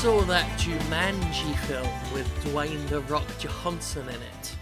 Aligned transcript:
I 0.00 0.02
saw 0.02 0.22
that 0.22 0.58
Jumanji 0.58 1.54
film 1.66 2.14
with 2.14 2.26
Dwayne 2.42 2.88
the 2.88 3.02
Rock 3.02 3.26
Johansson 3.38 4.08
in 4.08 4.14
it. 4.14 4.56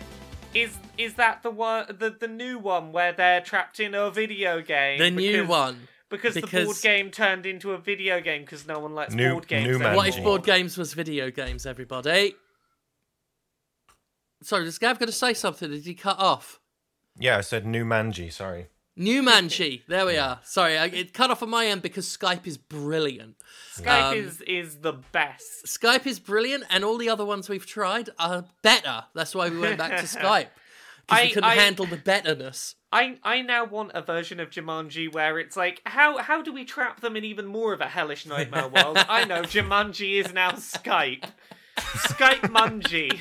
Is 0.53 0.77
is 0.98 1.14
that 1.14 1.45
the 1.45 1.50
one 1.53 1.86
the, 1.96 2.11
the 2.11 2.27
new 2.27 2.59
one 2.59 2.91
where 2.91 3.12
they're 3.12 3.40
trapped 3.40 3.79
in 3.79 3.95
a 3.95 4.11
video 4.11 4.61
game? 4.61 4.98
The 4.98 5.12
new 5.12 5.46
one. 5.46 5.86
Because, 6.11 6.35
the 6.35 6.40
board 6.40 6.79
game 6.82 7.12
turned 7.12 7.46
into 7.46 7.71
a 7.71 7.79
video 7.79 8.21
game 8.21 8.40
because 8.40 8.67
no 8.67 8.81
one 8.81 8.96
likes 8.96 9.14
New- 9.14 9.31
board 9.31 9.46
games. 9.46 9.68
new 9.68 9.75
anymore. 9.76 9.95
What 9.95 10.09
if 10.09 10.25
board 10.25 10.43
games 10.43 10.76
was 10.76 10.93
video 10.93 11.31
games, 11.31 11.67
everybody? 11.67 12.34
Sorry, 14.43 14.64
does 14.64 14.79
Gav 14.79 14.98
got 14.98 15.07
to 15.07 15.12
say 15.12 15.34
something? 15.34 15.70
Did 15.70 15.84
he 15.84 15.95
cut 15.95 16.18
off? 16.18 16.59
Yeah, 17.17 17.36
I 17.36 17.43
said 17.43 17.64
new 17.64 17.84
Manji. 17.84 18.32
Sorry. 18.32 18.70
New 18.98 19.22
Manji. 19.22 19.82
There 19.86 20.04
we 20.04 20.16
are. 20.16 20.40
Sorry, 20.43 20.76
I, 20.76 20.86
it 20.86 21.14
cut 21.14 21.30
off 21.30 21.43
on 21.43 21.50
my 21.50 21.66
end 21.66 21.82
because 21.82 22.04
Skype 22.06 22.46
is 22.48 22.58
brilliant. 22.58 23.36
Skype 23.76 24.11
Um, 24.11 24.14
is 24.18 24.40
is 24.43 24.76
the 24.80 24.93
best. 24.93 25.66
Skype 25.66 26.04
is 26.06 26.18
brilliant, 26.18 26.64
and 26.68 26.84
all 26.84 26.98
the 26.98 27.08
other 27.08 27.25
ones 27.25 27.48
we've 27.48 27.64
tried 27.64 28.11
are 28.18 28.44
better. 28.62 29.04
That's 29.14 29.34
why 29.36 29.48
we 29.50 29.58
went 29.58 29.79
back 29.79 29.96
to 29.98 30.03
Skype. 30.18 30.48
Because 31.06 31.22
we 31.25 31.29
couldn't 31.30 31.44
I- 31.48 31.54
handle 31.54 31.86
the 31.86 31.96
betterness. 31.96 32.75
I 32.91 33.19
I 33.22 33.42
now 33.42 33.64
want 33.66 33.92
a 33.94 34.03
version 34.03 34.41
of 34.41 34.50
Jumanji 34.50 35.12
where 35.12 35.39
it's 35.39 35.56
like 35.56 35.80
how 35.84 36.19
how 36.19 36.42
do 36.42 36.53
we 36.53 36.64
trap 36.64 37.00
them 37.00 37.17
in 37.17 37.25
even 37.25 37.47
more 37.47 37.72
of 37.75 37.80
a 37.80 37.86
hellish 37.86 38.27
nightmare 38.27 38.67
world? 38.69 38.97
I 39.08 39.25
know 39.25 39.42
Jumanji 39.42 40.14
is 40.25 40.33
now 40.33 40.53
Skype. 40.53 41.25
Skype 41.77 42.41
Munji. 42.51 43.20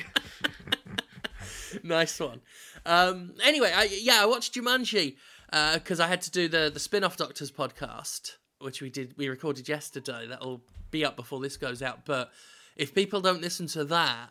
nice 1.82 2.18
one. 2.18 2.40
Um, 2.86 3.34
anyway, 3.44 3.70
I, 3.74 3.84
yeah, 4.00 4.22
I 4.22 4.26
watched 4.26 4.54
Jumanji 4.54 5.16
Uh, 5.52 5.74
because 5.74 5.98
I 6.00 6.06
had 6.08 6.20
to 6.22 6.30
do 6.30 6.48
the 6.48 6.70
the 6.72 6.80
spin 6.80 7.04
off 7.04 7.16
Doctors 7.16 7.50
podcast, 7.50 8.32
which 8.60 8.82
we 8.82 8.90
did. 8.90 9.14
We 9.16 9.28
recorded 9.28 9.68
yesterday. 9.68 10.26
That'll 10.28 10.62
be 10.90 11.04
up 11.04 11.16
before 11.16 11.40
this 11.40 11.56
goes 11.56 11.82
out. 11.82 12.04
But 12.04 12.30
if 12.76 12.94
people 12.94 13.20
don't 13.20 13.40
listen 13.40 13.66
to 13.68 13.84
that, 13.86 14.30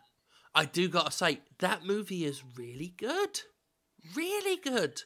I 0.53 0.65
do 0.65 0.88
gotta 0.88 1.11
say 1.11 1.39
that 1.59 1.85
movie 1.85 2.25
is 2.25 2.43
really 2.55 2.93
good, 2.97 3.41
really 4.15 4.57
good. 4.57 5.01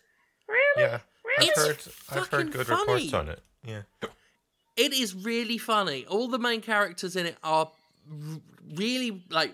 Really? 0.48 0.90
Yeah, 0.90 1.00
I've 1.40 1.48
It's 1.48 1.58
heard. 1.66 1.78
I've 1.78 2.28
fucking 2.28 2.40
heard 2.48 2.52
good 2.52 2.68
funny. 2.68 2.82
reports 2.94 3.14
on 3.14 3.30
it. 3.30 3.40
Yeah. 3.64 3.82
It 4.78 4.94
is 4.94 5.14
really 5.14 5.58
funny. 5.58 6.06
All 6.08 6.28
the 6.28 6.40
main 6.40 6.62
characters 6.62 7.16
in 7.16 7.26
it 7.26 7.38
are 7.44 7.72
r- 8.10 8.40
really 8.76 9.24
like 9.30 9.54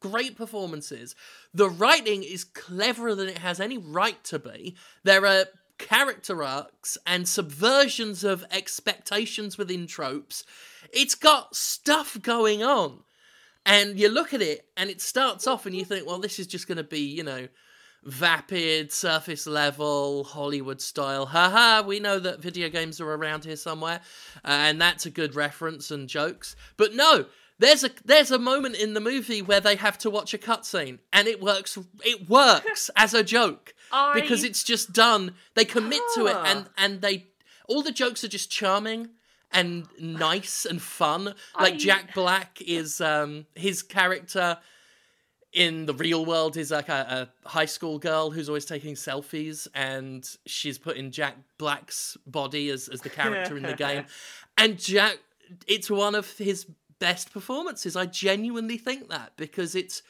great 0.00 0.36
performances. 0.36 1.14
The 1.54 1.68
writing 1.70 2.22
is 2.24 2.44
cleverer 2.44 3.14
than 3.14 3.28
it 3.28 3.38
has 3.38 3.60
any 3.60 3.78
right 3.78 4.22
to 4.24 4.38
be. 4.38 4.76
There 5.02 5.24
are 5.26 5.44
character 5.78 6.42
arcs 6.42 6.96
and 7.06 7.24
subversions 7.24 8.24
of 8.24 8.44
expectations 8.50 9.58
within 9.58 9.86
tropes. 9.86 10.44
It's 10.92 11.14
got 11.14 11.56
stuff 11.56 12.16
going 12.20 12.62
on. 12.62 13.00
And 13.66 13.98
you 13.98 14.08
look 14.08 14.34
at 14.34 14.42
it 14.42 14.66
and 14.76 14.90
it 14.90 15.00
starts 15.00 15.46
off 15.46 15.64
and 15.66 15.74
you 15.74 15.84
think, 15.84 16.06
well, 16.06 16.18
this 16.18 16.38
is 16.38 16.46
just 16.46 16.68
going 16.68 16.76
to 16.76 16.84
be, 16.84 17.00
you 17.00 17.22
know, 17.22 17.48
vapid, 18.04 18.92
surface 18.92 19.46
level, 19.46 20.24
Hollywood 20.24 20.80
style. 20.80 21.26
Haha, 21.26 21.82
we 21.86 22.00
know 22.00 22.18
that 22.18 22.40
video 22.40 22.68
games 22.68 23.00
are 23.00 23.10
around 23.10 23.44
here 23.44 23.56
somewhere, 23.56 24.00
uh, 24.44 24.48
and 24.48 24.80
that's 24.80 25.06
a 25.06 25.10
good 25.10 25.34
reference 25.34 25.90
and 25.90 26.08
jokes. 26.08 26.54
But 26.76 26.94
no, 26.94 27.26
there's 27.64 27.84
a 27.84 27.90
there's 28.04 28.30
a 28.30 28.38
moment 28.38 28.76
in 28.76 28.94
the 28.94 29.00
movie 29.00 29.42
where 29.42 29.60
they 29.60 29.76
have 29.76 29.98
to 29.98 30.10
watch 30.10 30.34
a 30.34 30.38
cutscene, 30.38 30.98
and 31.12 31.26
it 31.28 31.40
works. 31.40 31.78
It 32.04 32.28
works 32.28 32.90
as 32.96 33.14
a 33.14 33.22
joke 33.24 33.74
I- 33.92 34.14
because 34.20 34.44
it's 34.44 34.62
just 34.62 34.92
done. 34.92 35.34
They 35.54 35.64
commit 35.64 36.02
to 36.14 36.26
it, 36.26 36.36
and 36.36 36.66
and 36.76 37.00
they 37.00 37.26
all 37.68 37.82
the 37.82 37.92
jokes 37.92 38.22
are 38.24 38.28
just 38.28 38.50
charming 38.50 39.08
and 39.52 39.86
nice 39.98 40.64
and 40.64 40.80
fun. 40.82 41.34
Like 41.58 41.74
I- 41.74 41.76
Jack 41.76 42.14
Black 42.14 42.60
is 42.60 43.00
um 43.00 43.46
his 43.54 43.82
character 43.82 44.58
in 45.52 45.86
the 45.86 45.94
real 45.94 46.24
world 46.24 46.56
is 46.56 46.72
like 46.72 46.88
a, 46.88 47.28
a 47.44 47.48
high 47.48 47.64
school 47.64 47.96
girl 47.98 48.32
who's 48.32 48.48
always 48.48 48.64
taking 48.64 48.94
selfies 48.94 49.68
and 49.72 50.28
she's 50.46 50.78
put 50.78 50.96
in 50.96 51.12
Jack 51.12 51.36
Black's 51.58 52.16
body 52.26 52.70
as, 52.70 52.88
as 52.88 53.00
the 53.02 53.08
character 53.08 53.56
in 53.56 53.62
the 53.62 53.72
game. 53.86 54.04
And 54.58 54.76
Jack 54.76 55.18
it's 55.68 55.88
one 55.90 56.14
of 56.14 56.28
his 56.38 56.66
best 57.04 57.32
performances. 57.34 57.96
I 57.96 58.06
genuinely 58.06 58.78
think 58.78 59.10
that 59.10 59.32
because 59.36 59.74
it's 59.74 60.02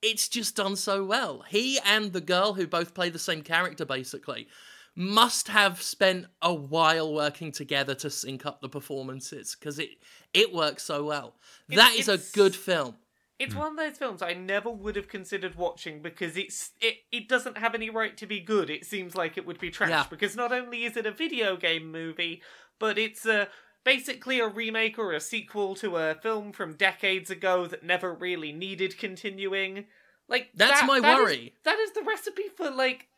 it's 0.00 0.28
just 0.28 0.56
done 0.56 0.76
so 0.76 1.04
well. 1.04 1.44
He 1.46 1.78
and 1.84 2.14
the 2.14 2.22
girl 2.22 2.54
who 2.54 2.66
both 2.66 2.94
play 2.94 3.10
the 3.10 3.18
same 3.18 3.42
character 3.42 3.84
basically 3.84 4.48
must 4.96 5.48
have 5.48 5.82
spent 5.82 6.26
a 6.40 6.52
while 6.54 7.12
working 7.12 7.52
together 7.52 7.94
to 7.96 8.08
sync 8.08 8.46
up 8.46 8.62
the 8.62 8.68
performances 8.70 9.54
because 9.58 9.78
it 9.78 9.90
it 10.32 10.54
works 10.54 10.84
so 10.84 11.04
well. 11.04 11.34
that 11.68 11.94
is 11.96 12.08
a 12.08 12.18
good 12.32 12.56
film. 12.56 12.96
It's 13.38 13.52
hmm. 13.52 13.60
one 13.60 13.70
of 13.72 13.76
those 13.76 13.98
films 13.98 14.22
I 14.22 14.32
never 14.32 14.70
would 14.70 14.96
have 14.96 15.08
considered 15.08 15.56
watching 15.56 16.00
because 16.00 16.38
it's 16.38 16.70
it, 16.80 16.96
it 17.12 17.28
doesn't 17.28 17.58
have 17.58 17.74
any 17.74 17.90
right 17.90 18.16
to 18.16 18.26
be 18.26 18.40
good. 18.40 18.70
It 18.70 18.86
seems 18.86 19.14
like 19.14 19.36
it 19.36 19.46
would 19.46 19.60
be 19.60 19.70
trash 19.70 19.90
Yeah. 19.90 20.06
because 20.08 20.34
not 20.34 20.50
only 20.50 20.84
is 20.84 20.96
it 20.96 21.04
a 21.04 21.12
video 21.12 21.58
game 21.58 21.92
movie, 21.92 22.40
but 22.78 22.96
it's 22.96 23.26
a 23.26 23.48
basically 23.84 24.40
a 24.40 24.46
remake 24.48 24.98
or 24.98 25.12
a 25.12 25.20
sequel 25.20 25.74
to 25.76 25.96
a 25.96 26.14
film 26.14 26.52
from 26.52 26.74
decades 26.74 27.30
ago 27.30 27.66
that 27.66 27.82
never 27.84 28.12
really 28.14 28.52
needed 28.52 28.98
continuing. 28.98 29.86
Like 30.28 30.50
That's 30.54 30.80
that- 30.80 30.86
my 30.86 31.00
that 31.00 31.18
is- 31.18 31.24
worry. 31.24 31.54
that 31.64 31.78
is 31.78 31.92
the 31.92 32.02
recipe 32.02 32.48
for 32.56 32.70
like 32.70 33.08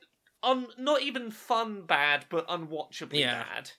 un 0.42 0.66
not 0.78 1.03
even 1.03 1.30
fun 1.30 1.82
bad, 1.82 2.26
but 2.28 2.47
unwatchably 2.48 3.20
Yeah. 3.20 3.44
bad. 3.44 3.72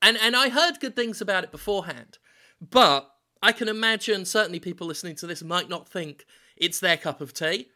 And 0.00 0.16
and 0.18 0.36
I 0.36 0.48
heard 0.48 0.80
good 0.80 0.94
things 0.94 1.20
about 1.20 1.44
it 1.44 1.50
beforehand, 1.50 2.18
but 2.60 3.10
I 3.42 3.52
can 3.52 3.68
imagine 3.68 4.24
certainly 4.24 4.60
people 4.60 4.86
listening 4.86 5.16
to 5.16 5.26
this 5.26 5.42
might 5.42 5.68
not 5.68 5.88
think 5.88 6.24
it's 6.56 6.80
their 6.80 6.96
cup 6.96 7.20
of 7.20 7.32
tea. 7.32 7.68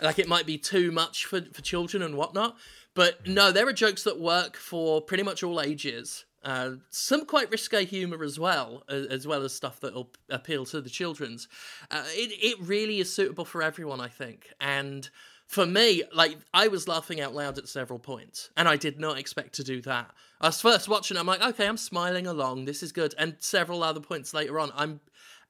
Like 0.00 0.18
it 0.18 0.26
might 0.28 0.44
be 0.46 0.58
too 0.58 0.90
much 0.90 1.24
for, 1.24 1.40
for 1.52 1.62
children 1.62 2.02
and 2.02 2.16
whatnot. 2.16 2.56
But 2.94 3.26
no, 3.26 3.52
there 3.52 3.66
are 3.68 3.72
jokes 3.72 4.02
that 4.04 4.18
work 4.20 4.56
for 4.56 5.00
pretty 5.00 5.22
much 5.22 5.42
all 5.42 5.60
ages. 5.60 6.24
Uh, 6.44 6.72
some 6.90 7.24
quite 7.24 7.50
risque 7.50 7.84
humor 7.84 8.22
as 8.22 8.38
well, 8.38 8.84
a- 8.88 9.10
as 9.10 9.26
well 9.26 9.42
as 9.42 9.54
stuff 9.54 9.80
that'll 9.80 10.10
appeal 10.28 10.64
to 10.66 10.80
the 10.80 10.90
children's. 10.90 11.48
Uh, 11.90 12.04
it 12.08 12.30
it 12.42 12.58
really 12.60 13.00
is 13.00 13.12
suitable 13.12 13.44
for 13.44 13.62
everyone, 13.62 14.00
I 14.00 14.08
think. 14.08 14.52
And 14.60 15.08
for 15.46 15.66
me, 15.66 16.02
like 16.12 16.36
I 16.52 16.68
was 16.68 16.86
laughing 16.88 17.20
out 17.20 17.34
loud 17.34 17.58
at 17.58 17.68
several 17.68 17.98
points, 17.98 18.50
and 18.56 18.68
I 18.68 18.76
did 18.76 19.00
not 19.00 19.18
expect 19.18 19.54
to 19.54 19.64
do 19.64 19.80
that. 19.82 20.10
I 20.40 20.48
was 20.48 20.60
first 20.60 20.88
watching, 20.88 21.16
I'm 21.16 21.26
like, 21.26 21.42
okay, 21.42 21.66
I'm 21.66 21.76
smiling 21.78 22.26
along, 22.26 22.64
this 22.66 22.82
is 22.82 22.92
good. 22.92 23.14
And 23.16 23.36
several 23.38 23.82
other 23.82 24.00
points 24.00 24.34
later 24.34 24.60
on, 24.60 24.70
I'm 24.74 25.00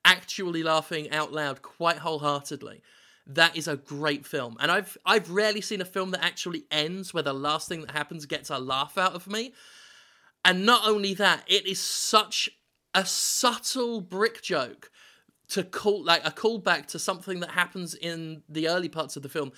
actually 0.05 0.63
laughing 0.63 1.11
out 1.11 1.33
loud 1.33 1.63
quite 1.63 1.99
wholeheartedly. 1.99 2.83
That 3.27 3.57
is 3.57 3.67
a 3.67 3.77
great 3.77 4.27
film, 4.27 4.57
and 4.61 4.71
I've 4.71 4.97
I've 5.07 5.31
rarely 5.31 5.63
seen 5.63 5.81
a 5.81 5.87
film 5.87 6.11
that 6.11 6.23
actually 6.23 6.65
ends 6.71 7.15
where 7.15 7.23
the 7.23 7.33
last 7.33 7.69
thing 7.69 7.81
that 7.81 7.93
happens 7.93 8.27
gets 8.27 8.51
a 8.51 8.59
laugh 8.59 8.99
out 8.99 9.15
of 9.15 9.27
me. 9.27 9.55
And 10.45 10.67
not 10.67 10.87
only 10.87 11.15
that, 11.15 11.45
it 11.47 11.67
is 11.67 11.81
such 11.81 12.51
a 12.95 13.05
subtle 13.05 14.01
brick 14.01 14.43
joke 14.43 14.91
to 15.49 15.63
call 15.63 16.03
like 16.03 16.27
a 16.27 16.31
callback 16.31 16.87
to 16.87 16.99
something 16.99 17.41
that 17.41 17.51
happens 17.51 17.95
in 17.95 18.43
the 18.49 18.69
early 18.69 18.89
parts 18.89 19.17
of 19.17 19.23
the 19.23 19.29
film 19.29 19.53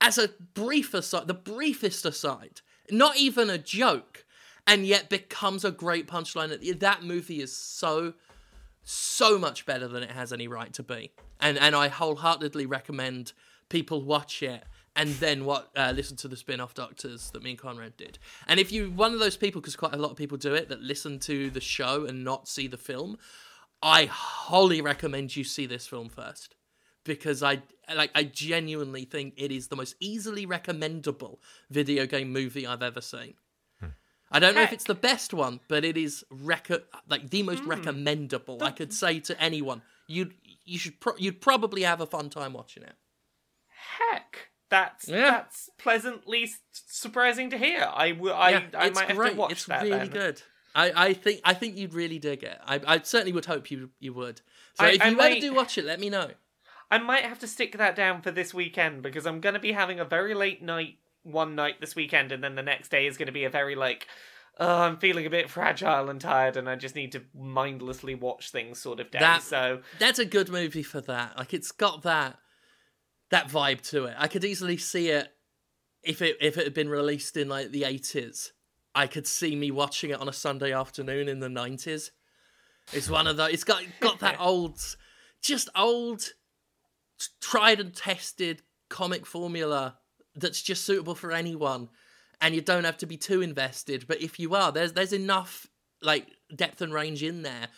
as 0.00 0.18
a 0.18 0.30
brief 0.54 0.94
aside, 0.94 1.28
the 1.28 1.34
briefest 1.34 2.04
aside, 2.04 2.62
not 2.90 3.16
even 3.18 3.50
a 3.50 3.58
joke, 3.58 4.24
and 4.66 4.86
yet 4.86 5.10
becomes 5.10 5.64
a 5.64 5.70
great 5.70 6.06
punchline. 6.06 6.80
That 6.80 7.02
movie 7.02 7.40
is 7.40 7.54
so, 7.54 8.14
so 8.82 9.38
much 9.38 9.66
better 9.66 9.86
than 9.88 10.02
it 10.02 10.10
has 10.10 10.32
any 10.32 10.48
right 10.48 10.72
to 10.74 10.82
be, 10.82 11.12
and 11.40 11.58
and 11.58 11.74
I 11.74 11.88
wholeheartedly 11.88 12.66
recommend 12.66 13.32
people 13.68 14.02
watch 14.02 14.42
it 14.42 14.64
and 14.96 15.10
then 15.14 15.44
what 15.44 15.70
uh, 15.76 15.92
listen 15.94 16.16
to 16.18 16.28
the 16.28 16.36
spin-off 16.36 16.74
doctors 16.74 17.30
that 17.30 17.42
me 17.42 17.50
and 17.50 17.58
Conrad 17.58 17.96
did. 17.96 18.18
And 18.46 18.58
if 18.58 18.72
you're 18.72 18.88
one 18.88 19.12
of 19.12 19.20
those 19.20 19.36
people, 19.36 19.60
because 19.60 19.76
quite 19.76 19.94
a 19.94 19.98
lot 19.98 20.10
of 20.10 20.16
people 20.16 20.36
do 20.36 20.54
it, 20.54 20.68
that 20.68 20.80
listen 20.80 21.18
to 21.20 21.50
the 21.50 21.60
show 21.60 22.04
and 22.04 22.24
not 22.24 22.48
see 22.48 22.66
the 22.66 22.76
film, 22.76 23.16
I 23.82 24.06
wholly 24.06 24.80
recommend 24.80 25.36
you 25.36 25.44
see 25.44 25.66
this 25.66 25.86
film 25.86 26.08
first 26.08 26.54
because 27.04 27.42
I 27.42 27.62
like 27.94 28.10
I 28.14 28.24
genuinely 28.24 29.04
think 29.04 29.34
it 29.36 29.50
is 29.50 29.68
the 29.68 29.76
most 29.76 29.96
easily 30.00 30.44
recommendable 30.46 31.40
video 31.70 32.06
game 32.06 32.32
movie 32.32 32.66
I've 32.66 32.82
ever 32.82 33.00
seen. 33.00 33.34
I 34.32 34.38
don't 34.38 34.54
know 34.54 34.62
if 34.62 34.72
it's 34.72 34.84
the 34.84 34.94
best 34.94 35.34
one, 35.34 35.58
but 35.66 35.84
it 35.84 35.96
is 35.96 36.24
like 37.08 37.30
the 37.30 37.42
most 37.42 37.64
recommendable. 37.64 38.62
I 38.62 38.70
could 38.70 38.92
say 38.92 39.18
to 39.20 39.40
anyone, 39.42 39.82
you 40.06 40.30
you 40.64 40.78
should 40.78 41.00
pro- 41.00 41.16
you'd 41.16 41.40
probably 41.40 41.82
have 41.82 42.00
a 42.00 42.06
fun 42.06 42.30
time 42.30 42.52
watching 42.52 42.84
it. 42.84 42.94
Heck, 44.10 44.49
that's 44.70 45.08
Yeah. 45.08 45.30
that's 45.30 45.68
pleasantly 45.78 46.50
surprising 46.72 47.50
to 47.50 47.58
hear. 47.58 47.88
I 47.92 48.12
will. 48.12 48.34
I, 48.34 48.50
yeah, 48.50 48.62
I 48.74 48.86
it's 48.86 48.94
might 48.98 49.14
great. 49.14 49.26
have 49.28 49.34
to 49.34 49.38
watch 49.40 49.52
it's 49.52 49.66
that. 49.66 49.82
really 49.82 49.98
then. 49.98 50.08
good. 50.08 50.42
I, 50.74 51.08
I 51.08 51.12
think 51.14 51.40
I 51.44 51.52
think 51.54 51.76
you'd 51.76 51.94
really 51.94 52.18
dig 52.18 52.42
it. 52.44 52.58
I, 52.64 52.80
I 52.86 53.00
certainly 53.02 53.32
would 53.32 53.46
hope 53.46 53.70
you 53.70 53.90
you 53.98 54.12
would. 54.14 54.40
So 54.74 54.84
I- 54.84 54.90
if 54.90 55.02
I 55.02 55.08
you 55.08 55.20
ever 55.20 55.40
do 55.40 55.54
watch 55.54 55.76
it, 55.78 55.84
let 55.84 55.98
me 56.00 56.08
know. 56.08 56.30
I 56.92 56.98
might 56.98 57.24
have 57.24 57.38
to 57.40 57.46
stick 57.46 57.76
that 57.78 57.94
down 57.94 58.20
for 58.22 58.30
this 58.32 58.52
weekend 58.52 59.02
because 59.02 59.24
I'm 59.26 59.40
going 59.40 59.54
to 59.54 59.60
be 59.60 59.70
having 59.72 60.00
a 60.00 60.04
very 60.04 60.34
late 60.34 60.60
night 60.62 60.96
one 61.22 61.54
night 61.54 61.80
this 61.80 61.94
weekend, 61.94 62.32
and 62.32 62.42
then 62.42 62.54
the 62.56 62.62
next 62.62 62.88
day 62.90 63.06
is 63.06 63.16
going 63.16 63.26
to 63.26 63.32
be 63.32 63.44
a 63.44 63.50
very 63.50 63.74
like 63.74 64.06
oh, 64.58 64.82
I'm 64.82 64.98
feeling 64.98 65.24
a 65.24 65.30
bit 65.30 65.48
fragile 65.48 66.10
and 66.10 66.20
tired, 66.20 66.56
and 66.56 66.68
I 66.68 66.76
just 66.76 66.94
need 66.94 67.12
to 67.12 67.22
mindlessly 67.34 68.14
watch 68.14 68.50
things 68.50 68.78
sort 68.78 69.00
of 69.00 69.10
day. 69.10 69.18
That- 69.18 69.42
So 69.42 69.80
That's 69.98 70.18
a 70.18 70.24
good 70.24 70.48
movie 70.50 70.82
for 70.82 71.00
that. 71.02 71.36
Like 71.38 71.52
it's 71.54 71.72
got 71.72 72.02
that 72.02 72.38
that 73.30 73.48
vibe 73.48 73.80
to 73.90 74.04
it. 74.04 74.14
I 74.18 74.28
could 74.28 74.44
easily 74.44 74.76
see 74.76 75.08
it 75.08 75.28
if 76.02 76.22
it 76.22 76.36
if 76.40 76.56
it 76.58 76.64
had 76.64 76.74
been 76.74 76.88
released 76.88 77.36
in 77.36 77.48
like 77.48 77.70
the 77.70 77.84
eighties. 77.84 78.52
I 78.94 79.06
could 79.06 79.26
see 79.26 79.54
me 79.54 79.70
watching 79.70 80.10
it 80.10 80.20
on 80.20 80.28
a 80.28 80.32
Sunday 80.32 80.72
afternoon 80.72 81.28
in 81.28 81.40
the 81.40 81.48
nineties. 81.48 82.10
It's 82.92 83.08
one 83.08 83.26
of 83.26 83.36
those. 83.36 83.52
It's 83.52 83.64
got 83.64 83.82
got 84.00 84.18
that 84.20 84.36
old, 84.40 84.80
just 85.42 85.68
old, 85.76 86.22
tried 87.40 87.80
and 87.80 87.94
tested 87.94 88.62
comic 88.88 89.24
formula 89.26 89.98
that's 90.34 90.62
just 90.62 90.84
suitable 90.84 91.14
for 91.14 91.32
anyone, 91.32 91.88
and 92.40 92.54
you 92.54 92.60
don't 92.60 92.84
have 92.84 92.98
to 92.98 93.06
be 93.06 93.16
too 93.16 93.42
invested. 93.42 94.06
But 94.08 94.20
if 94.20 94.40
you 94.40 94.54
are, 94.54 94.72
there's 94.72 94.92
there's 94.92 95.12
enough 95.12 95.68
like 96.02 96.26
depth 96.54 96.80
and 96.80 96.92
range 96.92 97.22
in 97.22 97.42
there 97.42 97.68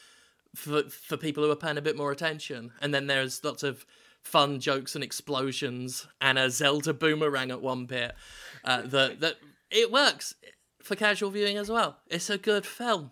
for 0.55 0.84
for 0.88 1.16
people 1.16 1.44
who 1.44 1.50
are 1.50 1.56
paying 1.56 1.78
a 1.78 1.82
bit 1.82 1.96
more 1.96 2.12
attention. 2.12 2.72
And 2.81 2.94
then 2.94 3.06
there's 3.06 3.44
lots 3.44 3.62
of 3.62 3.84
fun 4.22 4.60
jokes 4.60 4.94
and 4.94 5.04
explosions 5.04 6.06
and 6.20 6.38
a 6.38 6.50
Zelda 6.50 6.94
boomerang 6.94 7.50
at 7.50 7.62
one 7.62 7.86
bit. 7.86 8.14
Uh, 8.64 8.82
that 8.82 9.20
that 9.20 9.36
it 9.70 9.90
works 9.90 10.34
for 10.82 10.96
casual 10.96 11.30
viewing 11.30 11.56
as 11.56 11.69
well. 11.69 11.98
It's 12.08 12.30
a 12.30 12.38
good 12.38 12.66
film, 12.66 13.10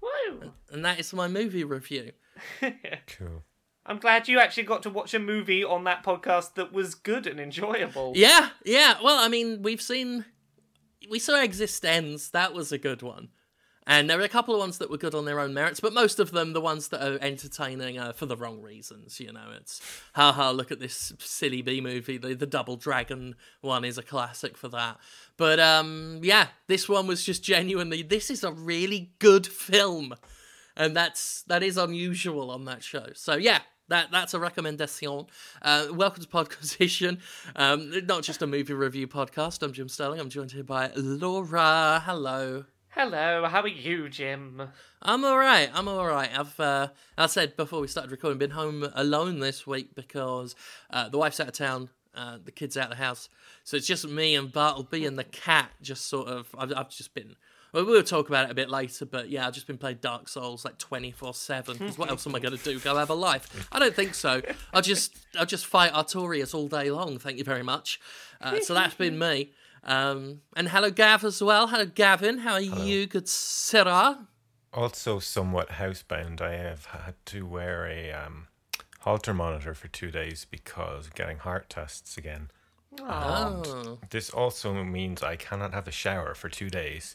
woo! 0.00 0.52
and 0.70 0.84
that 0.84 1.00
is 1.00 1.12
my 1.12 1.28
movie 1.28 1.64
review. 1.64 2.12
Cool. 3.18 3.44
I'm 3.88 3.98
glad 3.98 4.26
you 4.26 4.40
actually 4.40 4.64
got 4.64 4.82
to 4.82 4.90
watch 4.90 5.14
a 5.14 5.18
movie 5.18 5.62
on 5.62 5.84
that 5.84 6.04
podcast 6.04 6.54
that 6.54 6.72
was 6.72 6.96
good 6.96 7.26
and 7.26 7.38
enjoyable. 7.38 8.12
Yeah, 8.16 8.50
yeah. 8.64 8.96
Well, 9.02 9.16
I 9.16 9.28
mean, 9.28 9.62
we've 9.62 9.80
seen 9.80 10.24
we 11.08 11.18
saw 11.18 11.34
eXistenZ. 11.34 12.32
That 12.32 12.52
was 12.52 12.72
a 12.72 12.78
good 12.78 13.02
one. 13.02 13.28
And 13.88 14.10
there 14.10 14.18
were 14.18 14.24
a 14.24 14.28
couple 14.28 14.52
of 14.52 14.58
ones 14.58 14.78
that 14.78 14.90
were 14.90 14.98
good 14.98 15.14
on 15.14 15.26
their 15.26 15.38
own 15.38 15.54
merits, 15.54 15.78
but 15.78 15.92
most 15.92 16.18
of 16.18 16.32
them, 16.32 16.54
the 16.54 16.60
ones 16.60 16.88
that 16.88 17.06
are 17.06 17.18
entertaining, 17.22 18.00
are 18.00 18.12
for 18.12 18.26
the 18.26 18.36
wrong 18.36 18.60
reasons. 18.60 19.20
You 19.20 19.32
know, 19.32 19.52
it's 19.56 19.80
haha, 20.14 20.50
look 20.50 20.72
at 20.72 20.80
this 20.80 21.12
silly 21.20 21.62
B 21.62 21.80
movie. 21.80 22.18
The 22.18 22.34
the 22.34 22.46
Double 22.46 22.76
Dragon 22.76 23.36
one 23.60 23.84
is 23.84 23.96
a 23.96 24.02
classic 24.02 24.56
for 24.56 24.68
that. 24.68 24.98
But 25.36 25.60
um, 25.60 26.20
yeah, 26.22 26.48
this 26.66 26.88
one 26.88 27.06
was 27.06 27.22
just 27.22 27.44
genuinely. 27.44 28.02
This 28.02 28.28
is 28.28 28.42
a 28.42 28.50
really 28.50 29.12
good 29.20 29.46
film, 29.46 30.14
and 30.76 30.96
that's 30.96 31.42
that 31.42 31.62
is 31.62 31.76
unusual 31.76 32.50
on 32.50 32.64
that 32.64 32.82
show. 32.82 33.06
So 33.14 33.36
yeah, 33.36 33.60
that 33.86 34.10
that's 34.10 34.34
a 34.34 34.40
recommendation. 34.40 35.26
Uh, 35.62 35.86
welcome 35.92 36.24
to 36.24 36.28
Podquisition, 36.28 37.20
um, 37.54 37.92
not 38.06 38.24
just 38.24 38.42
a 38.42 38.48
movie 38.48 38.74
review 38.74 39.06
podcast. 39.06 39.62
I'm 39.62 39.72
Jim 39.72 39.88
Sterling. 39.88 40.18
I'm 40.18 40.28
joined 40.28 40.50
here 40.50 40.64
by 40.64 40.90
Laura. 40.96 42.02
Hello. 42.04 42.64
Hello, 42.98 43.44
how 43.44 43.60
are 43.60 43.68
you, 43.68 44.08
Jim? 44.08 44.70
I'm 45.02 45.22
all 45.22 45.36
right. 45.36 45.68
I'm 45.74 45.86
all 45.86 46.06
right. 46.06 46.30
I've, 46.32 46.58
uh, 46.58 46.88
I 47.18 47.26
said 47.26 47.54
before 47.54 47.82
we 47.82 47.88
started 47.88 48.10
recording, 48.10 48.38
been 48.38 48.52
home 48.52 48.88
alone 48.94 49.40
this 49.40 49.66
week 49.66 49.94
because 49.94 50.54
uh, 50.88 51.10
the 51.10 51.18
wife's 51.18 51.38
out 51.38 51.48
of 51.48 51.52
town, 51.52 51.90
uh, 52.14 52.38
the 52.42 52.50
kids 52.50 52.74
out 52.74 52.84
of 52.84 52.96
the 52.96 53.04
house, 53.04 53.28
so 53.64 53.76
it's 53.76 53.86
just 53.86 54.08
me 54.08 54.34
and 54.34 54.50
Bartleby 54.50 55.04
and 55.04 55.18
the 55.18 55.24
cat. 55.24 55.72
Just 55.82 56.06
sort 56.06 56.28
of, 56.28 56.48
I've, 56.56 56.72
I've 56.74 56.88
just 56.88 57.12
been. 57.12 57.36
Well, 57.74 57.84
we'll 57.84 58.02
talk 58.02 58.30
about 58.30 58.46
it 58.46 58.52
a 58.52 58.54
bit 58.54 58.70
later, 58.70 59.04
but 59.04 59.28
yeah, 59.28 59.46
I've 59.46 59.52
just 59.52 59.66
been 59.66 59.76
playing 59.76 59.98
Dark 60.00 60.26
Souls 60.26 60.64
like 60.64 60.78
twenty 60.78 61.10
four 61.10 61.34
seven. 61.34 61.76
Because 61.76 61.98
what 61.98 62.08
else 62.08 62.26
am 62.26 62.34
I 62.34 62.38
going 62.38 62.56
to 62.56 62.64
do? 62.64 62.80
Go 62.80 62.96
have 62.96 63.10
a 63.10 63.14
life? 63.14 63.68
I 63.70 63.78
don't 63.78 63.94
think 63.94 64.14
so. 64.14 64.40
I'll 64.72 64.80
just, 64.80 65.14
I'll 65.38 65.44
just 65.44 65.66
fight 65.66 65.92
Artorias 65.92 66.54
all 66.54 66.66
day 66.66 66.90
long. 66.90 67.18
Thank 67.18 67.36
you 67.36 67.44
very 67.44 67.62
much. 67.62 68.00
Uh, 68.40 68.60
so 68.60 68.72
that's 68.72 68.94
been 68.94 69.18
me. 69.18 69.50
Um, 69.86 70.40
and 70.56 70.68
hello, 70.68 70.90
Gav, 70.90 71.24
as 71.24 71.40
well. 71.40 71.68
Hello, 71.68 71.86
Gavin. 71.86 72.38
How 72.38 72.54
are 72.54 72.60
you, 72.60 73.06
good 73.06 73.28
Sarah? 73.28 74.26
Also, 74.74 75.20
somewhat 75.20 75.70
housebound. 75.70 76.40
I 76.40 76.56
have 76.56 76.86
had 76.86 77.14
to 77.26 77.46
wear 77.46 77.86
a 77.86 78.10
um, 78.10 78.48
Holter 79.00 79.32
monitor 79.32 79.72
for 79.74 79.86
two 79.86 80.10
days 80.10 80.44
because 80.50 81.08
getting 81.08 81.38
heart 81.38 81.70
tests 81.70 82.18
again. 82.18 82.50
Oh. 83.00 83.98
This 84.10 84.28
also 84.30 84.82
means 84.82 85.22
I 85.22 85.36
cannot 85.36 85.72
have 85.72 85.86
a 85.86 85.92
shower 85.92 86.34
for 86.34 86.48
two 86.48 86.68
days. 86.68 87.14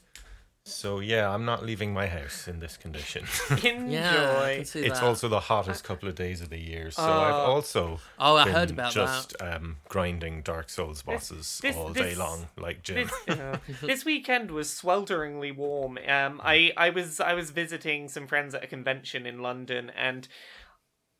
So 0.63 0.99
yeah, 0.99 1.27
I'm 1.33 1.43
not 1.43 1.65
leaving 1.65 1.91
my 1.91 2.05
house 2.05 2.47
in 2.47 2.59
this 2.59 2.77
condition. 2.77 3.25
Enjoy. 3.51 3.87
Yeah, 3.89 4.39
I 4.43 4.55
can 4.57 4.65
see 4.65 4.79
it's 4.85 4.99
that. 4.99 5.05
also 5.07 5.27
the 5.27 5.39
hottest 5.39 5.83
couple 5.83 6.07
of 6.07 6.13
days 6.13 6.39
of 6.41 6.49
the 6.49 6.59
year, 6.59 6.91
so 6.91 7.01
I've 7.01 7.33
also 7.33 7.99
Oh, 8.19 8.35
I 8.35 8.43
been 8.45 8.53
heard 8.53 8.69
about 8.71 8.93
just 8.93 9.35
um, 9.41 9.77
grinding 9.89 10.43
Dark 10.43 10.69
Souls 10.69 11.01
bosses 11.01 11.59
this- 11.63 11.75
all 11.75 11.91
day 11.91 12.09
this- 12.11 12.17
long, 12.19 12.47
like 12.57 12.83
Jim. 12.83 13.09
This, 13.27 13.37
uh, 13.39 13.57
this 13.81 14.05
weekend 14.05 14.51
was 14.51 14.67
swelteringly 14.69 15.55
warm. 15.55 15.97
Um, 16.07 16.39
I, 16.43 16.71
I 16.77 16.91
was 16.91 17.19
I 17.19 17.33
was 17.33 17.49
visiting 17.49 18.07
some 18.07 18.27
friends 18.27 18.53
at 18.53 18.63
a 18.63 18.67
convention 18.67 19.25
in 19.25 19.41
London, 19.41 19.89
and 19.97 20.27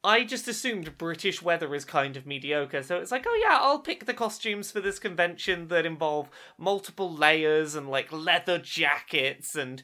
I 0.04 0.24
just 0.24 0.48
assumed 0.48 0.98
British 0.98 1.42
weather 1.42 1.76
is 1.76 1.86
kind 1.86 2.18
of 2.18 2.26
mediocre. 2.26 2.82
So 2.82 2.98
it's 2.98 3.12
like, 3.12 3.26
oh 3.28 3.40
yeah, 3.42 3.60
I'll 3.62 3.80
pick 3.80 4.06
the 4.06 4.14
costumes 4.14 4.72
for 4.72 4.80
this 4.80 4.98
convention 4.98 5.68
that 5.68 5.86
involve 5.86 6.30
multiple 6.58 7.14
layers 7.14 7.76
and 7.76 7.88
like 7.88 8.12
leather 8.12 8.58
jackets. 8.58 9.56
And 9.56 9.84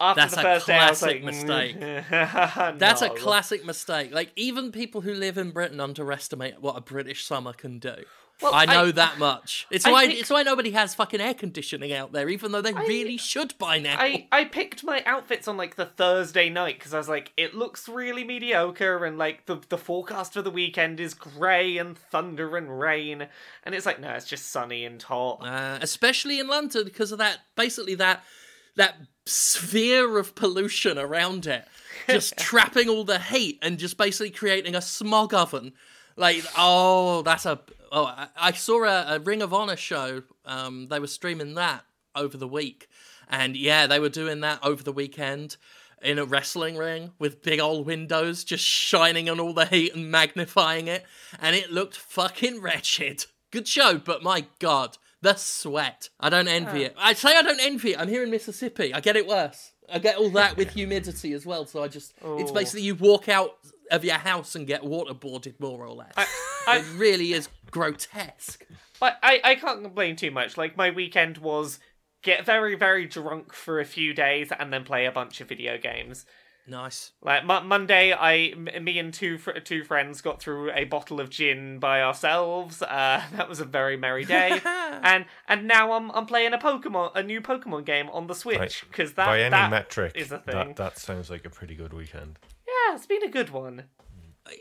after 0.00 0.22
That's 0.22 0.34
the 0.34 0.40
a 0.40 0.42
first 0.42 0.66
day, 0.66 0.78
I 0.78 0.90
was 0.90 0.98
classic 1.00 1.22
like, 1.22 1.34
mistake. 1.34 1.76
mm, 1.80 2.78
That's 2.78 3.02
a 3.02 3.10
classic 3.10 3.66
mistake. 3.66 4.12
Like 4.12 4.32
even 4.34 4.72
people 4.72 5.02
who 5.02 5.12
live 5.12 5.36
in 5.36 5.50
Britain 5.50 5.80
underestimate 5.80 6.62
what 6.62 6.78
a 6.78 6.80
British 6.80 7.24
summer 7.24 7.52
can 7.52 7.78
do. 7.78 7.96
Well, 8.40 8.54
I 8.54 8.66
know 8.66 8.84
I- 8.86 8.92
that 8.92 9.18
much. 9.18 9.66
It's 9.70 9.84
I 9.84 9.90
why 9.90 10.06
think- 10.06 10.20
it's 10.20 10.30
why 10.30 10.42
nobody 10.44 10.70
has 10.70 10.94
fucking 10.94 11.20
air 11.20 11.34
conditioning 11.34 11.92
out 11.92 12.12
there, 12.12 12.28
even 12.28 12.52
though 12.52 12.62
they 12.62 12.72
really 12.72 13.16
should 13.16 13.56
by 13.58 13.78
now. 13.80 13.96
I, 13.98 14.28
I 14.30 14.44
picked 14.44 14.84
my 14.84 15.02
outfits 15.06 15.48
on 15.48 15.56
like 15.56 15.74
the 15.74 15.86
Thursday 15.86 16.48
night 16.48 16.78
because 16.78 16.94
I 16.94 16.98
was 16.98 17.08
like, 17.08 17.32
it 17.36 17.54
looks 17.54 17.88
really 17.88 18.22
mediocre, 18.24 19.04
and 19.04 19.18
like 19.18 19.46
the 19.46 19.56
the 19.68 19.78
forecast 19.78 20.34
for 20.34 20.42
the 20.42 20.50
weekend 20.52 21.00
is 21.00 21.14
grey 21.14 21.78
and 21.78 21.98
thunder 21.98 22.56
and 22.56 22.78
rain, 22.78 23.26
and 23.64 23.74
it's 23.74 23.86
like, 23.86 23.98
no, 24.00 24.10
it's 24.10 24.26
just 24.26 24.50
sunny 24.50 24.84
and 24.84 25.02
hot. 25.02 25.40
uh, 25.42 25.78
especially 25.82 26.38
in 26.38 26.46
London 26.46 26.84
because 26.84 27.10
of 27.10 27.18
that 27.18 27.38
basically 27.56 27.96
that 27.96 28.22
that 28.76 28.94
sphere 29.26 30.18
of 30.18 30.34
pollution 30.34 30.98
around 30.98 31.46
it, 31.46 31.64
just 32.08 32.36
trapping 32.38 32.88
all 32.88 33.02
the 33.04 33.18
heat 33.18 33.58
and 33.62 33.78
just 33.78 33.96
basically 33.96 34.30
creating 34.30 34.74
a 34.76 34.80
smog 34.82 35.34
oven. 35.34 35.72
Like, 36.16 36.44
oh, 36.56 37.22
that's 37.22 37.46
a. 37.46 37.60
Oh, 37.90 38.04
I, 38.06 38.28
I 38.36 38.52
saw 38.52 38.84
a, 38.84 39.16
a 39.16 39.18
Ring 39.18 39.42
of 39.42 39.52
Honor 39.54 39.76
show. 39.76 40.22
Um, 40.44 40.88
they 40.88 40.98
were 40.98 41.06
streaming 41.06 41.54
that 41.54 41.84
over 42.14 42.36
the 42.36 42.48
week, 42.48 42.88
and 43.28 43.56
yeah, 43.56 43.86
they 43.86 44.00
were 44.00 44.08
doing 44.08 44.40
that 44.40 44.58
over 44.62 44.82
the 44.82 44.92
weekend 44.92 45.56
in 46.00 46.18
a 46.18 46.24
wrestling 46.24 46.76
ring 46.76 47.10
with 47.18 47.42
big 47.42 47.58
old 47.58 47.84
windows 47.84 48.44
just 48.44 48.62
shining 48.64 49.28
on 49.28 49.40
all 49.40 49.52
the 49.52 49.66
heat 49.66 49.94
and 49.94 50.10
magnifying 50.10 50.86
it, 50.88 51.04
and 51.40 51.56
it 51.56 51.70
looked 51.72 51.96
fucking 51.96 52.60
wretched. 52.60 53.26
Good 53.50 53.66
show, 53.66 53.98
but 53.98 54.22
my 54.22 54.46
god, 54.58 54.96
the 55.22 55.34
sweat. 55.34 56.08
I 56.20 56.28
don't 56.28 56.48
envy 56.48 56.84
it. 56.84 56.94
I 56.98 57.14
say 57.14 57.36
I 57.36 57.42
don't 57.42 57.60
envy 57.60 57.92
it. 57.92 58.00
I'm 58.00 58.08
here 58.08 58.22
in 58.22 58.30
Mississippi. 58.30 58.92
I 58.94 59.00
get 59.00 59.16
it 59.16 59.26
worse. 59.26 59.72
I 59.90 59.98
get 59.98 60.18
all 60.18 60.28
that 60.30 60.56
with 60.58 60.70
humidity 60.72 61.32
as 61.32 61.46
well. 61.46 61.64
So 61.64 61.82
I 61.82 61.88
just, 61.88 62.12
it's 62.12 62.50
Oh. 62.50 62.54
basically 62.54 62.82
you 62.82 62.94
walk 62.94 63.28
out 63.28 63.52
of 63.90 64.04
your 64.04 64.16
house 64.16 64.54
and 64.54 64.66
get 64.66 64.82
waterboarded 64.82 65.58
more 65.58 65.86
or 65.86 65.94
less. 65.94 66.12
I- 66.16 66.26
it 66.76 66.84
really 66.98 67.32
is 67.32 67.48
grotesque. 67.70 68.64
But 69.00 69.18
I, 69.22 69.40
I 69.44 69.54
can't 69.54 69.82
complain 69.82 70.16
too 70.16 70.30
much. 70.30 70.56
Like 70.56 70.76
my 70.76 70.90
weekend 70.90 71.38
was 71.38 71.78
get 72.22 72.44
very 72.44 72.74
very 72.74 73.06
drunk 73.06 73.52
for 73.52 73.78
a 73.80 73.84
few 73.84 74.12
days 74.14 74.50
and 74.58 74.72
then 74.72 74.84
play 74.84 75.06
a 75.06 75.12
bunch 75.12 75.40
of 75.40 75.48
video 75.48 75.78
games. 75.78 76.26
Nice. 76.66 77.12
Like 77.22 77.46
Mo- 77.46 77.62
Monday, 77.62 78.12
I, 78.12 78.52
m- 78.54 78.84
me 78.84 78.98
and 78.98 79.14
two 79.14 79.38
fr- 79.38 79.52
two 79.52 79.84
friends 79.84 80.20
got 80.20 80.38
through 80.42 80.70
a 80.72 80.84
bottle 80.84 81.18
of 81.18 81.30
gin 81.30 81.78
by 81.78 82.02
ourselves. 82.02 82.82
Uh, 82.82 83.22
that 83.32 83.48
was 83.48 83.58
a 83.60 83.64
very 83.64 83.96
merry 83.96 84.26
day, 84.26 84.60
and 84.64 85.24
and 85.48 85.66
now 85.66 85.92
I'm 85.92 86.10
I'm 86.10 86.26
playing 86.26 86.52
a 86.52 86.58
Pokemon, 86.58 87.12
a 87.14 87.22
new 87.22 87.40
Pokemon 87.40 87.86
game 87.86 88.10
on 88.10 88.26
the 88.26 88.34
Switch 88.34 88.58
Right. 88.58 88.82
because 88.90 89.14
that 89.14 89.24
By 89.26 89.40
any 89.40 89.50
that 89.50 89.70
metric, 89.70 90.12
is 90.14 90.30
a 90.30 90.40
thing. 90.40 90.54
that 90.56 90.76
that 90.76 90.98
sounds 90.98 91.30
like 91.30 91.46
a 91.46 91.50
pretty 91.50 91.74
good 91.74 91.94
weekend. 91.94 92.38
Yeah, 92.66 92.94
it's 92.96 93.06
been 93.06 93.22
a 93.22 93.30
good 93.30 93.48
one. 93.48 93.84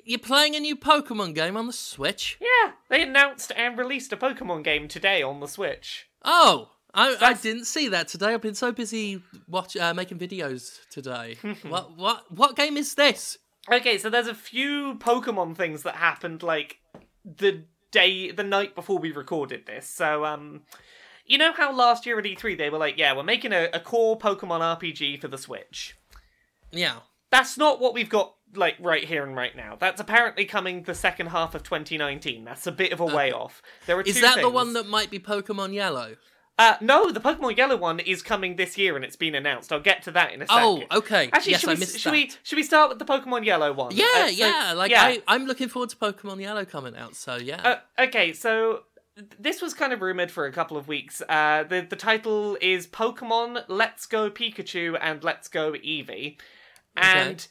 You're 0.04 0.20
playing 0.20 0.56
a 0.56 0.60
new 0.60 0.76
Pokemon 0.76 1.36
game 1.36 1.58
on 1.58 1.68
the 1.68 1.74
Switch? 1.74 2.38
Yeah, 2.42 2.74
they 2.90 3.02
announced 3.02 3.52
and 3.56 3.78
released 3.78 4.14
a 4.14 4.18
Pokemon 4.18 4.64
game 4.64 4.88
today 4.88 5.22
on 5.22 5.40
the 5.40 5.48
Switch. 5.48 6.08
Oh, 6.24 6.72
I, 6.94 7.16
I 7.22 7.34
didn't 7.34 7.66
see 7.66 7.88
that 7.90 8.08
today. 8.08 8.34
I've 8.34 8.42
been 8.42 8.56
so 8.56 8.72
busy 8.72 9.22
watch 9.48 9.78
uh, 9.78 9.94
making 9.94 10.20
videos 10.20 10.80
today. 10.90 11.38
what 11.68 11.98
what 11.98 12.32
what 12.32 12.56
game 12.56 12.78
is 12.78 12.96
this? 12.96 13.38
Okay, 13.72 13.98
so 13.98 14.10
there's 14.10 14.28
a 14.28 14.34
few 14.34 14.96
Pokemon 14.96 15.58
things 15.58 15.84
that 15.84 15.96
happened 15.96 16.42
like 16.42 16.78
the 17.26 17.66
day, 17.92 18.32
the 18.32 18.44
night 18.44 18.76
before 18.76 18.98
we 18.98 19.12
recorded 19.12 19.66
this. 19.66 19.90
So, 19.90 20.24
um, 20.26 20.62
you 21.26 21.38
know 21.38 21.52
how 21.52 21.74
last 21.74 22.06
year 22.06 22.18
at 22.18 22.26
E3 22.26 22.58
they 22.58 22.70
were 22.70 22.78
like, 22.78 22.98
yeah, 22.98 23.16
we're 23.16 23.24
making 23.24 23.52
a, 23.52 23.70
a 23.74 23.80
core 23.80 24.18
Pokemon 24.18 24.62
RPG 24.62 25.20
for 25.20 25.28
the 25.28 25.38
Switch. 25.38 25.98
Yeah. 26.72 27.00
That's 27.30 27.58
not 27.58 27.82
what 27.82 27.94
we've 27.94 28.10
got 28.10 28.36
like 28.56 28.76
right 28.80 29.04
here 29.04 29.24
and 29.24 29.36
right 29.36 29.56
now. 29.56 29.76
That's 29.80 30.00
apparently 30.02 30.46
coming 30.46 30.84
the 30.84 30.96
second 30.96 31.28
half 31.28 31.56
of 31.56 31.64
2019. 31.64 32.44
That's 32.46 32.68
a 32.68 32.72
bit 32.72 32.92
of 32.92 33.00
a 33.00 33.06
way 33.06 33.32
off. 33.32 33.62
There 33.86 33.98
are 33.98 34.02
Is 34.02 34.22
that 34.22 34.40
the 34.42 34.50
one 34.50 34.74
that 34.74 34.88
might 34.88 35.10
be 35.10 35.20
Pokemon 35.20 35.74
Yellow? 35.74 36.16
Uh, 36.60 36.76
no, 36.82 37.12
the 37.12 37.20
Pokemon 37.20 37.56
Yellow 37.56 37.78
one 37.78 38.00
is 38.00 38.24
coming 38.24 38.56
this 38.56 38.80
year 38.80 38.96
and 38.96 39.06
it's 39.06 39.16
been 39.16 39.36
announced. 39.36 39.72
I'll 39.72 39.80
get 39.80 40.02
to 40.04 40.12
that 40.12 40.34
in 40.34 40.42
a 40.42 40.48
second. 40.48 40.64
Oh, 40.92 40.98
okay. 40.98 41.30
Actually, 41.32 41.52
yes, 41.52 41.62
should, 41.62 41.70
I 41.70 41.74
we, 41.76 41.86
should 41.86 42.12
we 42.12 42.32
should 42.42 42.56
we 42.56 42.64
start 42.64 42.90
with 42.90 42.98
the 42.98 43.06
Pokemon 43.06 43.46
Yellow 43.46 43.72
one? 43.74 43.96
Yeah, 43.96 44.06
Uh, 44.16 44.26
so- 44.26 44.32
yeah. 44.32 44.74
Like 44.76 44.90
yeah. 44.90 45.04
I, 45.04 45.22
I'm 45.28 45.46
looking 45.46 45.68
forward 45.68 45.90
to 45.92 45.96
Pokemon 45.98 46.42
Yellow 46.42 46.66
coming 46.66 46.96
out. 46.96 47.16
So 47.16 47.36
yeah. 47.36 47.62
Uh, 47.98 48.04
okay, 48.06 48.34
so 48.34 48.84
this 49.40 49.62
was 49.62 49.76
kind 49.76 49.94
of 49.94 50.02
rumored 50.02 50.32
for 50.32 50.48
a 50.48 50.52
couple 50.52 50.78
of 50.78 50.88
weeks. 50.88 51.22
Uh, 51.30 51.64
the 51.64 51.82
the 51.88 51.96
title 51.96 52.58
is 52.60 52.88
Pokemon 52.88 53.64
Let's 53.68 54.08
Go 54.08 54.32
Pikachu 54.32 54.98
and 55.00 55.24
Let's 55.24 55.48
Go 55.48 55.74
Eevee, 55.74 56.38
and 56.96 57.48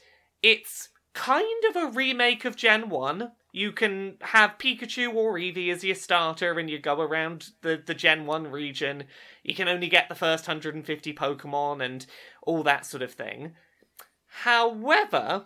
it's 0.47 0.89
kind 1.13 1.63
of 1.69 1.75
a 1.75 1.91
remake 1.91 2.45
of 2.45 2.55
Gen 2.55 2.87
One. 2.89 3.31
You 3.51 3.73
can 3.73 4.17
have 4.21 4.57
Pikachu 4.57 5.13
or 5.13 5.33
Eevee 5.33 5.71
as 5.71 5.83
your 5.83 5.95
starter, 5.95 6.57
and 6.57 6.69
you 6.69 6.79
go 6.79 7.01
around 7.01 7.49
the 7.61 7.81
the 7.85 7.93
Gen 7.93 8.25
One 8.25 8.47
region. 8.47 9.03
You 9.43 9.53
can 9.53 9.67
only 9.67 9.89
get 9.89 10.07
the 10.07 10.15
first 10.15 10.47
150 10.47 11.13
Pokemon 11.13 11.83
and 11.83 12.05
all 12.43 12.63
that 12.63 12.85
sort 12.85 13.03
of 13.03 13.11
thing. 13.11 13.55
However, 14.43 15.45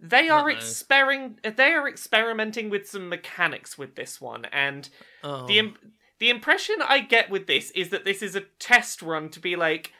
they 0.00 0.28
are 0.28 0.50
Uh-oh. 0.50 0.56
they 1.44 1.72
are 1.72 1.88
experimenting 1.88 2.68
with 2.68 2.88
some 2.88 3.08
mechanics 3.08 3.78
with 3.78 3.94
this 3.94 4.20
one, 4.20 4.46
and 4.46 4.88
oh. 5.22 5.46
the 5.46 5.58
Im- 5.60 5.76
the 6.18 6.30
impression 6.30 6.76
I 6.84 6.98
get 7.00 7.30
with 7.30 7.46
this 7.46 7.70
is 7.72 7.90
that 7.90 8.04
this 8.04 8.22
is 8.22 8.34
a 8.34 8.46
test 8.58 9.02
run 9.02 9.28
to 9.30 9.40
be 9.40 9.54
like, 9.54 9.92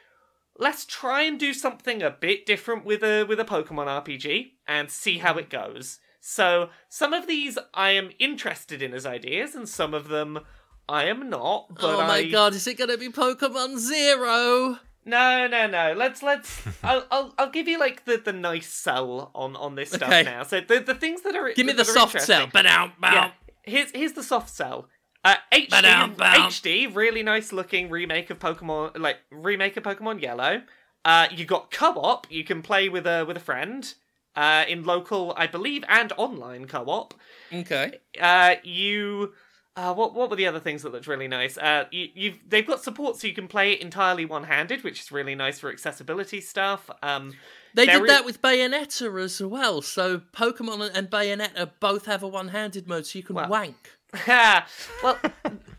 let's 0.63 0.87
try 0.87 1.23
and 1.23 1.39
do 1.39 1.53
something 1.53 2.03
a 2.03 2.11
bit 2.11 2.47
different 2.47 2.85
with 2.85 3.03
a 3.03 3.25
with 3.25 3.41
a 3.41 3.45
Pokemon 3.45 3.87
RPG 4.05 4.53
and 4.67 4.91
see 4.91 5.19
how 5.19 5.37
it 5.37 5.51
goes. 5.51 5.99
So 6.21 6.71
some 6.89 7.13
of 7.13 7.27
these 7.27 7.59
I 7.75 7.91
am 7.91 8.11
interested 8.19 8.81
in 8.81 8.95
as 8.95 9.05
ideas, 9.05 9.55
and 9.55 9.69
some 9.69 9.93
of 9.93 10.09
them 10.09 10.41
I 10.89 11.05
am 11.07 11.29
not. 11.29 11.75
But 11.75 11.85
oh 11.85 11.99
my 11.99 12.19
I... 12.19 12.29
god, 12.29 12.55
is 12.55 12.67
it 12.67 12.79
gonna 12.79 12.97
be 12.97 13.09
Pokemon 13.09 13.79
Zero? 13.79 14.79
No, 15.05 15.49
no, 15.49 15.67
no. 15.67 15.95
Let's 15.97 16.23
let's. 16.23 16.63
I'll 16.85 17.05
I'll 17.11 17.35
I'll 17.37 17.51
give 17.51 17.67
you 17.67 17.79
like 17.79 18.05
the 18.05 18.19
the 18.19 18.33
nice 18.33 18.69
sell 18.69 19.33
on 19.35 19.57
on 19.57 19.75
this 19.75 19.91
stuff 19.91 20.09
Okay. 20.09 20.23
now. 20.23 20.45
So 20.45 20.61
the 20.61 20.79
the 20.79 20.95
things 20.95 21.23
that 21.23 21.35
are 21.35 21.53
Give 21.53 21.67
me 21.67 21.73
the 21.73 21.85
soft 21.85 22.21
sell. 22.21 22.47
Ba-dow, 22.47 22.93
bow. 23.01 23.13
Yeah. 23.13 23.31
Here's 23.65 23.91
here's 23.91 24.13
the 24.13 24.23
soft 24.23 24.49
sell. 24.49 24.89
Uh, 25.25 25.37
HD, 25.53 26.17
HD, 26.17 26.95
really 26.95 27.23
nice 27.23 27.53
looking 27.53 27.89
remake 27.91 28.31
of 28.31 28.39
Pokemon, 28.39 28.99
like 28.99 29.19
remake 29.31 29.77
of 29.77 29.85
Pokemon 29.85 30.21
Yellow. 30.21 30.63
Uh, 31.05 31.29
you 31.31 31.45
got 31.45 31.71
co-op. 31.71 32.27
You 32.31 32.45
can 32.45 32.63
play 32.63 32.89
with 32.89 33.07
a 33.07 33.25
with 33.27 33.37
a 33.37 33.41
friend. 33.41 33.93
Uh, 34.35 34.65
in 34.67 34.83
local, 34.83 35.35
I 35.37 35.47
believe, 35.47 35.85
and 35.89 36.11
online 36.17 36.67
co-op. 36.67 37.15
Okay. 37.53 37.99
Uh, 38.21 38.55
you. 38.65 39.35
Uh, 39.75 39.95
what 39.95 40.15
what 40.15 40.29
were 40.29 40.37
the 40.37 40.47
other 40.47 40.61
things 40.61 40.83
that 40.83 40.93
looked 40.93 41.07
really 41.07 41.29
nice? 41.29 41.57
Uh, 41.59 41.85
you, 41.91 42.09
you've 42.15 42.39
they've 42.49 42.67
got 42.67 42.83
support 42.83 43.17
so 43.17 43.27
you 43.27 43.35
can 43.35 43.47
play 43.49 43.73
it 43.73 43.81
entirely 43.81 44.25
one-handed, 44.25 44.83
which 44.85 45.01
is 45.01 45.13
really 45.13 45.35
nice 45.35 45.59
for 45.59 45.71
accessibility 45.71 46.41
stuff. 46.41 46.91
Um, 47.03 47.35
They 47.75 47.87
did 47.87 48.03
is- 48.03 48.09
that 48.09 48.25
with 48.25 48.41
Bayonetta 48.43 49.23
as 49.23 49.41
well. 49.43 49.81
So 49.83 50.19
Pokemon 50.35 50.91
and 50.95 51.09
Bayonetta 51.11 51.71
both 51.81 52.07
have 52.07 52.23
a 52.23 52.29
one-handed 52.29 52.87
mode, 52.89 53.07
so 53.07 53.19
you 53.19 53.23
can 53.23 53.37
Well- 53.37 53.49
wank. 53.49 53.99
well, 55.03 55.19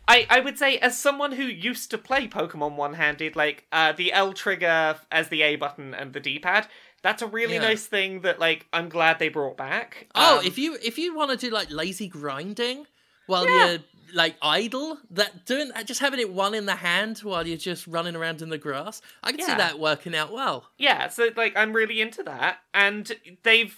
I, 0.08 0.26
I 0.28 0.40
would 0.40 0.58
say 0.58 0.78
as 0.78 0.98
someone 0.98 1.32
who 1.32 1.44
used 1.44 1.90
to 1.92 1.98
play 1.98 2.26
Pokemon 2.28 2.76
one-handed, 2.76 3.36
like 3.36 3.66
uh, 3.72 3.92
the 3.92 4.12
L 4.12 4.32
trigger 4.32 4.96
as 5.10 5.28
the 5.28 5.42
A 5.42 5.56
button 5.56 5.94
and 5.94 6.12
the 6.12 6.20
D-pad, 6.20 6.66
that's 7.02 7.22
a 7.22 7.26
really 7.26 7.54
Yeah. 7.54 7.60
nice 7.62 7.86
thing 7.86 8.20
that 8.22 8.38
like 8.38 8.66
I'm 8.72 8.88
glad 8.88 9.18
they 9.18 9.28
brought 9.28 9.56
back. 9.56 10.08
Oh, 10.14 10.38
Um, 10.40 10.46
if 10.46 10.58
you 10.58 10.76
if 10.82 10.98
you 10.98 11.14
want 11.14 11.30
to 11.30 11.36
do 11.36 11.52
like 11.52 11.70
lazy 11.70 12.08
grinding 12.08 12.86
while 13.26 13.48
Yeah. 13.48 13.66
you're 13.70 13.78
like 14.12 14.36
idle, 14.42 14.98
that 15.10 15.44
doing 15.46 15.70
just 15.86 16.00
having 16.00 16.20
it 16.20 16.32
one 16.32 16.54
in 16.54 16.66
the 16.66 16.76
hand 16.76 17.18
while 17.20 17.46
you're 17.46 17.56
just 17.56 17.86
running 17.86 18.14
around 18.16 18.42
in 18.42 18.48
the 18.48 18.58
grass, 18.58 19.00
I 19.22 19.32
can 19.32 19.40
see 19.40 19.54
that 19.54 19.78
working 19.78 20.14
out 20.14 20.32
well. 20.32 20.70
yeah, 20.78 21.08
so 21.08 21.28
like 21.36 21.56
I'm 21.56 21.72
really 21.72 22.00
into 22.00 22.22
that, 22.24 22.58
and 22.72 23.10
they've 23.42 23.76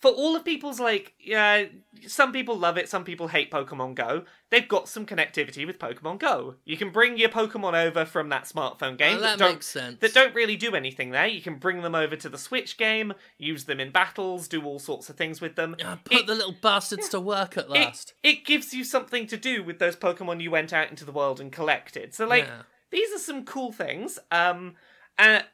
for 0.00 0.10
all 0.10 0.34
of 0.34 0.44
people's 0.44 0.80
like 0.80 1.12
yeah, 1.20 1.64
some 2.06 2.32
people 2.32 2.56
love 2.56 2.78
it, 2.78 2.88
some 2.88 3.04
people 3.04 3.28
hate 3.28 3.50
Pokemon 3.50 3.94
Go. 3.94 4.24
They've 4.50 4.66
got 4.66 4.88
some 4.88 5.04
connectivity 5.06 5.66
with 5.66 5.78
Pokemon 5.78 6.18
Go. 6.18 6.56
You 6.64 6.76
can 6.76 6.90
bring 6.90 7.18
your 7.18 7.28
Pokemon 7.28 7.74
over 7.86 8.04
from 8.04 8.30
that 8.30 8.44
smartphone 8.44 8.96
game 8.96 9.12
Well, 9.14 9.20
that 9.22 9.38
don't 9.38 9.52
makes 9.56 9.66
sense. 9.66 9.98
that 10.00 10.14
don't 10.14 10.34
really 10.34 10.56
do 10.56 10.74
anything 10.74 11.10
there. 11.10 11.26
You 11.26 11.42
can 11.42 11.56
bring 11.56 11.82
them 11.82 11.94
over 11.94 12.16
to 12.16 12.28
the 12.28 12.38
Switch 12.38 12.78
game, 12.78 13.12
use 13.38 13.64
them 13.64 13.78
in 13.78 13.90
battles, 13.90 14.48
do 14.48 14.64
all 14.64 14.78
sorts 14.78 15.10
of 15.10 15.16
things 15.16 15.40
with 15.40 15.54
them. 15.56 15.76
Put 16.04 16.12
It- 16.20 16.26
the 16.26 16.34
little 16.34 16.56
bastards 16.60 17.08
to 17.10 17.20
work 17.20 17.56
at 17.58 17.64
it, 17.64 17.70
last. 17.70 18.14
it 18.22 18.44
gives 18.46 18.72
you 18.74 18.82
something 18.84 19.26
to 19.26 19.36
do 19.36 19.62
with 19.62 19.78
those 19.78 19.96
Pokemon 19.96 20.40
you 20.42 20.50
went 20.50 20.72
out 20.72 20.88
into 20.90 21.04
the 21.04 21.12
world 21.12 21.40
and 21.40 21.52
collected. 21.52 22.14
So 22.14 22.26
like 22.26 22.44
Yeah. 22.46 22.62
these 22.90 23.12
are 23.14 23.18
some 23.18 23.44
cool 23.44 23.70
things. 23.72 24.18
Um 24.30 24.76
and 25.18 25.44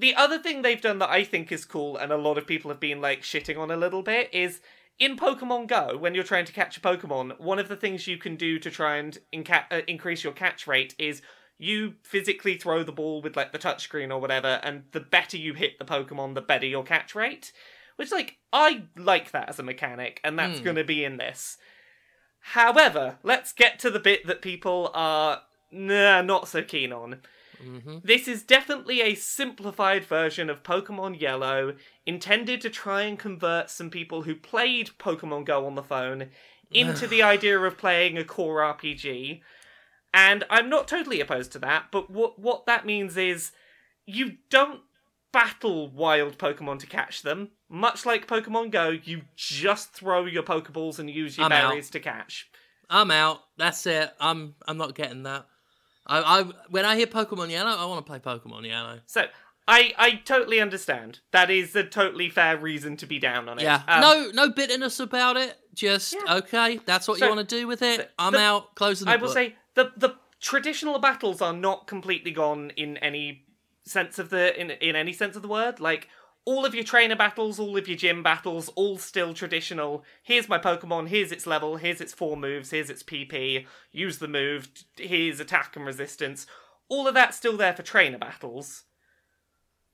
the 0.00 0.14
other 0.14 0.38
thing 0.38 0.62
they've 0.62 0.80
done 0.80 0.98
that 0.98 1.10
I 1.10 1.24
think 1.24 1.52
is 1.52 1.64
cool 1.64 1.96
and 1.96 2.10
a 2.10 2.16
lot 2.16 2.38
of 2.38 2.46
people 2.46 2.70
have 2.70 2.80
been 2.80 3.00
like 3.00 3.22
shitting 3.22 3.58
on 3.58 3.70
a 3.70 3.76
little 3.76 4.02
bit 4.02 4.30
is 4.32 4.60
in 4.98 5.16
Pokemon 5.16 5.66
Go, 5.66 5.96
when 5.96 6.14
you're 6.14 6.24
trying 6.24 6.44
to 6.44 6.52
catch 6.52 6.76
a 6.76 6.80
Pokemon, 6.80 7.40
one 7.40 7.58
of 7.58 7.68
the 7.68 7.76
things 7.76 8.06
you 8.06 8.18
can 8.18 8.36
do 8.36 8.58
to 8.58 8.70
try 8.70 8.96
and 8.96 9.18
inca- 9.32 9.66
uh, 9.70 9.80
increase 9.88 10.22
your 10.22 10.34
catch 10.34 10.66
rate 10.66 10.94
is 10.98 11.22
you 11.58 11.94
physically 12.02 12.56
throw 12.56 12.82
the 12.82 12.92
ball 12.92 13.22
with 13.22 13.36
like 13.36 13.52
the 13.52 13.58
touchscreen 13.58 14.10
or 14.10 14.18
whatever, 14.18 14.60
and 14.62 14.84
the 14.92 15.00
better 15.00 15.36
you 15.36 15.54
hit 15.54 15.78
the 15.78 15.84
Pokemon, 15.84 16.34
the 16.34 16.40
better 16.42 16.66
your 16.66 16.84
catch 16.84 17.14
rate. 17.14 17.52
Which, 17.96 18.12
like, 18.12 18.38
I 18.52 18.84
like 18.96 19.30
that 19.32 19.50
as 19.50 19.58
a 19.58 19.62
mechanic, 19.62 20.20
and 20.24 20.38
that's 20.38 20.58
Hmm. 20.58 20.64
going 20.64 20.76
to 20.76 20.84
be 20.84 21.04
in 21.04 21.18
this. 21.18 21.58
However, 22.40 23.18
let's 23.22 23.52
get 23.52 23.78
to 23.80 23.90
the 23.90 24.00
bit 24.00 24.26
that 24.26 24.40
people 24.40 24.90
are 24.94 25.42
nah, 25.70 26.22
not 26.22 26.48
so 26.48 26.62
keen 26.62 26.92
on. 26.92 27.20
Hmm 27.60 27.98
This 28.02 28.26
is 28.28 28.42
definitely 28.42 29.00
a 29.00 29.14
simplified 29.14 30.04
version 30.04 30.48
of 30.50 30.62
Pokemon 30.62 31.20
Yellow, 31.20 31.74
intended 32.06 32.60
to 32.62 32.70
try 32.70 33.02
and 33.02 33.18
convert 33.18 33.70
some 33.70 33.90
people 33.90 34.22
who 34.22 34.34
played 34.34 34.90
Pokemon 34.98 35.44
Go 35.44 35.66
on 35.66 35.74
the 35.74 35.82
phone 35.82 36.30
into 36.72 37.06
the 37.06 37.22
idea 37.34 37.58
of 37.58 37.78
playing 37.78 38.16
a 38.18 38.24
core 38.24 38.60
RPG. 38.60 39.40
And 40.12 40.44
I'm 40.50 40.68
not 40.68 40.88
totally 40.88 41.20
opposed 41.20 41.52
to 41.52 41.58
that, 41.60 41.86
but 41.92 42.10
what 42.10 42.38
what 42.38 42.66
that 42.66 42.84
means 42.86 43.16
is 43.16 43.52
you 44.06 44.38
don't 44.48 44.80
battle 45.32 45.88
wild 45.88 46.38
Pokemon 46.38 46.80
to 46.80 46.86
catch 46.86 47.22
them. 47.22 47.50
Much 47.68 48.04
like 48.04 48.26
Pokemon 48.26 48.72
Go, 48.72 48.88
you 48.88 49.22
just 49.36 49.92
throw 49.92 50.24
your 50.26 50.42
Pokeballs 50.42 50.98
and 50.98 51.08
use 51.08 51.38
your 51.38 51.46
I'm 51.46 51.52
out. 51.52 51.70
berries 51.70 51.90
to 51.90 52.00
catch. 52.00 52.50
I'm 52.88 53.12
out. 53.12 53.40
That's 53.56 53.86
it. 53.86 54.10
I'm 54.18 54.56
I'm 54.66 54.76
not 54.76 54.96
getting 54.96 55.22
that. 55.24 55.46
I, 56.06 56.40
I 56.40 56.42
when 56.68 56.84
I 56.84 56.96
hear 56.96 57.06
Pokemon 57.06 57.50
Yellow, 57.50 57.70
I 57.76 57.84
want 57.86 58.04
to 58.04 58.10
play 58.10 58.18
Pokemon 58.18 58.66
Yellow. 58.66 59.00
So 59.06 59.26
I 59.68 59.92
I 59.98 60.20
totally 60.24 60.60
understand. 60.60 61.20
That 61.32 61.50
is 61.50 61.76
a 61.76 61.84
totally 61.84 62.28
fair 62.30 62.56
reason 62.56 62.96
to 62.98 63.06
be 63.06 63.18
down 63.18 63.48
on 63.48 63.58
it. 63.58 63.62
Yeah. 63.62 63.82
Um, 63.86 64.00
no 64.00 64.30
no 64.32 64.50
bitterness 64.50 64.98
about 65.00 65.36
it. 65.36 65.56
Just 65.74 66.14
Yeah. 66.14 66.36
okay. 66.36 66.78
That's 66.84 67.06
what 67.06 67.18
So- 67.18 67.26
you 67.26 67.34
want 67.34 67.48
to 67.48 67.56
do 67.60 67.66
with 67.66 67.82
it. 67.82 68.00
so 68.00 68.06
I'm 68.18 68.32
the- 68.32 68.40
out. 68.40 68.74
Closing 68.74 69.06
the 69.06 69.12
I 69.12 69.16
will 69.16 69.26
book. 69.28 69.34
say 69.34 69.56
the 69.74 69.92
the 69.96 70.16
traditional 70.40 70.98
battles 70.98 71.40
are 71.42 71.52
not 71.52 71.86
completely 71.86 72.30
gone 72.30 72.70
in 72.76 72.96
any 72.98 73.44
sense 73.84 74.18
of 74.18 74.30
the 74.30 74.58
in 74.60 74.70
in 74.70 74.96
any 74.96 75.12
sense 75.12 75.36
of 75.36 75.42
the 75.42 75.48
word. 75.48 75.78
Like 75.80 76.08
all 76.44 76.64
of 76.64 76.74
your 76.74 76.84
trainer 76.84 77.16
battles, 77.16 77.58
all 77.58 77.76
of 77.76 77.86
your 77.86 77.96
gym 77.96 78.22
battles, 78.22 78.68
all 78.70 78.98
still 78.98 79.34
traditional. 79.34 80.04
Here's 80.22 80.48
my 80.48 80.58
Pokemon, 80.58 81.08
here's 81.08 81.32
its 81.32 81.46
level, 81.46 81.76
here's 81.76 82.00
its 82.00 82.14
four 82.14 82.36
moves, 82.36 82.70
here's 82.70 82.90
its 82.90 83.02
PP, 83.02 83.66
use 83.92 84.18
the 84.18 84.28
move, 84.28 84.68
here's 84.96 85.40
attack 85.40 85.76
and 85.76 85.84
resistance. 85.84 86.46
All 86.88 87.06
of 87.06 87.14
that's 87.14 87.36
still 87.36 87.56
there 87.56 87.74
for 87.74 87.82
trainer 87.82 88.18
battles. 88.18 88.84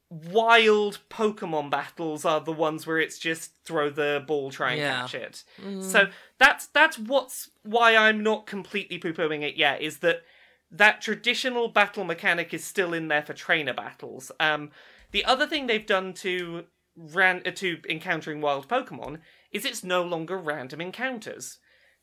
Wild 0.08 1.00
Pokemon 1.10 1.68
battles 1.68 2.24
are 2.24 2.40
the 2.40 2.52
ones 2.52 2.86
where 2.86 2.98
it's 2.98 3.18
just 3.18 3.56
throw 3.64 3.90
the 3.90 4.22
ball, 4.24 4.52
try 4.52 4.72
and 4.72 4.80
Yeah. 4.80 5.00
catch 5.00 5.14
it. 5.16 5.42
Mm. 5.60 5.82
So 5.82 6.08
that's 6.38 6.66
that's 6.68 6.96
what's 6.96 7.50
why 7.64 7.96
I'm 7.96 8.22
not 8.22 8.46
completely 8.46 8.98
poo 8.98 9.12
pooing 9.12 9.42
it 9.42 9.56
yet 9.56 9.82
is 9.82 9.98
that 9.98 10.22
that 10.70 11.00
traditional 11.00 11.68
battle 11.68 12.04
mechanic 12.04 12.54
is 12.54 12.64
still 12.64 12.92
in 12.94 13.08
there 13.08 13.22
for 13.22 13.32
trainer 13.32 13.72
battles. 13.74 14.30
Um, 14.38 14.70
the 15.12 15.24
other 15.24 15.46
thing 15.46 15.66
they've 15.66 15.86
done 15.86 16.12
to 16.14 16.64
ran 16.96 17.42
uh, 17.46 17.50
to 17.52 17.78
encountering 17.88 18.40
wild 18.40 18.68
Pokemon 18.68 19.20
is 19.52 19.64
it's 19.64 19.84
no 19.84 20.02
longer 20.02 20.38
random 20.38 20.80
encounters. 20.80 21.58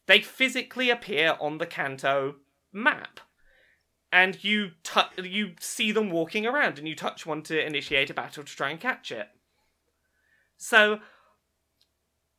They 0.06 0.20
physically 0.20 0.90
appear 0.90 1.38
on 1.40 1.58
the 1.58 1.66
Kanto 1.66 2.36
map. 2.72 3.20
And 4.12 4.44
you 4.44 4.72
tu- 4.84 5.24
you 5.24 5.54
see 5.60 5.92
them 5.92 6.12
walking 6.12 6.46
around, 6.46 6.78
and 6.78 6.88
you 6.88 6.96
touch 6.96 7.26
one 7.26 7.42
to 7.44 7.66
initiate 7.66 8.12
a 8.12 8.14
battle 8.14 8.44
to 8.44 8.56
try 8.56 8.70
and 8.70 8.80
catch 8.80 9.12
it. 9.12 9.28
So 10.58 11.00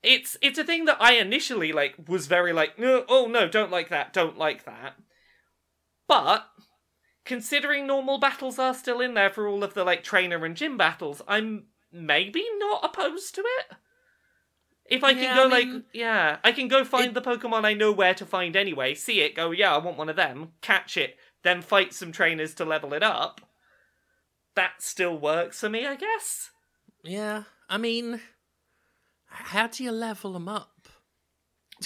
it's 0.04 0.36
it's 0.40 0.58
a 0.58 0.64
thing 0.64 0.84
that 0.84 1.00
I 1.00 1.14
initially 1.14 1.72
like 1.72 1.94
was 2.06 2.26
very 2.26 2.52
like 2.52 2.74
oh 2.78 3.26
no 3.28 3.48
don't 3.48 3.70
like 3.70 3.88
that 3.88 4.12
don't 4.12 4.36
like 4.36 4.64
that 4.66 4.96
but 6.06 6.46
considering 7.24 7.86
normal 7.86 8.18
battles 8.18 8.58
are 8.58 8.74
still 8.74 9.00
in 9.00 9.14
there 9.14 9.30
for 9.30 9.46
all 9.46 9.64
of 9.64 9.74
the 9.74 9.84
like 9.84 10.02
trainer 10.02 10.44
and 10.44 10.56
gym 10.56 10.76
battles 10.76 11.22
I'm 11.26 11.64
maybe 11.92 12.44
not 12.58 12.84
opposed 12.84 13.34
to 13.36 13.40
it 13.40 13.76
if 14.86 15.02
I 15.02 15.14
can 15.14 15.34
go 15.34 15.44
I 15.44 15.60
like 15.60 15.84
yeah 15.92 16.38
I 16.44 16.52
can 16.52 16.68
go 16.68 16.84
find 16.84 17.14
the 17.14 17.22
Pokemon 17.22 17.64
I 17.64 17.72
know 17.74 17.92
where 17.92 18.14
to 18.14 18.26
find 18.26 18.56
anyway 18.56 18.94
see 18.94 19.20
it 19.20 19.34
go 19.34 19.50
yeah 19.50 19.74
I 19.74 19.78
want 19.78 19.96
one 19.96 20.08
of 20.08 20.16
them 20.16 20.52
catch 20.60 20.96
it 20.96 21.16
then 21.44 21.62
fight 21.62 21.94
some 21.94 22.10
trainers 22.10 22.54
to 22.54 22.64
level 22.64 22.92
it 22.94 23.04
up, 23.04 23.42
that 24.56 24.82
still 24.82 25.16
works 25.16 25.60
for 25.60 25.68
me, 25.68 25.86
I 25.86 25.94
guess. 25.94 26.50
Yeah, 27.04 27.44
I 27.68 27.76
mean, 27.76 28.20
how 29.26 29.68
do 29.68 29.84
you 29.84 29.92
level 29.92 30.32
them 30.32 30.48
up? 30.48 30.88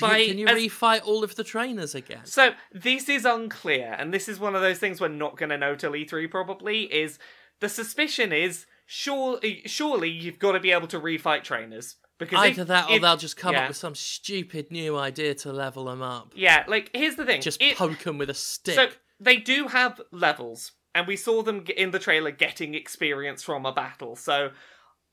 By- 0.00 0.26
can 0.26 0.38
you 0.38 0.46
as- 0.46 0.56
refight 0.56 1.02
all 1.06 1.24
of 1.24 1.34
the 1.36 1.44
trainers 1.44 1.94
again? 1.94 2.24
So 2.24 2.54
this 2.72 3.08
is 3.08 3.24
unclear, 3.24 3.94
and 3.98 4.12
this 4.12 4.28
is 4.28 4.38
one 4.38 4.54
of 4.54 4.60
those 4.62 4.78
things 4.78 5.00
we're 5.00 5.08
not 5.08 5.36
going 5.36 5.50
to 5.50 5.58
know 5.58 5.74
till 5.74 5.92
E3 5.92 6.30
probably. 6.30 6.82
Is 6.92 7.18
the 7.60 7.68
suspicion 7.68 8.32
is 8.32 8.66
surely 8.86 9.62
eh, 9.64 9.68
surely 9.68 10.10
you've 10.10 10.38
got 10.38 10.52
to 10.52 10.60
be 10.60 10.70
able 10.72 10.88
to 10.88 11.00
refight 11.00 11.42
trainers 11.44 11.96
because 12.18 12.38
Either 12.38 12.62
if- 12.62 12.68
that 12.68 12.90
or 12.90 12.96
if- 12.96 13.02
they'll 13.02 13.16
just 13.16 13.36
come 13.36 13.52
yeah. 13.54 13.62
up 13.62 13.68
with 13.68 13.76
some 13.76 13.94
stupid 13.94 14.70
new 14.70 14.96
idea 14.96 15.34
to 15.34 15.52
level 15.52 15.84
them 15.86 16.02
up. 16.02 16.32
yeah. 16.34 16.64
Like 16.68 16.90
here's 16.94 17.16
the 17.16 17.24
thing, 17.24 17.40
Just 17.40 17.60
It- 17.62 17.76
poke 17.76 17.98
them 18.00 18.18
with 18.18 18.30
a 18.30 18.34
stick. 18.34 18.74
So 18.74 18.88
they 19.20 19.36
do 19.36 19.68
have 19.68 20.00
levels, 20.12 20.72
and 20.94 21.06
we 21.06 21.16
saw 21.16 21.42
them 21.42 21.64
in 21.76 21.90
the 21.90 21.98
trailer 21.98 22.30
getting 22.30 22.74
experience 22.74 23.42
from 23.42 23.66
a 23.66 23.72
battle. 23.72 24.14
So 24.16 24.50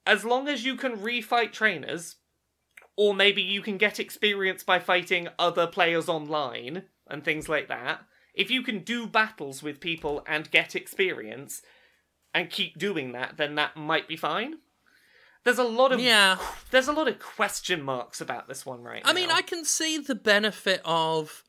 as 0.06 0.24
long 0.24 0.48
as 0.48 0.64
you 0.66 0.76
can 0.76 0.98
refight 0.98 1.52
trainers, 1.52 2.18
or 2.98 3.14
maybe 3.14 3.42
you 3.42 3.62
can 3.62 3.78
get 3.78 4.00
experience 4.00 4.64
by 4.64 4.80
fighting 4.80 5.28
other 5.38 5.68
players 5.68 6.08
online 6.08 6.84
and 7.10 7.24
things 7.24 7.50
like 7.50 7.68
that, 7.68 8.02
if 8.34 8.50
you 8.50 8.62
can 8.64 8.80
do 8.80 9.08
battles 9.08 9.62
with 9.62 9.80
people 9.80 10.24
and 10.28 10.52
get 10.52 10.76
experience 10.76 11.62
and 12.34 12.50
keep 12.50 12.78
doing 12.78 13.14
that, 13.14 13.38
then 13.38 13.56
that 13.56 13.76
might 13.76 14.08
be 14.08 14.18
fine. 14.18 14.56
There's 15.44 15.60
a 15.60 15.64
lot 15.64 15.92
of 15.92 16.00
yeah. 16.00 16.38
there's 16.72 16.88
a 16.88 16.92
lot 16.92 17.08
of 17.08 17.20
question 17.20 17.84
marks 17.84 18.20
about 18.20 18.48
this 18.48 18.66
one 18.66 18.82
right 18.82 19.04
now. 19.04 19.10
I 19.10 19.14
mean, 19.14 19.30
I 19.30 19.42
can 19.42 19.64
see 19.64 20.00
the 20.00 20.16
benefit 20.16 20.82
of 20.84 21.44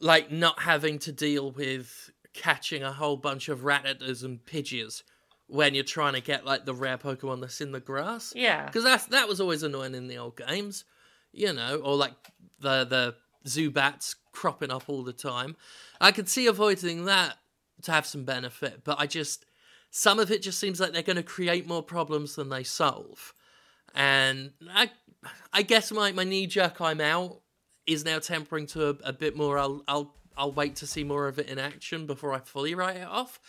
like 0.00 0.30
not 0.30 0.60
having 0.60 0.98
to 1.00 1.12
deal 1.12 1.50
with 1.50 2.10
catching 2.34 2.82
a 2.82 2.92
whole 2.92 3.16
bunch 3.16 3.48
of 3.48 3.60
rattatas 3.60 4.22
and 4.22 4.44
pidgeys 4.44 5.02
when 5.48 5.74
you're 5.74 5.84
trying 5.84 6.14
to 6.14 6.20
get 6.20 6.44
like 6.44 6.64
the 6.64 6.74
rare 6.74 6.98
Pokemon 6.98 7.40
that's 7.40 7.60
in 7.60 7.72
the 7.72 7.80
grass. 7.80 8.32
yeah. 8.36 8.66
Because 8.66 8.84
that's 8.84 9.06
that 9.06 9.28
was 9.28 9.40
always 9.40 9.62
annoying 9.62 9.94
in 9.94 10.08
the 10.08 10.18
old 10.18 10.36
games, 10.36 10.84
you 11.32 11.52
know, 11.52 11.76
or 11.76 11.94
like 11.96 12.14
the 12.60 12.84
the 12.84 13.14
Zubats 13.48 14.16
cropping 14.32 14.70
up 14.70 14.84
all 14.88 15.02
the 15.02 15.12
time. 15.12 15.56
I 16.00 16.12
could 16.12 16.28
see 16.28 16.46
avoiding 16.46 17.04
that 17.04 17.36
to 17.82 17.92
have 17.92 18.06
some 18.06 18.24
benefit, 18.24 18.82
but 18.84 18.98
I 18.98 19.06
just 19.06 19.46
some 19.90 20.18
of 20.18 20.30
it 20.30 20.42
just 20.42 20.58
seems 20.58 20.80
like 20.80 20.92
they're 20.92 21.02
going 21.02 21.16
to 21.16 21.22
create 21.22 21.66
more 21.66 21.82
problems 21.82 22.34
than 22.34 22.48
they 22.48 22.64
solve, 22.64 23.32
and 23.94 24.50
I 24.68 24.90
I 25.52 25.62
guess 25.62 25.92
my 25.92 26.12
my 26.12 26.24
knee 26.24 26.46
jerk 26.46 26.80
I'm 26.80 27.00
out 27.00 27.40
is 27.86 28.04
now 28.04 28.18
tempering 28.18 28.66
to 28.68 28.88
a, 28.88 28.96
a 29.04 29.12
bit 29.12 29.36
more. 29.36 29.58
I'll 29.58 29.82
I'll 29.86 30.14
I'll 30.36 30.52
wait 30.52 30.76
to 30.76 30.86
see 30.86 31.04
more 31.04 31.28
of 31.28 31.38
it 31.38 31.48
in 31.48 31.58
action 31.58 32.06
before 32.06 32.32
I 32.32 32.40
fully 32.40 32.74
write 32.74 32.96
it 32.96 33.06
off. 33.06 33.40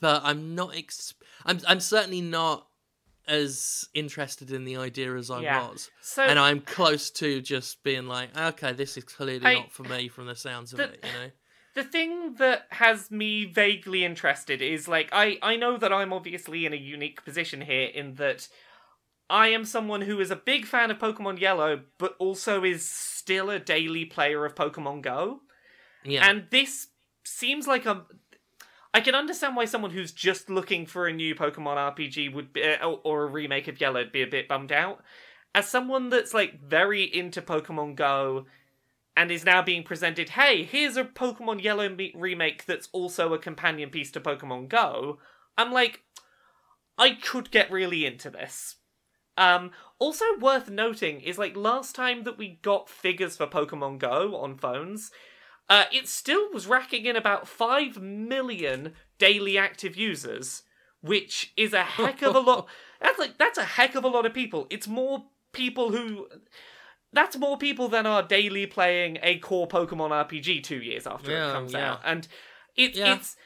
But 0.00 0.22
I'm 0.24 0.54
not. 0.54 0.74
Ex- 0.76 1.14
I'm 1.44 1.60
I'm 1.66 1.80
certainly 1.80 2.20
not 2.20 2.66
as 3.28 3.88
interested 3.94 4.50
in 4.50 4.64
the 4.64 4.76
idea 4.76 5.14
as 5.14 5.30
I 5.30 5.42
Yeah. 5.42 5.68
was, 5.68 5.90
So 6.00 6.24
and 6.24 6.38
I'm 6.38 6.60
close 6.60 7.08
to 7.12 7.40
just 7.40 7.84
being 7.84 8.06
like, 8.08 8.36
okay, 8.36 8.72
this 8.72 8.96
is 8.96 9.04
clearly 9.04 9.46
I- 9.46 9.54
not 9.54 9.72
for 9.72 9.84
me 9.84 10.08
from 10.08 10.26
the 10.26 10.34
sounds 10.34 10.72
of 10.72 10.78
The- 10.78 10.92
it. 10.94 11.04
You 11.04 11.12
know. 11.20 11.30
the 11.74 11.84
thing 11.84 12.34
that 12.34 12.66
has 12.70 13.10
me 13.12 13.44
vaguely 13.44 14.04
interested 14.04 14.60
is 14.60 14.88
like 14.88 15.08
I 15.12 15.38
I 15.40 15.54
know 15.56 15.76
that 15.76 15.92
I'm 15.92 16.12
obviously 16.12 16.66
in 16.66 16.72
a 16.72 16.76
unique 16.76 17.24
position 17.24 17.60
here 17.60 17.86
in 17.94 18.14
that 18.16 18.48
I 19.30 19.48
am 19.48 19.64
someone 19.64 20.02
who 20.02 20.20
is 20.20 20.30
a 20.32 20.36
big 20.36 20.66
fan 20.66 20.90
of 20.90 20.98
Pokemon 20.98 21.40
Yellow 21.40 21.82
but 21.98 22.16
also 22.18 22.64
is 22.64 22.86
still 22.88 23.50
a 23.50 23.58
daily 23.60 24.04
player 24.04 24.44
of 24.44 24.54
Pokemon 24.56 25.00
Go. 25.02 25.42
Yeah. 26.04 26.28
And 26.28 26.48
this 26.50 26.88
seems 27.24 27.68
like 27.68 27.86
a 27.86 28.04
I 28.94 29.00
can 29.00 29.14
understand 29.14 29.56
why 29.56 29.64
someone 29.64 29.92
who's 29.92 30.12
just 30.12 30.50
looking 30.50 30.84
for 30.86 31.06
a 31.06 31.12
new 31.12 31.34
Pokemon 31.34 31.76
RPG 31.76 32.32
would 32.32 32.52
be, 32.52 32.62
or- 32.62 33.00
or 33.04 33.22
a 33.24 33.30
remake 33.30 33.68
of 33.68 33.80
Yellow 33.80 34.00
would 34.00 34.12
be 34.12 34.22
a 34.22 34.26
bit 34.26 34.48
bummed 34.48 34.72
out. 34.72 35.02
As 35.54 35.68
someone 35.68 36.08
that's 36.10 36.34
like 36.34 36.60
very 36.60 37.02
into 37.04 37.40
Pokemon 37.42 37.96
Go 37.96 38.46
and 39.16 39.30
is 39.30 39.44
now 39.44 39.62
being 39.62 39.82
presented, 39.82 40.30
hey, 40.30 40.64
here's 40.64 40.96
a 40.96 41.04
Pokemon 41.04 41.62
Yellow 41.62 41.94
remake 42.14 42.66
that's 42.66 42.88
also 42.92 43.32
a 43.32 43.38
companion 43.38 43.90
piece 43.90 44.10
to 44.12 44.20
Pokemon 44.20 44.68
Go. 44.68 45.18
I'm 45.56 45.72
like, 45.72 46.02
I 46.98 47.14
could 47.14 47.50
get 47.50 47.70
really 47.70 48.04
into 48.06 48.30
this. 48.30 48.76
Um, 49.36 49.70
also 49.98 50.24
worth 50.38 50.68
noting 50.68 51.20
is 51.20 51.38
like 51.38 51.56
last 51.56 51.94
time 51.94 52.24
that 52.24 52.36
we 52.36 52.58
got 52.62 52.88
figures 52.88 53.36
for 53.36 53.46
Pokemon 53.46 53.98
Go 53.98 54.36
on 54.36 54.56
phones, 54.56 55.10
uh, 55.68 55.84
it 55.92 56.08
still 56.08 56.52
was 56.52 56.66
racking 56.66 57.06
in 57.06 57.16
about 57.16 57.48
5 57.48 58.00
million 58.00 58.92
daily 59.18 59.56
active 59.56 59.96
users, 59.96 60.62
which 61.00 61.52
is 61.56 61.72
a 61.72 61.82
heck 61.82 62.22
of 62.22 62.34
a 62.34 62.40
lot. 62.40 62.68
That's 63.00 63.18
like, 63.18 63.38
that's 63.38 63.58
a 63.58 63.64
heck 63.64 63.94
of 63.94 64.04
a 64.04 64.08
lot 64.08 64.26
of 64.26 64.34
people. 64.34 64.66
It's 64.70 64.88
more 64.88 65.24
people 65.52 65.90
who. 65.92 66.28
That's 67.14 67.36
more 67.36 67.58
people 67.58 67.88
than 67.88 68.06
are 68.06 68.22
daily 68.22 68.64
playing 68.66 69.18
a 69.22 69.38
core 69.38 69.68
Pokemon 69.68 70.10
RPG 70.10 70.62
two 70.62 70.80
years 70.80 71.06
after 71.06 71.30
Yeah, 71.30 71.50
it 71.50 71.52
comes 71.52 71.72
yeah. 71.74 71.92
out. 71.92 72.00
And 72.04 72.26
it, 72.76 72.96
Yeah. 72.96 73.16
it's. 73.16 73.36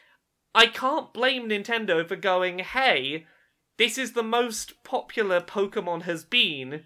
I 0.54 0.66
can't 0.66 1.12
blame 1.12 1.48
Nintendo 1.48 2.06
for 2.06 2.16
going, 2.16 2.60
hey, 2.60 3.26
this 3.76 3.98
is 3.98 4.12
the 4.12 4.22
most 4.22 4.82
popular 4.84 5.40
Pokemon 5.40 6.02
has 6.02 6.24
been. 6.24 6.84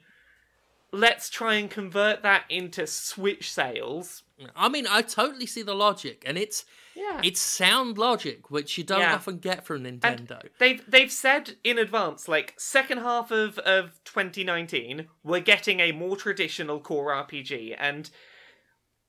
Let's 0.92 1.30
try 1.30 1.54
and 1.54 1.70
convert 1.70 2.22
that 2.22 2.44
into 2.48 2.86
Switch 2.86 3.52
sales. 3.52 4.24
I 4.56 4.68
mean, 4.68 4.86
I 4.88 5.02
totally 5.02 5.46
see 5.46 5.62
the 5.62 5.74
logic, 5.74 6.22
and 6.26 6.36
it's 6.38 6.64
Yeah. 6.94 7.20
it's 7.22 7.40
sound 7.40 7.98
logic, 7.98 8.50
which 8.50 8.76
you 8.78 8.84
don't 8.84 9.00
Yeah. 9.00 9.14
often 9.14 9.38
get 9.38 9.64
from 9.66 9.84
Nintendo. 9.84 10.42
They've 10.58 10.82
they've 10.90 11.12
said 11.12 11.56
in 11.64 11.78
advance, 11.78 12.28
like 12.28 12.54
second 12.58 12.98
half 12.98 13.30
of, 13.30 13.58
of 13.60 14.00
2019, 14.04 15.08
we're 15.22 15.40
getting 15.40 15.80
a 15.80 15.92
more 15.92 16.16
traditional 16.16 16.80
core 16.80 17.12
RPG, 17.12 17.74
and 17.78 18.10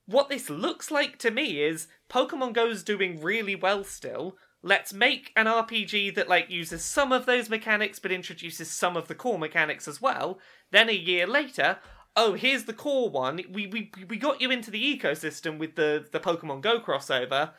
what 0.05 0.29
this 0.29 0.49
looks 0.49 0.91
like 0.91 1.17
to 1.19 1.31
me 1.31 1.61
is 1.61 1.87
Pokemon 2.09 2.53
Go's 2.53 2.83
doing 2.83 3.21
really 3.21 3.55
well 3.55 3.83
still. 3.83 4.37
Let's 4.63 4.93
make 4.93 5.31
an 5.35 5.47
RPG 5.47 6.13
that 6.15 6.29
like 6.29 6.49
uses 6.49 6.83
some 6.83 7.11
of 7.11 7.25
those 7.25 7.49
mechanics 7.49 7.97
but 7.99 8.11
introduces 8.11 8.69
some 8.69 8.95
of 8.95 9.07
the 9.07 9.15
core 9.15 9.39
mechanics 9.39 9.87
as 9.87 10.01
well. 10.01 10.39
Then 10.71 10.89
a 10.89 10.93
year 10.93 11.25
later, 11.25 11.79
oh, 12.15 12.33
here's 12.33 12.65
the 12.65 12.73
core 12.73 13.09
one. 13.09 13.41
We 13.51 13.67
we 13.67 13.91
we 14.07 14.17
got 14.17 14.41
you 14.41 14.51
into 14.51 14.71
the 14.71 14.97
ecosystem 14.97 15.57
with 15.57 15.75
the 15.75 16.05
the 16.11 16.19
Pokemon 16.19 16.61
Go 16.61 16.79
crossover. 16.79 17.51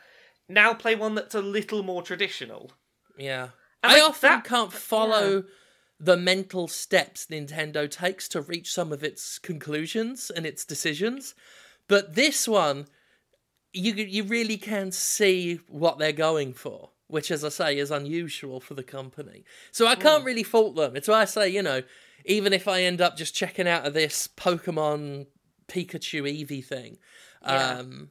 Now 0.49 0.73
play 0.73 0.95
one 0.95 1.15
that's 1.15 1.35
a 1.35 1.41
little 1.41 1.83
more 1.83 2.03
traditional. 2.03 2.71
Yeah. 3.17 3.49
And, 3.81 3.91
I 3.91 3.95
like, 3.95 4.09
often 4.09 4.29
that- 4.29 4.43
can't 4.43 4.73
follow 4.73 5.43
the 5.99 6.17
mental 6.17 6.67
steps 6.67 7.27
Nintendo 7.27 7.89
takes 7.89 8.27
to 8.29 8.41
reach 8.41 8.73
some 8.73 8.91
of 8.91 9.03
its 9.03 9.39
conclusions 9.39 10.29
and 10.29 10.45
its 10.45 10.65
decisions. 10.65 11.33
But 11.87 12.15
this 12.15 12.47
one, 12.47 12.87
you 13.71 13.93
you 13.93 14.23
really 14.23 14.57
can 14.57 14.91
see 14.91 15.59
what 15.67 15.99
they're 15.99 16.11
going 16.11 16.53
for, 16.53 16.91
which, 17.07 17.31
as 17.31 17.43
I 17.43 17.49
say, 17.49 17.77
is 17.77 17.91
unusual 17.91 18.59
for 18.59 18.73
the 18.73 18.83
company. 18.83 19.45
So 19.71 19.87
I 19.87 19.95
can't 19.95 20.23
mm. 20.23 20.27
really 20.27 20.43
fault 20.43 20.75
them. 20.75 20.95
It's 20.95 21.07
why 21.07 21.21
I 21.21 21.25
say, 21.25 21.49
you 21.49 21.61
know, 21.61 21.83
even 22.25 22.53
if 22.53 22.67
I 22.67 22.81
end 22.83 23.01
up 23.01 23.17
just 23.17 23.35
checking 23.35 23.67
out 23.67 23.85
of 23.85 23.93
this 23.93 24.27
Pokemon 24.35 25.27
Pikachu 25.67 26.23
Eevee 26.23 26.63
thing, 26.63 26.97
Yeah. 27.41 27.79
um, 27.79 28.09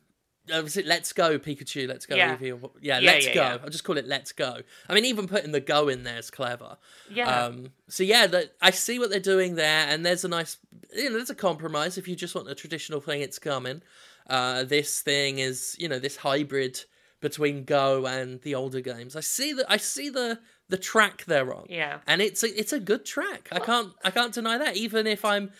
was 0.48 0.76
it 0.76 0.86
Let's 0.86 1.12
Go 1.12 1.38
Pikachu? 1.38 1.86
Let's 1.88 2.04
Go 2.06 2.16
Yeah. 2.16 2.36
Eevee? 2.36 2.62
Or, 2.62 2.70
yeah, 2.80 2.98
Yeah, 2.98 3.12
Let's 3.12 3.26
yeah, 3.28 3.34
Go. 3.34 3.60
I'll 3.62 3.70
just 3.70 3.84
call 3.84 3.96
it 3.96 4.06
Let's 4.06 4.32
Go. 4.32 4.58
I 4.88 4.94
mean, 4.94 5.04
even 5.04 5.28
putting 5.28 5.52
the 5.52 5.60
Go 5.60 5.88
in 5.88 6.02
there 6.02 6.18
is 6.18 6.30
clever. 6.30 6.78
Yeah. 7.10 7.44
Um, 7.44 7.72
so 7.88 8.02
yeah, 8.02 8.26
that 8.26 8.54
I 8.60 8.70
see 8.70 8.98
what 8.98 9.10
they're 9.10 9.20
doing 9.20 9.54
there, 9.54 9.86
and 9.88 10.04
there's 10.04 10.24
a 10.24 10.28
nice, 10.28 10.58
you 10.94 11.08
know, 11.10 11.16
there's 11.16 11.30
a 11.30 11.34
compromise. 11.34 11.96
If 11.96 12.08
you 12.08 12.16
just 12.16 12.34
want 12.34 12.48
a 12.50 12.54
traditional 12.54 13.00
thing, 13.00 13.20
it's 13.22 13.38
coming. 13.38 13.82
Uh, 14.28 14.64
this 14.64 15.00
thing 15.00 15.38
is, 15.38 15.76
you 15.78 15.88
know, 15.88 15.98
this 15.98 16.16
hybrid 16.16 16.84
between 17.20 17.62
Go 17.64 18.06
and 18.06 18.40
the 18.42 18.54
older 18.56 18.80
games. 18.80 19.14
I 19.14 19.20
see 19.20 19.52
that. 19.52 19.66
I 19.70 19.76
see 19.76 20.10
the 20.10 20.40
the 20.68 20.78
track 20.78 21.24
they're 21.26 21.52
on, 21.54 21.66
yeah. 21.68 21.98
and 22.06 22.22
it's 22.22 22.42
a 22.42 22.58
it's 22.58 22.72
a 22.72 22.80
good 22.80 23.04
track. 23.04 23.48
I 23.52 23.58
can't 23.60 23.92
I 24.04 24.10
can't 24.10 24.32
deny 24.32 24.58
that. 24.58 24.76
Even 24.76 25.06
if 25.06 25.24
I'm 25.24 25.50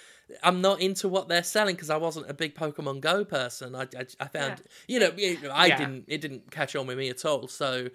I'm 0.43 0.61
not 0.63 0.81
into 0.81 1.09
what 1.09 1.29
they're 1.29 1.43
selling 1.43 1.75
because 1.75 1.91
I 1.91 1.97
wasn't 1.99 2.31
a 2.31 2.35
big 2.35 2.55
Pokemon 2.55 3.01
Go 3.01 3.25
person. 3.25 3.75
I, 3.75 3.83
I, 3.83 4.07
I 4.21 4.29
found 4.29 4.63
you 4.89 5.01
know 5.01 5.11
you 5.17 5.41
know, 5.43 5.51
I 5.51 5.67
Yeah. 5.67 5.79
didn't 5.79 6.05
it 6.09 6.21
didn't 6.21 6.51
catch 6.51 6.75
on 6.77 6.87
with 6.87 6.97
me 6.97 7.09
at 7.11 7.25
all. 7.27 7.49
So 7.49 7.89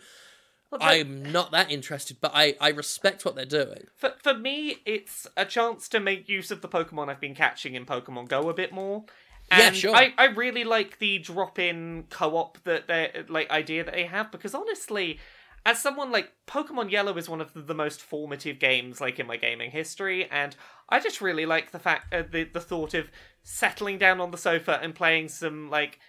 Well, 0.70 0.80
but 0.80 0.84
I'm 0.84 1.32
not 1.32 1.52
that 1.52 1.72
interested, 1.72 2.18
but 2.22 2.32
I 2.36 2.56
I 2.62 2.70
respect 2.70 3.26
what 3.26 3.36
they're 3.36 3.46
doing. 3.46 3.86
for 3.96 4.14
for 4.22 4.34
me, 4.36 4.78
it's 4.86 5.26
a 5.36 5.46
chance 5.46 5.88
to 5.90 6.00
make 6.00 6.30
use 6.30 6.52
of 6.52 6.62
the 6.62 6.68
Pokemon 6.68 7.10
I've 7.10 7.22
been 7.22 7.36
catching 7.36 7.74
in 7.74 7.86
Pokemon 7.86 8.28
Go 8.28 8.50
a 8.50 8.54
bit 8.54 8.72
more. 8.72 9.06
Yeah, 9.50 9.68
And 9.68 9.76
sure. 9.78 9.96
I, 9.96 10.14
I 10.18 10.26
really 10.26 10.66
like 10.66 11.00
the 11.00 11.20
drop 11.20 11.58
in 11.58 12.04
co 12.10 12.36
op 12.36 12.62
that 12.66 12.88
they 12.88 13.24
like 13.30 13.50
idea 13.50 13.86
that 13.86 13.94
they 13.94 14.04
have 14.06 14.30
because 14.30 14.54
honestly, 14.54 15.20
as 15.68 15.82
someone 15.82 16.14
like 16.14 16.32
Pokemon 16.48 16.90
Yellow 16.92 17.18
is 17.18 17.28
one 17.28 17.42
of 17.42 17.52
the, 17.54 17.76
most 17.76 18.02
formative 18.02 18.58
games 18.58 19.02
like 19.02 19.20
in 19.20 19.28
my 19.28 19.36
gaming 19.36 19.70
history, 19.70 20.26
and 20.32 20.56
I 20.88 21.02
just 21.02 21.20
really 21.20 21.46
like 21.46 21.72
the 21.72 21.78
fact 21.80 22.14
uh, 22.14 22.24
the 22.32 22.46
the 22.46 22.62
thought 22.62 22.94
of 22.94 23.12
settling 23.44 23.98
down 23.98 24.22
on 24.22 24.32
the 24.32 24.38
sofa 24.38 24.80
and 24.82 24.96
playing 24.96 25.28
some 25.28 25.70
like 25.70 26.00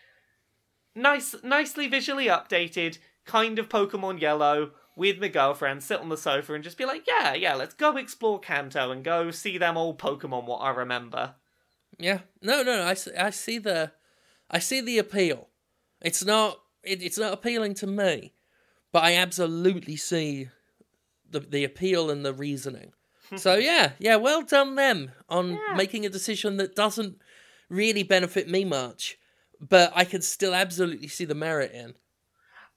nice 0.94 1.34
nicely 1.42 1.88
visually 1.88 2.26
updated 2.26 2.98
kind 3.26 3.58
of 3.58 3.68
Pokemon 3.68 4.20
Yellow 4.20 4.70
with 4.94 5.20
my 5.20 5.28
girlfriend, 5.28 5.82
sit 5.82 6.00
on 6.00 6.08
the 6.08 6.16
sofa 6.16 6.54
and 6.54 6.62
just 6.62 6.78
be 6.78 6.84
like, 6.84 7.04
yeah, 7.06 7.34
yeah, 7.34 7.54
let's 7.54 7.74
go 7.74 7.96
explore 7.96 8.38
Kanto 8.40 8.92
and 8.92 9.04
go 9.04 9.30
see 9.32 9.58
them 9.58 9.76
old 9.76 9.98
Pokemon 9.98 10.46
what 10.46 10.58
I 10.58 10.70
remember. 10.70 11.34
Yeah, 11.98 12.20
no, 12.42 12.62
no, 12.62 12.76
no. 12.76 12.84
I, 12.84 12.94
see- 12.94 13.14
I 13.14 13.30
see 13.30 13.58
the, 13.58 13.92
I 14.50 14.60
see 14.60 14.80
the 14.80 14.98
appeal. 14.98 15.48
It's 16.00 16.24
not, 16.24 16.58
it, 16.82 17.02
it's 17.02 17.18
not 17.18 17.32
appealing 17.32 17.74
to 17.74 17.86
me, 17.86 18.34
but 18.92 19.02
I 19.04 19.14
absolutely 19.16 19.96
see 19.96 20.48
the 21.30 21.40
the 21.40 21.64
appeal 21.64 22.10
and 22.10 22.24
the 22.24 22.32
reasoning. 22.34 22.92
so 23.36 23.54
yeah, 23.70 23.92
yeah, 23.98 24.16
well 24.16 24.42
done 24.42 24.74
them 24.76 25.12
on 25.28 25.50
Yeah. 25.52 25.74
making 25.76 26.06
a 26.06 26.10
decision 26.10 26.56
that 26.58 26.74
doesn't 26.74 27.18
really 27.68 28.02
benefit 28.02 28.48
me 28.48 28.64
much, 28.64 29.18
but 29.60 29.92
I 29.94 30.04
can 30.04 30.22
still 30.22 30.54
absolutely 30.54 31.08
see 31.08 31.24
the 31.26 31.34
merit 31.34 31.72
in. 31.72 31.94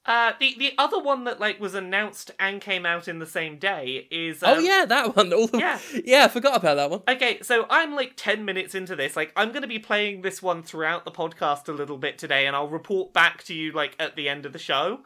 Uh, 0.04 0.32
the 0.40 0.56
the 0.58 0.74
other 0.80 0.98
one 1.00 1.26
that 1.26 1.40
like 1.40 1.60
was 1.60 1.76
announced 1.76 2.32
and 2.40 2.60
came 2.60 2.88
out 2.88 3.08
in 3.08 3.20
the 3.20 3.26
same 3.28 3.60
day 3.60 4.08
is 4.10 4.42
oh 4.42 4.58
um, 4.58 4.66
yeah, 4.66 4.84
that 4.84 5.16
one. 5.16 5.32
All 5.38 5.46
the, 5.46 5.60
yeah. 5.60 5.80
yeah, 6.04 6.26
I 6.26 6.28
forgot 6.28 6.56
about 6.58 6.76
that 6.78 6.90
one. 6.90 7.04
Okay, 7.08 7.40
so 7.44 7.68
I'm 7.70 7.96
like 7.96 8.14
10 8.18 8.44
minutes 8.44 8.74
into 8.74 8.96
this. 8.96 9.16
Like, 9.16 9.32
I'm 9.36 9.50
going 9.50 9.62
to 9.62 9.68
be 9.68 9.78
playing 9.78 10.24
this 10.24 10.42
one 10.42 10.64
throughout 10.64 11.06
the 11.06 11.12
podcast 11.12 11.70
a 11.70 11.72
little 11.72 12.00
bit 12.00 12.18
today, 12.18 12.48
and 12.48 12.56
I'll 12.56 12.68
report 12.68 13.14
back 13.14 13.44
to 13.44 13.54
you, 13.54 13.74
like, 13.74 13.96
at 14.00 14.16
the 14.16 14.28
end 14.28 14.48
of 14.48 14.54
the 14.54 14.60
show. 14.60 15.02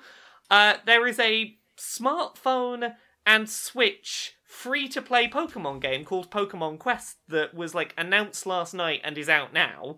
Uh, 0.50 0.76
there 0.86 1.08
is 1.08 1.20
a 1.20 1.58
smartphone 1.78 2.96
and 3.26 3.50
Switch 3.50 4.34
free 4.44 4.88
to 4.90 5.02
play 5.02 5.28
Pokemon 5.28 5.82
game 5.82 6.06
called 6.06 6.32
Pokemon 6.32 6.80
Quest 6.80 7.18
that 7.28 7.54
was, 7.54 7.74
like, 7.76 7.94
announced 7.98 8.46
last 8.46 8.74
night 8.74 9.02
and 9.04 9.18
is 9.18 9.28
out 9.30 9.54
now. 9.54 9.98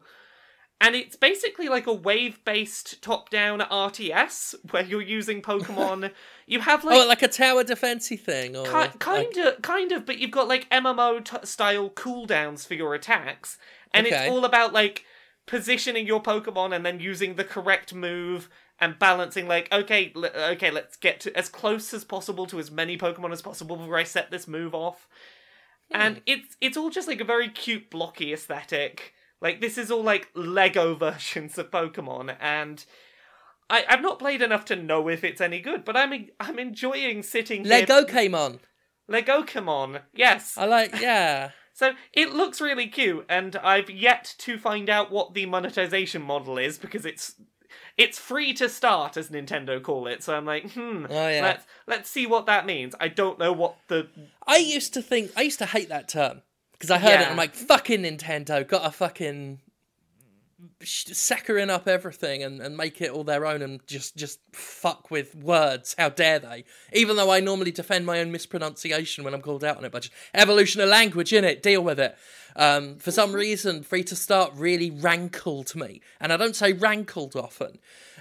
And 0.79 0.95
it's 0.95 1.15
basically 1.15 1.69
like 1.69 1.87
a 1.87 1.93
wave 1.93 2.43
based 2.45 3.01
top 3.01 3.31
down 3.31 3.61
RTS 3.61 4.53
where 4.69 4.83
you're 4.83 5.01
using 5.01 5.41
Pokemon. 5.41 6.11
you 6.45 6.59
have, 6.59 6.83
like, 6.83 6.95
oh, 7.03 7.07
like 7.07 7.23
a 7.23 7.27
tower 7.27 7.63
defensey 7.63 8.19
thing, 8.19 8.55
or 8.55 8.63
Ki- 8.65 8.97
kind 8.99 9.35
of, 9.37 9.61
kind 9.63 9.91
of, 9.91 10.05
but 10.05 10.19
you've 10.19 10.29
got 10.29 10.47
like 10.47 10.69
MMO 10.69 11.23
t- 11.25 11.45
style 11.47 11.89
cooldowns 11.89 12.65
for 12.67 12.75
your 12.75 12.93
attacks, 12.93 13.57
and 13.91 14.05
Okay. 14.05 14.15
it's 14.15 14.31
all 14.31 14.45
about 14.45 14.71
like 14.71 15.03
positioning 15.47 16.05
your 16.05 16.21
Pokemon 16.21 16.75
and 16.75 16.85
then 16.85 16.99
using 16.99 17.35
the 17.37 17.43
correct 17.43 17.91
move 17.95 18.47
and 18.79 18.99
balancing. 18.99 19.47
Like, 19.47 19.71
okay, 19.71 20.11
l- 20.15 20.25
okay, 20.25 20.71
let's 20.71 20.97
get 20.97 21.19
to 21.21 21.37
as 21.37 21.49
close 21.49 21.93
as 21.93 22.03
possible 22.03 22.45
to 22.47 22.59
as 22.59 22.71
many 22.71 22.97
Pokemon 22.97 23.31
as 23.31 23.41
possible 23.41 23.75
before 23.75 23.97
I 23.97 24.03
set 24.03 24.31
this 24.31 24.47
move 24.47 24.73
off. 24.73 25.07
And 25.89 26.21
it's 26.25 26.57
it's 26.59 26.75
all 26.75 26.89
just 26.89 27.07
like 27.07 27.21
a 27.21 27.25
very 27.25 27.49
cute 27.49 27.89
blocky 27.89 28.33
aesthetic. 28.33 29.13
Like 29.41 29.61
this 29.61 29.77
is 29.77 29.89
all 29.89 30.03
like 30.03 30.29
Lego 30.35 30.95
versions 30.99 31.57
of 31.57 31.71
Pokemon, 31.71 32.35
and 32.41 32.83
I, 33.69 33.85
I've 33.87 34.01
not 34.01 34.19
played 34.19 34.41
enough 34.41 34.65
to 34.65 34.75
know 34.75 35.07
if 35.07 35.23
it's 35.23 35.41
any 35.41 35.59
good, 35.59 35.85
but 35.85 35.95
I'm 35.95 36.27
I'm 36.39 36.59
enjoying 36.59 37.23
sitting 37.23 37.63
here 37.63 37.79
Lego 37.79 38.05
came 38.05 38.35
on. 38.35 38.59
Lego 39.07 39.43
come 39.43 39.69
on. 39.69 39.99
Yes. 40.13 40.57
I 40.57 40.65
like, 40.65 40.93
yeah. 41.01 41.51
So 41.73 41.91
it 42.11 42.33
looks 42.33 42.59
really 42.59 42.87
cute, 42.87 43.25
and 43.29 43.55
I've 43.57 43.89
yet 43.89 44.33
to 44.39 44.57
find 44.57 44.89
out 44.89 45.11
what 45.11 45.33
the 45.33 45.45
monetization 45.45 46.23
model 46.23 46.57
is 46.57 46.77
because 46.77 47.05
it's 47.05 47.35
it's 47.97 48.19
free 48.19 48.53
to 48.53 48.69
start, 48.69 49.17
as 49.17 49.29
Nintendo 49.29 49.81
call 49.81 50.07
it. 50.07 50.23
So 50.23 50.35
I'm 50.35 50.45
like, 50.45 50.71
hmm, 50.71 51.05
Oh, 51.09 51.27
yeah. 51.29 51.41
let's 51.41 51.65
let's 51.87 52.09
see 52.09 52.25
what 52.27 52.45
that 52.45 52.65
means. 52.65 52.93
I 52.99 53.07
don't 53.07 53.39
know 53.39 53.51
what 53.51 53.75
the 53.87 54.07
I 54.45 54.57
used 54.57 54.93
to 54.93 55.01
think 55.01 55.31
I 55.35 55.41
used 55.41 55.59
to 55.59 55.65
hate 55.65 55.89
that 55.89 56.07
term 56.07 56.41
because 56.73 56.91
I 56.91 56.99
heard 56.99 57.09
it. 57.09 57.13
Yeah. 57.13 57.21
and 57.23 57.31
I'm 57.31 57.37
like, 57.37 57.55
fucking 57.55 58.01
Nintendo, 58.03 58.67
got 58.67 58.85
a 58.85 58.91
fucking 58.91 59.59
saccharine 60.83 61.69
up 61.69 61.87
everything 61.87 62.43
and, 62.43 62.59
and 62.61 62.75
make 62.75 62.99
it 63.01 63.11
all 63.11 63.23
their 63.23 63.45
own 63.45 63.61
and 63.61 63.85
just 63.87 64.15
just 64.17 64.39
fuck 64.53 65.11
with 65.11 65.35
words. 65.35 65.95
How 65.97 66.09
dare 66.09 66.39
they? 66.39 66.63
Even 66.93 67.15
though 67.15 67.31
I 67.31 67.39
normally 67.39 67.71
defend 67.71 68.05
my 68.05 68.19
own 68.19 68.31
mispronunciation 68.31 69.23
when 69.23 69.33
I'm 69.33 69.41
called 69.41 69.63
out 69.63 69.77
on 69.77 69.85
it, 69.85 69.91
but 69.91 70.03
just 70.03 70.13
evolution 70.33 70.81
of 70.81 70.89
language 70.89 71.33
in 71.33 71.43
it, 71.43 71.61
deal 71.61 71.81
with 71.83 71.99
it. 71.99 72.17
Um, 72.55 72.97
for 72.97 73.11
some 73.11 73.33
reason, 73.33 73.83
free 73.83 74.03
to 74.05 74.15
start 74.15 74.51
really 74.55 74.89
rankled 74.89 75.75
me, 75.75 76.01
and 76.19 76.33
I 76.33 76.37
don't 76.37 76.55
say 76.55 76.73
rankled 76.73 77.35
often, 77.35 77.77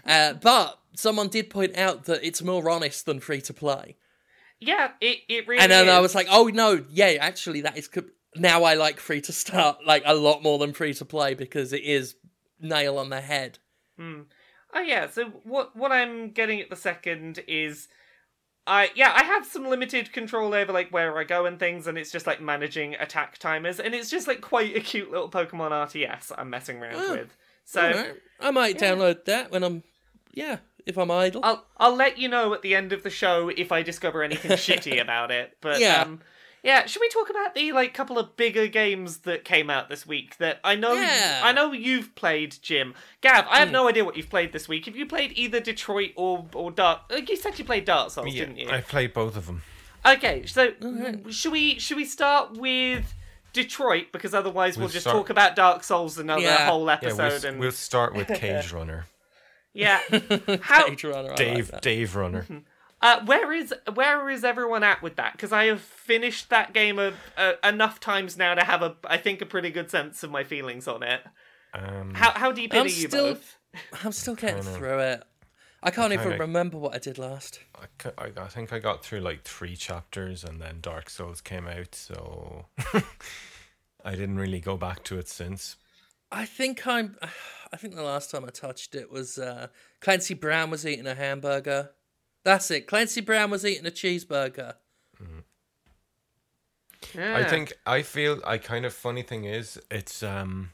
uh, 0.06 0.34
but 0.34 0.78
someone 0.94 1.28
did 1.28 1.48
point 1.48 1.76
out 1.78 2.04
that 2.04 2.22
it's 2.26 2.42
more 2.42 2.68
honest 2.68 3.06
than 3.06 3.20
free 3.20 3.40
to 3.42 3.54
play. 3.54 3.96
yeah, 4.60 4.90
it 5.00 5.18
it 5.28 5.48
really. 5.48 5.62
And 5.62 5.72
then 5.72 5.88
I 5.88 6.00
was 6.00 6.14
like, 6.14 6.26
oh 6.30 6.48
no, 6.52 6.84
yeah, 6.90 7.16
actually, 7.18 7.62
that 7.62 7.78
is. 7.78 7.88
co- 7.88 8.02
Now 8.34 8.64
I 8.64 8.74
like 8.74 9.00
free 9.00 9.22
to 9.22 9.32
start 9.32 9.78
like 9.86 10.02
a 10.04 10.14
lot 10.14 10.42
more 10.42 10.58
than 10.58 10.74
free 10.74 10.92
to 10.94 11.06
play 11.06 11.32
because 11.32 11.72
it 11.72 11.82
is 11.84 12.14
nail 12.60 12.98
on 12.98 13.10
the 13.10 13.20
head. 13.20 13.58
Oh 13.98 14.80
yeah, 14.80 15.08
so 15.08 15.26
what 15.44 15.74
what 15.76 15.92
I'm 15.92 16.30
getting 16.30 16.60
at 16.60 16.68
the 16.70 16.76
second 16.76 17.42
is 17.48 17.88
I 18.66 18.90
yeah, 18.94 19.12
I 19.14 19.22
have 19.24 19.46
some 19.46 19.68
limited 19.68 20.12
control 20.12 20.52
over 20.52 20.72
like 20.72 20.90
where 20.90 21.16
I 21.16 21.24
go 21.24 21.46
and 21.46 21.58
things 21.58 21.86
and 21.86 21.96
it's 21.96 22.10
just 22.10 22.26
like 22.26 22.40
managing 22.40 22.94
attack 22.96 23.38
timers 23.38 23.80
and 23.80 23.94
it's 23.94 24.10
just 24.10 24.26
like 24.26 24.40
quite 24.40 24.76
a 24.76 24.80
cute 24.80 25.10
little 25.10 25.30
Pokemon 25.30 25.70
RTS 25.70 26.32
I'm 26.36 26.50
messing 26.50 26.78
around 26.82 26.96
Oh, 26.96 27.12
with. 27.12 27.36
So 27.64 27.80
Alright, 27.80 28.16
I 28.40 28.50
might 28.50 28.78
download 28.78 29.24
that 29.24 29.50
when 29.50 29.62
I'm, 29.64 29.82
yeah, 30.32 30.58
if 30.84 30.98
I'm 30.98 31.10
idle. 31.10 31.40
I'll 31.44 31.64
I'll 31.78 31.96
let 31.96 32.18
you 32.18 32.28
know 32.28 32.52
at 32.54 32.62
the 32.62 32.74
end 32.74 32.92
of 32.92 33.02
the 33.02 33.10
show 33.10 33.48
if 33.48 33.72
I 33.72 33.82
discover 33.82 34.22
anything 34.22 34.50
shitty 34.56 35.00
about 35.00 35.30
it. 35.30 35.56
But 35.60 35.80
Yeah. 35.80 36.02
um 36.02 36.20
yeah, 36.66 36.84
should 36.86 36.98
we 37.00 37.08
talk 37.10 37.30
about 37.30 37.54
the 37.54 37.70
like 37.70 37.94
couple 37.94 38.18
of 38.18 38.36
bigger 38.36 38.66
games 38.66 39.18
that 39.18 39.44
came 39.44 39.70
out 39.70 39.88
this 39.88 40.04
week 40.04 40.36
that 40.38 40.58
I 40.64 40.74
know 40.74 40.94
Yeah. 40.94 41.40
I 41.44 41.52
know 41.52 41.70
you've 41.70 42.16
played, 42.16 42.56
Jim. 42.60 42.92
Gav, 43.20 43.46
I 43.48 43.60
have 43.60 43.68
hmm. 43.68 43.72
no 43.74 43.88
idea 43.88 44.04
what 44.04 44.16
you've 44.16 44.28
played 44.28 44.52
this 44.52 44.66
week. 44.68 44.86
Have 44.86 44.96
you 44.96 45.06
played 45.06 45.32
either 45.36 45.60
Detroit 45.60 46.10
or 46.16 46.44
or 46.54 46.72
Dark? 46.72 47.02
You 47.28 47.36
said 47.36 47.56
you 47.60 47.64
played 47.64 47.84
Dark 47.84 48.10
Souls, 48.10 48.34
Yeah, 48.34 48.46
didn't 48.46 48.58
you? 48.58 48.68
I 48.68 48.80
played 48.80 49.12
both 49.14 49.36
of 49.36 49.46
them. 49.46 49.62
Okay, 50.04 50.44
so 50.46 50.72
should 51.30 51.52
we 51.52 51.78
should 51.78 51.96
we 51.96 52.04
start 52.04 52.56
with 52.56 53.14
Detroit 53.52 54.06
because 54.12 54.34
otherwise 54.34 54.76
we'll, 54.76 54.86
We'll 54.86 54.92
just 54.92 55.04
start- 55.04 55.16
talk 55.16 55.30
about 55.30 55.54
Dark 55.54 55.84
Souls 55.84 56.18
another 56.18 56.42
Yeah. 56.42 56.66
whole 56.66 56.86
Yeah, 56.86 56.94
episode 56.94 57.42
we'll, 57.42 57.46
and 57.46 57.60
we'll 57.60 57.70
start 57.70 58.12
with 58.12 58.26
Cage 58.34 58.72
Runner. 58.72 59.06
yeah. 59.72 60.00
How 60.62 60.88
Page 60.88 61.04
runner, 61.04 61.18
I 61.18 61.22
like 61.28 61.36
Dave 61.36 61.70
that. 61.70 61.82
Dave 61.82 62.16
Runner. 62.16 62.42
Mm-hmm. 62.42 62.58
Uh, 63.02 63.24
where 63.26 63.52
is 63.52 63.74
where 63.94 64.28
is 64.30 64.42
everyone 64.42 64.82
at 64.82 65.02
with 65.02 65.16
that? 65.16 65.32
Because 65.32 65.52
I 65.52 65.64
have 65.64 65.80
finished 65.82 66.48
that 66.50 66.72
game 66.72 66.98
a, 66.98 67.12
a, 67.36 67.54
enough 67.68 68.00
times 68.00 68.36
now 68.38 68.54
to 68.54 68.64
have 68.64 68.82
a 68.82 68.96
I 69.04 69.18
think 69.18 69.42
a 69.42 69.46
pretty 69.46 69.70
good 69.70 69.90
sense 69.90 70.22
of 70.22 70.30
my 70.30 70.44
feelings 70.44 70.88
on 70.88 71.02
it. 71.02 71.20
Um, 71.74 72.14
How 72.14 72.30
how 72.32 72.52
deep 72.52 72.72
in 72.72 72.80
I'm 72.80 72.86
are 72.86 72.88
you 72.88 73.08
still- 73.08 73.34
both? 73.34 73.58
I'm 74.02 74.12
still 74.12 74.34
getting 74.34 74.62
Kinda- 74.62 74.78
through 74.78 74.98
it. 75.00 75.24
I 75.82 75.90
can't 75.90 76.12
even 76.14 76.24
kinda- 76.30 76.38
remember 76.38 76.78
what 76.78 76.94
I 76.94 76.98
did 76.98 77.18
last. 77.18 77.60
I 78.18 78.48
think 78.48 78.72
I 78.72 78.78
got 78.78 79.04
through 79.04 79.20
like 79.20 79.42
three 79.42 79.76
chapters 79.76 80.42
and 80.42 80.60
then 80.60 80.78
Dark 80.80 81.10
Souls 81.10 81.42
came 81.42 81.66
out, 81.68 81.94
so 81.94 82.64
I 84.04 84.12
didn't 84.12 84.38
really 84.38 84.60
go 84.60 84.76
back 84.76 85.04
to 85.04 85.18
it 85.18 85.28
since. 85.28 85.76
I 86.32 86.44
think 86.46 86.86
I'm. 86.86 87.16
I 87.72 87.76
think 87.76 87.94
the 87.96 88.02
last 88.02 88.30
time 88.30 88.44
I 88.44 88.50
touched 88.50 88.94
it 88.94 89.10
was 89.10 89.38
uh, 89.38 89.66
Clancy 90.00 90.34
Brown 90.34 90.70
was 90.70 90.86
eating 90.86 91.06
a 91.06 91.14
hamburger. 91.14 91.90
That's 92.46 92.70
it. 92.70 92.86
Clancy 92.86 93.20
Brown 93.20 93.50
was 93.50 93.66
eating 93.66 93.86
a 93.86 93.90
cheeseburger. 93.90 94.74
I 97.14 97.18
Yeah. 97.18 97.48
think 97.48 97.72
I 97.84 98.02
feel 98.02 98.40
I 98.46 98.58
kind 98.58 98.84
of 98.86 98.94
funny 98.94 99.22
thing 99.22 99.44
is 99.44 99.80
it's 99.90 100.22
um 100.22 100.70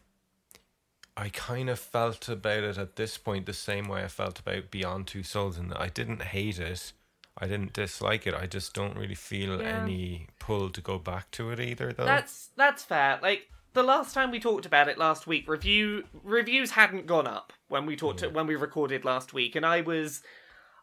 I 1.16 1.30
kind 1.30 1.70
of 1.70 1.78
felt 1.80 2.28
about 2.28 2.62
it 2.62 2.76
at 2.76 2.96
this 2.96 3.16
point 3.16 3.46
the 3.46 3.54
same 3.54 3.88
way 3.88 4.04
I 4.04 4.08
felt 4.08 4.38
about 4.38 4.70
Beyond 4.70 5.06
Two 5.06 5.22
Souls 5.22 5.56
and 5.56 5.72
I 5.74 5.88
didn't 5.88 6.20
hate 6.22 6.58
it. 6.58 6.92
I 7.38 7.46
didn't 7.46 7.72
dislike 7.72 8.26
it. 8.26 8.34
I 8.34 8.46
just 8.46 8.74
don't 8.74 8.96
really 8.96 9.14
feel 9.14 9.60
Yeah. 9.62 9.82
any 9.82 10.28
pull 10.38 10.68
to 10.70 10.80
go 10.82 10.98
back 10.98 11.30
to 11.32 11.50
it 11.50 11.58
either 11.58 11.92
though. 11.94 12.04
That's 12.04 12.50
that's 12.56 12.84
fair. 12.84 13.18
Like 13.22 13.48
the 13.72 13.82
last 13.82 14.12
time 14.12 14.30
we 14.30 14.40
talked 14.40 14.66
about 14.66 14.88
it 14.88 14.98
last 14.98 15.26
week, 15.26 15.48
review 15.48 16.06
reviews 16.22 16.72
hadn't 16.72 17.06
gone 17.06 17.26
up 17.26 17.54
when 17.68 17.86
we 17.86 17.96
talked 17.96 18.18
to 18.20 18.28
when 18.28 18.46
we 18.46 18.56
recorded 18.56 19.06
last 19.06 19.32
week, 19.32 19.56
and 19.56 19.64
I 19.64 19.80
was 19.80 20.22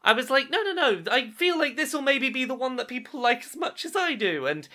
I 0.04 0.14
was 0.14 0.30
like, 0.30 0.50
no, 0.50 0.62
no, 0.64 0.74
no. 0.74 1.04
I 1.12 1.30
feel 1.32 1.58
like 1.58 1.76
this 1.76 1.94
will 1.94 2.02
maybe 2.02 2.30
be 2.30 2.46
the 2.46 2.56
one 2.56 2.78
that 2.78 2.88
people 2.88 3.20
like 3.20 3.44
as 3.46 3.56
much 3.56 3.84
as 3.86 3.96
I 3.96 4.16
do, 4.16 4.46
and 4.46 4.68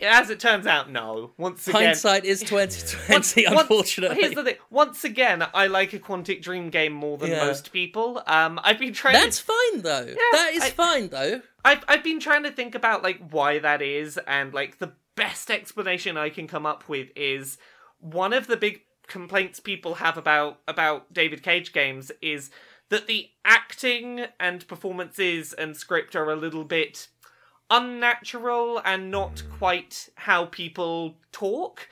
as 0.00 0.28
it 0.30 0.40
turns 0.40 0.66
out, 0.66 0.90
no. 0.90 1.30
Once 1.36 1.68
again, 1.68 1.82
Hindsight 1.84 2.24
is 2.24 2.40
twenty 2.46 2.80
twenty. 3.06 3.44
Once- 3.46 3.60
Unfortunately, 3.60 4.16
here's 4.20 4.34
the 4.34 4.42
thing. 4.42 4.56
Once 4.70 5.04
again, 5.04 5.44
I 5.54 5.68
like 5.68 5.92
a 5.92 5.98
Quantic 6.00 6.42
Dream 6.42 6.68
game 6.70 6.92
more 6.92 7.16
than 7.16 7.30
Yeah. 7.30 7.44
most 7.46 7.72
people. 7.72 8.22
Um, 8.26 8.58
I've 8.64 8.78
been 8.78 8.92
trying. 8.92 9.14
that's 9.14 9.38
To, 9.38 9.44
fine 9.44 9.82
though. 9.82 10.06
Yeah, 10.08 10.14
that 10.32 10.50
is 10.54 10.62
I- 10.64 10.70
fine 10.70 11.08
though. 11.10 11.42
I've 11.64 11.84
I've 11.86 12.02
been 12.02 12.18
trying 12.18 12.42
to 12.42 12.50
think 12.50 12.74
about 12.74 13.02
like 13.04 13.20
why 13.30 13.60
that 13.60 13.82
is, 13.82 14.18
and 14.26 14.52
like 14.52 14.78
the 14.78 14.92
best 15.14 15.50
explanation 15.50 16.16
I 16.16 16.28
can 16.30 16.48
come 16.48 16.66
up 16.66 16.88
with 16.88 17.10
is 17.14 17.56
one 18.00 18.32
of 18.32 18.48
the 18.48 18.56
big 18.56 18.80
complaints 19.06 19.60
people 19.60 19.94
have 19.96 20.16
about 20.16 20.58
about 20.66 21.12
David 21.12 21.42
Cage 21.44 21.72
games 21.72 22.10
is 22.20 22.50
that 22.92 23.06
the 23.06 23.30
acting 23.42 24.26
and 24.38 24.68
performances 24.68 25.54
and 25.54 25.74
script 25.74 26.14
are 26.14 26.30
a 26.30 26.36
little 26.36 26.62
bit 26.62 27.08
unnatural 27.70 28.82
and 28.84 29.10
not 29.10 29.42
quite 29.58 30.10
how 30.16 30.44
people 30.44 31.16
talk. 31.32 31.88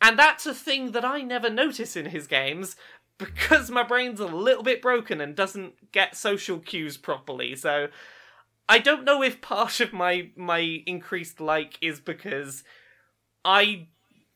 And 0.00 0.18
that's 0.18 0.44
a 0.44 0.52
thing 0.52 0.90
that 0.90 1.04
I 1.04 1.22
never 1.22 1.48
notice 1.48 1.94
in 1.94 2.06
his 2.06 2.26
games 2.26 2.74
because 3.18 3.70
my 3.70 3.84
brain's 3.84 4.18
a 4.18 4.26
little 4.26 4.64
bit 4.64 4.82
broken 4.82 5.20
and 5.20 5.36
doesn't 5.36 5.92
get 5.92 6.16
social 6.16 6.58
cues 6.58 6.96
properly. 6.96 7.54
So 7.54 7.86
I 8.68 8.80
don't 8.80 9.04
know 9.04 9.22
if 9.22 9.40
part 9.40 9.78
of 9.78 9.92
my 9.92 10.30
my 10.34 10.82
increased 10.86 11.40
like 11.40 11.78
is 11.80 12.00
because 12.00 12.64
I 13.44 13.86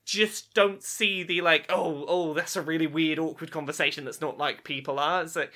just 0.04 0.54
don't 0.54 0.84
see 0.84 1.24
the 1.24 1.40
like 1.40 1.66
oh 1.68 2.04
oh 2.06 2.32
that's 2.32 2.54
a 2.54 2.62
really 2.62 2.86
weird 2.86 3.18
awkward 3.18 3.50
conversation 3.50 4.04
that's 4.04 4.20
not 4.20 4.38
like 4.38 4.62
people 4.62 5.00
are. 5.00 5.22
It's 5.22 5.34
like 5.34 5.52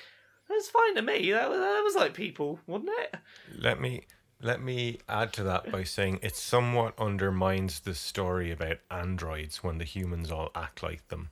that's 0.51 0.69
fine 0.69 0.95
to 0.95 1.01
me. 1.01 1.31
That 1.31 1.49
was, 1.49 1.59
that 1.59 1.81
was 1.83 1.95
like 1.95 2.13
people, 2.13 2.59
wasn't 2.67 2.91
it? 2.99 3.15
Let 3.57 3.79
me 3.79 4.05
let 4.41 4.61
me 4.61 4.99
add 5.07 5.33
to 5.33 5.43
that 5.43 5.71
by 5.71 5.83
saying 5.83 6.19
it 6.21 6.35
somewhat 6.35 6.95
undermines 6.97 7.81
the 7.81 7.93
story 7.93 8.51
about 8.51 8.77
androids 8.89 9.63
when 9.63 9.77
the 9.77 9.83
humans 9.83 10.31
all 10.31 10.49
act 10.55 10.81
like 10.81 11.07
them. 11.09 11.29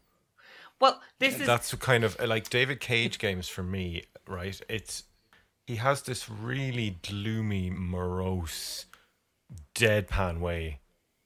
Well, 0.79 1.01
this 1.17 1.39
is 1.39 1.47
That's 1.47 1.73
kind 1.75 2.03
of 2.03 2.19
like 2.19 2.49
David 2.49 2.79
Cage 2.79 3.17
games 3.19 3.49
for 3.49 3.63
me, 3.63 4.03
right? 4.27 4.60
It's 4.69 5.03
he 5.65 5.75
has 5.77 6.03
this 6.03 6.29
really 6.29 6.97
gloomy, 7.03 7.69
morose, 7.69 8.86
deadpan 9.75 10.39
way 10.39 10.79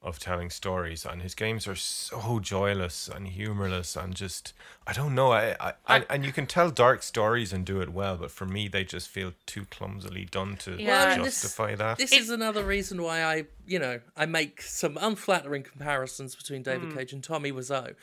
of 0.03 0.19
telling 0.19 0.49
stories, 0.49 1.05
and 1.05 1.21
his 1.21 1.33
games 1.33 1.65
are 1.67 1.75
so 1.75 2.39
joyless 2.41 3.07
and 3.07 3.27
humorless, 3.27 3.95
and 3.95 4.13
just 4.13 4.53
I 4.85 4.91
don't 4.91 5.15
know. 5.15 5.31
I, 5.31 5.55
I, 5.61 5.73
I 5.87 6.05
and 6.09 6.25
you 6.25 6.31
can 6.33 6.45
tell 6.45 6.69
dark 6.71 7.03
stories 7.03 7.53
and 7.53 7.65
do 7.65 7.79
it 7.81 7.89
well, 7.89 8.17
but 8.17 8.29
for 8.29 8.45
me, 8.45 8.67
they 8.67 8.83
just 8.83 9.07
feel 9.07 9.31
too 9.45 9.65
clumsily 9.71 10.25
done 10.25 10.57
to 10.57 10.75
Yeah. 10.81 11.15
Well, 11.15 11.23
this- 11.25 11.41
justify 11.41 11.75
that. 11.75 11.97
This 11.97 12.11
is 12.11 12.29
another 12.29 12.63
reason 12.63 13.01
why 13.01 13.23
I, 13.23 13.45
you 13.65 13.79
know, 13.79 14.01
I 14.17 14.25
make 14.25 14.61
some 14.61 14.97
unflattering 14.99 15.63
comparisons 15.63 16.35
between 16.35 16.63
David 16.63 16.89
Hmm. 16.91 16.97
Cage 16.97 17.13
and 17.13 17.23
Tommy 17.23 17.51
Wiseau. 17.53 17.95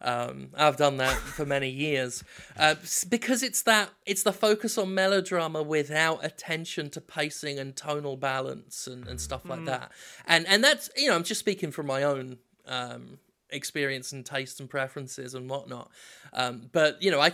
Um, 0.00 0.50
I've 0.56 0.76
done 0.76 0.98
that 0.98 1.16
for 1.16 1.44
many 1.44 1.68
years 1.68 2.22
uh, 2.56 2.76
because 3.08 3.42
it's 3.42 3.62
that 3.62 3.90
it's 4.06 4.22
the 4.22 4.32
focus 4.32 4.78
on 4.78 4.94
melodrama 4.94 5.62
without 5.62 6.24
attention 6.24 6.90
to 6.90 7.00
pacing 7.00 7.58
and 7.58 7.74
tonal 7.74 8.16
balance 8.16 8.86
and, 8.86 9.06
and 9.08 9.20
stuff 9.20 9.48
like 9.48 9.64
that. 9.64 9.90
And 10.26 10.46
and 10.46 10.62
that's 10.62 10.90
you 10.96 11.08
know 11.08 11.16
I'm 11.16 11.24
just 11.24 11.40
speaking 11.40 11.70
from 11.72 11.86
my 11.86 12.02
own 12.04 12.38
um, 12.66 13.18
experience 13.50 14.12
and 14.12 14.24
taste 14.24 14.60
and 14.60 14.70
preferences 14.70 15.34
and 15.34 15.48
whatnot. 15.50 15.90
Um, 16.32 16.68
but 16.72 17.02
you 17.02 17.10
know 17.10 17.20
I. 17.20 17.32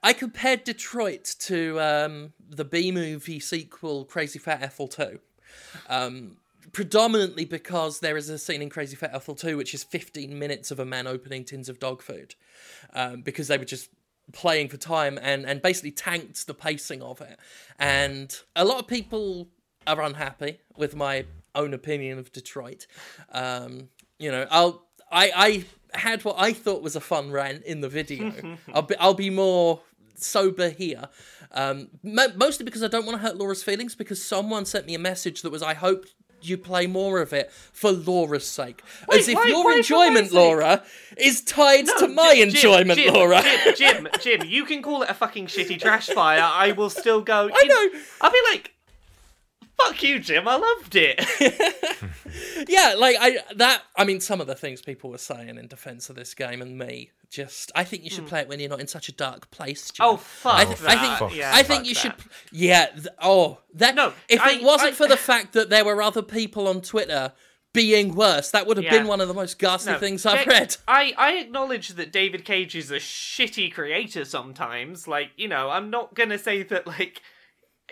I 0.00 0.12
compared 0.12 0.62
Detroit 0.62 1.34
to 1.40 1.80
um, 1.80 2.32
the 2.48 2.64
B 2.64 2.92
movie 2.92 3.40
sequel 3.40 4.04
Crazy 4.04 4.38
Fat 4.38 4.62
Ethel 4.62 4.86
2 4.86 5.18
predominantly 6.72 7.44
because 7.44 8.00
there 8.00 8.16
is 8.16 8.28
a 8.28 8.38
scene 8.38 8.62
in 8.62 8.68
Crazy 8.68 8.96
Fat 8.96 9.10
Ethel 9.14 9.34
2 9.34 9.56
which 9.56 9.74
is 9.74 9.84
15 9.84 10.38
minutes 10.38 10.70
of 10.70 10.78
a 10.78 10.84
man 10.84 11.06
opening 11.06 11.44
tins 11.44 11.68
of 11.68 11.78
dog 11.78 12.02
food 12.02 12.34
um, 12.94 13.22
because 13.22 13.48
they 13.48 13.58
were 13.58 13.64
just 13.64 13.90
playing 14.32 14.68
for 14.68 14.76
time 14.76 15.18
and, 15.22 15.46
and 15.46 15.62
basically 15.62 15.90
tanked 15.90 16.46
the 16.46 16.54
pacing 16.54 17.02
of 17.02 17.20
it. 17.20 17.38
And 17.78 18.34
a 18.54 18.64
lot 18.64 18.78
of 18.78 18.86
people 18.86 19.48
are 19.86 20.00
unhappy 20.02 20.60
with 20.76 20.94
my 20.94 21.24
own 21.54 21.74
opinion 21.74 22.18
of 22.18 22.32
Detroit. 22.32 22.86
Um, 23.32 23.88
you 24.18 24.30
know, 24.30 24.46
I'll 24.50 24.84
I 25.10 25.64
I 25.92 25.98
had 25.98 26.24
what 26.24 26.36
I 26.38 26.52
thought 26.52 26.82
was 26.82 26.96
a 26.96 27.00
fun 27.00 27.30
rant 27.30 27.64
in 27.64 27.80
the 27.80 27.88
video. 27.88 28.32
I'll 28.74 28.82
be 28.82 28.96
I'll 28.96 29.14
be 29.14 29.30
more 29.30 29.80
sober 30.14 30.68
here. 30.68 31.08
Um, 31.52 31.88
mostly 32.02 32.64
because 32.64 32.82
I 32.82 32.88
don't 32.88 33.06
want 33.06 33.16
to 33.18 33.26
hurt 33.26 33.36
Laura's 33.36 33.62
feelings. 33.62 33.94
Because 33.94 34.22
someone 34.22 34.66
sent 34.66 34.86
me 34.86 34.94
a 34.94 34.98
message 34.98 35.42
that 35.42 35.50
was, 35.50 35.62
"I 35.62 35.74
hope 35.74 36.04
you 36.42 36.56
play 36.58 36.86
more 36.86 37.20
of 37.20 37.32
it 37.32 37.50
for 37.52 37.90
Laura's 37.92 38.46
sake." 38.46 38.82
As 39.12 39.28
if 39.28 39.34
why- 39.36 39.46
your 39.46 39.64
why 39.64 39.76
enjoyment. 39.76 40.32
Laura, 40.32 40.82
is 41.16 41.42
tied 41.42 41.86
No, 41.86 41.98
to 41.98 42.08
my 42.08 42.34
Jim, 42.34 42.48
enjoyment, 42.48 42.98
Jim, 42.98 43.14
Laura. 43.14 43.42
Jim, 43.42 43.74
Jim, 43.76 44.08
Jim, 44.20 44.42
you 44.48 44.64
can 44.64 44.82
call 44.82 45.02
it 45.02 45.10
a 45.10 45.14
fucking 45.14 45.46
shitty 45.46 45.80
trash 45.80 46.06
fire. 46.08 46.42
I 46.42 46.72
will 46.72 46.90
still 46.90 47.20
go. 47.20 47.50
I 47.52 47.64
know. 47.64 48.00
I'll 48.20 48.30
be 48.32 48.40
like, 48.50 48.72
"Fuck 49.76 50.02
you, 50.02 50.18
Jim. 50.18 50.46
I 50.48 50.56
loved 50.56 50.94
it." 50.96 51.18
yeah, 52.68 52.94
like 52.96 53.16
I 53.20 53.38
that. 53.56 53.82
I 53.96 54.04
mean, 54.04 54.20
some 54.20 54.40
of 54.40 54.46
the 54.46 54.54
things 54.54 54.82
people 54.82 55.10
were 55.10 55.18
saying 55.18 55.56
in 55.58 55.66
defense 55.68 56.10
of 56.10 56.16
this 56.16 56.34
game 56.34 56.62
and 56.62 56.78
me. 56.78 57.10
Just, 57.30 57.70
I 57.74 57.84
think 57.84 58.04
you 58.04 58.10
should 58.10 58.26
play 58.26 58.40
it 58.40 58.48
when 58.48 58.58
you're 58.58 58.70
not 58.70 58.80
in 58.80 58.86
such 58.86 59.08
a 59.10 59.12
dark 59.12 59.50
place. 59.50 59.90
Jim. 59.90 60.06
Oh 60.06 60.16
fuck 60.16 60.54
I, 60.54 60.64
th-. 60.64 60.80
I 60.84 61.18
think 61.18 61.36
yeah, 61.36 61.50
I 61.54 61.62
think 61.62 61.84
you 61.86 61.92
that. 61.94 62.00
should. 62.00 62.14
Yeah. 62.52 62.86
Th- 62.86 63.06
oh, 63.20 63.58
that. 63.74 63.94
No, 63.94 64.14
If 64.28 64.40
I- 64.40 64.52
it 64.52 64.62
wasn't 64.62 64.92
I- 64.92 64.94
for 64.94 65.06
the 65.06 65.16
fact 65.18 65.52
that 65.52 65.68
there 65.68 65.84
were 65.84 66.00
other 66.00 66.22
people 66.22 66.66
on 66.66 66.80
Twitter 66.80 67.32
being 67.74 68.14
worse, 68.14 68.50
that 68.52 68.66
would 68.66 68.78
have 68.78 68.84
Yeah. 68.84 68.92
been 68.98 69.06
one 69.06 69.20
of 69.20 69.28
the 69.28 69.34
most 69.34 69.58
ghastly 69.58 69.92
No, 69.92 69.98
things 69.98 70.24
I've 70.24 70.46
read. 70.46 70.76
I, 70.88 71.12
I 71.18 71.32
acknowledge 71.34 71.88
that 71.90 72.10
David 72.12 72.46
Cage 72.46 72.74
is 72.74 72.90
a 72.90 72.96
shitty 72.96 73.74
creator 73.74 74.24
sometimes. 74.24 75.06
Like, 75.06 75.30
you 75.36 75.48
know, 75.48 75.68
I'm 75.68 75.90
not 75.90 76.14
gonna 76.14 76.38
say 76.38 76.62
that, 76.62 76.86
like, 76.86 77.20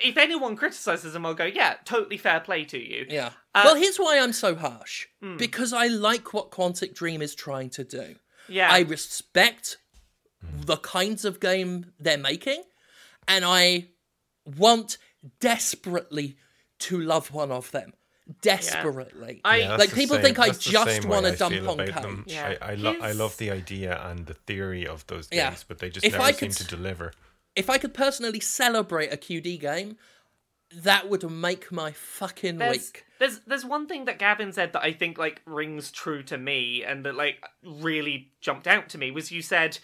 if 0.03 0.16
anyone 0.16 0.57
criticizes 0.57 1.14
him, 1.14 1.27
I'll 1.27 1.35
go, 1.35 1.44
yeah, 1.44 1.75
totally 1.85 2.16
fair 2.16 2.40
play 2.40 2.64
to 2.64 2.79
you. 2.79 3.05
Yeah. 3.11 3.33
Uh, 3.55 3.62
well, 3.66 3.75
here's 3.77 3.99
why 3.99 4.18
I'm 4.18 4.33
so 4.33 4.55
harsh. 4.55 5.07
Hmm. 5.20 5.37
Because 5.37 5.75
I 5.75 5.88
like 5.88 6.33
what 6.33 6.51
Quantic 6.51 6.94
Dream 6.94 7.20
is 7.20 7.35
trying 7.35 7.68
to 7.70 7.85
do. 7.85 8.16
Yeah. 8.48 8.70
I 8.70 8.80
respect 8.80 9.78
the 10.42 10.76
kinds 10.76 11.24
of 11.24 11.40
game 11.40 11.92
they're 11.98 12.18
making, 12.18 12.62
and 13.26 13.44
I 13.44 13.87
want 14.44 14.98
desperately 15.40 16.37
to 16.80 16.98
love 17.00 17.32
one 17.32 17.50
of 17.50 17.70
them. 17.72 17.92
Desperately. 18.42 19.40
I- 19.44 19.59
Yeah, 19.59 19.68
that's 19.68 19.80
like 19.80 19.94
people 19.94 20.16
same- 20.16 20.24
think 20.24 20.38
I 20.38 20.50
just 20.50 21.04
wanna 21.06 21.37
dump 21.37 21.54
on 21.68 21.80
about 21.80 22.02
them. 22.02 22.24
Yeah, 22.26 22.56
I, 22.61 22.72
I, 22.72 22.74
lo- 22.74 22.96
I 23.00 23.12
love 23.12 23.37
the 23.38 23.50
idea 23.50 24.00
and 24.04 24.26
the 24.26 24.35
theory 24.35 24.87
of 24.87 25.06
those 25.06 25.28
Yeah. 25.30 25.50
games, 25.50 25.64
but 25.66 25.78
they 25.78 25.90
just 25.90 26.04
If 26.04 26.12
never 26.12 26.24
I 26.24 26.32
seem 26.32 26.50
could 26.50 26.56
to 26.59 26.64
deliver. 26.64 27.12
if 27.54 27.70
I 27.70 27.78
could 27.78 27.94
personally 27.94 28.40
celebrate 28.40 29.12
a 29.12 29.16
QD 29.16 29.59
game, 29.61 29.96
that 30.74 31.09
would 31.09 31.29
make 31.31 31.70
my 31.70 31.92
fucking 31.92 32.59
there's, 32.59 32.76
week. 32.76 33.05
there's 33.18 33.40
there's 33.46 33.64
one 33.64 33.87
thing 33.87 34.05
that 34.07 34.18
Gavin 34.18 34.52
said 34.52 34.72
that 34.72 34.83
I 34.83 34.92
think 34.92 35.18
like 35.18 35.42
rings 35.46 35.90
true 35.90 36.22
to 36.24 36.37
me 36.37 36.83
and 36.85 37.05
that 37.05 37.14
like 37.14 37.44
really 37.64 38.33
jumped 38.40 38.66
out 38.66 38.88
to 38.90 38.98
me 38.98 39.11
was 39.11 39.31
you 39.31 39.42
said 39.42 39.79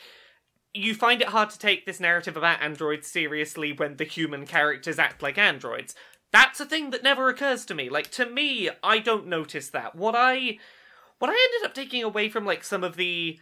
you 0.74 0.94
find 0.94 1.20
it 1.20 1.28
hard 1.28 1.50
to 1.50 1.58
take 1.58 1.84
this 1.84 2.00
narrative 2.00 2.36
about 2.36 2.62
androids 2.62 3.06
seriously 3.06 3.72
when 3.72 3.96
the 3.96 4.04
human 4.04 4.46
characters 4.46 4.98
act 4.98 5.22
like 5.22 5.38
androids. 5.38 5.94
That's 6.32 6.60
a 6.60 6.66
thing 6.66 6.90
that 6.90 7.02
never 7.02 7.28
occurs 7.28 7.66
to 7.66 7.74
me. 7.74 7.90
Like 7.90 8.10
to 8.12 8.26
me, 8.26 8.70
I 8.82 8.98
don't 8.98 9.26
notice 9.26 9.68
that. 9.70 9.94
What 9.94 10.14
I 10.16 10.58
what 11.18 11.30
I 11.30 11.34
ended 11.34 11.68
up 11.68 11.74
taking 11.74 12.02
away 12.02 12.28
from 12.28 12.44
like 12.44 12.64
some 12.64 12.82
of 12.82 12.96
the 12.96 13.38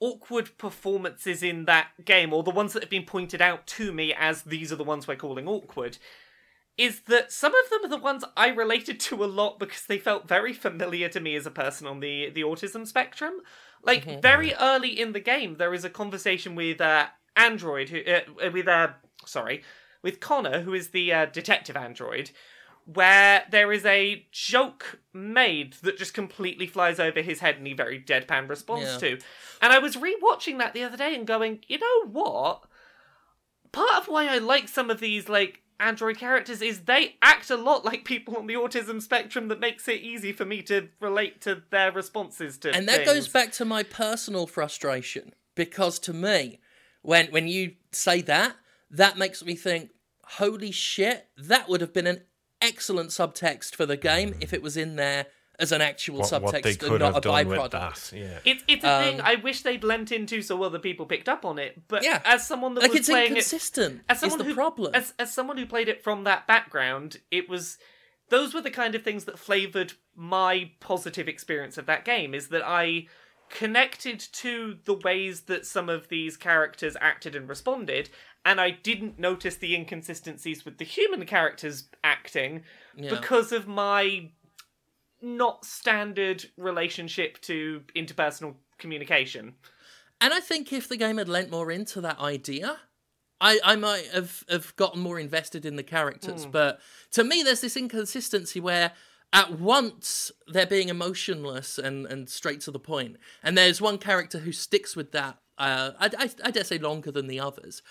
awkward 0.00 0.56
performances 0.56 1.42
in 1.42 1.66
that 1.66 1.88
game 2.04 2.32
or 2.32 2.42
the 2.42 2.50
ones 2.50 2.72
that 2.72 2.82
have 2.82 2.90
been 2.90 3.04
pointed 3.04 3.42
out 3.42 3.66
to 3.66 3.92
me 3.92 4.14
as 4.18 4.42
these 4.42 4.72
are 4.72 4.76
the 4.76 4.82
ones 4.82 5.06
we're 5.06 5.14
calling 5.14 5.46
awkward 5.46 5.98
is 6.80 7.00
that 7.02 7.30
some 7.30 7.52
of 7.54 7.68
them 7.68 7.84
are 7.84 7.94
the 7.94 8.02
ones 8.02 8.24
I 8.38 8.48
related 8.48 8.98
to 9.00 9.22
a 9.22 9.26
lot 9.26 9.58
because 9.58 9.84
they 9.84 9.98
felt 9.98 10.26
very 10.26 10.54
familiar 10.54 11.10
to 11.10 11.20
me 11.20 11.36
as 11.36 11.44
a 11.44 11.50
person 11.50 11.86
on 11.86 12.00
the 12.00 12.30
the 12.30 12.40
autism 12.40 12.86
spectrum. 12.86 13.34
Like 13.82 14.22
very 14.22 14.54
early 14.54 14.98
in 14.98 15.12
the 15.12 15.20
game, 15.20 15.56
there 15.56 15.74
is 15.74 15.84
a 15.84 15.90
conversation 15.90 16.54
with 16.54 16.80
uh, 16.80 17.08
Android, 17.36 17.90
who 17.90 18.00
uh, 18.00 18.50
with 18.50 18.66
uh, 18.66 18.88
sorry, 19.26 19.62
with 20.02 20.20
Connor, 20.20 20.62
who 20.62 20.72
is 20.72 20.88
the 20.88 21.12
uh, 21.12 21.26
detective 21.26 21.76
android, 21.76 22.30
where 22.86 23.44
there 23.50 23.72
is 23.72 23.84
a 23.84 24.26
joke 24.32 25.00
made 25.12 25.74
that 25.82 25.98
just 25.98 26.14
completely 26.14 26.66
flies 26.66 26.98
over 26.98 27.20
his 27.20 27.40
head 27.40 27.56
and 27.56 27.66
he 27.66 27.74
very 27.74 28.00
deadpan 28.00 28.48
responds 28.48 28.94
Yeah. 28.94 29.10
to. 29.10 29.18
And 29.60 29.70
I 29.72 29.78
was 29.78 29.96
rewatching 29.96 30.56
that 30.58 30.72
the 30.72 30.84
other 30.84 30.96
day 30.96 31.14
and 31.14 31.26
going, 31.26 31.60
you 31.68 31.78
know 31.78 32.08
what? 32.10 32.64
Part 33.70 33.98
of 33.98 34.08
why 34.08 34.28
I 34.28 34.38
like 34.38 34.68
some 34.68 34.88
of 34.88 34.98
these 34.98 35.28
like 35.28 35.60
android 35.80 36.18
characters 36.18 36.62
is 36.62 36.80
they 36.80 37.16
act 37.22 37.50
a 37.50 37.56
lot 37.56 37.84
like 37.84 38.04
people 38.04 38.36
on 38.36 38.46
the 38.46 38.54
autism 38.54 39.00
spectrum 39.00 39.48
that 39.48 39.58
makes 39.58 39.88
it 39.88 40.00
easy 40.00 40.32
for 40.32 40.44
me 40.44 40.62
to 40.62 40.88
relate 41.00 41.40
to 41.40 41.62
their 41.70 41.90
responses 41.90 42.58
to 42.58 42.74
And 42.74 42.88
that 42.88 43.04
goes 43.04 43.28
back 43.28 43.52
to 43.52 43.64
my 43.64 43.82
personal 43.82 44.46
frustration 44.46 45.34
because 45.54 45.98
to 46.00 46.12
me, 46.12 46.60
when 47.02 47.26
when 47.28 47.48
you 47.48 47.74
say 47.92 48.20
that, 48.22 48.56
that 48.90 49.18
makes 49.18 49.44
me 49.44 49.54
think, 49.54 49.90
holy 50.24 50.70
shit, 50.70 51.28
that 51.36 51.68
would 51.68 51.80
have 51.80 51.92
been 51.92 52.06
an 52.06 52.22
excellent 52.60 53.10
subtext 53.10 53.74
for 53.74 53.86
the 53.86 53.96
game 53.96 54.34
if 54.40 54.52
it 54.52 54.62
was 54.62 54.76
in 54.76 54.96
there 54.96 55.26
as 55.60 55.72
an 55.72 55.80
actual 55.80 56.18
What, 56.20 56.42
what 56.42 56.52
they 56.62 56.74
subtext 56.74 56.82
and 56.88 56.98
not 56.98 57.14
have 57.14 57.16
a 57.16 57.20
done 57.20 57.48
with 57.48 57.58
byproduct. 57.58 57.70
that. 57.70 58.12
Yeah. 58.16 58.38
It's 58.44 58.64
it's 58.66 58.84
a 58.84 59.02
thing 59.02 59.20
Um, 59.20 59.26
I 59.26 59.34
wish 59.36 59.62
they'd 59.62 59.84
lent 59.84 60.10
into 60.12 60.42
so 60.42 60.62
other 60.62 60.78
people 60.78 61.06
picked 61.06 61.28
up 61.28 61.44
on 61.44 61.58
it. 61.58 61.80
But 61.88 62.02
Yeah. 62.02 62.20
as 62.24 62.46
someone 62.46 62.74
that 62.74 62.80
Like 62.82 62.90
was 62.92 63.00
it's 63.00 63.08
playing 63.08 63.26
it, 63.26 63.28
inconsistent. 63.38 64.02
as 64.08 64.16
is 64.16 64.20
someone 64.22 64.38
the 64.38 64.44
who, 64.44 64.54
problem. 64.54 64.94
As 64.94 65.14
as 65.18 65.32
someone 65.32 65.58
who 65.58 65.66
played 65.66 65.88
it 65.88 66.02
from 66.02 66.24
that 66.24 66.46
background, 66.46 67.18
it 67.30 67.48
was 67.48 67.78
those 68.30 68.54
were 68.54 68.60
the 68.60 68.70
kind 68.70 68.94
of 68.94 69.02
things 69.02 69.24
that 69.24 69.38
flavored 69.38 69.92
my 70.14 70.70
positive 70.80 71.28
experience 71.28 71.76
of 71.78 71.86
that 71.86 72.04
game. 72.04 72.34
Is 72.34 72.48
that 72.48 72.62
I 72.64 73.06
connected 73.48 74.20
to 74.20 74.78
the 74.84 74.94
ways 74.94 75.42
that 75.42 75.66
some 75.66 75.88
of 75.88 76.08
these 76.08 76.36
characters 76.36 76.96
acted 77.00 77.34
and 77.34 77.48
responded, 77.48 78.08
and 78.44 78.60
I 78.60 78.70
didn't 78.70 79.18
notice 79.18 79.56
the 79.56 79.74
inconsistencies 79.74 80.64
with 80.64 80.78
the 80.78 80.84
human 80.84 81.26
characters 81.26 81.88
acting 82.04 82.62
Yeah. 82.96 83.10
because 83.10 83.50
of 83.50 83.66
my 83.66 84.30
not 85.22 85.64
standard 85.64 86.44
relationship 86.56 87.40
to 87.42 87.82
interpersonal 87.94 88.54
communication. 88.78 89.54
And 90.20 90.34
I 90.34 90.40
think 90.40 90.72
if 90.72 90.88
the 90.88 90.96
game 90.96 91.18
had 91.18 91.28
lent 91.28 91.50
more 91.50 91.70
into 91.70 92.00
that 92.02 92.18
idea, 92.18 92.78
I, 93.40 93.58
I 93.64 93.76
might 93.76 94.06
have, 94.12 94.44
have 94.50 94.76
gotten 94.76 95.00
more 95.00 95.18
invested 95.18 95.64
in 95.64 95.76
the 95.76 95.82
characters. 95.82 96.44
But 96.44 96.80
to 97.12 97.24
me, 97.24 97.42
there's 97.42 97.62
this 97.62 97.76
inconsistency 97.76 98.60
where 98.60 98.92
at 99.32 99.58
once 99.58 100.30
they're 100.46 100.66
being 100.66 100.88
emotionless 100.88 101.78
and, 101.78 102.06
and 102.06 102.28
straight 102.28 102.60
to 102.62 102.70
the 102.70 102.78
point. 102.78 103.16
And 103.42 103.56
there's 103.56 103.80
one 103.80 103.96
character 103.96 104.40
who 104.40 104.52
sticks 104.52 104.94
with 104.94 105.12
that, 105.12 105.38
uh, 105.56 105.92
I, 105.98 106.10
I, 106.18 106.30
I 106.44 106.50
dare 106.50 106.64
say, 106.64 106.78
longer 106.78 107.10
than 107.10 107.28
the 107.28 107.40
others. 107.40 107.82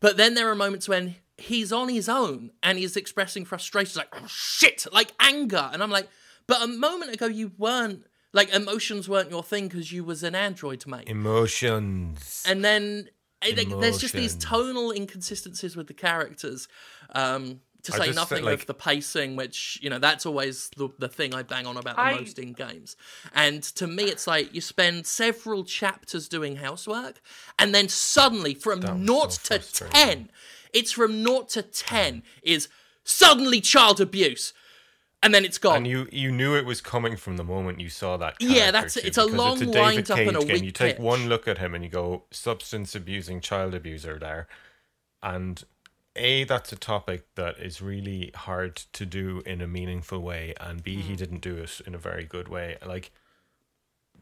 But 0.00 0.16
then 0.16 0.34
there 0.34 0.50
are 0.50 0.54
moments 0.54 0.88
when 0.88 1.16
he's 1.36 1.72
on 1.72 1.88
his 1.88 2.08
own 2.08 2.50
and 2.62 2.78
he's 2.78 2.96
expressing 2.96 3.44
frustration, 3.44 3.98
like, 3.98 4.08
oh 4.12 4.26
shit, 4.26 4.86
like 4.92 5.12
anger. 5.20 5.70
And 5.72 5.82
I'm 5.82 5.90
like, 5.90 6.08
but 6.46 6.62
a 6.62 6.66
moment 6.66 7.12
ago 7.14 7.26
you 7.26 7.52
weren't, 7.58 8.06
like, 8.32 8.52
emotions 8.52 9.08
weren't 9.08 9.30
your 9.30 9.42
thing 9.42 9.68
because 9.68 9.92
you 9.92 10.04
was 10.04 10.22
an 10.22 10.34
android, 10.34 10.86
mate 10.86 11.08
Emotions. 11.08 12.42
and 12.46 12.64
then 12.64 13.08
I 13.42 13.52
think 13.52 13.80
there's 13.80 13.98
just 13.98 14.14
these 14.14 14.34
tonal 14.34 14.90
inconsistencies 14.92 15.76
with 15.76 15.86
the 15.86 15.94
characters. 15.94 16.68
Um, 17.10 17.60
to 17.82 17.92
say 17.92 18.10
nothing 18.10 18.38
feel 18.38 18.46
like- 18.46 18.60
of 18.60 18.66
the 18.66 18.74
pacing, 18.74 19.36
which 19.36 19.78
you 19.80 19.88
know 19.88 20.00
that's 20.00 20.26
always 20.26 20.70
the, 20.76 20.88
the 20.98 21.08
thing 21.08 21.32
I 21.34 21.42
bang 21.44 21.66
on 21.66 21.76
about 21.76 21.94
the 21.94 22.02
I- 22.02 22.14
most 22.18 22.36
in 22.38 22.52
games. 22.52 22.96
And 23.32 23.62
to 23.62 23.86
me, 23.86 24.04
it's 24.04 24.26
like 24.26 24.52
you 24.52 24.60
spend 24.60 25.06
several 25.06 25.62
chapters 25.64 26.28
doing 26.28 26.56
housework, 26.56 27.20
and 27.60 27.72
then 27.72 27.88
suddenly 27.88 28.54
from 28.54 28.80
That 28.80 28.96
naught 28.96 29.34
so 29.34 29.58
to 29.58 29.88
ten, 29.88 30.30
it's 30.72 30.90
from 30.92 31.22
naught 31.22 31.48
to 31.50 31.62
ten 31.62 32.24
is 32.42 32.68
suddenly 33.04 33.60
child 33.60 34.00
abuse, 34.00 34.52
and 35.22 35.34
then 35.34 35.44
it's 35.44 35.58
gone. 35.58 35.76
And 35.78 35.86
you 35.86 36.08
you 36.12 36.30
knew 36.30 36.54
it 36.56 36.64
was 36.64 36.80
coming 36.80 37.16
from 37.16 37.36
the 37.36 37.44
moment 37.44 37.80
you 37.80 37.88
saw 37.88 38.16
that. 38.18 38.36
Yeah, 38.40 38.70
that's- 38.70 38.94
too, 38.94 39.00
it's 39.04 39.18
a 39.18 39.24
because 39.24 39.36
long 39.38 39.58
David 39.58 39.74
wind 39.74 40.10
up 40.10 40.16
Cage 40.18 40.28
and 40.28 40.36
a 40.36 40.40
game. 40.40 40.52
weak 40.54 40.62
You 40.64 40.70
take 40.70 40.96
pitch. 40.96 41.02
one 41.02 41.28
look 41.28 41.48
at 41.48 41.58
him 41.58 41.74
and 41.74 41.82
you 41.84 41.90
go, 41.90 42.24
substance 42.30 42.94
abusing 42.94 43.40
child 43.40 43.74
abuser 43.74 44.18
there, 44.18 44.46
and 45.22 45.64
a 46.14 46.44
that's 46.44 46.72
a 46.72 46.76
topic 46.76 47.26
that 47.34 47.58
is 47.58 47.82
really 47.82 48.30
hard 48.34 48.76
to 48.76 49.04
do 49.04 49.42
in 49.44 49.60
a 49.60 49.66
meaningful 49.66 50.20
way, 50.20 50.54
and 50.60 50.82
b 50.82 50.94
Hmm. 50.96 51.00
he 51.08 51.16
didn't 51.16 51.40
do 51.40 51.56
it 51.56 51.80
in 51.86 51.94
a 51.94 51.98
very 51.98 52.24
good 52.24 52.48
way. 52.48 52.76
Like 52.84 53.10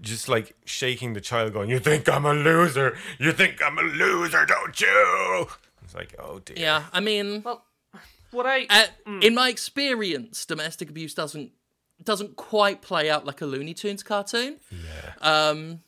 just 0.01 0.29
like 0.29 0.57
shaking 0.65 1.13
the 1.13 1.21
child, 1.21 1.53
going, 1.53 1.71
"You 1.71 1.79
think 1.79 2.09
I'm 2.09 2.27
a 2.27 2.35
loser? 2.35 2.97
You 3.19 3.33
think 3.33 3.63
I'm 3.65 3.79
a 3.79 3.83
loser, 3.83 4.45
don't 4.45 4.81
you?" 4.81 5.47
It's 5.85 5.95
like, 5.95 6.15
oh 6.19 6.39
dear. 6.41 6.57
yeah, 6.59 6.85
I 6.93 7.01
mean, 7.01 7.43
Well, 7.45 7.65
what 8.35 8.47
I 8.47 8.67
Uh, 8.69 8.87
In 9.23 9.35
my 9.35 9.49
experience, 9.49 10.45
domestic 10.45 10.91
abuse 10.91 11.15
doesn't 11.15 11.53
doesn't 12.03 12.37
quite 12.37 12.83
play 12.83 13.09
out 13.09 13.25
like 13.25 13.41
a 13.41 13.47
Looney 13.47 13.73
Tunes 13.73 14.03
cartoon. 14.03 14.59
Yeah. 14.71 15.15
Um, 15.49 15.81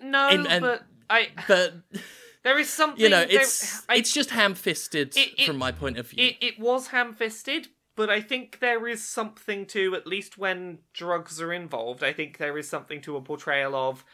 no, 0.00 0.28
and- 0.28 0.46
and- 0.46 0.62
but 0.62 0.84
I 1.10 1.28
but 1.48 1.74
there 2.44 2.58
is 2.58 2.70
something 2.70 3.02
you 3.02 3.10
know, 3.10 3.24
there- 3.26 3.40
it's 3.42 3.82
I- 3.88 3.96
it's 3.96 4.12
just 4.14 4.30
ham-fisted 4.30 5.16
It- 5.16 5.34
it- 5.40 5.46
from 5.46 5.58
my 5.58 5.72
point 5.72 5.98
of 5.98 6.08
view. 6.08 6.24
It, 6.28 6.36
it 6.40 6.58
was 6.60 6.86
ham 6.88 7.12
fisted, 7.14 7.68
but 7.96 8.08
I 8.08 8.20
think 8.22 8.60
there 8.60 8.86
is 8.88 9.04
something 9.06 9.66
to, 9.66 9.94
at 9.96 10.06
least 10.06 10.38
when 10.38 10.78
drugs 10.94 11.40
are 11.42 11.52
involved, 11.52 12.02
I 12.04 12.12
think 12.12 12.38
there 12.38 12.56
is 12.56 12.68
something 12.68 13.02
to 13.02 13.16
a 13.16 13.20
portrayal 13.20 13.74
of 13.74 14.04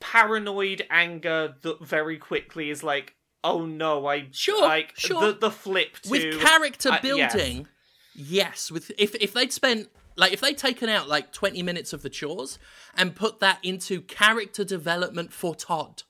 paranoid 0.00 0.86
anger 0.90 1.54
that 1.62 1.84
very 1.84 2.18
quickly 2.18 2.70
is 2.70 2.82
like, 2.82 3.14
oh 3.44 3.64
no, 3.66 4.06
I. 4.06 4.26
Sure, 4.32 4.62
like, 4.62 4.94
sure. 4.96 5.32
The, 5.32 5.32
the 5.38 5.50
flip 5.50 5.98
to. 6.00 6.10
with 6.10 6.40
character 6.40 6.90
uh, 6.90 7.00
building, 7.00 7.68
yes. 8.14 8.70
With 8.70 8.90
if 8.98 9.14
if 9.16 9.32
they'd 9.32 9.52
spent 9.52 9.90
like 10.16 10.32
if 10.32 10.40
they'd 10.40 10.58
taken 10.58 10.88
out 10.88 11.08
like 11.08 11.32
twenty 11.32 11.62
minutes 11.62 11.92
of 11.92 12.02
the 12.02 12.10
chores 12.10 12.58
and 12.96 13.14
put 13.14 13.38
that 13.40 13.58
into 13.62 14.00
character 14.00 14.64
development 14.64 15.32
for 15.32 15.54
Todd, 15.54 16.02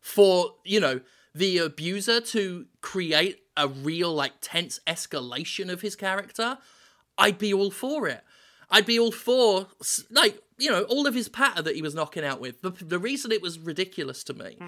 for 0.00 0.56
you 0.64 0.80
know 0.80 1.00
the 1.34 1.58
abuser 1.58 2.20
to 2.20 2.66
create 2.80 3.40
a 3.56 3.68
real 3.68 4.12
like 4.12 4.32
tense 4.40 4.80
escalation 4.86 5.70
of 5.70 5.80
his 5.80 5.96
character, 5.96 6.58
I'd 7.16 7.38
be 7.38 7.54
all 7.54 7.70
for 7.70 8.08
it. 8.08 8.22
I'd 8.70 8.86
be 8.86 8.98
all 8.98 9.12
for 9.12 9.68
like 10.10 10.42
you 10.58 10.70
know 10.70 10.82
all 10.82 11.06
of 11.06 11.14
his 11.14 11.28
patter 11.28 11.62
that 11.62 11.74
he 11.76 11.82
was 11.82 11.94
knocking 11.94 12.24
out 12.24 12.40
with. 12.40 12.60
The 12.62 12.70
the 12.70 12.98
reason 12.98 13.32
it 13.32 13.40
was 13.40 13.58
ridiculous 13.58 14.24
to 14.24 14.34
me 14.34 14.58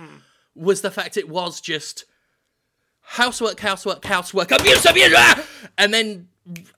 was 0.54 0.80
the 0.80 0.90
fact 0.90 1.16
it 1.16 1.28
was 1.28 1.60
just 1.60 2.04
housework, 3.00 3.60
housework, 3.60 4.04
housework, 4.04 4.50
abuse, 4.50 4.84
abuse, 4.84 5.14
ah! 5.16 5.46
and 5.78 5.92
then 5.92 6.28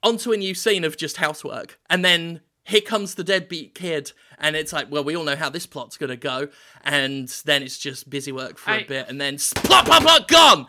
onto 0.02 0.32
a 0.32 0.36
new 0.36 0.54
scene 0.54 0.84
of 0.84 0.96
just 0.96 1.16
housework, 1.18 1.78
and 1.90 2.04
then 2.04 2.40
here 2.64 2.80
comes 2.80 3.14
the 3.14 3.24
deadbeat 3.24 3.74
kid, 3.74 4.12
and 4.42 4.54
it's 4.56 4.72
like, 4.72 4.90
well, 4.90 5.04
we 5.04 5.16
all 5.16 5.24
know 5.24 5.36
how 5.36 5.48
this 5.48 5.64
plot's 5.66 5.96
gonna 5.96 6.16
go, 6.16 6.48
and 6.84 7.28
then 7.46 7.62
it's 7.62 7.78
just 7.78 8.10
busy 8.10 8.32
work 8.32 8.58
for 8.58 8.72
a 8.72 8.74
I- 8.80 8.84
bit, 8.84 9.08
and 9.08 9.20
then 9.20 9.38
plot, 9.54 9.86
plot, 9.86 10.02
plot, 10.02 10.28
gone, 10.28 10.66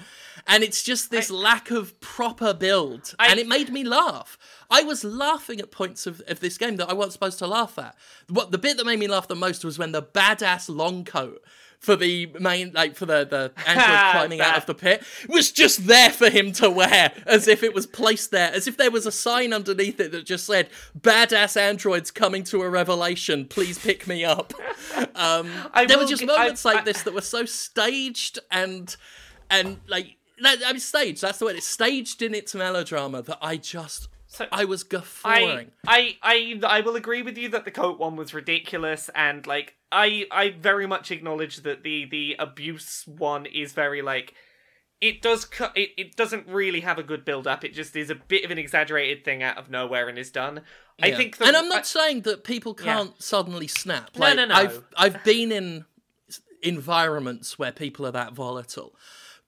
and 0.48 0.64
it's 0.64 0.84
just 0.84 1.12
this 1.12 1.30
lack 1.30 1.72
of 1.72 2.00
proper 2.00 2.54
build, 2.54 3.14
I- 3.20 3.28
and 3.32 3.40
it 3.40 3.48
made 3.48 3.70
me 3.72 3.84
laugh. 3.84 4.38
I 4.70 4.84
was 4.84 5.04
laughing 5.04 5.60
at 5.60 5.72
points 5.72 6.08
of, 6.08 6.22
of 6.28 6.40
this 6.40 6.58
game 6.58 6.78
that 6.78 6.90
I 6.90 6.94
wasn't 6.94 7.14
supposed 7.14 7.40
to 7.40 7.48
laugh 7.48 7.78
at. 7.78 7.96
What 8.30 8.52
the 8.52 8.58
bit 8.58 8.78
that 8.78 8.86
made 8.86 9.00
me 9.00 9.08
laugh 9.08 9.28
the 9.28 9.36
most 9.36 9.64
was 9.66 9.78
when 9.78 9.92
the 9.92 10.02
badass 10.02 10.74
long 10.74 11.04
coat 11.04 11.44
for 11.80 11.96
the 11.98 12.28
main, 12.40 12.72
like 12.74 12.96
for 12.96 13.06
the 13.06 13.26
the 13.26 13.52
android 13.68 13.86
climbing 14.14 14.40
out 14.42 14.58
of 14.58 14.66
the 14.66 14.74
pit, 14.74 15.04
was 15.28 15.52
just 15.52 15.86
there 15.86 16.10
for 16.10 16.30
him 16.30 16.54
to 16.54 16.70
wear, 16.72 17.12
as 17.28 17.48
if 17.48 17.62
it 17.62 17.74
was 17.76 17.86
placed 17.86 18.32
there, 18.32 18.52
as 18.54 18.68
if 18.68 18.78
there 18.78 18.90
was 18.90 19.06
a 19.06 19.12
sign 19.12 19.52
underneath 19.54 20.00
it 20.00 20.12
that 20.14 20.26
just 20.26 20.46
said 20.46 20.70
"Badass 20.98 21.58
androids 21.58 22.10
coming 22.10 22.44
to 22.46 22.62
a 22.62 22.70
revelation. 22.70 23.46
Please 23.46 23.63
pick 23.72 24.08
me 24.08 24.24
up." 24.26 24.54
Um, 25.16 25.50
I 25.74 25.86
there 25.86 25.98
were 25.98 26.06
just 26.06 26.26
moments 26.26 26.66
I- 26.66 26.74
like 26.74 26.82
I- 26.82 26.86
this 26.86 27.04
that 27.04 27.14
were 27.14 27.22
so 27.22 27.46
staged 27.46 28.40
and 28.52 28.96
and 29.50 29.80
like 29.88 30.18
that, 30.42 30.60
I 30.66 30.72
mean 30.74 30.80
staged. 30.80 31.22
That's 31.22 31.38
the 31.40 31.46
word. 31.46 31.56
It's 31.56 31.68
staged 31.68 32.22
in 32.22 32.34
its 32.34 32.54
melodrama 32.56 33.22
that 33.24 33.38
I 33.42 33.58
just 33.58 34.08
So- 34.28 34.48
I 34.52 34.66
was 34.66 34.84
I, 34.84 34.88
guffawing. 34.90 35.72
I, 35.88 36.18
I, 36.24 36.60
I 36.68 36.82
will 36.82 36.96
agree 36.96 37.22
with 37.22 37.38
you 37.38 37.50
that 37.50 37.66
the 37.66 37.72
coat 37.72 38.00
one 38.00 38.16
was 38.16 38.34
ridiculous, 38.34 39.10
and 39.16 39.46
like 39.46 39.76
I, 39.92 40.26
I 40.32 40.50
very 40.50 40.88
much 40.88 41.12
acknowledge 41.12 41.58
that 41.58 41.84
the 41.84 42.06
the 42.06 42.36
abuse 42.40 43.04
one 43.06 43.46
is 43.46 43.74
very 43.74 44.02
like 44.02 44.34
it 45.08 45.22
does 45.22 45.46
cu- 45.46 45.74
it, 45.76 45.90
it 45.98 46.16
doesn't 46.16 46.48
really 46.48 46.80
have 46.80 46.98
a 46.98 47.04
good 47.04 47.24
build 47.26 47.46
up. 47.48 47.64
It 47.64 47.74
just 47.74 47.96
is 47.96 48.10
a 48.10 48.16
bit 48.16 48.44
of 48.46 48.52
an 48.52 48.58
exaggerated 48.58 49.24
thing 49.26 49.44
out 49.44 49.58
of 49.58 49.70
nowhere 49.70 50.08
and 50.10 50.18
is 50.18 50.32
done. 50.32 50.62
I 51.02 51.12
think, 51.12 51.38
the, 51.38 51.46
and 51.48 51.58
I'm 51.58 51.68
not 51.70 51.80
I- 51.80 51.84
saying 51.84 52.22
that 52.22 52.44
people 52.44 52.74
can't 52.74 53.22
suddenly 53.22 53.68
snap. 53.68 54.12
No, 54.16 54.22
Like, 54.22 54.36
no, 54.38 54.46
no. 54.46 54.56
I've 54.56 54.84
I've 54.96 55.24
been 55.24 55.52
in 55.52 55.86
environments 56.62 57.60
where 57.60 57.72
people 57.72 58.06
are 58.06 58.12
that 58.12 58.34
volatile, 58.34 58.96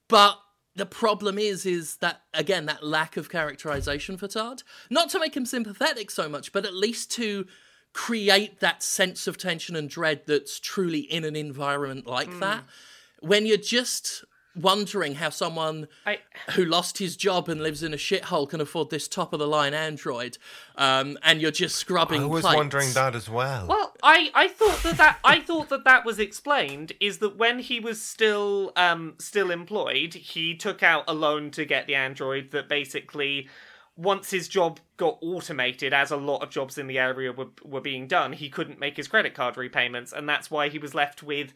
but 0.08 0.38
the 0.74 0.86
problem 0.86 1.38
is, 1.38 1.64
is 1.64 1.96
that 1.98 2.20
again 2.34 2.66
that 2.66 2.84
lack 2.84 3.16
of 3.16 3.30
characterization 3.30 4.16
for 4.16 4.28
Todd. 4.28 4.62
Not 4.90 5.08
to 5.10 5.18
make 5.18 5.36
him 5.36 5.46
sympathetic 5.46 6.10
so 6.10 6.28
much, 6.28 6.52
but 6.52 6.66
at 6.66 6.74
least 6.74 7.10
to 7.12 7.46
create 7.94 8.60
that 8.60 8.82
sense 8.82 9.26
of 9.26 9.38
tension 9.38 9.74
and 9.74 9.88
dread 9.88 10.20
that's 10.26 10.60
truly 10.60 11.00
in 11.00 11.24
an 11.24 11.34
environment 11.34 12.06
like 12.06 12.28
Hmm. 12.30 12.40
that. 12.40 12.64
When 13.20 13.46
you're 13.46 13.56
just 13.56 14.22
wondering 14.56 15.16
how 15.16 15.30
someone 15.30 15.88
I, 16.06 16.18
who 16.52 16.64
lost 16.64 16.98
his 16.98 17.16
job 17.16 17.48
and 17.48 17.62
lives 17.62 17.82
in 17.82 17.92
a 17.92 17.96
shithole 17.96 18.48
can 18.48 18.60
afford 18.60 18.90
this 18.90 19.06
top 19.06 19.32
of 19.32 19.38
the 19.38 19.46
line 19.46 19.74
android, 19.74 20.38
um, 20.76 21.18
and 21.22 21.40
you're 21.40 21.50
just 21.50 21.76
scrubbing. 21.76 22.22
I 22.22 22.26
was 22.26 22.42
plates. 22.42 22.56
wondering 22.56 22.92
that 22.92 23.14
as 23.14 23.28
well. 23.28 23.66
Well, 23.66 23.94
I, 24.02 24.30
I 24.34 24.48
thought 24.48 24.82
that, 24.82 24.96
that 24.96 25.18
I 25.24 25.40
thought 25.40 25.68
that 25.68 25.84
that 25.84 26.04
was 26.04 26.18
explained 26.18 26.92
is 27.00 27.18
that 27.18 27.36
when 27.36 27.58
he 27.58 27.80
was 27.80 28.00
still 28.00 28.72
um 28.76 29.14
still 29.18 29.50
employed, 29.50 30.14
he 30.14 30.54
took 30.54 30.82
out 30.82 31.04
a 31.06 31.14
loan 31.14 31.50
to 31.52 31.64
get 31.64 31.86
the 31.86 31.94
android 31.94 32.50
that 32.52 32.68
basically 32.68 33.48
once 33.96 34.30
his 34.30 34.46
job 34.46 34.78
got 34.98 35.18
automated 35.22 35.94
as 35.94 36.10
a 36.10 36.16
lot 36.16 36.42
of 36.42 36.50
jobs 36.50 36.76
in 36.76 36.86
the 36.86 36.98
area 36.98 37.32
were 37.32 37.48
were 37.64 37.80
being 37.80 38.06
done, 38.06 38.32
he 38.32 38.48
couldn't 38.48 38.78
make 38.78 38.96
his 38.96 39.08
credit 39.08 39.34
card 39.34 39.56
repayments 39.56 40.12
and 40.12 40.28
that's 40.28 40.50
why 40.50 40.68
he 40.68 40.78
was 40.78 40.94
left 40.94 41.22
with 41.22 41.52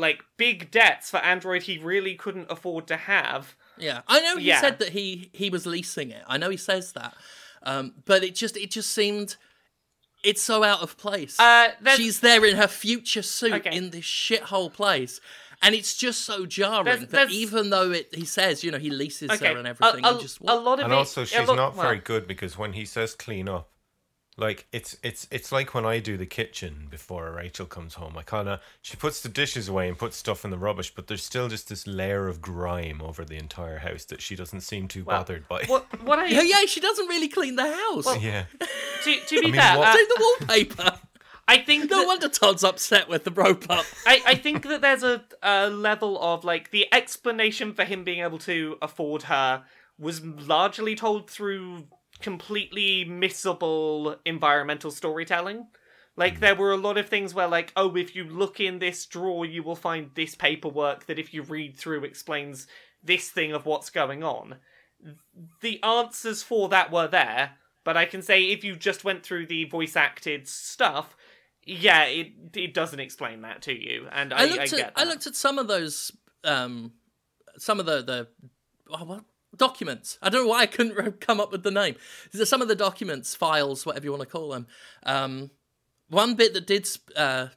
like 0.00 0.24
big 0.36 0.70
debts 0.70 1.10
for 1.10 1.18
android 1.18 1.62
he 1.64 1.78
really 1.78 2.14
couldn't 2.14 2.50
afford 2.50 2.86
to 2.88 2.96
have. 2.96 3.54
Yeah, 3.78 4.00
I 4.08 4.20
know 4.20 4.36
he 4.36 4.46
Yeah. 4.46 4.60
said 4.60 4.78
that 4.80 4.90
he 4.90 5.30
he 5.32 5.50
was 5.50 5.64
leasing 5.66 6.10
it. 6.10 6.22
I 6.26 6.36
know 6.38 6.50
he 6.50 6.56
says 6.56 6.92
that, 6.92 7.14
um, 7.62 7.94
but 8.04 8.24
it 8.24 8.34
just 8.34 8.56
it 8.56 8.70
just 8.70 8.90
seemed 8.90 9.36
it's 10.22 10.42
so 10.42 10.62
out 10.64 10.80
of 10.82 10.96
place. 10.96 11.38
Uh 11.40 11.68
there's 11.80 11.96
She's 11.98 12.20
there 12.20 12.44
in 12.44 12.56
her 12.56 12.68
future 12.68 13.22
suit 13.22 13.52
Okay. 13.54 13.74
in 13.76 13.90
this 13.90 14.04
shithole 14.04 14.72
place. 14.72 15.20
And 15.62 15.74
it's 15.74 15.94
just 15.94 16.22
so 16.22 16.46
jarring 16.46 16.84
There's- 16.86 17.00
that 17.00 17.10
there's- 17.10 17.32
even 17.32 17.68
though 17.68 17.90
it, 17.90 18.14
he 18.14 18.24
says, 18.24 18.64
you 18.64 18.70
know, 18.70 18.78
he 18.78 18.88
leases 18.88 19.30
okay. 19.30 19.48
her 19.52 19.58
and 19.58 19.66
everything, 19.68 20.02
a, 20.06 20.08
and 20.08 20.16
a, 20.18 20.20
just 20.22 20.40
a 20.40 20.44
lot 20.56 20.78
of 20.78 20.84
and 20.86 20.92
it, 20.94 20.96
also 20.96 21.26
she's 21.26 21.46
lot- 21.46 21.54
not 21.56 21.74
well, 21.76 21.84
very 21.86 21.98
good 21.98 22.26
because 22.26 22.56
when 22.56 22.72
he 22.72 22.86
says 22.86 23.14
clean 23.14 23.46
up 23.46 23.70
like 24.40 24.66
it's 24.72 24.96
it's 25.02 25.26
it's 25.30 25.52
like 25.52 25.74
when 25.74 25.84
I 25.84 25.98
do 26.00 26.16
the 26.16 26.26
kitchen 26.26 26.88
before 26.90 27.30
Rachel 27.30 27.66
comes 27.66 27.94
home. 27.94 28.16
I 28.18 28.22
kind 28.22 28.48
of 28.48 28.60
she 28.82 28.96
puts 28.96 29.20
the 29.20 29.28
dishes 29.28 29.68
away 29.68 29.86
and 29.88 29.98
puts 29.98 30.16
stuff 30.16 30.44
in 30.44 30.50
the 30.50 30.58
rubbish, 30.58 30.92
but 30.94 31.06
there's 31.06 31.22
still 31.22 31.48
just 31.48 31.68
this 31.68 31.86
layer 31.86 32.26
of 32.26 32.40
grime 32.40 33.00
over 33.02 33.24
the 33.24 33.36
entire 33.36 33.78
house 33.78 34.04
that 34.06 34.20
she 34.22 34.34
doesn't 34.34 34.62
seem 34.62 34.88
too 34.88 35.04
well, 35.04 35.18
bothered 35.18 35.46
by. 35.46 35.64
What 35.66 36.02
what 36.02 36.18
I 36.18 36.26
yeah, 36.26 36.42
yeah, 36.42 36.64
she 36.66 36.80
doesn't 36.80 37.06
really 37.06 37.28
clean 37.28 37.56
the 37.56 37.70
house. 37.70 38.06
Well, 38.06 38.16
yeah, 38.18 38.44
to, 39.04 39.16
to 39.26 39.40
be 39.40 39.46
mean, 39.52 39.54
fair, 39.60 39.78
what- 39.78 39.88
uh, 39.88 39.92
Do 39.92 40.06
the 40.16 40.36
wallpaper. 40.40 40.98
I 41.46 41.58
think 41.58 41.90
No 41.90 41.98
that- 41.98 42.06
wonder 42.06 42.28
Todd's 42.28 42.62
upset 42.64 43.08
with 43.08 43.24
the 43.24 43.32
robot. 43.32 43.84
I, 44.06 44.22
I 44.24 44.34
think 44.36 44.62
that 44.68 44.82
there's 44.82 45.02
a, 45.02 45.24
a 45.42 45.68
level 45.68 46.16
of 46.22 46.44
like 46.44 46.70
the 46.70 46.86
explanation 46.94 47.74
for 47.74 47.84
him 47.84 48.04
being 48.04 48.20
able 48.22 48.38
to 48.38 48.78
afford 48.80 49.24
her 49.24 49.64
was 49.98 50.24
largely 50.24 50.94
told 50.94 51.28
through 51.28 51.88
completely 52.20 53.04
missable 53.04 54.16
environmental 54.24 54.90
storytelling. 54.90 55.66
Like 56.16 56.40
there 56.40 56.54
were 56.54 56.72
a 56.72 56.76
lot 56.76 56.98
of 56.98 57.08
things 57.08 57.34
where 57.34 57.48
like, 57.48 57.72
oh, 57.76 57.96
if 57.96 58.14
you 58.14 58.24
look 58.24 58.60
in 58.60 58.78
this 58.78 59.06
drawer, 59.06 59.46
you 59.46 59.62
will 59.62 59.76
find 59.76 60.10
this 60.14 60.34
paperwork 60.34 61.06
that 61.06 61.18
if 61.18 61.32
you 61.32 61.42
read 61.42 61.76
through 61.76 62.04
explains 62.04 62.66
this 63.02 63.30
thing 63.30 63.52
of 63.52 63.66
what's 63.66 63.90
going 63.90 64.22
on. 64.22 64.56
The 65.62 65.82
answers 65.82 66.42
for 66.42 66.68
that 66.68 66.92
were 66.92 67.08
there, 67.08 67.52
but 67.84 67.96
I 67.96 68.04
can 68.04 68.20
say 68.20 68.44
if 68.50 68.64
you 68.64 68.76
just 68.76 69.04
went 69.04 69.22
through 69.22 69.46
the 69.46 69.64
voice 69.64 69.96
acted 69.96 70.46
stuff, 70.46 71.16
yeah, 71.64 72.04
it 72.04 72.32
it 72.54 72.74
doesn't 72.74 73.00
explain 73.00 73.42
that 73.42 73.62
to 73.62 73.72
you, 73.72 74.06
and 74.12 74.34
I, 74.34 74.36
I 74.36 74.42
I, 74.42 74.46
looked 74.46 74.70
get 74.72 74.80
at 74.80 74.92
I 74.96 75.04
looked 75.04 75.26
at 75.26 75.36
some 75.36 75.58
of 75.58 75.68
those 75.68 76.12
um 76.44 76.92
some 77.56 77.80
of 77.80 77.86
the 77.86 78.02
the 78.02 78.28
oh, 78.90 79.04
what 79.04 79.24
documents. 79.56 80.18
I 80.22 80.28
don't 80.28 80.44
know 80.44 80.50
why 80.50 80.60
I 80.60 80.66
couldn't 80.66 81.20
come 81.20 81.40
up 81.40 81.52
with 81.52 81.62
the 81.62 81.70
name. 81.70 81.96
Some 82.32 82.62
of 82.62 82.68
the 82.68 82.74
documents, 82.74 83.34
files, 83.34 83.84
whatever 83.84 84.04
you 84.04 84.10
want 84.12 84.22
to 84.22 84.28
call 84.28 84.50
them. 84.50 84.66
Um, 85.04 85.50
one 86.08 86.34
bit 86.34 86.54
that 86.54 86.66
did 86.66 86.88
uh, 87.16 87.48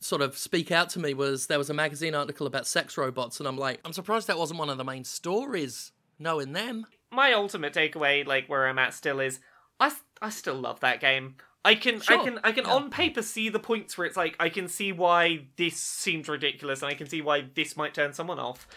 sort 0.00 0.22
of 0.22 0.36
speak 0.36 0.70
out 0.70 0.90
to 0.90 0.98
me 0.98 1.14
was 1.14 1.46
there 1.46 1.58
was 1.58 1.70
a 1.70 1.74
magazine 1.74 2.14
article 2.14 2.46
about 2.46 2.66
sex 2.66 2.96
robots, 2.96 3.40
and 3.40 3.48
I'm 3.48 3.58
like, 3.58 3.80
I'm 3.84 3.92
surprised 3.92 4.26
that 4.28 4.38
wasn't 4.38 4.58
one 4.58 4.70
of 4.70 4.78
the 4.78 4.84
main 4.84 5.04
stories. 5.04 5.92
Knowing 6.16 6.52
them, 6.52 6.86
My 7.10 7.32
ultimate 7.32 7.74
takeaway, 7.74 8.24
like 8.24 8.46
where 8.46 8.68
I'm 8.68 8.78
at, 8.78 8.94
still 8.94 9.18
is 9.18 9.40
I 9.80 9.92
I 10.22 10.30
still 10.30 10.54
love 10.54 10.78
that 10.78 11.00
game. 11.00 11.34
I 11.64 11.74
can 11.74 12.00
I 12.08 12.18
can 12.18 12.38
I 12.44 12.52
can 12.52 12.66
yeah. 12.66 12.72
on 12.72 12.90
paper 12.90 13.20
see 13.20 13.48
the 13.48 13.58
points 13.58 13.98
where 13.98 14.06
it's 14.06 14.16
like 14.16 14.36
I 14.38 14.48
can 14.48 14.68
see 14.68 14.92
why 14.92 15.46
this 15.56 15.76
seems 15.76 16.28
ridiculous, 16.28 16.82
and 16.82 16.90
I 16.90 16.94
can 16.94 17.08
see 17.08 17.20
why 17.20 17.46
this 17.54 17.76
might 17.76 17.94
turn 17.94 18.12
someone 18.12 18.38
off. 18.38 18.68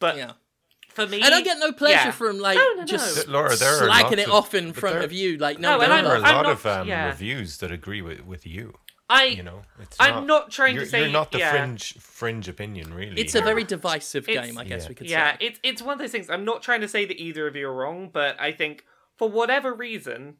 But 0.00 0.16
yeah. 0.16 0.32
For 0.98 1.06
me, 1.06 1.20
And 1.22 1.34
I 1.34 1.40
get 1.42 1.58
no 1.58 1.72
pleasure 1.72 1.94
yeah. 2.06 2.10
from 2.10 2.38
like 2.38 2.56
No, 2.58 2.68
no, 2.74 2.80
no. 2.80 2.84
just 2.84 3.14
Th- 3.16 3.28
Laura, 3.28 3.54
there 3.56 3.76
are 3.84 3.88
slagging 3.88 4.18
it 4.18 4.28
of- 4.28 4.34
off 4.34 4.54
in 4.54 4.72
front 4.72 4.96
there- 4.96 5.04
of 5.04 5.12
you. 5.12 5.36
Like 5.38 5.58
no, 5.58 5.76
No, 5.76 5.80
and 5.82 5.90
no, 5.90 5.94
I'm- 5.96 6.04
There 6.04 6.12
are 6.14 6.16
a 6.16 6.22
I'm 6.22 6.34
lot 6.36 6.42
not- 6.42 6.52
of 6.52 6.66
um, 6.66 6.88
yeah. 6.88 7.06
reviews 7.06 7.58
that 7.58 7.70
agree 7.72 8.02
with, 8.02 8.20
with 8.24 8.46
you. 8.46 8.78
I 9.10 9.24
You 9.24 9.42
know, 9.42 9.62
it's 9.80 9.96
I'm 9.98 10.26
not 10.26 10.50
trying 10.50 10.76
to 10.76 10.84
say- 10.84 11.00
you're 11.00 11.08
not 11.08 11.32
the 11.32 11.38
yeah. 11.38 11.50
fringe 11.52 11.94
fringe 11.98 12.46
opinion, 12.48 12.92
really. 12.92 13.18
It's 13.20 13.34
a 13.34 13.40
very 13.40 13.64
divisive 13.64 14.28
It's- 14.28 14.46
game, 14.46 14.58
I 14.58 14.64
guess 14.64 14.82
Yeah. 14.82 14.88
we 14.90 14.94
could 14.94 15.08
yeah, 15.08 15.30
say. 15.32 15.36
Yeah, 15.40 15.48
it's 15.48 15.60
it's 15.62 15.82
one 15.82 15.94
of 15.94 15.98
those 15.98 16.10
things. 16.12 16.28
I'm 16.28 16.44
not 16.44 16.62
trying 16.62 16.82
to 16.82 16.88
say 16.88 17.06
that 17.06 17.16
either 17.18 17.46
of 17.46 17.56
you 17.56 17.68
are 17.68 17.74
wrong, 17.74 18.10
but 18.12 18.38
I 18.38 18.52
think 18.52 18.84
for 19.16 19.28
whatever 19.28 19.72
reason, 19.72 20.36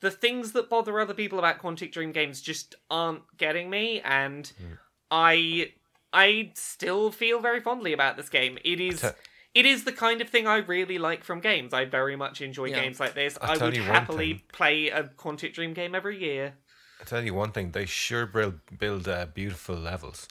the 0.00 0.10
things 0.10 0.52
that 0.52 0.68
bother 0.68 0.98
other 0.98 1.14
people 1.14 1.38
about 1.38 1.62
Quantic 1.62 1.92
Dream 1.92 2.10
games 2.10 2.40
just 2.40 2.74
aren't 2.90 3.22
getting 3.36 3.70
me, 3.70 4.00
and 4.00 4.48
Hmm. 4.58 4.72
I 5.10 5.72
I 6.12 6.50
still 6.54 7.12
feel 7.12 7.38
very 7.38 7.60
fondly 7.60 7.92
about 7.92 8.16
this 8.16 8.28
game. 8.28 8.58
It 8.64 8.80
is. 8.80 9.04
It 9.54 9.66
is 9.66 9.84
the 9.84 9.92
kind 9.92 10.20
of 10.20 10.28
thing 10.28 10.46
I 10.46 10.58
really 10.58 10.98
like 10.98 11.24
from 11.24 11.40
games. 11.40 11.74
I 11.74 11.84
very 11.84 12.14
much 12.16 12.40
enjoy 12.40 12.66
Yeah. 12.66 12.80
games 12.82 13.00
like 13.00 13.14
this. 13.14 13.36
I'll 13.42 13.60
I 13.60 13.64
would 13.64 13.76
happily 13.76 14.44
play 14.52 14.88
a 14.90 15.04
Quantic 15.04 15.54
Dream 15.54 15.72
game 15.74 15.94
every 15.94 16.18
year. 16.18 16.54
I 17.00 17.04
tell 17.04 17.22
you 17.24 17.34
one 17.34 17.50
thing, 17.52 17.72
they 17.72 17.86
sure 17.86 18.26
build 18.26 18.60
build 18.78 19.08
uh, 19.08 19.26
beautiful 19.26 19.74
levels. 19.74 20.28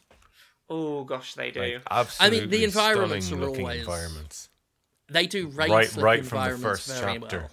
Oh 0.70 1.04
gosh, 1.04 1.34
they 1.34 1.52
do. 1.52 1.60
Like 1.60 1.82
absolutely 1.90 2.64
environments 2.64 3.26
stunning 3.26 3.44
are 3.44 3.48
looking 3.48 3.66
always- 3.66 3.80
environments. 3.82 4.50
They 5.12 5.26
do 5.26 5.48
Right, 5.50 5.96
right 5.98 6.24
from 6.24 6.52
the 6.52 6.58
first 6.58 6.88
chapter. 6.88 7.40
well. 7.40 7.50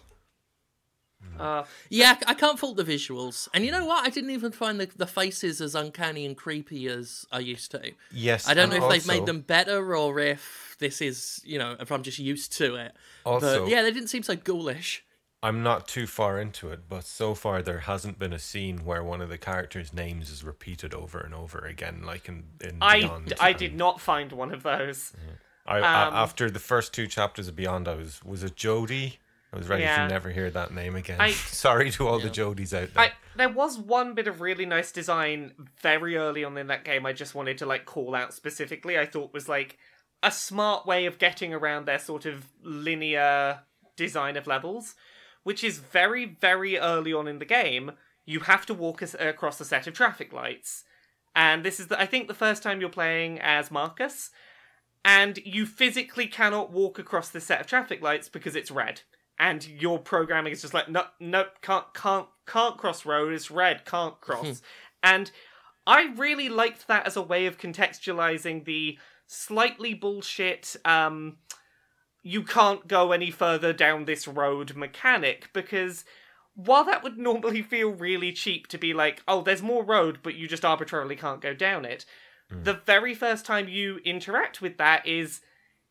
Uh, 1.39 1.64
Yeah, 1.91 2.16
I 2.27 2.35
can't 2.35 2.59
fault 2.59 2.77
the 2.77 2.85
visuals. 2.85 3.49
And 3.55 3.64
you 3.64 3.70
know 3.72 3.85
what? 3.85 4.07
I 4.07 4.11
didn't 4.11 4.31
even 4.31 4.53
find 4.53 4.81
the, 4.81 4.89
the 4.97 5.07
faces 5.07 5.61
as 5.61 5.74
uncanny 5.74 6.24
and 6.27 6.37
creepy 6.37 6.87
as 6.89 7.27
I 7.31 7.41
used 7.41 7.70
to. 7.72 7.93
Yes, 8.11 8.49
I 8.49 8.55
don't 8.55 8.70
know 8.70 8.77
and 8.77 8.85
if 8.85 8.91
they've 8.91 9.07
made 9.07 9.27
them 9.27 9.41
better 9.41 9.97
or 9.97 10.18
if 10.18 10.77
this 10.79 11.01
is, 11.01 11.41
you 11.45 11.59
know, 11.59 11.77
if 11.81 11.91
I'm 11.93 12.03
just 12.03 12.18
used 12.18 12.53
to 12.59 12.77
it. 12.77 12.93
Also, 13.24 13.64
but 13.64 13.70
yeah, 13.70 13.83
they 13.83 13.93
didn't 13.93 14.09
seem 14.09 14.22
so 14.22 14.37
ghoulish. 14.37 15.03
I'm 15.43 15.62
not 15.62 15.87
too 15.87 16.07
far 16.07 16.41
into 16.41 16.70
it, 16.70 16.89
but 16.89 17.05
so 17.05 17.35
far 17.35 17.62
there 17.62 17.81
hasn't 17.81 18.18
been 18.18 18.33
a 18.33 18.39
scene 18.39 18.85
where 18.85 19.05
one 19.05 19.20
of 19.20 19.29
the 19.29 19.39
characters' 19.39 19.93
names 19.93 20.31
is 20.31 20.43
repeated 20.43 20.95
over 20.95 21.20
and 21.20 21.35
over 21.35 21.59
again, 21.59 22.03
like 22.05 22.29
in, 22.29 22.45
in 22.61 22.79
I 22.81 23.03
Beyond. 23.03 23.35
I 23.41 23.51
and- 23.51 23.59
did 23.59 23.77
not 23.77 24.01
find 24.01 24.33
one 24.33 24.53
of 24.53 24.62
those. 24.62 25.12
I, 25.66 25.79
um, 25.79 25.85
I, 25.85 26.22
after 26.22 26.51
the 26.51 26.59
first 26.59 26.95
two 26.95 27.07
chapters 27.07 27.49
of 27.49 27.57
Beyond, 27.57 27.87
I 27.87 27.95
was 27.95 28.24
was 28.24 28.43
it 28.43 28.57
Jodie? 28.57 29.18
I 29.53 29.57
was 29.59 29.69
ready 29.69 29.85
Yeah. 29.85 30.03
to 30.07 30.09
never 30.09 30.31
hear 30.31 30.51
that 30.51 30.73
name 30.75 30.97
again. 30.97 31.21
I- 31.21 31.31
Sorry 31.33 31.91
to 31.93 32.07
all 32.09 32.19
the 32.19 32.29
Jodies 32.31 32.73
out 32.75 32.93
there. 32.95 33.05
I 33.05 33.13
there 33.37 33.49
was 33.51 33.79
one 33.79 34.15
bit 34.15 34.27
of 34.29 34.41
really 34.41 34.65
nice 34.67 34.91
design 34.93 35.53
very 35.81 36.17
early 36.17 36.43
on 36.45 36.57
in 36.57 36.67
that 36.69 36.85
game. 36.85 37.05
I 37.07 37.13
just 37.13 37.35
wanted 37.35 37.59
to 37.59 37.67
like 37.67 37.85
call 37.85 38.15
out 38.15 38.33
specifically. 38.35 38.99
I 38.99 39.07
thought 39.07 39.33
was 39.35 39.49
like 39.49 39.79
a 40.23 40.31
smart 40.31 40.87
way 40.87 41.07
of 41.07 41.19
getting 41.19 41.53
around 41.55 41.85
their 41.87 41.99
sort 41.99 42.25
of 42.27 42.47
linear 42.63 43.61
design 43.97 44.37
of 44.37 44.47
levels, 44.47 44.95
which 45.43 45.63
is 45.63 45.79
very 45.79 46.25
very 46.25 46.79
early 46.79 47.13
on 47.13 47.29
in 47.29 47.39
the 47.39 47.45
game. 47.45 47.93
You 48.25 48.41
have 48.41 48.67
to 48.67 48.75
walk 48.75 49.03
as- 49.03 49.15
across 49.19 49.61
a 49.61 49.65
set 49.65 49.87
of 49.87 49.95
traffic 49.95 50.33
lights, 50.33 50.85
and 51.35 51.63
this 51.65 51.79
is 51.79 51.87
the, 51.87 52.01
I 52.01 52.07
think 52.07 52.27
the 52.27 52.35
first 52.35 52.63
time 52.63 52.81
you're 52.81 52.91
playing 52.91 53.39
as 53.41 53.71
Marcus, 53.71 54.31
and 55.05 55.39
you 55.45 55.65
physically 55.67 56.27
cannot 56.27 56.73
walk 56.73 56.99
across 56.99 57.29
this 57.29 57.45
set 57.45 57.61
of 57.61 57.67
traffic 57.69 58.03
lights 58.03 58.29
because 58.29 58.57
it's 58.57 58.71
red. 58.71 59.03
And 59.39 59.66
your 59.66 59.99
programming 59.99 60.53
is 60.53 60.62
just 60.62 60.74
like 60.74 60.89
no, 60.89 61.05
no, 61.20 61.47
can't, 61.62 61.93
can't, 61.95 62.26
can't 62.47 62.78
cross 62.78 63.05
road. 63.05 63.32
It's 63.32 63.51
red, 63.51 63.84
can't 63.84 64.20
cross. 64.20 64.62
and 65.03 65.30
I 65.87 66.12
really 66.16 66.49
liked 66.49 66.89
that 66.89 67.07
as 67.07 67.16
a 67.16 67.22
way 67.22 67.47
of 67.47 67.59
contextualizing 67.59 68.64
the 68.64 68.99
slightly 69.26 69.95
bullshit. 69.95 70.76
Um, 70.84 71.37
you 72.22 72.43
can't 72.43 72.89
go 72.89 73.12
any 73.12 73.30
further 73.30 73.72
down 73.72 74.05
this 74.05 74.26
road 74.26 74.74
mechanic 74.74 75.51
because 75.53 76.05
while 76.57 76.82
that 76.84 77.05
would 77.05 77.18
normally 77.18 77.62
feel 77.62 77.91
really 77.91 78.32
cheap 78.32 78.66
to 78.68 78.78
be 78.78 78.93
like, 78.95 79.22
oh, 79.28 79.43
there's 79.43 79.62
more 79.62 79.84
road, 79.84 80.18
but 80.22 80.34
you 80.34 80.49
just 80.49 80.64
arbitrarily 80.64 81.14
can't 81.14 81.41
go 81.41 81.55
down 81.55 81.84
it, 81.84 82.05
the 82.51 82.74
very 82.87 83.14
first 83.14 83.45
time 83.45 83.68
you 83.68 83.99
interact 84.05 84.61
with 84.61 84.76
that 84.78 85.07
is 85.07 85.41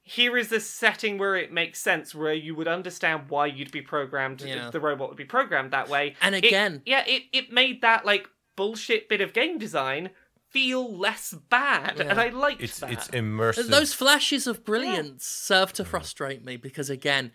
here 0.07 0.37
is 0.37 0.51
a 0.51 0.59
setting 0.59 1.17
where 1.17 1.35
it 1.35 1.51
makes 1.51 1.81
sense, 1.81 2.13
where 2.13 2.31
you 2.33 2.53
would 2.53 2.67
understand 2.67 3.23
why 3.29 3.47
you'd 3.47 3.71
be 3.71 3.81
programmed, 3.81 4.41
Yeah. 4.41 4.69
the 4.69 4.79
robot 4.79 5.09
would 5.09 5.17
be 5.17 5.25
programmed 5.25 5.71
that 5.71 5.89
way. 5.89 6.15
And 6.21 6.35
It- 6.35 6.45
again- 6.45 6.83
yeah, 6.85 7.03
it, 7.07 7.23
it 7.33 7.51
made 7.51 7.81
that 7.81 8.05
like 8.05 8.29
bullshit 8.55 9.09
bit 9.09 9.19
of 9.19 9.33
game 9.33 9.57
design 9.57 10.11
feel 10.51 10.95
less 10.97 11.33
bad, 11.49 11.99
and 11.99 12.17
I 12.21 12.29
liked 12.29 12.61
it's 12.61 12.79
that. 12.79 12.91
it's 12.91 13.07
immersive. 13.09 13.67
Those 13.67 13.93
flashes 13.93 14.47
of 14.47 14.63
brilliance 14.63 15.25
serve 15.25 15.73
to 15.73 15.83
frustrate 15.83 16.45
me 16.45 16.55
because, 16.55 16.89
again, 16.89 17.31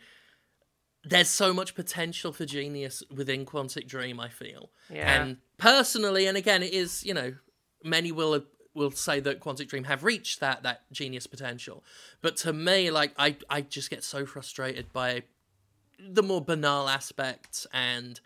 there's 1.05 1.29
so 1.29 1.53
much 1.53 1.75
potential 1.75 2.33
for 2.33 2.47
genius 2.47 3.03
within 3.11 3.45
Quantic 3.45 3.87
Dream. 3.89 4.21
I 4.21 4.29
feel, 4.29 4.71
Yeah. 4.89 5.23
and 5.23 5.39
personally, 5.59 6.27
and 6.27 6.37
again, 6.37 6.63
it 6.63 6.73
is 6.73 7.05
you 7.05 7.13
know 7.15 7.35
many 7.83 8.13
will 8.13 8.43
will 8.75 8.91
say 8.91 9.21
that 9.21 9.41
Quantic 9.41 9.69
Dream 9.69 9.85
have 9.85 10.05
reached 10.05 10.41
that 10.41 10.63
that 10.63 10.91
genius 10.93 11.27
potential, 11.27 11.83
but 12.21 12.37
to 12.39 12.53
me, 12.53 12.91
like 12.91 13.13
I 13.19 13.37
I 13.49 13.63
just 13.63 13.91
get 13.91 14.05
so 14.05 14.27
frustrated 14.27 14.93
by 14.93 15.23
the 15.99 16.23
more 16.23 16.41
banal 16.41 16.89
aspects 16.89 17.67
and 17.73 18.21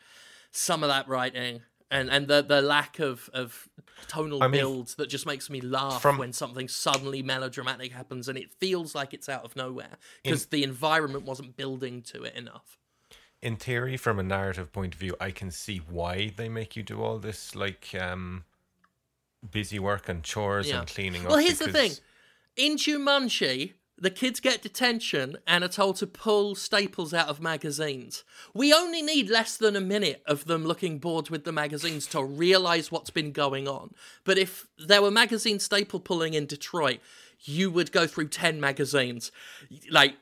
some 0.50 0.82
of 0.82 0.88
that 0.88 1.08
writing. 1.08 1.62
And, 1.90 2.10
and 2.10 2.26
the, 2.26 2.42
the 2.42 2.60
lack 2.60 2.98
of, 2.98 3.30
of 3.34 3.68
tonal 4.08 4.42
I 4.42 4.48
mean, 4.48 4.60
builds 4.60 4.94
that 4.96 5.08
just 5.08 5.26
makes 5.26 5.48
me 5.48 5.60
laugh 5.60 6.02
from- 6.02 6.18
when 6.18 6.32
something 6.32 6.66
suddenly 6.66 7.22
melodramatic 7.22 7.92
happens 7.92 8.28
and 8.28 8.36
it 8.38 8.52
feels 8.58 8.94
like 8.94 9.14
it's 9.14 9.28
out 9.28 9.44
of 9.44 9.54
nowhere 9.54 9.98
because 10.22 10.46
the 10.46 10.64
environment 10.64 11.24
wasn't 11.24 11.56
building 11.56 12.02
to 12.02 12.24
it 12.24 12.34
enough. 12.34 12.78
in 13.42 13.56
theory, 13.56 13.96
from 13.96 14.18
a 14.18 14.22
narrative 14.22 14.72
point 14.72 14.94
of 14.94 15.00
view, 15.00 15.14
I 15.20 15.30
can 15.30 15.50
see 15.50 15.78
why 15.78 16.32
they 16.36 16.48
make 16.48 16.74
you 16.74 16.82
do 16.82 17.02
all 17.02 17.18
this, 17.18 17.54
like 17.54 17.94
um, 18.00 18.44
busy 19.50 19.78
work 19.78 20.08
and 20.08 20.22
chores 20.22 20.68
Yeah. 20.68 20.80
and 20.80 20.88
cleaning 20.88 21.22
up. 21.24 21.30
Well, 21.30 21.38
here's 21.38 21.58
the 21.58 21.72
thing 21.72 21.90
because- 21.90 22.00
in 22.56 22.76
Jumanji, 22.76 23.74
the 23.96 24.10
kids 24.10 24.40
get 24.40 24.60
detention 24.62 25.36
and 25.46 25.62
are 25.62 25.68
told 25.68 25.96
to 25.96 26.06
pull 26.06 26.54
staples 26.56 27.14
out 27.14 27.28
of 27.28 27.40
magazines. 27.40 28.24
We 28.52 28.72
only 28.74 29.02
need 29.02 29.28
less 29.30 29.56
than 29.56 29.76
a 29.76 29.80
minute 29.80 30.22
of 30.26 30.46
them 30.46 30.64
looking 30.64 30.98
bored 30.98 31.30
with 31.30 31.44
the 31.44 31.52
magazines 31.52 32.06
to 32.08 32.22
realize 32.24 32.90
what's 32.90 33.10
been 33.10 33.30
going 33.30 33.68
on. 33.68 33.94
But 34.24 34.36
if 34.36 34.66
there 34.78 35.00
were 35.00 35.12
magazine 35.12 35.60
staple 35.60 36.00
pulling 36.00 36.34
in 36.34 36.46
Detroit, 36.46 36.98
you 37.44 37.70
would 37.70 37.92
go 37.92 38.06
through 38.06 38.28
10 38.28 38.60
magazines. 38.60 39.30
Like, 39.90 40.16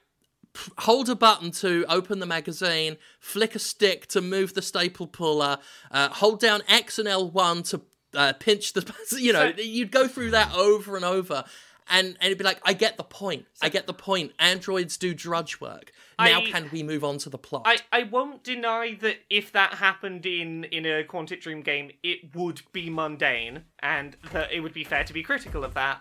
hold 0.78 1.08
a 1.08 1.14
button 1.14 1.50
to 1.50 1.86
open 1.88 2.18
the 2.18 2.26
magazine, 2.26 2.98
flick 3.20 3.54
a 3.54 3.58
stick 3.58 4.06
to 4.08 4.20
move 4.20 4.52
the 4.52 4.60
staple 4.62 5.06
puller, 5.06 5.58
uh, 5.90 6.10
hold 6.10 6.40
down 6.40 6.62
X 6.68 6.98
and 6.98 7.08
L1 7.08 7.62
to 7.70 7.80
uh, 8.14 8.32
pinch 8.34 8.72
the. 8.72 8.92
You 9.18 9.32
know, 9.32 9.52
So- 9.56 9.62
you'd 9.62 9.90
go 9.90 10.08
through 10.08 10.30
that 10.32 10.54
over 10.54 10.96
and 10.96 11.04
over. 11.04 11.44
And 11.88 12.06
and 12.20 12.26
it'd 12.26 12.38
be 12.38 12.44
like, 12.44 12.60
I 12.64 12.74
get 12.74 12.96
the 12.96 13.02
point. 13.02 13.46
I 13.60 13.68
get 13.68 13.86
the 13.88 13.92
point. 13.92 14.32
Androids 14.38 14.96
do 14.96 15.12
drudge 15.14 15.60
work. 15.60 15.92
Now 16.18 16.40
I- 16.40 16.50
can 16.50 16.70
we 16.72 16.82
move 16.84 17.02
on 17.02 17.18
to 17.18 17.28
the 17.28 17.38
plot? 17.38 17.62
I, 17.64 17.78
I 17.90 18.04
won't 18.04 18.44
deny 18.44 18.96
that 19.00 19.16
if 19.28 19.50
that 19.52 19.74
happened 19.74 20.24
in, 20.24 20.64
in 20.64 20.86
a 20.86 21.02
Quantic 21.02 21.40
Dream 21.40 21.60
game, 21.60 21.90
it 22.04 22.34
would 22.36 22.62
be 22.72 22.88
mundane, 22.88 23.64
and 23.80 24.16
that 24.32 24.52
it 24.52 24.60
would 24.60 24.72
be 24.72 24.84
fair 24.84 25.02
to 25.02 25.12
be 25.12 25.24
critical 25.24 25.64
of 25.64 25.74
that. 25.74 26.00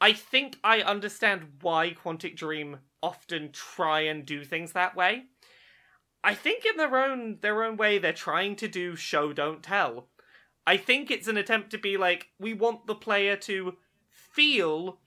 I 0.00 0.12
think 0.12 0.58
I 0.62 0.80
understand 0.82 1.54
why 1.60 1.94
Quantic 2.04 2.36
Dream 2.36 2.78
often 3.02 3.50
try 3.52 4.02
and 4.02 4.24
do 4.24 4.44
things 4.44 4.72
that 4.72 4.94
way. 4.94 5.24
I 6.22 6.34
think 6.34 6.64
in 6.64 6.76
their 6.76 6.96
own 6.96 7.38
their 7.40 7.64
own 7.64 7.76
way 7.76 7.98
they're 7.98 8.12
trying 8.12 8.56
to 8.56 8.68
do 8.68 8.94
show 8.96 9.32
don't 9.32 9.62
tell. 9.62 10.08
I 10.66 10.76
think 10.76 11.10
it's 11.10 11.28
an 11.28 11.36
attempt 11.36 11.70
to 11.70 11.78
be 11.78 11.96
like 11.96 12.28
we 12.38 12.52
want 12.54 12.86
the 12.86 12.94
player 12.94 13.36
to 13.36 13.76
feel 14.10 14.98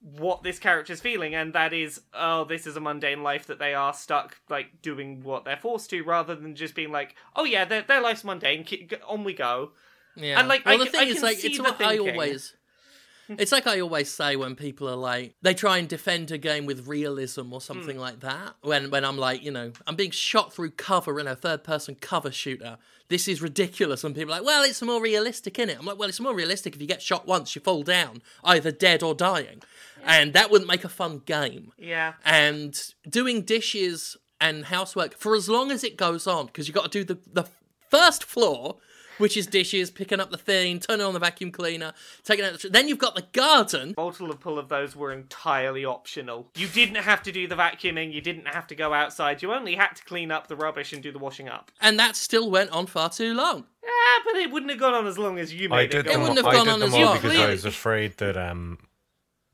what 0.00 0.42
this 0.42 0.58
character's 0.58 1.00
feeling, 1.00 1.34
and 1.34 1.52
that 1.54 1.72
is, 1.72 2.00
oh, 2.14 2.44
this 2.44 2.66
is 2.66 2.76
a 2.76 2.80
mundane 2.80 3.22
life 3.22 3.46
that 3.46 3.58
they 3.58 3.74
are 3.74 3.92
stuck 3.92 4.36
like 4.48 4.82
doing 4.82 5.22
what 5.22 5.44
they're 5.44 5.56
forced 5.56 5.90
to, 5.90 6.02
rather 6.02 6.34
than 6.34 6.54
just 6.54 6.74
being 6.74 6.92
like, 6.92 7.14
oh 7.34 7.44
yeah, 7.44 7.64
their 7.64 7.82
their 7.82 8.00
life's 8.00 8.24
mundane, 8.24 8.66
on 9.08 9.24
we 9.24 9.34
go. 9.34 9.72
Yeah. 10.14 10.38
And, 10.38 10.48
like, 10.48 10.64
well, 10.64 10.80
I 10.80 10.84
the 10.84 10.90
c- 10.90 10.96
I 10.96 11.00
thing 11.00 11.08
is, 11.08 11.22
like, 11.22 11.44
it's 11.44 11.58
what 11.58 11.80
I 11.80 11.98
always. 11.98 12.54
It's 13.28 13.50
like 13.50 13.66
I 13.66 13.80
always 13.80 14.08
say 14.08 14.36
when 14.36 14.54
people 14.54 14.88
are 14.88 14.94
like 14.94 15.34
they 15.42 15.52
try 15.52 15.78
and 15.78 15.88
defend 15.88 16.30
a 16.30 16.38
game 16.38 16.64
with 16.64 16.86
realism 16.86 17.52
or 17.52 17.60
something 17.60 17.96
hmm. 17.96 18.00
like 18.00 18.20
that. 18.20 18.54
When 18.62 18.88
when 18.90 19.04
I'm 19.04 19.18
like, 19.18 19.42
you 19.42 19.50
know, 19.50 19.72
I'm 19.84 19.96
being 19.96 20.12
shot 20.12 20.52
through 20.52 20.70
cover 20.70 21.18
in 21.18 21.26
a 21.26 21.34
third 21.34 21.64
person 21.64 21.96
cover 21.96 22.30
shooter. 22.30 22.78
This 23.08 23.28
is 23.28 23.40
ridiculous. 23.40 24.02
And 24.04 24.14
people 24.14 24.32
are 24.32 24.38
like, 24.38 24.46
well, 24.46 24.64
it's 24.64 24.82
more 24.82 25.00
realistic 25.00 25.58
in 25.58 25.70
it. 25.70 25.78
I'm 25.78 25.86
like, 25.86 25.98
well, 25.98 26.08
it's 26.08 26.20
more 26.20 26.34
realistic 26.34 26.74
if 26.74 26.80
you 26.80 26.86
get 26.88 27.02
shot 27.02 27.26
once, 27.26 27.54
you 27.54 27.60
fall 27.60 27.82
down, 27.82 28.22
either 28.44 28.70
dead 28.72 29.02
or 29.02 29.14
dying, 29.14 29.62
and 30.04 30.32
that 30.32 30.50
wouldn't 30.50 30.68
make 30.68 30.84
a 30.84 30.88
fun 30.88 31.22
game 31.24 31.72
Yeah, 31.78 32.14
and 32.24 32.78
doing 33.08 33.42
dishes 33.42 34.16
and 34.40 34.66
housework 34.66 35.16
for 35.16 35.34
as 35.34 35.48
long 35.48 35.70
as 35.70 35.82
it 35.82 35.96
goes 35.96 36.26
on 36.26 36.46
because 36.46 36.68
you've 36.68 36.74
got 36.74 36.90
to 36.92 37.02
do 37.02 37.14
the 37.14 37.18
the 37.42 37.48
first 37.88 38.24
floor 38.24 38.76
which 39.18 39.36
is 39.36 39.46
dishes 39.46 39.90
picking 39.90 40.20
up 40.20 40.30
the 40.30 40.36
thing 40.38 40.78
turning 40.80 41.04
on 41.06 41.12
the 41.14 41.18
vacuum 41.18 41.50
cleaner 41.50 41.92
taking 42.24 42.44
out 42.44 42.52
the 42.52 42.58
tr- 42.58 42.68
then 42.68 42.88
you've 42.88 42.98
got 42.98 43.14
the 43.14 43.22
garden 43.32 43.94
multiple 43.96 44.30
of 44.30 44.38
pull 44.40 44.58
of 44.58 44.68
those 44.68 44.94
were 44.96 45.12
entirely 45.12 45.84
optional. 45.84 46.50
You 46.56 46.68
didn't 46.68 46.96
have 47.02 47.22
to 47.24 47.32
do 47.32 47.46
the 47.48 47.54
vacuuming, 47.56 48.12
you 48.12 48.20
didn't 48.20 48.46
have 48.48 48.66
to 48.68 48.74
go 48.74 48.92
outside, 48.92 49.42
you 49.42 49.52
only 49.52 49.74
had 49.74 49.94
to 49.96 50.04
clean 50.04 50.30
up 50.30 50.46
the 50.48 50.56
rubbish 50.56 50.92
and 50.92 51.02
do 51.02 51.12
the 51.12 51.18
washing 51.18 51.48
up. 51.48 51.70
and 51.80 51.98
that 51.98 52.16
still 52.16 52.50
went 52.50 52.70
on 52.70 52.86
far 52.86 53.10
too 53.10 53.34
long 53.34 53.64
Ah, 53.88 54.22
but 54.24 54.34
it 54.36 54.50
wouldn't 54.50 54.70
have 54.70 54.80
gone 54.80 54.94
on 54.94 55.06
as 55.06 55.16
long 55.18 55.38
as 55.38 55.54
you 55.54 55.68
made 55.68 55.76
I 55.76 55.80
it 55.82 55.90
did 55.90 56.04
go 56.06 56.10
It 56.12 56.18
wouldn't 56.18 56.36
have 56.38 56.46
I 56.46 56.52
gone 56.54 56.64
did 56.66 56.72
on 56.74 56.80
them 56.80 56.88
as 56.88 56.94
all 56.94 57.00
well. 57.00 57.14
because 57.14 57.38
I 57.38 57.46
was 57.50 57.64
afraid 57.64 58.16
that 58.18 58.36
um, 58.36 58.78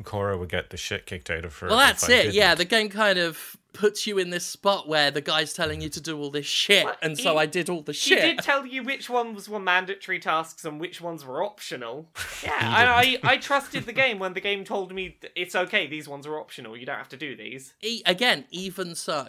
Kara 0.05 0.37
would 0.39 0.49
get 0.49 0.71
the 0.71 0.77
shit 0.77 1.07
kicked 1.07 1.31
out 1.31 1.45
of 1.45 1.57
her. 1.59 1.69
well 1.69 1.77
that's 1.79 2.09
it 2.09 2.35
yeah 2.35 2.55
the 2.55 2.65
game 2.65 2.89
kind 2.89 3.19
of 3.19 3.57
puts 3.73 4.07
you 4.07 4.19
in 4.19 4.31
this 4.31 4.45
spot 4.45 4.87
where 4.89 5.11
the 5.11 5.21
guy's 5.21 5.53
telling 5.53 5.81
you 5.81 5.89
to 5.89 6.01
do 6.01 6.19
all 6.19 6.31
this 6.31 6.47
shit 6.47 6.85
Well, 6.85 6.97
and 7.03 7.19
so 7.19 7.37
i 7.39 7.47
did 7.47 7.71
all 7.71 7.83
the 7.83 7.93
shit. 7.93 8.23
He 8.23 8.31
did 8.35 8.39
tell 8.41 8.67
you 8.67 8.83
which 8.83 9.09
ones 9.09 9.49
were 9.49 9.59
mandatory 9.61 10.19
tasks 10.19 10.65
and 10.65 10.81
which 10.81 11.01
ones 11.01 11.25
were 11.25 11.43
optional. 11.43 12.09
Yeah, 12.43 12.59
I, 12.61 13.19
I, 13.25 13.33
I 13.35 13.37
trusted 13.37 13.87
the 13.87 13.93
game 13.93 14.19
when 14.19 14.33
the 14.35 14.41
game 14.41 14.65
told 14.65 14.93
me 14.93 15.17
it's 15.37 15.55
okay, 15.55 15.87
these 15.87 16.09
ones 16.09 16.27
are 16.27 16.39
optional, 16.39 16.77
you 16.77 16.85
don't 16.85 16.99
have 16.99 17.09
to 17.11 17.17
do 17.17 17.37
these. 17.37 17.75
E- 17.83 18.03
again, 18.05 18.47
even 18.51 18.95
so, 18.97 19.29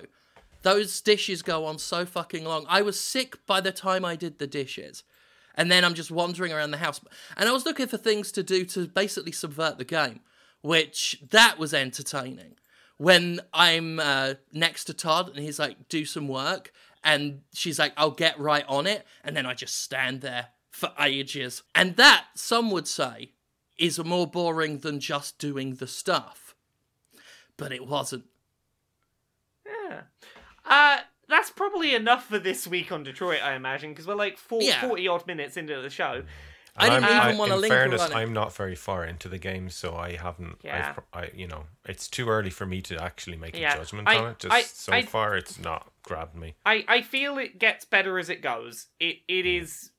those 0.63 0.99
dishes 1.01 1.41
go 1.43 1.65
on 1.65 1.77
so 1.77 2.05
fucking 2.05 2.43
long. 2.43 2.65
I 2.67 2.81
was 2.81 2.99
sick 2.99 3.45
by 3.45 3.61
the 3.61 3.71
time 3.71 4.03
I 4.03 4.15
did 4.15 4.39
the 4.39 4.47
dishes. 4.47 5.03
And 5.55 5.71
then 5.71 5.85
I'm 5.85 5.93
just 5.93 6.09
wandering 6.09 6.51
around 6.51 6.71
the 6.71 6.77
house. 6.77 6.99
And 7.37 7.47
I 7.47 7.51
was 7.51 7.65
looking 7.65 7.85
for 7.87 7.97
things 7.97 8.31
to 8.31 8.41
do 8.41 8.65
to 8.65 8.87
basically 8.87 9.31
subvert 9.31 9.77
the 9.77 9.85
game, 9.85 10.21
which 10.61 11.21
that 11.29 11.59
was 11.59 11.73
entertaining. 11.75 12.55
When 13.03 13.41
I'm 13.53 13.99
uh, 13.99 14.35
next 14.53 14.85
to 14.85 14.93
Todd 14.93 15.27
and 15.27 15.37
he's 15.39 15.59
like, 15.59 15.89
do 15.89 16.05
some 16.05 16.29
work. 16.29 16.71
And 17.03 17.41
she's 17.53 17.77
like, 17.77 17.91
I'll 17.97 18.11
get 18.11 18.39
right 18.39 18.63
on 18.65 18.87
it. 18.87 19.05
And 19.25 19.35
then 19.35 19.45
I 19.45 19.53
just 19.55 19.81
stand 19.81 20.21
there 20.21 20.47
for 20.71 20.89
ages. 20.97 21.63
And 21.75 21.97
that, 21.97 22.27
some 22.33 22.71
would 22.71 22.87
say, 22.87 23.31
is 23.77 24.01
more 24.01 24.25
boring 24.25 24.77
than 24.77 25.01
just 25.01 25.37
doing 25.37 25.75
the 25.75 25.87
stuff. 25.87 26.55
But 27.57 27.73
it 27.73 27.85
wasn't. 27.85 28.23
Yeah. 29.65 30.03
Uh, 30.65 30.99
that's 31.27 31.49
probably 31.49 31.93
enough 31.93 32.27
for 32.27 32.39
this 32.39 32.65
week 32.65 32.89
on 32.93 33.03
Detroit, 33.03 33.41
I 33.43 33.55
imagine, 33.55 33.89
because 33.91 34.07
we're 34.07 34.15
like 34.15 34.37
four, 34.37 34.61
Yeah. 34.61 34.79
40 34.87 35.09
odd 35.09 35.27
minutes 35.27 35.57
into 35.57 35.81
the 35.81 35.89
show. 35.89 36.23
I 36.75 36.89
didn't 36.89 37.03
I'm- 37.05 37.25
even 37.27 37.37
wanna 37.37 37.57
In 37.57 37.69
fairness, 37.69 38.01
on 38.01 38.11
it. 38.11 38.15
I'm 38.15 38.33
not 38.33 38.53
very 38.55 38.75
far 38.75 39.05
into 39.05 39.29
the 39.29 39.37
game, 39.37 39.69
so 39.69 39.95
I 39.95 40.15
haven't. 40.15 40.57
Yeah. 40.63 40.95
I've, 41.13 41.23
I, 41.23 41.31
you 41.35 41.47
know, 41.47 41.65
it's 41.85 42.07
too 42.07 42.29
early 42.29 42.49
for 42.49 42.65
me 42.65 42.81
to 42.83 43.01
actually 43.01 43.37
make 43.37 43.55
Yeah, 43.57 43.73
a 43.73 43.77
judgment 43.77 44.07
I- 44.07 44.17
on 44.17 44.31
it. 44.31 44.39
Just 44.39 44.53
I- 44.53 44.61
so 44.63 44.93
I- 44.93 45.03
far, 45.03 45.37
it's 45.37 45.59
not 45.59 45.91
grabbed 46.01 46.35
me. 46.35 46.55
I, 46.65 46.83
I 46.87 47.01
feel 47.01 47.37
it 47.37 47.59
gets 47.59 47.85
better 47.85 48.17
as 48.17 48.29
it 48.29 48.41
goes. 48.41 48.87
It 48.99 49.19
it 49.27 49.45
mm. 49.45 49.61
is 49.61 49.91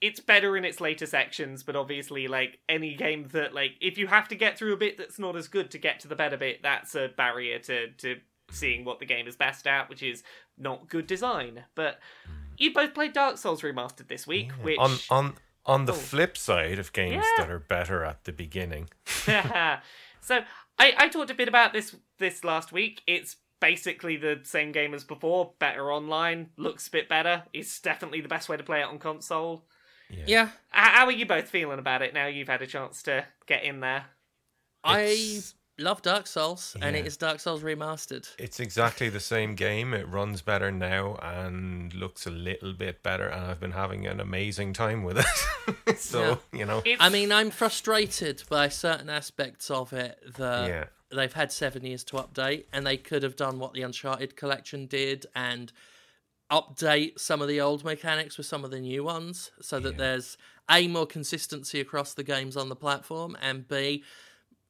it's 0.00 0.20
better 0.20 0.56
in 0.56 0.64
its 0.64 0.80
later 0.80 1.06
sections, 1.06 1.62
but 1.62 1.76
obviously 1.76 2.26
like 2.26 2.58
any 2.68 2.94
game 2.94 3.28
that 3.32 3.52
like 3.52 3.72
if 3.80 3.98
you 3.98 4.06
have 4.06 4.28
to 4.28 4.34
get 4.34 4.56
through 4.56 4.72
a 4.72 4.76
bit 4.76 4.96
that's 4.96 5.18
not 5.18 5.36
as 5.36 5.48
good 5.48 5.70
to 5.72 5.78
get 5.78 6.00
to 6.00 6.08
the 6.08 6.16
better 6.16 6.36
bit, 6.36 6.62
that's 6.62 6.94
a 6.94 7.08
barrier 7.16 7.58
to 7.58 7.88
to 7.88 8.14
mm. 8.14 8.20
seeing 8.50 8.84
what 8.84 9.00
the 9.00 9.06
game 9.06 9.26
is 9.26 9.36
best 9.36 9.66
at, 9.66 9.88
which 9.88 10.02
is 10.02 10.22
not 10.56 10.88
good 10.88 11.06
design. 11.06 11.64
But 11.74 11.98
mm. 12.28 12.32
you 12.56 12.72
both 12.72 12.94
played 12.94 13.12
Dark 13.12 13.38
Souls 13.38 13.62
remastered 13.62 14.08
this 14.08 14.26
week, 14.26 14.52
which 14.62 14.78
On 14.78 14.96
on 15.10 15.34
on 15.70 15.84
the 15.86 15.92
Oh. 15.92 15.96
flip 15.96 16.36
side 16.36 16.78
of 16.78 16.92
games 16.92 17.24
Yeah. 17.38 17.44
that 17.44 17.50
are 17.50 17.58
better 17.58 18.04
at 18.04 18.24
the 18.24 18.32
beginning, 18.32 18.88
so 20.20 20.40
I, 20.78 20.94
I 20.96 21.08
talked 21.08 21.30
a 21.30 21.34
bit 21.34 21.48
about 21.48 21.72
this 21.72 21.94
this 22.18 22.42
last 22.44 22.72
week. 22.72 23.02
It's 23.06 23.36
basically 23.60 24.16
the 24.16 24.40
same 24.42 24.72
game 24.72 24.94
as 24.94 25.04
before, 25.04 25.52
better 25.58 25.92
online, 25.92 26.48
looks 26.56 26.88
a 26.88 26.90
bit 26.90 27.08
better. 27.08 27.44
It's 27.52 27.78
definitely 27.80 28.20
the 28.20 28.28
best 28.28 28.48
way 28.48 28.56
to 28.56 28.62
play 28.64 28.80
it 28.80 28.84
on 28.86 28.98
console. 28.98 29.64
Yeah, 30.08 30.46
H- 30.46 30.50
How 30.70 31.04
are 31.06 31.12
you 31.12 31.24
both 31.26 31.48
feeling 31.48 31.78
about 31.78 32.02
it 32.02 32.12
now 32.14 32.26
you've 32.26 32.48
had 32.48 32.62
a 32.62 32.66
chance 32.66 33.02
to 33.04 33.24
get 33.46 33.62
in 33.62 33.78
there? 33.80 34.06
I 34.82 35.00
It's- 35.02 35.54
love 35.80 36.02
Dark 36.02 36.26
Souls, 36.26 36.76
and 36.80 36.94
it 36.94 37.06
is 37.06 37.16
Dark 37.16 37.40
Souls 37.40 37.62
remastered. 37.62 38.28
it's 38.38 38.60
exactly 38.60 39.08
the 39.08 39.20
same 39.20 39.54
game. 39.54 39.94
It 39.94 40.06
runs 40.08 40.42
better 40.42 40.70
now 40.70 41.16
and 41.22 41.92
looks 41.94 42.26
a 42.26 42.30
little 42.30 42.72
bit 42.72 43.02
better, 43.02 43.26
and 43.28 43.46
I've 43.46 43.60
been 43.60 43.72
having 43.72 44.06
an 44.06 44.20
amazing 44.20 44.72
time 44.72 45.02
with 45.02 45.18
it. 45.18 45.98
so 45.98 46.38
you 46.52 46.64
know, 46.66 46.82
It's, 46.84 47.02
I 47.02 47.08
mean, 47.08 47.32
I'm 47.32 47.50
frustrated 47.50 48.42
by 48.48 48.68
certain 48.68 49.08
aspects 49.10 49.70
of 49.70 49.92
it 49.92 50.18
that 50.36 50.68
yeah. 50.68 50.84
they've 51.10 51.32
had 51.32 51.50
seven 51.52 51.84
years 51.84 52.04
to 52.04 52.16
update, 52.16 52.64
and 52.72 52.86
they 52.86 52.96
could 52.96 53.22
have 53.22 53.36
done 53.36 53.58
what 53.58 53.72
the 53.72 53.82
Uncharted 53.82 54.36
collection 54.36 54.86
did 54.86 55.26
and 55.34 55.72
update 56.50 57.18
some 57.18 57.40
of 57.40 57.48
the 57.48 57.60
old 57.60 57.84
mechanics 57.84 58.36
with 58.36 58.46
some 58.46 58.64
of 58.64 58.70
the 58.70 58.80
new 58.80 59.04
ones, 59.04 59.52
so 59.60 59.78
that 59.80 59.92
Yeah. 59.92 59.98
there's 59.98 60.36
a 60.68 60.88
more 60.88 61.06
consistency 61.06 61.80
across 61.80 62.14
the 62.14 62.22
games 62.24 62.56
on 62.56 62.68
the 62.68 62.76
platform, 62.76 63.36
and 63.40 63.66
b 63.68 64.04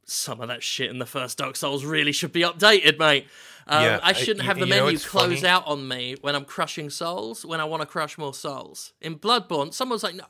some 0.04 0.40
of 0.40 0.48
that 0.48 0.62
shit 0.62 0.90
in 0.90 0.98
the 0.98 1.06
first 1.06 1.38
Dark 1.38 1.56
Souls 1.56 1.84
really 1.84 2.12
should 2.12 2.32
be 2.32 2.40
updated, 2.42 2.98
mate. 2.98 3.26
Um, 3.66 3.84
Yeah, 3.84 4.00
I 4.02 4.10
I- 4.10 4.12
shouldn't 4.12 4.38
you- 4.40 4.44
have 4.44 4.58
the 4.58 4.66
you 4.66 4.74
know 4.74 4.84
menu 4.86 4.98
close 4.98 5.36
funny? 5.40 5.46
out 5.46 5.66
on 5.66 5.86
me 5.86 6.16
when 6.20 6.34
I'm 6.34 6.44
crushing 6.44 6.90
souls 6.90 7.44
when 7.44 7.60
I 7.60 7.64
want 7.64 7.82
to 7.82 7.86
crush 7.86 8.18
more 8.18 8.34
souls. 8.34 8.92
In 9.00 9.18
Bloodborne, 9.18 9.72
someone's 9.72 10.02
like, 10.02 10.14
no, 10.16 10.24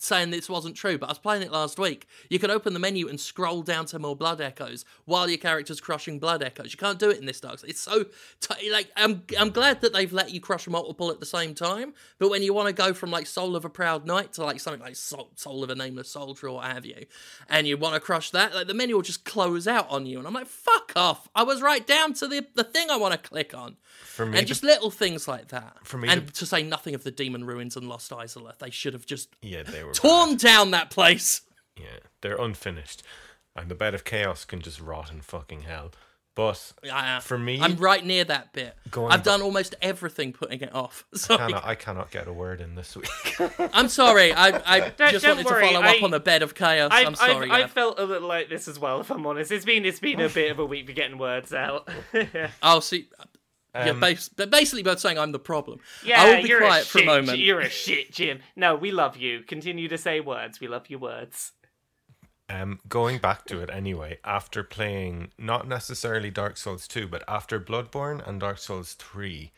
saying 0.00 0.30
this 0.30 0.48
wasn't 0.48 0.76
true, 0.76 0.96
but 0.96 1.06
I 1.06 1.10
was 1.10 1.18
playing 1.18 1.42
it 1.42 1.50
last 1.50 1.78
week. 1.78 2.06
You 2.30 2.38
can 2.38 2.50
open 2.50 2.72
the 2.72 2.78
menu 2.78 3.08
and 3.08 3.18
scroll 3.20 3.62
down 3.62 3.84
to 3.86 3.98
more 3.98 4.14
blood 4.16 4.40
echoes 4.40 4.84
while 5.04 5.28
your 5.28 5.38
character's 5.38 5.80
crushing 5.80 6.18
blood 6.18 6.42
echoes. 6.42 6.72
You 6.72 6.78
can't 6.78 6.98
do 6.98 7.10
it 7.10 7.18
in 7.18 7.26
this 7.26 7.40
Dark 7.40 7.58
Souls. 7.58 7.70
It's 7.70 7.80
so 7.80 8.04
t- 8.40 8.70
like 8.70 8.90
I'm 8.96 9.24
I'm 9.38 9.50
glad 9.50 9.80
that 9.80 9.92
they've 9.92 10.12
let 10.12 10.30
you 10.30 10.40
crush 10.40 10.68
multiple 10.68 11.10
at 11.10 11.20
the 11.20 11.26
same 11.26 11.54
time. 11.54 11.94
But 12.18 12.30
when 12.30 12.42
you 12.42 12.54
want 12.54 12.68
to 12.68 12.72
go 12.72 12.94
from 12.94 13.10
like 13.10 13.26
Soul 13.26 13.56
of 13.56 13.64
a 13.64 13.70
Proud 13.70 14.06
Knight 14.06 14.32
to 14.34 14.44
like 14.44 14.60
something 14.60 14.80
like 14.82 14.96
Soul, 14.96 15.30
Soul 15.34 15.64
of 15.64 15.70
a 15.70 15.74
Nameless 15.74 16.08
Soldier 16.10 16.48
or 16.48 16.54
what 16.56 16.66
have 16.66 16.86
you, 16.86 17.04
and 17.48 17.66
you 17.66 17.76
want 17.76 17.94
to 17.94 18.00
crush 18.00 18.30
that, 18.30 18.54
like 18.54 18.68
the 18.68 18.74
menu 18.74 18.94
will 18.94 19.02
just 19.02 19.24
close 19.24 19.66
out 19.66 19.88
on 19.90 20.06
you, 20.06 20.18
and 20.18 20.26
I'm 20.26 20.34
like, 20.34 20.46
fuck 20.46 20.92
off! 20.94 21.28
I 21.34 21.42
was 21.42 21.60
right 21.60 21.86
down 21.86 22.14
to 22.14 22.28
the 22.28 22.46
the 22.54 22.64
thing 22.64 22.88
I 22.90 22.96
want 22.96 23.12
to 23.12 23.18
click 23.28 23.52
on. 23.54 23.76
For 24.00 24.24
me, 24.26 24.38
And 24.38 24.46
just 24.46 24.62
little 24.62 24.90
things 24.90 25.26
like 25.28 25.48
that. 25.48 25.76
For 25.84 25.98
me, 25.98 26.08
and 26.08 26.26
the- 26.28 26.32
to 26.32 26.46
say 26.46 26.62
nothing 26.62 26.94
of 26.94 27.02
the 27.04 27.10
Demon 27.10 27.44
Ruins 27.44 27.76
and 27.76 27.88
Lost 27.88 28.12
Isola, 28.12 28.54
they 28.58 28.70
should 28.70 28.92
have 28.92 29.06
just 29.06 29.28
yeah, 29.42 29.62
they 29.64 29.82
were 29.88 29.94
torn 29.94 30.36
down 30.36 30.70
that 30.72 30.90
place. 30.90 31.42
Yeah, 31.76 31.86
they're 32.22 32.36
unfinished, 32.40 33.02
and 33.56 33.68
the 33.70 33.74
bed 33.74 33.94
of 33.94 34.04
chaos 34.04 34.44
can 34.44 34.60
just 34.60 34.80
rot 34.80 35.10
in 35.12 35.20
fucking 35.20 35.62
hell. 35.62 35.90
But 36.34 36.72
Yeah, 36.84 37.16
uh, 37.16 37.20
for 37.20 37.36
me, 37.36 37.58
I'm 37.60 37.74
right 37.78 38.04
near 38.04 38.22
that 38.22 38.52
bit. 38.52 38.76
Going 38.92 39.10
I've 39.10 39.24
ba- 39.24 39.30
done 39.30 39.42
almost 39.42 39.74
everything 39.82 40.32
putting 40.32 40.60
it 40.60 40.72
off. 40.72 41.04
Sorry. 41.14 41.36
cannot, 41.38 41.66
I 41.66 41.74
cannot 41.74 42.12
get 42.12 42.28
a 42.28 42.32
word 42.32 42.60
in 42.60 42.76
this 42.76 42.94
week. 42.96 43.08
I'm 43.74 43.88
sorry. 43.88 44.32
I, 44.32 44.62
I 44.64 44.80
Don't- 44.96 45.10
just 45.10 45.24
don't 45.24 45.38
wanted 45.38 45.50
worry, 45.50 45.62
to 45.68 45.72
follow 45.74 45.84
I- 45.84 45.96
up 45.96 46.02
on 46.04 46.12
the 46.12 46.20
bed 46.20 46.42
of 46.42 46.54
chaos. 46.54 46.90
I've, 46.92 47.08
I'm 47.08 47.14
sorry. 47.16 47.50
I've, 47.50 47.64
I've 47.64 47.70
felt 47.72 47.98
a 47.98 48.04
little 48.04 48.28
like 48.28 48.48
this 48.48 48.68
as 48.68 48.78
well, 48.78 49.00
if 49.00 49.10
I'm 49.10 49.26
honest. 49.26 49.50
It's 49.50 49.64
been 49.64 49.84
it's 49.84 49.98
been 49.98 50.20
a 50.20 50.28
bit 50.28 50.52
of 50.52 50.60
a 50.60 50.64
week 50.64 50.86
for 50.86 50.92
getting 50.92 51.18
words 51.18 51.52
out. 51.52 51.88
Oh, 52.62 52.78
see. 52.78 53.08
Yeah, 53.74 53.90
Um, 53.90 54.00
bas- 54.00 54.28
they're 54.36 54.46
basically 54.46 54.82
both 54.82 54.98
saying 55.00 55.18
I'm 55.18 55.32
the 55.32 55.38
problem. 55.38 55.80
yeah, 56.04 56.22
I 56.22 56.34
will 56.36 56.42
be 56.42 56.48
quiet 56.56 56.84
a 56.84 56.88
for 56.88 56.98
a 57.00 57.04
moment. 57.04 57.38
You're 57.38 57.60
a 57.60 57.68
shit, 57.68 58.12
Jim. 58.12 58.40
No, 58.56 58.74
we 58.74 58.90
love 58.90 59.16
you. 59.16 59.40
Continue 59.42 59.88
to 59.88 59.98
say 59.98 60.20
words. 60.20 60.60
We 60.60 60.68
love 60.68 60.88
your 60.90 60.98
words. 61.00 61.52
Um, 62.50 62.80
going 62.88 63.18
back 63.18 63.44
to 63.46 63.60
it 63.60 63.68
anyway, 63.70 64.18
after 64.24 64.64
playing 64.64 65.32
not 65.36 65.68
necessarily 65.68 66.30
Dark 66.30 66.56
Souls 66.56 66.88
2, 66.88 67.06
but 67.06 67.22
after 67.28 67.60
Bloodborne 67.60 68.26
and 68.26 68.40
Dark 68.40 68.56
Souls 68.56 68.94
3, 68.94 69.52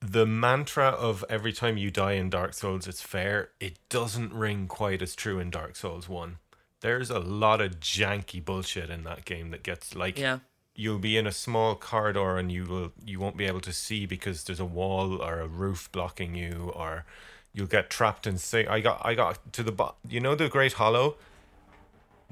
the 0.00 0.26
mantra 0.26 0.88
of 0.88 1.24
every 1.30 1.52
time 1.52 1.76
you 1.76 1.92
die 1.92 2.12
in 2.14 2.30
Dark 2.30 2.52
Souls, 2.54 2.88
it's 2.88 3.00
fair, 3.00 3.50
it 3.60 3.78
doesn't 3.88 4.32
ring 4.34 4.66
quite 4.66 5.02
as 5.02 5.14
true 5.14 5.38
in 5.38 5.50
Dark 5.50 5.76
Souls 5.76 6.08
1. 6.08 6.38
There's 6.80 7.10
a 7.10 7.20
lot 7.20 7.60
of 7.60 7.78
janky 7.78 8.44
bullshit 8.44 8.90
in 8.90 9.04
that 9.04 9.24
game 9.24 9.50
that 9.52 9.62
gets 9.62 9.94
like 9.94 10.18
Yeah. 10.18 10.40
You'll 10.74 10.98
be 10.98 11.16
in 11.16 11.26
a 11.26 11.32
small 11.32 11.74
corridor 11.74 12.36
and 12.36 12.50
you 12.50 12.64
will 12.64 12.92
you 13.04 13.20
won't 13.20 13.36
be 13.36 13.46
able 13.46 13.60
to 13.60 13.72
see 13.72 14.06
because 14.06 14.44
there's 14.44 14.60
a 14.60 14.64
wall 14.64 15.22
or 15.22 15.40
a 15.40 15.46
roof 15.46 15.88
blocking 15.92 16.34
you 16.34 16.72
or 16.74 17.04
you'll 17.52 17.66
get 17.66 17.88
trapped 17.90 18.26
in 18.26 18.38
say 18.38 18.66
I 18.66 18.80
got 18.80 19.00
I 19.04 19.14
got 19.14 19.52
to 19.52 19.62
the 19.62 19.72
bo- 19.72 19.94
you 20.08 20.20
know 20.20 20.34
the 20.34 20.48
Great 20.48 20.74
Hollow? 20.74 21.16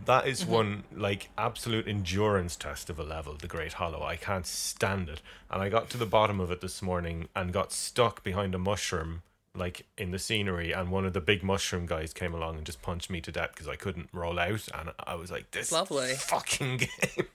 That 0.04 0.26
is 0.26 0.42
mm-hmm. 0.42 0.52
one 0.52 0.84
like 0.92 1.30
absolute 1.38 1.86
endurance 1.86 2.56
test 2.56 2.90
of 2.90 2.98
a 2.98 3.04
level 3.04 3.34
the 3.34 3.46
Great 3.46 3.74
Hollow. 3.74 4.02
I 4.02 4.16
can't 4.16 4.46
stand 4.46 5.08
it. 5.08 5.22
And 5.50 5.62
I 5.62 5.68
got 5.68 5.88
to 5.90 5.98
the 5.98 6.06
bottom 6.06 6.40
of 6.40 6.50
it 6.50 6.60
this 6.60 6.82
morning 6.82 7.28
and 7.36 7.52
got 7.52 7.72
stuck 7.72 8.24
behind 8.24 8.54
a 8.54 8.58
mushroom 8.58 9.22
like 9.54 9.84
in 9.98 10.12
the 10.12 10.18
scenery 10.18 10.72
and 10.72 10.90
one 10.90 11.04
of 11.04 11.12
the 11.12 11.20
big 11.20 11.42
mushroom 11.42 11.84
guys 11.84 12.14
came 12.14 12.32
along 12.32 12.56
and 12.56 12.64
just 12.64 12.80
punched 12.80 13.10
me 13.10 13.20
to 13.20 13.30
death 13.30 13.50
because 13.52 13.68
I 13.68 13.76
couldn't 13.76 14.08
roll 14.12 14.40
out. 14.40 14.66
And 14.74 14.90
I 15.06 15.14
was 15.14 15.30
like 15.30 15.52
this 15.52 15.70
Lovely. 15.70 16.14
fucking 16.14 16.76
game 17.16 17.26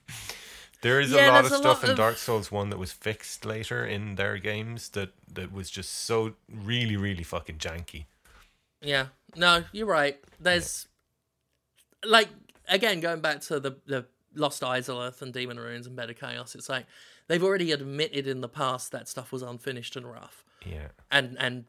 there 0.82 1.00
is 1.00 1.10
Yeah, 1.10 1.30
a 1.30 1.32
lot 1.32 1.44
of 1.44 1.50
stuff 1.52 1.64
lot 1.82 1.84
in 1.84 1.90
of- 1.90 1.96
Dark 1.96 2.16
Souls 2.18 2.50
1 2.52 2.70
that 2.70 2.78
was 2.78 2.92
fixed 2.92 3.44
later 3.44 3.84
in 3.84 4.14
their 4.16 4.38
games 4.38 4.90
that 4.90 5.10
that 5.32 5.52
was 5.52 5.70
just 5.70 5.92
so 5.92 6.34
really 6.48 6.96
really 6.96 7.24
fucking 7.24 7.58
janky 7.58 8.06
Yeah. 8.80 9.06
No, 9.36 9.64
you're 9.72 9.86
right. 9.86 10.18
There's 10.40 10.86
like 12.04 12.28
again 12.68 13.00
going 13.00 13.20
back 13.20 13.40
to 13.42 13.60
the 13.60 13.72
the 13.86 14.06
Lost 14.34 14.62
Izalith 14.62 15.20
and 15.22 15.32
Demon 15.32 15.58
Ruins 15.58 15.86
and 15.86 15.96
Bed 15.96 16.10
of 16.10 16.16
Chaos. 16.18 16.54
It's 16.54 16.68
like 16.68 16.86
they've 17.26 17.42
already 17.42 17.72
admitted 17.72 18.26
in 18.26 18.40
the 18.40 18.48
past 18.48 18.92
that 18.92 19.08
stuff 19.08 19.32
was 19.32 19.42
unfinished 19.42 19.96
and 19.96 20.06
rough, 20.10 20.44
yeah 20.64 20.88
and 21.10 21.36
and 21.40 21.64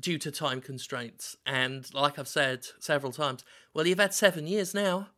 due 0.00 0.16
to 0.18 0.30
time 0.30 0.60
constraints. 0.60 1.36
And 1.44 1.92
like 1.92 2.18
I've 2.18 2.28
said 2.28 2.66
several 2.78 3.12
times, 3.12 3.44
well, 3.74 3.86
you've 3.86 3.98
had 3.98 4.14
seven 4.14 4.46
years 4.46 4.72
now. 4.74 5.08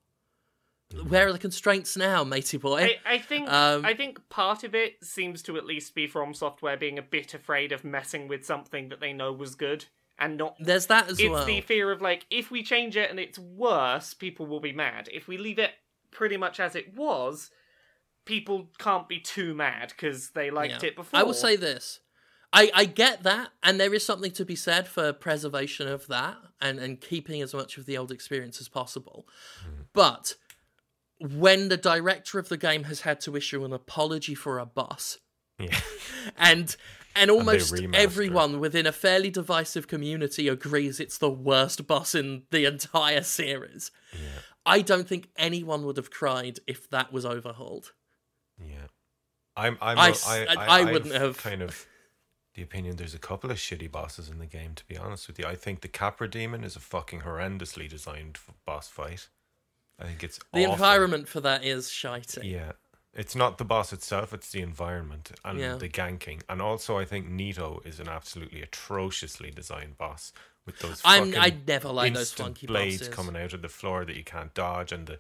Where 1.07 1.29
are 1.29 1.33
the 1.33 1.39
constraints 1.39 1.97
now, 1.97 2.25
matey 2.25 2.57
boy? 2.57 2.83
I, 3.07 3.15
I 3.15 3.19
think 3.19 3.49
Um, 3.49 3.85
I 3.85 3.95
think 3.95 4.29
part 4.29 4.65
of 4.65 4.75
it 4.75 5.05
seems 5.05 5.43
to 5.43 5.57
at 5.57 5.65
least 5.65 5.95
be 5.95 6.09
FromSoftware 6.09 6.79
being 6.79 6.99
a 6.99 7.03
bit 7.03 7.33
afraid 7.35 7.71
of 7.73 7.85
messing 7.85 8.27
with 8.27 8.45
something 8.45 8.89
that 8.89 9.01
they 9.01 9.13
know 9.13 9.33
was 9.33 9.55
good 9.55 9.85
and 10.19 10.37
not 10.37 10.57
There's 10.59 10.87
that 10.87 11.09
as 11.09 11.21
it's 11.21 11.29
well. 11.29 11.39
It's 11.39 11.47
the 11.47 11.61
fear 11.61 11.93
of 11.93 12.03
like 12.03 12.27
if 12.31 12.51
we 12.51 12.63
change 12.63 12.97
it 12.97 13.09
and 13.11 13.21
it's 13.21 13.39
worse, 13.39 14.15
people 14.15 14.47
will 14.47 14.61
be 14.61 14.73
mad. 14.73 15.09
If 15.13 15.29
we 15.29 15.39
leave 15.39 15.59
it 15.59 15.73
pretty 16.11 16.37
much 16.37 16.59
as 16.59 16.75
it 16.75 16.97
was, 16.97 17.51
people 18.25 18.69
can't 18.79 19.09
be 19.09 19.21
too 19.21 19.55
mad 19.55 19.91
because 19.91 20.31
they 20.31 20.51
liked 20.51 20.83
Yeah. 20.83 20.89
it 20.89 20.97
before. 20.97 21.19
I 21.21 21.23
will 21.23 21.35
say 21.35 21.55
this. 21.57 22.01
I, 22.53 22.69
I 22.75 22.85
get 22.85 23.23
that, 23.23 23.51
and 23.63 23.79
there 23.79 23.95
is 23.95 24.05
something 24.05 24.33
to 24.33 24.45
be 24.45 24.57
said 24.57 24.89
for 24.89 25.13
preservation 25.13 25.87
of 25.87 26.09
that 26.09 26.37
and, 26.61 26.81
and 26.81 27.01
keeping 27.01 27.41
as 27.43 27.55
much 27.55 27.79
of 27.79 27.87
the 27.87 27.97
old 27.97 28.11
experience 28.11 28.61
as 28.61 28.69
possible. 28.69 29.29
But 29.93 30.35
when 31.21 31.69
the 31.69 31.77
director 31.77 32.39
of 32.39 32.49
the 32.49 32.57
game 32.57 32.85
has 32.85 33.03
had 33.03 33.21
to 33.23 33.37
issue 33.37 33.65
an 33.65 33.73
apology 33.73 34.35
for 34.35 34.59
a 34.59 34.67
boss, 34.67 35.19
yeah. 35.59 35.79
And 36.37 36.75
and 37.17 37.31
almost 37.31 37.73
remaster. 37.75 37.95
everyone 37.95 38.61
within 38.61 38.87
a 38.87 38.93
fairly 38.93 39.31
divisive 39.31 39.89
community 39.89 40.49
agrees 40.49 41.01
it's 41.01 41.19
the 41.19 41.31
worst 41.31 41.87
boss 41.87 42.15
in 42.15 42.45
the 42.51 42.65
entire 42.65 43.23
series. 43.23 43.91
I 44.65 44.81
don't 44.83 45.09
think 45.09 45.29
anyone 45.37 45.85
would 45.87 45.97
have 45.97 46.11
cried 46.11 46.61
if 46.67 46.89
that 46.91 47.13
was 47.13 47.25
overhauled. 47.27 47.93
yeah. 48.63 48.87
I'm 49.57 49.77
I'm 49.83 49.99
I 49.99 50.15
I, 50.27 50.39
I- 50.39 50.47
I, 50.49 50.55
I 50.55 50.79
I've 50.81 50.91
wouldn't 50.91 51.15
have- 51.15 51.37
kind 51.39 51.61
of 51.63 51.87
the 52.55 52.63
opinion 52.63 52.97
there's 52.97 53.15
a 53.15 53.19
couple 53.19 53.51
of 53.51 53.57
shitty 53.59 53.91
bosses 53.91 54.29
in 54.29 54.39
the 54.39 54.47
game 54.47 54.75
to 54.75 54.85
be 54.87 54.97
honest 54.97 55.27
with 55.29 55.39
you. 55.39 55.45
I 55.47 55.55
think 55.57 55.81
the 55.81 55.89
Capra 55.89 56.29
Demon 56.31 56.65
is 56.65 56.77
a 56.77 56.81
fucking 56.81 57.21
horrendously 57.23 57.89
designed 57.89 58.39
boss 58.65 58.89
fight 58.89 59.29
I 60.01 60.05
think 60.05 60.25
it's 60.25 60.39
The 60.53 60.61
awful. 60.63 60.73
environment 60.73 61.29
for 61.29 61.41
that 61.43 61.65
is 61.65 61.89
shitey. 61.89 62.51
Yeah. 62.51 62.73
It's 63.13 63.35
not 63.35 63.59
the 63.59 63.65
boss 63.65 63.93
itself, 63.93 64.33
it's 64.33 64.51
the 64.51 64.61
environment 64.63 65.33
and 65.45 65.59
Yeah. 65.59 65.75
the 65.77 65.89
ganking. 65.89 66.43
And 66.49 66.63
also 66.63 66.97
I 66.99 67.05
think 67.05 67.29
Nito 67.29 67.83
is 67.85 68.01
an 68.01 68.09
absolutely 68.09 68.63
atrociously 68.63 69.51
designed 69.51 69.99
boss 69.99 70.33
with 70.65 70.79
those 70.79 71.03
I'm 71.05 71.33
fucking 71.33 71.41
I 71.41 71.57
never 71.67 71.89
like 71.91 72.15
those 72.15 72.33
funky 72.33 72.67
blades 72.67 72.99
bosses. 72.99 73.15
coming 73.15 73.37
out 73.37 73.53
of 73.53 73.63
the 73.63 73.69
floor 73.69 74.05
that 74.05 74.17
you 74.17 74.25
can't 74.25 74.55
dodge 74.55 74.93
and 74.93 75.07
the 75.07 75.19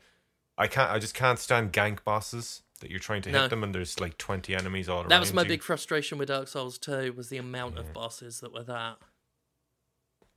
I 0.56 0.66
can't 0.68 0.90
I 0.90 0.98
just 0.98 1.14
can't 1.14 1.38
stand 1.38 1.72
gank 1.72 2.04
bosses 2.04 2.62
that 2.80 2.90
you're 2.90 2.98
trying 3.00 3.22
to 3.22 3.30
No. 3.30 3.42
hit 3.42 3.50
them 3.50 3.62
and 3.64 3.74
there's 3.74 3.98
like 4.00 4.16
20 4.18 4.54
enemies 4.54 4.88
all 4.88 5.00
around 5.00 5.08
That 5.10 5.20
was 5.20 5.32
my 5.34 5.42
you. 5.42 5.48
big 5.48 5.62
frustration 5.62 6.16
with 6.16 6.28
Dark 6.28 6.48
Souls 6.48 6.78
2 6.78 7.12
was 7.14 7.28
the 7.28 7.38
amount 7.38 7.76
of 7.78 7.92
bosses 7.92 8.40
that 8.40 8.52
were 8.52 8.62
that. 8.64 8.98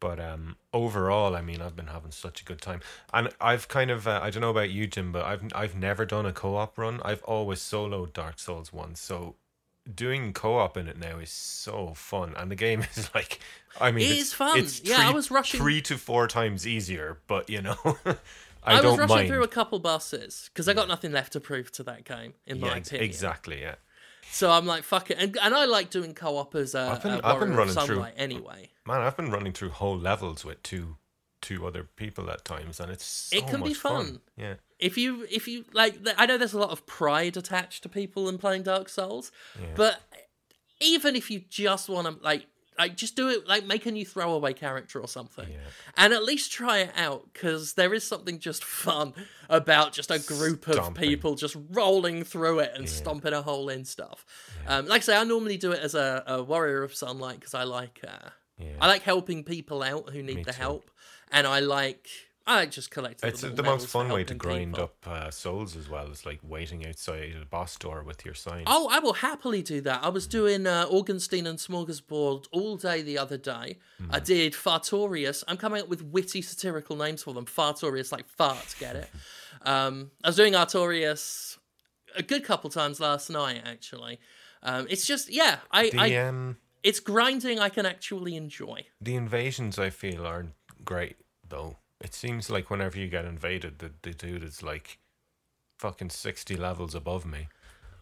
But 0.03 0.19
um, 0.19 0.57
overall, 0.73 1.33
I 1.33 1.41
mean, 1.41 1.61
I've 1.61 1.77
been 1.77 1.87
having 1.87 2.11
such 2.11 2.41
a 2.41 2.43
good 2.43 2.59
time, 2.59 2.81
and 3.13 3.29
I've 3.39 3.69
kind 3.69 3.89
of 3.89 4.05
uh, 4.05 4.19
I 4.21 4.31
don't 4.31 4.41
know 4.41 4.49
about 4.49 4.69
you, 4.69 4.85
Jim, 4.85 5.13
but 5.13 5.23
I've 5.23 5.41
I've 5.55 5.75
never 5.77 6.03
done 6.05 6.25
a 6.25 6.33
co-op 6.33 6.77
run. 6.77 6.99
I've 7.05 7.23
always 7.23 7.59
soloed 7.59 8.11
Dark 8.11 8.37
Souls 8.37 8.73
one, 8.73 8.95
so 8.95 9.35
doing 9.95 10.33
co-op 10.33 10.75
in 10.75 10.89
it 10.89 10.97
now 10.99 11.19
is 11.19 11.29
so 11.29 11.93
fun, 11.95 12.33
and 12.35 12.51
the 12.51 12.55
game 12.57 12.81
is 12.97 13.09
like, 13.15 13.39
I 13.79 13.91
mean, 13.93 14.05
It 14.05 14.11
it's, 14.11 14.21
is 14.23 14.33
fun. 14.33 14.59
It's 14.59 14.81
Yeah, 14.83 15.07
I 15.07 15.11
was 15.13 15.31
rushing- 15.31 15.61
three 15.61 15.81
to 15.83 15.97
four 15.97 16.27
times 16.27 16.67
easier, 16.67 17.19
but 17.27 17.49
you 17.49 17.61
know, 17.61 17.77
I, 18.65 18.79
I, 18.79 18.81
was 18.81 18.97
rushing 18.97 19.07
mind. 19.15 19.29
through 19.29 19.43
a 19.43 19.47
couple 19.47 19.79
bosses 19.79 20.49
because 20.53 20.67
I 20.67 20.73
got 20.73 20.89
nothing 20.89 21.13
left 21.13 21.31
to 21.31 21.39
prove 21.39 21.71
to 21.73 21.83
that 21.83 22.03
game, 22.03 22.33
in 22.45 22.57
yeah, 22.57 22.65
my 22.65 22.75
ex- 22.75 22.89
opinion. 22.89 23.09
exactly. 23.09 23.61
Yeah, 23.61 23.75
So 24.33 24.49
I'm 24.51 24.65
like, 24.65 24.83
fuck 24.83 25.11
it. 25.11 25.17
And, 25.19 25.37
and 25.41 25.53
I 25.53 25.65
like 25.65 25.89
doing 25.91 26.13
co 26.15 26.37
op 26.37 26.55
as 26.55 26.73
a, 26.73 26.81
I've 26.81 27.03
been- 27.03 27.11
a 27.13 27.21
I've 27.23 27.39
been 27.39 27.55
running 27.55 27.75
through- 27.75 28.05
anyway. 28.17 28.71
man, 28.87 29.01
I've 29.01 29.15
been 29.15 29.29
running 29.31 29.53
through 29.53 29.69
whole 29.69 29.97
levels 29.97 30.43
with 30.43 30.61
two 30.63 30.97
two 31.41 31.67
other 31.67 31.83
people 31.97 32.31
at 32.31 32.43
times, 32.45 32.79
and 32.79 32.89
it's 32.91 33.03
so 33.05 33.37
It 33.37 33.47
can 33.47 33.61
be 33.61 33.73
fun. 33.73 34.05
fun. 34.05 34.21
Yeah, 34.37 34.53
If 34.79 34.97
you, 34.97 35.27
if 35.29 35.45
you 35.47 35.65
like, 35.73 35.95
I 36.17 36.25
know 36.25 36.37
there's 36.37 36.53
a 36.53 36.59
lot 36.59 36.69
of 36.71 36.85
pride 36.85 37.35
attached 37.35 37.83
to 37.83 37.89
people 37.89 38.29
in 38.29 38.37
playing 38.37 38.63
Dark 38.63 38.87
Souls, 38.87 39.29
but 39.75 39.99
even 40.79 41.15
if 41.17 41.29
you 41.29 41.41
just 41.49 41.89
want 41.89 42.07
to, 42.07 42.23
like, 42.23 42.45
like 42.77 42.95
just 42.97 43.15
do 43.15 43.29
it, 43.29 43.47
like 43.47 43.65
make 43.65 43.85
a 43.85 43.91
new 43.91 44.05
throwaway 44.05 44.53
character 44.53 44.99
or 44.99 45.07
something, 45.07 45.47
Yeah. 45.49 45.57
and 45.97 46.13
at 46.13 46.23
least 46.23 46.51
try 46.51 46.79
it 46.79 46.91
out 46.95 47.29
because 47.33 47.73
there 47.73 47.93
is 47.93 48.03
something 48.03 48.39
just 48.39 48.63
fun 48.83 49.13
about 49.49 49.93
just 49.93 50.11
a 50.11 50.19
group 50.19 50.67
of 50.67 50.93
people 50.95 51.35
just 51.35 51.55
rolling 51.71 52.23
through 52.23 52.59
it 52.59 52.71
and 52.75 52.89
stomping 52.89 53.33
a 53.33 53.41
hole 53.41 53.69
in 53.69 53.85
stuff. 53.85 54.25
Um, 54.67 54.85
like 54.87 55.01
I 55.01 55.03
say, 55.05 55.17
I 55.17 55.23
normally 55.23 55.57
do 55.57 55.71
it 55.71 55.79
as 55.79 55.95
a, 55.95 56.23
a 56.27 56.43
warrior 56.43 56.83
of 56.83 56.95
sunlight 56.95 57.39
because 57.39 57.53
I 57.53 57.63
like, 57.63 57.99
uh, 58.07 58.29
yeah. 58.57 58.69
I 58.81 58.87
like 58.87 59.01
helping 59.03 59.43
people 59.43 59.83
out 59.83 60.09
who 60.09 60.23
need 60.23 60.37
Me 60.37 60.43
the 60.43 60.53
too. 60.53 60.61
help, 60.61 60.89
and 61.31 61.45
I 61.47 61.59
like, 61.59 62.07
I 62.45 62.55
like 62.55 62.71
just 62.71 62.91
collecting. 62.91 63.29
It's 63.29 63.41
little 63.41 63.55
the 63.55 63.63
most 63.63 63.87
fun 63.87 64.09
way 64.09 64.25
to 64.25 64.33
grind 64.33 64.73
people. 64.73 64.83
up 64.83 65.07
uh, 65.07 65.31
souls 65.31 65.77
as 65.77 65.87
well. 65.87 66.07
It's 66.11 66.25
like 66.25 66.39
waiting 66.43 66.85
outside 66.85 67.33
a 67.41 67.45
boss 67.45 67.77
door 67.77 68.03
with 68.03 68.25
your 68.25 68.33
sign. 68.33 68.63
Oh, 68.67 68.89
I 68.91 68.99
will 68.99 69.13
happily 69.13 69.61
do 69.61 69.79
that. 69.81 70.03
I 70.03 70.09
was 70.09 70.27
doing 70.27 70.67
uh, 70.67 70.85
Augenstein 70.87 71.47
and 71.47 71.57
Smorgasbord 71.57 72.47
all 72.51 72.75
day 72.75 73.01
the 73.01 73.17
other 73.17 73.37
day. 73.37 73.77
I 74.11 74.19
Mm. 74.19 74.25
did 74.25 74.53
Fartorius. 74.53 75.43
I'm 75.47 75.55
coming 75.55 75.81
up 75.81 75.87
with 75.87 76.03
witty 76.03 76.41
satirical 76.41 76.97
names 76.97 77.23
for 77.23 77.33
them. 77.33 77.45
Fartorius, 77.45 78.11
like 78.11 78.27
fart, 78.27 78.75
get 78.77 78.97
it? 78.97 79.09
um, 79.61 80.11
I 80.23 80.27
was 80.27 80.35
doing 80.35 80.53
Artorias 80.53 81.57
a 82.15 82.23
good 82.23 82.43
couple 82.43 82.69
times 82.69 82.99
last 82.99 83.29
night, 83.29 83.61
actually. 83.65 84.19
Um, 84.61 84.85
it's 84.89 85.07
just, 85.07 85.31
yeah, 85.31 85.59
I, 85.71 85.89
the 85.91 85.99
I, 85.99 86.15
um 86.27 86.57
it's 86.83 86.99
grinding 86.99 87.59
I 87.59 87.69
can 87.69 87.85
actually 87.85 88.35
enjoy. 88.35 88.85
the 88.99 89.15
invasions 89.15 89.79
I 89.79 89.89
feel 89.89 90.25
aren't 90.27 90.51
great 90.83 91.15
though. 91.47 91.77
It 92.03 92.13
seems 92.13 92.49
like 92.49 92.69
whenever 92.69 92.99
you 92.99 93.07
get 93.07 93.25
invaded, 93.25 93.79
the, 93.79 93.91
the 94.03 94.13
dude 94.13 94.43
is 94.43 94.61
like 94.61 94.99
fucking 95.79 96.11
sixty 96.11 96.55
levels 96.55 96.93
above 96.93 97.25
me. 97.25 97.47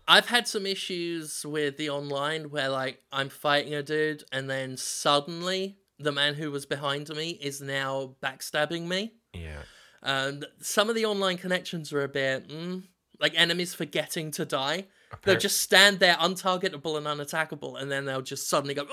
I've 0.08 0.28
had 0.28 0.48
some 0.48 0.66
issues 0.66 1.46
with 1.46 1.78
the 1.78 1.90
online 1.90 2.50
where 2.50 2.70
like 2.70 3.02
I'm 3.12 3.30
fighting 3.30 3.74
a 3.74 3.84
dude 3.84 4.24
and 4.32 4.50
then 4.50 4.76
suddenly 4.76 5.78
the 6.00 6.12
man 6.12 6.34
who 6.34 6.52
was 6.52 6.66
behind 6.66 7.08
me 7.10 7.30
is 7.30 7.62
now 7.62 8.16
backstabbing 8.22 8.88
me. 8.88 9.14
Yeah, 9.34 9.62
And 10.02 10.46
some 10.60 10.90
of 10.90 10.96
the 10.96 11.06
online 11.06 11.38
connections 11.38 11.94
are 11.94 12.04
a 12.04 12.10
bit 12.10 12.50
mm, 12.50 12.84
like 13.20 13.34
enemies 13.36 13.74
forgetting 13.74 14.32
to 14.32 14.46
die. 14.46 14.88
They'll 15.24 15.38
just 15.38 15.62
stand 15.62 16.00
there 16.00 16.16
untargetable 16.16 16.98
and 16.98 17.06
unattackable, 17.06 17.80
and 17.80 17.92
then 17.92 18.06
they'll 18.06 18.22
just 18.22 18.50
suddenly 18.50 18.74
go 18.74 18.88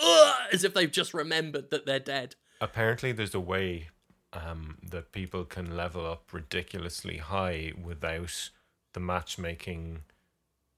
as 0.52 0.64
if 0.64 0.74
they've 0.74 0.90
just 0.90 1.14
remembered 1.14 1.70
that 1.70 1.86
they're 1.86 1.98
dead. 2.00 2.34
apparently 2.60 3.12
there's 3.12 3.34
a 3.34 3.40
way 3.40 3.88
um 4.32 4.78
that 4.82 5.12
people 5.12 5.44
can 5.44 5.76
level 5.76 6.06
up 6.06 6.32
ridiculously 6.32 7.18
high 7.18 7.72
without 7.82 8.50
the 8.92 9.00
matchmaking 9.00 10.02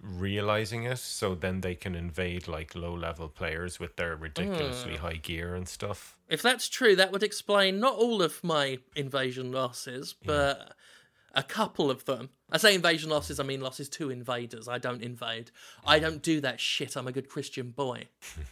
realizing 0.02 0.84
it 0.84 0.98
so 0.98 1.34
then 1.34 1.60
they 1.60 1.74
can 1.74 1.94
invade 1.94 2.48
like 2.48 2.74
low 2.74 2.94
level 2.94 3.28
players 3.28 3.78
with 3.78 3.96
their 3.96 4.16
ridiculously 4.16 4.96
high 4.96 5.16
gear 5.16 5.54
and 5.54 5.68
stuff 5.68 6.16
If 6.28 6.40
that's 6.40 6.68
true, 6.68 6.96
that 6.96 7.12
would 7.12 7.22
explain 7.22 7.80
not 7.80 7.94
all 7.96 8.22
of 8.22 8.42
my 8.42 8.78
invasion 8.96 9.52
losses, 9.52 10.14
but 10.24 10.72
a 11.34 11.42
couple 11.42 11.90
of 11.90 12.04
them. 12.06 12.30
I 12.50 12.56
say 12.58 12.74
invasion 12.74 13.10
losses, 13.10 13.38
I 13.38 13.42
mean 13.42 13.60
losses 13.60 13.88
to 13.90 14.10
invaders. 14.10 14.68
I 14.68 14.78
don't 14.78 15.02
invade. 15.02 15.50
I 15.84 15.98
don't 15.98 16.22
do 16.22 16.40
that 16.40 16.60
shit. 16.60 16.96
I'm 16.96 17.06
a 17.06 17.12
good 17.12 17.28
Christian 17.28 17.70
boy. 17.70 18.08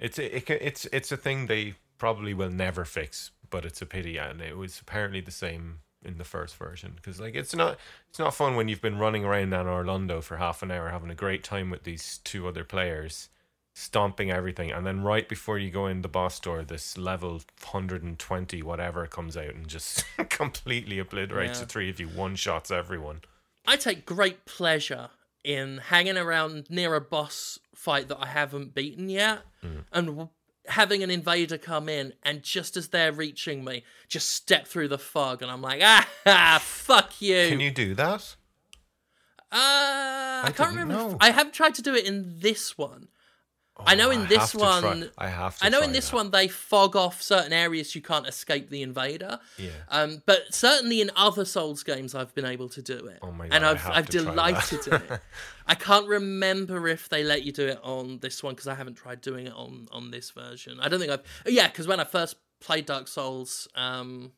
It's 0.00 0.18
a, 0.18 0.36
it, 0.36 0.50
it's 0.50 0.86
it's 0.86 1.12
a 1.12 1.16
thing 1.16 1.46
they 1.46 1.74
probably 1.98 2.34
will 2.34 2.50
never 2.50 2.84
fix, 2.84 3.30
but 3.50 3.64
it's 3.64 3.82
a 3.82 3.86
pity, 3.86 4.16
and 4.16 4.40
it 4.40 4.56
was 4.56 4.80
apparently 4.80 5.20
the 5.20 5.30
same 5.30 5.80
in 6.04 6.18
the 6.18 6.24
first 6.24 6.56
version 6.56 6.92
because 6.96 7.18
like 7.18 7.34
it's 7.34 7.54
not 7.56 7.78
it's 8.10 8.18
not 8.18 8.34
fun 8.34 8.56
when 8.56 8.68
you've 8.68 8.82
been 8.82 8.98
running 8.98 9.24
around 9.24 9.44
in 9.44 9.50
Anor 9.50 9.84
Londo 9.86 10.22
for 10.22 10.36
half 10.36 10.62
an 10.62 10.70
hour 10.70 10.90
having 10.90 11.08
a 11.10 11.14
great 11.14 11.42
time 11.42 11.70
with 11.70 11.84
these 11.84 12.18
two 12.24 12.46
other 12.46 12.62
players, 12.62 13.30
stomping 13.74 14.30
everything, 14.30 14.70
and 14.70 14.86
then 14.86 15.02
right 15.02 15.26
before 15.28 15.58
you 15.58 15.70
go 15.70 15.86
in 15.86 16.02
the 16.02 16.08
boss 16.08 16.38
door, 16.38 16.62
this 16.62 16.98
level 16.98 17.40
hundred 17.62 18.02
and 18.02 18.18
twenty 18.18 18.62
whatever 18.62 19.06
comes 19.06 19.36
out 19.36 19.54
and 19.54 19.66
just 19.66 20.04
completely 20.28 20.98
obliterates 20.98 21.58
Yeah. 21.58 21.64
the 21.64 21.70
three 21.70 21.88
of 21.90 21.98
you, 21.98 22.08
one 22.08 22.36
shots 22.36 22.70
everyone. 22.70 23.22
I 23.66 23.76
take 23.76 24.04
great 24.04 24.44
pleasure 24.44 25.08
in 25.42 25.78
hanging 25.78 26.16
around 26.18 26.66
near 26.70 26.94
a 26.94 27.00
boss 27.00 27.58
fight 27.74 28.08
that 28.08 28.18
I 28.20 28.26
haven't 28.26 28.74
beaten 28.74 29.08
yet 29.08 29.40
mm. 29.62 29.84
and 29.92 30.06
w- 30.06 30.28
having 30.66 31.02
an 31.02 31.10
invader 31.10 31.58
come 31.58 31.88
in 31.88 32.12
and 32.22 32.42
just 32.42 32.76
as 32.76 32.88
they're 32.88 33.12
reaching 33.12 33.64
me, 33.64 33.84
just 34.08 34.30
step 34.30 34.66
through 34.66 34.88
the 34.88 34.98
fog 34.98 35.42
and 35.42 35.50
I'm 35.50 35.62
like, 35.62 35.80
ah, 35.82 36.58
fuck 36.62 37.20
you. 37.20 37.48
Can 37.48 37.60
you 37.60 37.70
do 37.70 37.94
that? 37.94 38.36
Uh, 39.52 40.42
I, 40.46 40.52
can't 40.54 40.74
remember. 40.74 41.14
if-. 41.14 41.16
I 41.20 41.30
have 41.30 41.52
tried 41.52 41.74
to 41.76 41.82
do 41.82 41.94
it 41.94 42.04
in 42.04 42.40
this 42.40 42.76
one. 42.76 43.08
I 43.76 43.96
know 43.96 44.08
Oh, 44.08 44.12
in 44.12 44.20
I 44.22 44.26
this 44.26 44.52
to 44.52 44.58
try- 44.58 44.80
one. 44.82 45.10
I 45.18 45.28
have 45.28 45.58
to 45.58 45.64
I 45.66 45.68
know 45.68 45.82
in 45.82 45.90
this 45.92 46.10
that. 46.10 46.16
one 46.16 46.30
they 46.30 46.46
fog 46.46 46.94
off 46.94 47.20
certain 47.20 47.52
areas 47.52 47.94
you 47.96 48.02
can't 48.02 48.26
escape 48.26 48.70
the 48.70 48.82
invader. 48.82 49.40
Yeah. 49.58 49.70
Um, 49.88 50.22
but 50.26 50.54
certainly 50.54 51.00
in 51.00 51.10
other 51.16 51.44
Souls 51.44 51.82
games, 51.82 52.14
I've 52.14 52.32
been 52.34 52.44
able 52.44 52.68
to 52.68 52.80
do 52.82 53.06
it. 53.06 53.18
Oh 53.22 53.32
my 53.32 53.44
And 53.46 53.62
God, 53.62 53.64
I 53.64 53.70
I've 53.70 53.90
I've 53.90 54.08
delighted 54.08 54.86
in 54.86 54.94
it. 54.94 55.20
I 55.66 55.74
can't 55.74 56.06
remember 56.06 56.86
if 56.86 57.08
they 57.08 57.24
let 57.24 57.42
you 57.42 57.50
do 57.52 57.66
it 57.66 57.80
on 57.82 58.18
this 58.20 58.42
one 58.42 58.54
because 58.54 58.68
I 58.68 58.74
haven't 58.74 58.94
tried 58.94 59.20
doing 59.20 59.46
it 59.48 59.52
on 59.54 59.88
on 59.90 60.10
this 60.12 60.30
version. 60.30 60.78
I 60.80 60.88
don't 60.88 61.00
think 61.00 61.10
I've. 61.10 61.22
Yeah, 61.46 61.66
because 61.66 61.88
when 61.88 61.98
I 61.98 62.04
first 62.04 62.36
played 62.60 62.86
Dark 62.86 63.08
Souls, 63.08 63.66
um, 63.74 64.32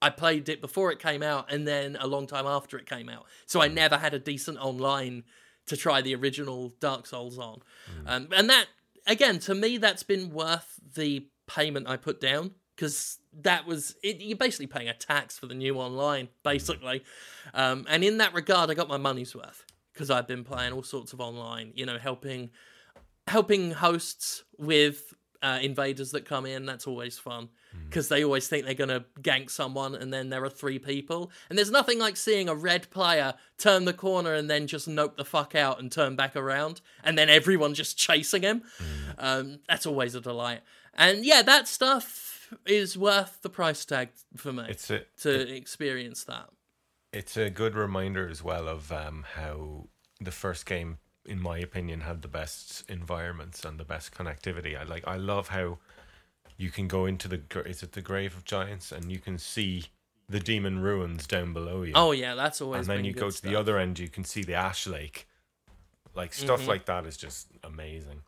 I 0.00 0.08
played 0.10 0.48
it 0.48 0.60
before 0.60 0.90
it 0.92 0.98
came 0.98 1.22
out 1.22 1.52
and 1.52 1.68
then 1.68 1.96
a 2.00 2.06
long 2.06 2.26
time 2.26 2.46
after 2.46 2.76
it 2.78 2.86
came 2.86 3.08
out. 3.08 3.24
So. 3.46 3.60
I 3.60 3.68
never 3.68 3.98
had 3.98 4.14
a 4.14 4.18
decent 4.18 4.58
online 4.58 5.24
to 5.66 5.76
try 5.76 6.00
the 6.02 6.14
original 6.14 6.74
Dark 6.80 7.06
Souls 7.06 7.38
on. 7.38 7.60
Hmm. 7.86 8.08
Um, 8.08 8.28
and 8.34 8.50
that, 8.50 8.66
again, 9.06 9.38
to 9.40 9.54
me, 9.54 9.78
that's 9.78 10.02
been 10.02 10.30
worth 10.30 10.80
the 10.94 11.26
payment 11.46 11.88
I 11.88 11.96
put 11.96 12.20
down 12.20 12.52
because 12.74 13.18
that 13.42 13.66
was, 13.66 13.96
it, 14.02 14.20
you're 14.20 14.36
basically 14.36 14.66
paying 14.66 14.88
a 14.88 14.94
tax 14.94 15.38
for 15.38 15.46
the 15.46 15.54
new 15.54 15.76
online, 15.76 16.28
basically. 16.42 17.04
Um, 17.54 17.86
and 17.88 18.02
in 18.02 18.18
that 18.18 18.34
regard, 18.34 18.70
I 18.70 18.74
got 18.74 18.88
my 18.88 18.96
money's 18.96 19.34
worth 19.34 19.64
because 19.92 20.10
I've 20.10 20.26
been 20.26 20.44
playing 20.44 20.72
all 20.72 20.82
sorts 20.82 21.12
of 21.12 21.20
online, 21.20 21.72
you 21.74 21.86
know, 21.86 21.98
helping 21.98 22.50
helping 23.28 23.70
hosts 23.70 24.42
with 24.58 25.14
uh, 25.42 25.60
invaders 25.62 26.10
that 26.10 26.24
come 26.24 26.44
in. 26.44 26.66
That's 26.66 26.86
always 26.88 27.18
fun 27.18 27.50
because 27.88 28.08
they 28.08 28.24
always 28.24 28.48
think 28.48 28.64
they're 28.64 28.74
going 28.74 28.88
to 28.88 29.04
gank 29.20 29.50
someone, 29.50 29.94
and 29.94 30.12
then 30.12 30.30
there 30.30 30.44
are 30.44 30.50
three 30.50 30.78
people. 30.78 31.30
And 31.48 31.58
there's 31.58 31.70
nothing 31.70 31.98
like 31.98 32.16
seeing 32.16 32.48
a 32.48 32.54
red 32.54 32.90
player 32.90 33.34
turn 33.58 33.84
the 33.84 33.92
corner 33.92 34.34
and 34.34 34.48
then 34.48 34.66
just 34.66 34.88
nope 34.88 35.16
the 35.16 35.24
fuck 35.24 35.54
out 35.54 35.78
and 35.80 35.90
turn 35.92 36.16
back 36.16 36.36
around, 36.36 36.80
and 37.04 37.16
then 37.18 37.28
everyone 37.28 37.74
just 37.74 37.96
chasing 37.98 38.42
him. 38.42 38.62
Um, 39.18 39.60
that's 39.68 39.86
always 39.86 40.14
a 40.14 40.20
delight. 40.20 40.60
And 40.94 41.24
yeah, 41.24 41.42
that 41.42 41.68
stuff 41.68 42.52
is 42.66 42.98
worth 42.98 43.40
the 43.42 43.48
price 43.48 43.82
tag 43.84 44.10
for 44.36 44.52
me 44.52 44.64
It's 44.68 44.90
a 44.90 45.00
to 45.20 45.54
experience 45.54 46.24
that. 46.24 46.50
it's 47.12 47.36
a 47.36 47.48
good 47.48 47.74
reminder 47.74 48.28
as 48.28 48.42
well 48.42 48.68
of 48.68 48.92
um, 48.92 49.24
how 49.34 49.88
the 50.20 50.30
first 50.30 50.66
game, 50.66 50.98
in 51.24 51.40
my 51.40 51.58
opinion, 51.58 52.00
had 52.02 52.20
the 52.22 52.28
best 52.28 52.84
environments 52.90 53.64
and 53.64 53.78
the 53.80 53.84
best 53.84 54.12
connectivity. 54.12 54.78
I 54.78 54.82
like. 54.84 55.06
I 55.06 55.16
love 55.16 55.48
how 55.48 55.78
you 56.62 56.70
can 56.70 56.86
go 56.88 57.06
into 57.06 57.26
the 57.28 57.40
is 57.66 57.82
it 57.82 57.92
the 57.92 58.00
grave 58.00 58.36
of 58.36 58.44
giants 58.44 58.92
and 58.92 59.10
you 59.10 59.18
can 59.18 59.36
see 59.38 59.86
the 60.28 60.40
demon 60.40 60.78
ruins 60.78 61.26
down 61.26 61.52
below 61.52 61.82
you. 61.82 61.92
Oh 61.94 62.12
yeah, 62.12 62.34
that's 62.34 62.60
always. 62.62 62.88
and 62.88 62.98
then 62.98 63.04
you 63.04 63.12
go 63.12 63.30
to 63.30 63.42
the 63.42 63.56
other 63.56 63.76
end, 63.78 63.98
you 63.98 64.08
can 64.08 64.24
see 64.24 64.42
the 64.42 64.54
ash 64.54 64.86
lake. 64.86 65.26
Like 66.14 66.32
stuff 66.32 66.60
Mm-hmm. 66.60 66.68
like 66.68 66.84
that 66.86 67.04
is 67.06 67.16
just 67.16 67.48
amazing. 67.64 68.20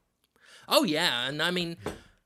Oh 0.68 0.84
yeah, 0.84 1.28
and 1.28 1.40
I 1.40 1.50
mean 1.50 1.76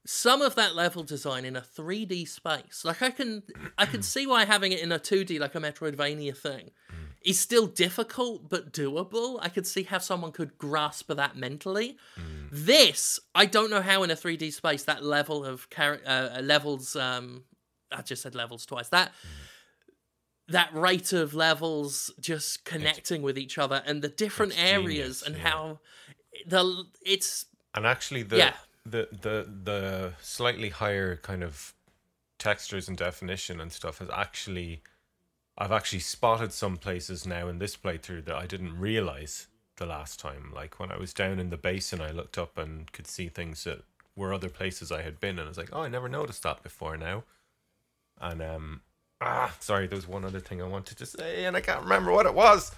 some 0.06 0.40
of 0.40 0.54
that 0.54 0.74
level 0.74 1.02
design 1.02 1.44
in 1.44 1.54
a 1.56 1.60
3D 1.60 2.26
space. 2.26 2.82
Like 2.84 3.02
I 3.02 3.10
can 3.10 3.42
I 3.76 3.84
can 3.86 4.02
see 4.14 4.26
why 4.26 4.44
having 4.46 4.72
it 4.72 4.80
in 4.80 4.90
a 4.92 4.98
2D 4.98 5.38
like 5.38 5.54
a 5.54 5.60
Metroidvania 5.60 6.36
thing 6.36 6.70
is 7.22 7.38
still 7.38 7.66
difficult 7.66 8.48
but 8.48 8.72
doable. 8.72 9.38
I 9.42 9.48
could 9.48 9.66
see 9.66 9.82
how 9.82 9.98
someone 9.98 10.32
could 10.32 10.56
grasp 10.58 11.08
that 11.08 11.36
mentally. 11.36 11.96
This, 12.50 13.20
I 13.34 13.44
don't 13.46 13.70
know 13.70 13.82
how 13.82 14.02
in 14.04 14.10
a 14.10 14.16
3D 14.16 14.52
space 14.52 14.84
that 14.84 15.02
level 15.04 15.44
of 15.44 15.68
char- 15.70 16.00
uh, 16.06 16.40
levels 16.42 16.96
um 16.96 17.44
I 17.90 18.02
just 18.02 18.22
said 18.22 18.34
levels 18.34 18.66
twice. 18.66 18.88
That 18.90 19.12
that 20.48 20.72
rate 20.74 21.12
of 21.12 21.34
levels 21.34 22.10
just 22.20 22.64
connecting 22.64 23.20
with 23.22 23.36
each 23.36 23.58
other 23.58 23.82
and 23.84 24.00
the 24.02 24.08
different 24.08 24.52
It's 24.52 24.60
areas 24.62 25.20
genius, 25.20 25.22
and 25.22 25.36
yeah. 25.36 25.42
how 25.50 25.78
the 26.46 26.84
it's 27.04 27.46
And 27.74 27.86
actually, 27.86 28.22
the 28.22 28.36
Yeah. 28.38 28.54
the 28.86 29.08
the 29.10 29.46
the 29.64 30.14
slightly 30.22 30.70
higher 30.70 31.16
kind 31.16 31.42
of 31.44 31.74
textures 32.38 32.88
and 32.88 32.96
definition 32.96 33.60
and 33.60 33.72
stuff 33.72 33.98
has 33.98 34.08
actually, 34.10 34.82
I've 35.60 35.72
actually 35.72 35.98
spotted 35.98 36.52
some 36.52 36.76
places 36.76 37.26
now 37.26 37.48
in 37.48 37.58
this 37.58 37.76
playthrough 37.76 38.24
that 38.26 38.36
I 38.36 38.46
didn't 38.46 38.78
realize 38.78 39.48
the 39.76 39.86
last 39.86 40.20
time. 40.20 40.52
Like 40.54 40.78
when 40.78 40.92
I 40.92 40.96
was 40.96 41.12
down 41.12 41.40
in 41.40 41.50
the 41.50 41.56
basin, 41.56 42.00
I 42.00 42.12
looked 42.12 42.38
up 42.38 42.56
and 42.56 42.90
could 42.92 43.08
see 43.08 43.28
things 43.28 43.64
that 43.64 43.82
were 44.14 44.32
other 44.32 44.48
places 44.48 44.92
I 44.92 45.02
had 45.02 45.20
been, 45.20 45.38
and 45.38 45.46
I 45.46 45.48
was 45.48 45.58
like, 45.58 45.70
oh, 45.72 45.82
I 45.82 45.88
never 45.88 46.08
noticed 46.08 46.44
that 46.44 46.62
before 46.62 46.96
now. 46.96 47.24
And 48.20 48.40
um, 48.40 48.80
ah, 49.20 49.54
sorry, 49.58 49.88
there 49.88 49.96
was 49.96 50.06
one 50.06 50.24
other 50.24 50.40
thing 50.40 50.62
I 50.62 50.66
wanted 50.66 50.96
to 50.98 51.06
say, 51.06 51.44
and 51.44 51.56
I 51.56 51.60
can't 51.60 51.82
remember 51.82 52.12
what 52.12 52.26
it 52.26 52.34
was. 52.34 52.72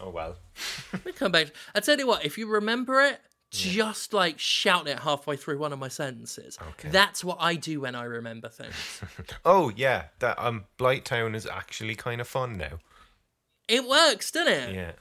Oh 0.00 0.10
well. 0.10 0.36
We 1.04 1.12
come 1.12 1.32
back. 1.32 1.48
I 1.74 1.80
tell 1.80 1.98
you 1.98 2.06
what, 2.06 2.24
if 2.24 2.38
you 2.38 2.46
remember 2.46 3.00
it, 3.00 3.20
just 3.58 4.12
like 4.12 4.38
shout 4.38 4.88
it 4.88 5.00
halfway 5.00 5.36
through 5.36 5.58
one 5.58 5.72
of 5.72 5.78
my 5.78 5.88
sentences. 5.88 6.58
Okay. 6.70 6.88
That's 6.88 7.22
what 7.24 7.38
I 7.40 7.54
do 7.56 7.80
when 7.80 7.94
I 7.94 8.04
remember 8.04 8.48
things. 8.48 8.74
Oh 9.44 9.70
yeah, 9.74 10.04
that 10.20 10.38
um, 10.38 10.64
blight 10.76 11.04
Blighttown 11.04 11.34
is 11.34 11.46
actually 11.46 11.94
kind 11.94 12.20
of 12.20 12.28
fun 12.28 12.56
now. 12.56 12.78
it 13.68 13.86
works, 13.86 14.30
doesn't 14.30 14.52
it? 14.52 14.74
Yeah. 14.74 14.92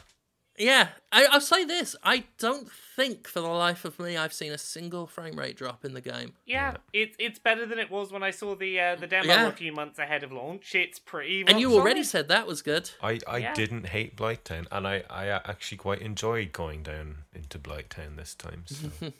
Yeah. 0.57 0.89
I, 1.11 1.25
I'll 1.31 1.41
say 1.41 1.65
this: 1.65 1.95
I 2.03 2.25
don't 2.37 2.69
think, 2.95 3.27
for 3.27 3.39
the 3.41 3.47
life 3.47 3.85
of 3.85 3.97
me, 3.99 4.17
I've 4.17 4.33
seen 4.33 4.51
a 4.51 4.57
single 4.57 5.07
frame 5.07 5.35
rate 5.37 5.57
drop 5.57 5.83
in 5.83 5.93
the 5.95 6.01
game. 6.01 6.33
Yeah, 6.45 6.75
it's 6.93 7.15
it's 7.19 7.39
better 7.39 7.65
than 7.65 7.79
it 7.79 7.89
was 7.89 8.11
when 8.11 8.21
I 8.21 8.29
saw 8.31 8.53
the 8.55 8.79
uh, 8.79 8.95
the 8.95 9.07
demo 9.07 9.27
Yeah. 9.27 9.47
a 9.47 9.51
few 9.51 9.71
months 9.73 9.97
ahead 9.97 10.23
of 10.23 10.31
launch. 10.31 10.75
It's 10.75 10.99
pretty. 10.99 11.41
And 11.41 11.51
rock 11.53 11.59
you 11.59 11.73
already 11.73 12.03
solid. 12.03 12.25
said 12.25 12.27
that 12.29 12.45
was 12.47 12.61
good. 12.61 12.91
I, 13.01 13.19
I 13.27 13.37
Yeah. 13.37 13.53
didn't 13.55 13.87
hate 13.87 14.15
Blighttown, 14.15 14.67
and 14.71 14.87
I, 14.87 15.03
I 15.09 15.27
actually 15.27 15.77
quite 15.79 16.01
enjoyed 16.01 16.51
going 16.51 16.83
down 16.83 17.23
into 17.33 17.57
Blighttown 17.57 18.15
this 18.17 18.35
time. 18.35 18.65
So. 18.67 18.89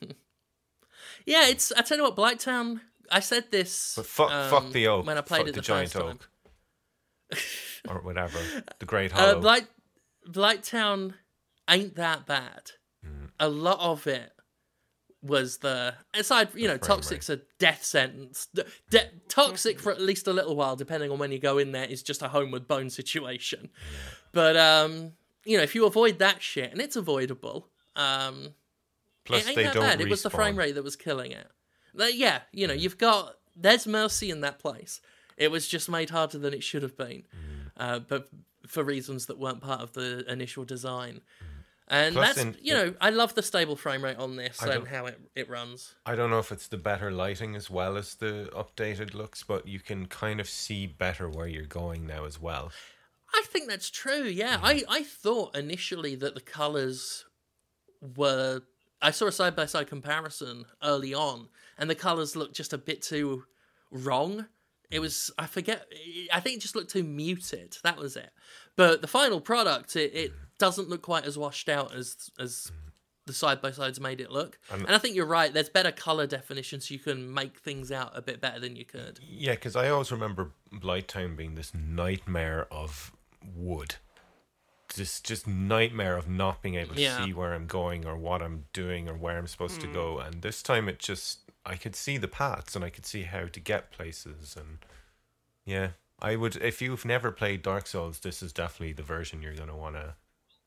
Yeah, 1.25 1.47
it's. 1.47 1.71
I 1.73 1.81
tell 1.81 1.97
you 1.97 2.03
what, 2.03 2.15
Blighttown. 2.15 2.81
I 3.11 3.19
said 3.19 3.45
this. 3.51 3.93
But 3.95 4.05
fuck, 4.05 4.31
um, 4.31 4.49
fuck 4.49 4.71
the 4.71 4.87
oak. 4.87 5.05
when 5.05 5.17
I 5.17 5.21
played 5.21 5.39
fuck 5.39 5.47
it 5.49 5.55
the, 5.55 5.61
the, 5.61 5.65
giant 5.65 5.91
first 5.91 6.05
time. 6.05 6.19
oak, 7.31 7.39
or 7.89 8.01
whatever. 8.01 8.39
The 8.79 8.85
Great 8.85 9.13
Uh, 9.13 9.17
Hollow. 9.17 9.41
Blight, 9.41 9.67
Blighttown 10.27 11.13
ain't 11.69 11.95
that 11.95 12.25
bad. 12.25 12.71
Mm. 13.05 13.29
A 13.39 13.49
lot 13.49 13.79
of 13.79 14.05
it 14.07 14.31
was 15.21 15.57
the 15.59 15.93
aside, 16.13 16.49
you 16.53 16.67
know, 16.67 16.77
frame 16.77 16.87
toxic's 16.87 17.29
a 17.29 17.39
death 17.59 17.83
sentence. 17.83 18.47
De- 18.89 19.09
toxic 19.29 19.79
for 19.79 19.91
at 19.91 20.01
least 20.01 20.27
a 20.27 20.33
little 20.33 20.55
while, 20.55 20.75
depending 20.75 21.11
on 21.11 21.17
when 21.19 21.31
you 21.31 21.39
go 21.39 21.57
in 21.57 21.71
there, 21.71 21.85
is 21.85 22.03
just 22.03 22.21
a 22.21 22.27
homeward 22.27 22.67
bone 22.67 22.89
situation. 22.89 23.69
But 24.33 24.57
um, 24.57 25.13
you 25.45 25.57
know, 25.57 25.63
if 25.63 25.75
you 25.75 25.85
avoid 25.85 26.19
that 26.19 26.41
shit, 26.41 26.71
and 26.71 26.81
it's 26.81 26.95
avoidable, 26.95 27.69
um, 27.95 28.49
Plus, 29.25 29.43
it 29.43 29.47
ain't 29.47 29.55
they 29.55 29.63
that 29.63 29.73
don't 29.73 29.83
bad. 29.83 29.99
respawn. 29.99 30.01
It 30.01 30.09
was 30.09 30.23
the 30.23 30.29
frame 30.29 30.55
rate 30.57 30.75
that 30.75 30.83
was 30.83 30.95
killing 30.97 31.31
it. 31.31 31.47
Like, 31.93 32.15
yeah, 32.17 32.39
you 32.51 32.67
know, 32.67 32.73
you've 32.73 32.97
got 32.97 33.35
there's 33.55 33.87
mercy 33.87 34.29
in 34.29 34.41
that 34.41 34.59
place. 34.59 34.99
It 35.37 35.51
was 35.51 35.67
just 35.67 35.89
made 35.89 36.09
harder 36.09 36.37
than 36.39 36.53
it 36.53 36.63
should 36.63 36.83
have 36.83 36.97
been, 36.97 37.23
Mm. 37.33 37.69
uh, 37.77 37.99
but 37.99 38.29
for 38.67 38.83
reasons 38.83 39.27
that 39.27 39.37
weren't 39.39 39.61
part 39.61 39.81
of 39.81 39.93
the 39.93 40.25
initial 40.31 40.63
design. 40.65 41.21
And 41.87 42.15
Mm. 42.15 42.17
Plus 42.19 42.27
that's 42.35 42.39
in- 42.39 42.57
you 42.61 42.73
know, 42.73 42.95
I 43.01 43.09
love 43.09 43.35
the 43.35 43.43
stable 43.43 43.75
frame 43.75 44.03
rate 44.03 44.17
on 44.17 44.35
this 44.37 44.61
and 44.61 44.87
how 44.87 45.05
it, 45.05 45.19
it 45.35 45.49
runs. 45.49 45.95
I 46.05 46.15
don't 46.15 46.29
know 46.29 46.39
if 46.39 46.51
it's 46.51 46.67
the 46.67 46.77
better 46.77 47.11
lighting 47.11 47.55
as 47.55 47.69
well 47.69 47.97
as 47.97 48.15
the 48.15 48.49
updated 48.53 49.13
looks, 49.13 49.43
but 49.43 49.67
you 49.67 49.79
can 49.79 50.05
kind 50.07 50.39
of 50.39 50.47
see 50.47 50.87
better 50.87 51.29
where 51.29 51.47
you're 51.47 51.65
going 51.65 52.07
now 52.07 52.25
as 52.25 52.39
well. 52.39 52.71
I 53.35 53.43
think 53.45 53.67
that's 53.67 53.89
true. 53.89 54.23
Yeah, 54.23 54.59
I 54.61 54.83
I 54.87 55.03
thought 55.03 55.55
initially 55.57 56.15
that 56.15 56.35
the 56.35 56.41
colors 56.41 57.25
were. 58.15 58.61
I 59.01 59.11
saw 59.11 59.27
a 59.27 59.31
side 59.31 59.55
by 59.55 59.65
side 59.65 59.87
comparison 59.87 60.65
early 60.81 61.13
on, 61.13 61.49
and 61.77 61.89
the 61.89 61.95
colors 61.95 62.35
looked 62.35 62.55
just 62.55 62.71
a 62.73 62.77
bit 62.77 63.01
too 63.01 63.43
wrong 63.91 64.47
It 64.89 64.99
was 64.99 65.31
I 65.37 65.47
forget. 65.47 65.87
I 66.31 66.39
think 66.39 66.57
it 66.57 66.61
just 66.61 66.75
looked 66.75 66.91
too 66.91 67.03
muted. 67.03 67.77
That 67.83 67.97
was 67.97 68.15
it. 68.15 68.29
But 68.75 69.01
the 69.01 69.07
final 69.07 69.41
product, 69.41 69.95
it, 69.95 70.13
it 70.13 70.31
doesn't 70.63 70.89
look 70.89 71.01
quite 71.01 71.25
as 71.25 71.37
washed 71.37 71.67
out 71.67 71.93
as 71.93 72.31
as 72.39 72.71
the 73.25 73.33
side 73.33 73.61
by 73.61 73.71
sides 73.71 73.99
made 73.99 74.21
it 74.21 74.31
look. 74.31 74.59
I'm- 74.69 74.85
and 74.85 74.95
I 74.95 74.97
think 74.97 75.15
you're 75.15 75.25
right. 75.25 75.53
There's 75.53 75.69
better 75.69 75.91
color 75.91 76.25
definition, 76.25 76.79
so 76.79 76.93
you 76.93 76.99
can 76.99 77.33
make 77.33 77.59
things 77.59 77.91
out 77.91 78.17
a 78.17 78.21
bit 78.21 78.39
better 78.39 78.59
than 78.59 78.75
you 78.75 78.85
could. 78.85 79.19
Yeah, 79.21 79.55
because 79.55 79.75
I 79.75 79.89
always 79.89 80.11
remember 80.11 80.51
Blighttown 80.71 81.35
being 81.35 81.55
this 81.55 81.73
nightmare 81.73 82.67
of 82.71 83.11
wood. 83.55 83.95
Just, 84.93 85.25
just 85.25 85.47
nightmare 85.47 86.17
of 86.17 86.29
not 86.29 86.61
being 86.61 86.75
able 86.75 86.95
to 86.95 87.01
Yeah. 87.01 87.23
see 87.23 87.33
where 87.33 87.53
I'm 87.53 87.65
going 87.65 88.05
or 88.05 88.15
what 88.15 88.41
I'm 88.41 88.65
doing 88.73 89.09
or 89.09 89.15
where 89.15 89.37
I'm 89.37 89.47
supposed 89.47 89.81
to 89.81 89.87
hmm. 89.87 89.93
go. 89.93 90.19
And 90.19 90.41
this 90.41 90.61
time, 90.61 90.87
it 90.87 90.99
just 90.99 91.39
I 91.65 91.75
could 91.75 91.95
see 91.95 92.17
the 92.17 92.27
paths 92.27 92.75
and 92.75 92.83
I 92.83 92.89
could 92.89 93.05
see 93.05 93.23
how 93.23 93.47
to 93.47 93.59
get 93.59 93.91
places. 93.91 94.55
And 94.57 94.79
yeah, 95.65 95.91
I 96.19 96.35
would. 96.35 96.57
If 96.57 96.81
you've 96.81 97.05
never 97.05 97.31
played 97.31 97.61
Dark 97.63 97.87
Souls, 97.87 98.19
this 98.19 98.43
is 98.43 98.51
definitely 98.53 98.93
the 98.93 99.03
version 99.03 99.41
you're 99.41 99.55
gonna 99.55 99.77
wanna. 99.77 100.15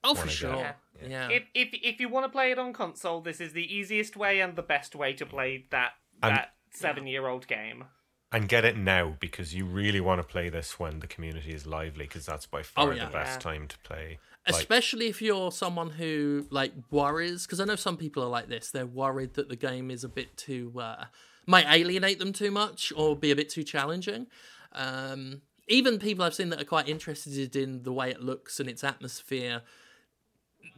Oh, 0.06 0.14
for 0.14 0.28
sure. 0.28 0.56
Yeah. 0.56 0.72
Yeah. 1.06 1.28
If 1.30 1.42
if 1.54 1.68
if 1.72 2.00
you 2.00 2.08
want 2.08 2.24
to 2.24 2.30
play 2.30 2.50
it 2.52 2.58
on 2.58 2.72
console, 2.72 3.20
this 3.20 3.40
is 3.40 3.52
the 3.52 3.74
easiest 3.74 4.16
way 4.16 4.40
and 4.40 4.56
the 4.56 4.62
best 4.62 4.94
way 4.94 5.12
to 5.14 5.26
play 5.26 5.66
that 5.70 5.92
And- 6.22 6.36
that 6.36 6.54
seven 6.70 7.06
year 7.06 7.26
old 7.26 7.46
game. 7.46 7.84
And 8.32 8.48
get 8.48 8.64
it 8.64 8.76
now 8.76 9.16
because 9.20 9.54
you 9.54 9.64
really 9.64 10.00
want 10.00 10.20
to 10.20 10.26
play 10.26 10.48
this 10.48 10.78
when 10.80 10.98
the 11.00 11.06
community 11.06 11.52
is 11.54 11.64
lively 11.66 12.06
because 12.06 12.26
that's 12.26 12.44
by 12.46 12.62
far 12.62 12.88
Oh, 12.88 12.90
yeah. 12.90 13.04
the 13.06 13.10
best 13.12 13.36
Yeah. 13.44 13.50
time 13.52 13.68
to 13.68 13.78
play. 13.78 14.18
Like, 14.48 14.56
Especially 14.60 15.06
if 15.08 15.22
you're 15.22 15.50
someone 15.52 15.90
who 15.90 16.46
like 16.50 16.72
worries, 16.90 17.46
because 17.46 17.60
I 17.60 17.64
know 17.64 17.76
some 17.76 17.96
people 17.96 18.22
are 18.22 18.28
like 18.28 18.48
this. 18.48 18.70
They're 18.70 18.86
worried 18.86 19.34
that 19.34 19.48
the 19.48 19.56
game 19.56 19.90
is 19.90 20.02
a 20.04 20.08
bit 20.08 20.36
too 20.36 20.72
uh, 20.78 21.06
might 21.46 21.66
alienate 21.66 22.18
them 22.18 22.32
too 22.32 22.50
much 22.50 22.92
or 22.96 23.16
be 23.16 23.30
a 23.30 23.36
bit 23.36 23.48
too 23.48 23.62
challenging. 23.62 24.26
Um, 24.72 25.42
even 25.68 25.98
people 25.98 26.24
I've 26.24 26.34
seen 26.34 26.50
that 26.50 26.60
are 26.60 26.64
quite 26.64 26.88
interested 26.88 27.54
in 27.56 27.82
the 27.84 27.92
way 27.92 28.10
it 28.10 28.20
looks 28.22 28.60
and 28.60 28.68
its 28.68 28.84
atmosphere 28.84 29.62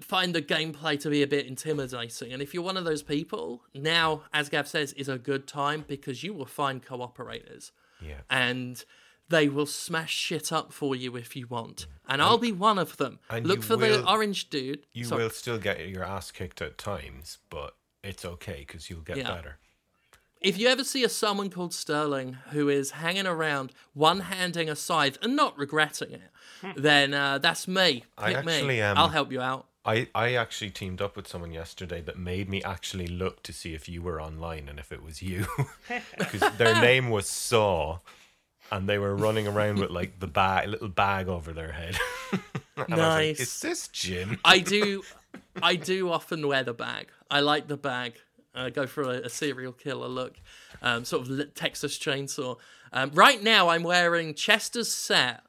find 0.01 0.35
the 0.35 0.43
gameplay 0.43 0.99
to 1.01 1.11
be 1.11 1.23
a 1.23 1.27
bit 1.27 1.47
intimidating. 1.47 2.33
And 2.33 2.43
if 2.43 2.55
you're 2.55 2.63
one 2.63 2.77
of 2.77 2.85
those 2.85 3.03
people, 3.03 3.63
now, 3.75 4.23
as 4.33 4.49
Gav 4.49 4.69
says, 4.69 4.93
is 4.95 5.09
a 5.09 5.19
good 5.19 5.47
time 5.47 5.85
because 5.87 6.23
you 6.23 6.33
will 6.35 6.47
find 6.47 6.85
cooperators 6.85 7.71
yeah. 8.01 8.21
and 8.31 8.85
they 9.29 9.49
will 9.49 9.67
smash 9.67 10.15
shit 10.15 10.53
up 10.53 10.73
for 10.73 10.97
you 10.97 11.17
if 11.17 11.37
you 11.37 11.47
want. 11.47 11.87
And 12.09 12.23
I'll 12.23 12.39
be 12.39 12.53
one 12.53 12.79
of 12.79 12.97
them. 12.97 13.19
and 13.29 13.47
Look 13.47 13.63
for 13.63 13.77
the 13.77 14.09
orange 14.09 14.49
dude. 14.49 14.87
You 14.93 15.05
Sorry. 15.05 15.23
will 15.23 15.31
still 15.31 15.59
get 15.59 15.87
your 15.89 16.05
ass 16.05 16.31
kicked 16.31 16.63
at 16.63 16.79
times, 16.79 17.39
but 17.51 17.77
it's 18.03 18.25
okay 18.25 18.65
because 18.67 18.89
you'll 18.89 19.03
get 19.03 19.19
Yeah. 19.19 19.35
better. 19.35 19.59
If 20.41 20.57
you 20.57 20.69
ever 20.69 20.85
see 20.85 21.03
a 21.03 21.09
someone 21.09 21.51
called 21.51 21.75
Sterling 21.75 22.35
who 22.51 22.69
is 22.69 22.93
hanging 22.93 23.27
around, 23.27 23.73
one 23.93 24.21
handing 24.21 24.69
a 24.69 24.77
scythe 24.77 25.19
and 25.21 25.35
not 25.35 25.59
regretting 25.59 26.13
it, 26.13 26.31
then 26.77 27.13
uh, 27.13 27.39
that's 27.39 27.67
me. 27.67 28.05
I 28.17 28.35
Pick 28.35 28.45
me. 28.45 28.53
actually, 28.53 28.83
um, 28.83 28.97
I'll 28.97 29.09
help 29.09 29.33
you 29.33 29.41
out. 29.41 29.67
I, 29.85 30.09
I 30.15 30.35
actually 30.35 30.71
teamed 30.71 31.01
up 31.01 31.17
with 31.17 31.27
someone 31.27 31.53
yesterday 31.53 32.01
that 32.03 32.19
made 32.19 32.49
me 32.49 32.63
actually 32.63 33.07
look 33.07 33.43
to 33.45 33.53
see 33.53 33.75
if 33.75 33.89
you 33.89 34.03
were 34.03 34.21
online 34.21 34.69
and 34.69 34.79
if 34.79 34.93
it 34.93 35.03
was 35.03 35.23
you. 35.23 35.47
Because 36.19 36.57
their 36.59 36.81
name 36.81 37.11
was 37.11 37.27
Saw 37.29 38.01
and 38.71 38.89
they 38.89 38.99
were 38.99 39.17
running 39.17 39.47
around 39.47 39.79
with 39.79 39.91
like 39.91 40.21
the 40.21 40.27
bag, 40.27 40.69
little 40.69 40.89
bag 40.89 41.29
over 41.29 41.53
their 41.53 41.73
head. 41.73 41.97
and 42.33 42.41
I 42.77 42.81
was 42.81 42.89
like, 42.89 42.99
Nice. 42.99 43.41
is 43.41 43.61
this 43.61 43.89
Jim? 43.89 44.39
I 44.45 44.59
do, 44.59 45.03
I 45.63 45.77
do 45.77 46.11
often 46.11 46.47
wear 46.47 46.63
the 46.63 46.75
bag. 46.75 47.09
I 47.31 47.41
like 47.41 47.69
the 47.69 47.77
bag. 47.77 48.15
Uh, 48.55 48.71
go 48.71 48.87
for 48.87 49.03
a, 49.03 49.21
a 49.23 49.29
serial 49.29 49.73
killer 49.73 50.09
look, 50.09 50.37
um, 50.83 51.05
sort 51.05 51.29
of 51.29 51.55
Texas 51.55 51.99
Chainsaw. 51.99 52.57
Um, 52.93 53.11
right 53.15 53.43
now, 53.43 53.69
I'm 53.69 53.85
wearing 53.85 54.35
Chester's 54.35 54.91
set, 54.91 55.43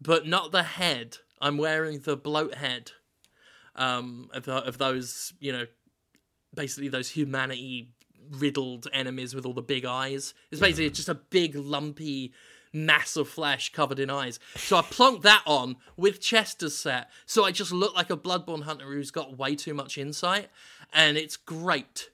but 0.00 0.26
not 0.26 0.52
the 0.52 0.64
head. 0.64 1.18
I'm 1.40 1.56
wearing 1.56 2.00
the 2.00 2.16
bloat 2.16 2.56
head 2.56 2.92
um, 3.80 4.28
of, 4.32 4.44
the, 4.44 4.54
of 4.54 4.78
those, 4.78 5.32
you 5.40 5.52
know, 5.52 5.66
basically 6.54 6.88
those 6.88 7.08
humanity 7.08 7.88
riddled 8.30 8.86
enemies 8.92 9.34
with 9.34 9.46
all 9.46 9.54
the 9.54 9.62
big 9.62 9.84
eyes. 9.84 10.34
It's 10.50 10.60
basically 10.60 10.90
just 10.90 11.08
a 11.08 11.14
big 11.14 11.56
lumpy 11.56 12.32
mass 12.72 13.16
of 13.16 13.28
flesh 13.28 13.72
covered 13.72 13.98
in 13.98 14.10
eyes. 14.10 14.38
So 14.54 14.76
I 14.76 14.82
plonked 14.82 15.22
that 15.22 15.42
on 15.46 15.76
with 15.96 16.20
Chester's 16.20 16.76
set, 16.76 17.10
so 17.26 17.44
I 17.44 17.50
just 17.50 17.72
look 17.72 17.94
like 17.96 18.10
a 18.10 18.16
Bloodborne 18.16 18.62
hunter 18.62 18.84
who's 18.84 19.10
got 19.10 19.36
way 19.36 19.56
too 19.56 19.74
much 19.74 19.98
insight, 19.98 20.48
and 20.92 21.16
it's 21.16 21.36
great. 21.36 22.10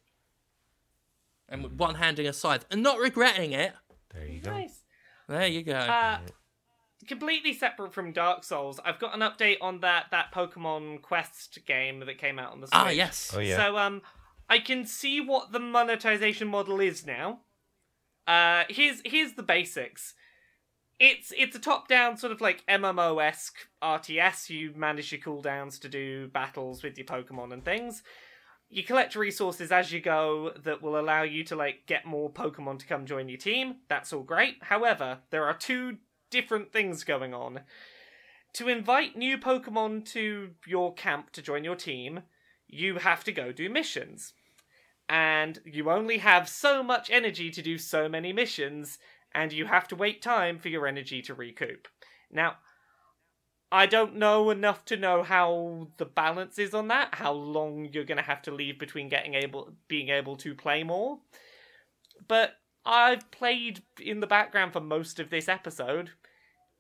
And 1.48 1.62
with 1.62 1.74
one 1.74 1.96
handing 1.96 2.26
a 2.26 2.32
scythe 2.32 2.64
and 2.70 2.82
not 2.82 2.98
regretting 2.98 3.52
it. 3.52 3.72
There 4.14 4.26
you 4.26 4.40
go. 4.40 4.50
Nice. 4.50 4.80
There 5.28 5.46
you 5.46 5.62
go. 5.62 5.74
Uh, 5.74 6.18
completely 7.07 7.52
separate 7.52 7.92
from 7.92 8.12
Dark 8.12 8.44
Souls, 8.44 8.80
I've 8.84 8.98
got 8.98 9.14
an 9.14 9.20
update 9.20 9.59
on 9.61 9.80
that 9.80 10.07
that 10.11 10.32
Pokemon 10.32 11.02
Quest 11.02 11.59
game 11.66 12.00
that 12.00 12.18
came 12.18 12.38
out 12.38 12.52
on 12.52 12.61
the 12.61 12.66
Switch. 12.66 12.74
ah, 12.74 12.90
yes. 12.90 13.32
Oh, 13.34 13.40
yeah. 13.40 13.57
So 13.57 13.76
um, 13.78 14.02
I 14.48 14.59
can 14.59 14.84
see 14.86 15.20
what 15.20 15.52
the 15.52 15.61
monetization 15.61 16.48
model 16.48 16.80
is 16.80 17.07
now. 17.07 17.40
Uh, 18.26 18.64
here's 18.68 19.00
here's 19.04 19.34
the 19.34 19.42
basics. 19.42 20.14
It's 20.98 21.32
it's 21.36 21.54
a 21.54 21.61
top-down 21.61 22.16
sort 22.16 22.32
of 22.32 22.40
like 22.40 22.64
MMO-esque 22.66 23.68
RTS. 23.82 24.48
You 24.48 24.72
manage 24.74 25.12
your 25.12 25.20
cooldowns 25.20 25.78
to 25.80 25.88
do 25.88 26.28
battles 26.28 26.82
with 26.82 26.96
your 26.96 27.07
Pokemon 27.07 27.52
and 27.52 27.64
things. 27.64 28.02
You 28.68 28.82
collect 28.82 29.14
resources 29.14 29.70
as 29.70 29.92
you 29.92 30.00
go 30.00 30.52
that 30.64 30.82
will 30.82 30.98
allow 30.98 31.22
you 31.22 31.44
to 31.44 31.54
like 31.54 31.86
get 31.86 32.04
more 32.04 32.32
Pokemon 32.32 32.80
to 32.80 32.86
come 32.86 33.07
join 33.07 33.28
your 33.28 33.38
team. 33.38 33.76
That's 33.88 34.12
all 34.12 34.22
great. 34.22 34.57
However, 34.62 35.18
there 35.30 35.44
are 35.44 35.54
two 35.54 35.98
different 36.31 36.72
things 36.72 37.05
going 37.05 37.35
on. 37.35 37.61
To 38.55 38.68
invite 38.68 39.16
new 39.16 39.37
Pokemon 39.37 40.07
to 40.12 40.51
your 40.66 40.95
camp 40.95 41.31
to 41.33 41.43
join 41.43 41.64
your 41.64 41.77
team, 41.77 42.22
you 42.66 42.97
have 42.97 43.22
to 43.24 43.33
go 43.33 43.53
do 43.53 43.68
missions. 43.68 44.33
And 45.09 45.61
you 45.64 45.91
only 45.91 46.18
have 46.18 46.49
so 46.49 46.83
much 46.83 47.11
energy 47.11 47.51
to 47.51 47.62
do 47.62 47.79
so 47.79 48.09
many 48.09 48.33
missions, 48.33 48.99
and 49.35 49.53
you 49.53 49.66
have 49.66 49.87
to 49.89 49.97
wait 49.97 50.22
time 50.22 50.59
for 50.59 50.68
your 50.68 50.87
energy 50.87 51.22
to 51.22 51.35
recoup. 51.35 51.87
Now, 52.31 52.57
I 53.70 53.87
don't 53.87 54.16
know 54.16 54.51
enough 54.51 54.85
to 54.87 54.97
know 54.97 55.22
how 55.22 55.89
the 55.99 56.05
balance 56.05 56.59
is 56.59 56.72
on 56.72 56.89
that, 56.89 57.16
how 57.16 57.33
long 57.33 57.89
you're 57.93 58.05
going 58.05 58.16
to 58.16 58.22
have 58.22 58.43
to 58.43 58.55
leave 58.55 58.79
between 58.79 59.09
getting 59.09 59.35
able 59.35 59.72
being 59.89 60.09
able 60.09 60.37
to 60.37 60.55
play 60.55 60.83
more. 60.83 61.18
But 62.27 62.53
I've 62.87 63.30
played 63.30 63.82
in 64.01 64.20
the 64.20 64.26
background 64.26 64.72
for 64.72 64.80
most 64.80 65.18
of 65.20 65.28
this 65.30 65.49
episode 65.49 66.11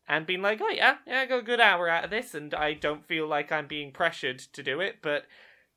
and 0.08 0.24
been 0.26 0.40
like, 0.42 0.60
"Oh 0.62 0.70
yeah, 0.70 0.96
yeah, 1.06 1.20
I 1.20 1.26
got 1.26 1.40
a 1.40 1.42
good 1.42 1.60
hour 1.60 1.88
out 1.88 2.04
of 2.04 2.10
this 2.10 2.34
and 2.34 2.54
I 2.54 2.74
don't 2.74 3.04
feel 3.06 3.26
like 3.26 3.50
I'm 3.50 3.66
being 3.66 3.90
pressured 3.92 4.38
to 4.38 4.62
do 4.62 4.80
it, 4.80 4.96
but 5.02 5.26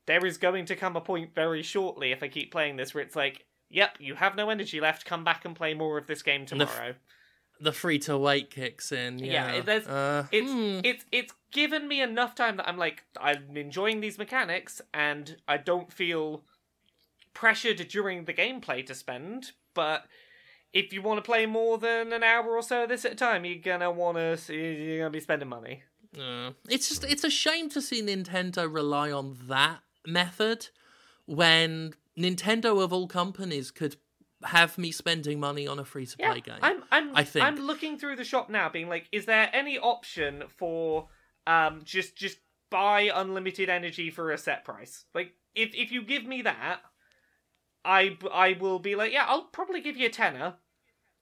there 0.06 0.24
is 0.24 0.38
going 0.38 0.66
to 0.66 0.76
come 0.76 0.96
a 0.96 1.00
point 1.00 1.34
very 1.34 1.62
shortly 1.62 2.12
if 2.12 2.22
I 2.22 2.28
keep 2.28 2.50
playing 2.52 2.76
this 2.76 2.94
where 2.94 3.02
it's 3.04 3.16
like, 3.16 3.44
yep, 3.68 3.96
you 4.00 4.14
have 4.14 4.36
no 4.36 4.48
energy 4.50 4.80
left. 4.80 5.04
Come 5.04 5.24
back 5.24 5.44
and 5.44 5.54
play 5.56 5.74
more 5.74 5.98
of 5.98 6.06
this 6.06 6.22
game 6.22 6.46
And 6.50 6.60
the 6.60 6.66
tomorrow. 6.66 6.94
the 7.60 7.72
free 7.72 7.98
to 8.00 8.16
wait 8.16 8.50
kicks 8.50 8.92
in. 8.92 9.18
Yeah, 9.18 9.54
Yeah, 9.56 9.60
there's- 9.62 9.86
uh, 9.86 10.26
It's 10.32 10.50
hmm. 10.50 10.80
it's 10.84 11.04
it's 11.12 11.34
given 11.52 11.88
me 11.88 12.00
enough 12.00 12.34
time 12.36 12.56
that 12.58 12.68
I'm 12.68 12.78
like 12.78 13.02
I'm 13.20 13.56
enjoying 13.56 14.00
these 14.00 14.16
mechanics 14.18 14.80
and 14.94 15.36
I 15.48 15.56
don't 15.56 15.92
feel 15.92 16.44
pressured 17.34 17.86
during 17.88 18.24
the 18.24 18.34
gameplay 18.34 18.84
to 18.86 18.94
spend, 18.94 19.52
but 19.74 20.04
if 20.72 20.92
you 20.92 21.02
want 21.02 21.18
to 21.18 21.22
play 21.22 21.46
more 21.46 21.78
than 21.78 22.12
an 22.12 22.22
hour 22.22 22.50
or 22.50 22.62
so 22.62 22.84
of 22.84 22.88
this 22.88 23.04
at 23.04 23.12
a 23.12 23.16
time, 23.16 23.44
you're 23.44 23.58
gonna 23.58 23.90
want 23.90 24.16
to 24.16 24.54
you're 24.54 24.98
gonna 24.98 25.10
be 25.10 25.20
spending 25.20 25.48
money. 25.48 25.82
Uh, 26.18 26.50
it's 26.68 26.88
just 26.88 27.04
it's 27.04 27.24
a 27.24 27.30
shame 27.30 27.68
to 27.70 27.80
see 27.80 28.02
Nintendo 28.02 28.72
rely 28.72 29.10
on 29.10 29.36
that 29.48 29.80
method 30.06 30.68
when 31.26 31.94
Nintendo 32.18 32.82
of 32.82 32.92
all 32.92 33.06
companies 33.06 33.70
could 33.70 33.96
have 34.42 34.78
me 34.78 34.90
spending 34.90 35.38
money 35.38 35.66
on 35.66 35.78
a 35.78 35.84
free 35.84 36.06
to 36.06 36.16
Yeah, 36.18 36.30
play 36.32 36.40
game. 36.40 36.56
I'm 36.62 36.82
I'm 36.90 37.16
I 37.16 37.24
think. 37.24 37.44
I'm 37.44 37.56
looking 37.56 37.98
through 37.98 38.16
the 38.16 38.24
shop 38.24 38.48
now, 38.48 38.68
being 38.68 38.88
like, 38.88 39.08
is 39.12 39.26
there 39.26 39.50
any 39.52 39.78
option 39.78 40.44
for 40.48 41.08
um 41.46 41.82
just 41.84 42.16
just 42.16 42.38
buy 42.70 43.10
unlimited 43.14 43.68
energy 43.68 44.10
for 44.10 44.30
a 44.30 44.38
set 44.38 44.64
price? 44.64 45.04
Like, 45.14 45.34
if 45.54 45.74
if 45.74 45.92
you 45.92 46.02
give 46.02 46.24
me 46.24 46.42
that, 46.42 46.80
I 47.84 48.16
I 48.32 48.56
will 48.60 48.78
be 48.78 48.94
like, 48.96 49.12
yeah, 49.12 49.24
I'll 49.26 49.44
probably 49.44 49.80
give 49.80 49.96
you 49.96 50.06
a 50.06 50.10
tenner. 50.10 50.54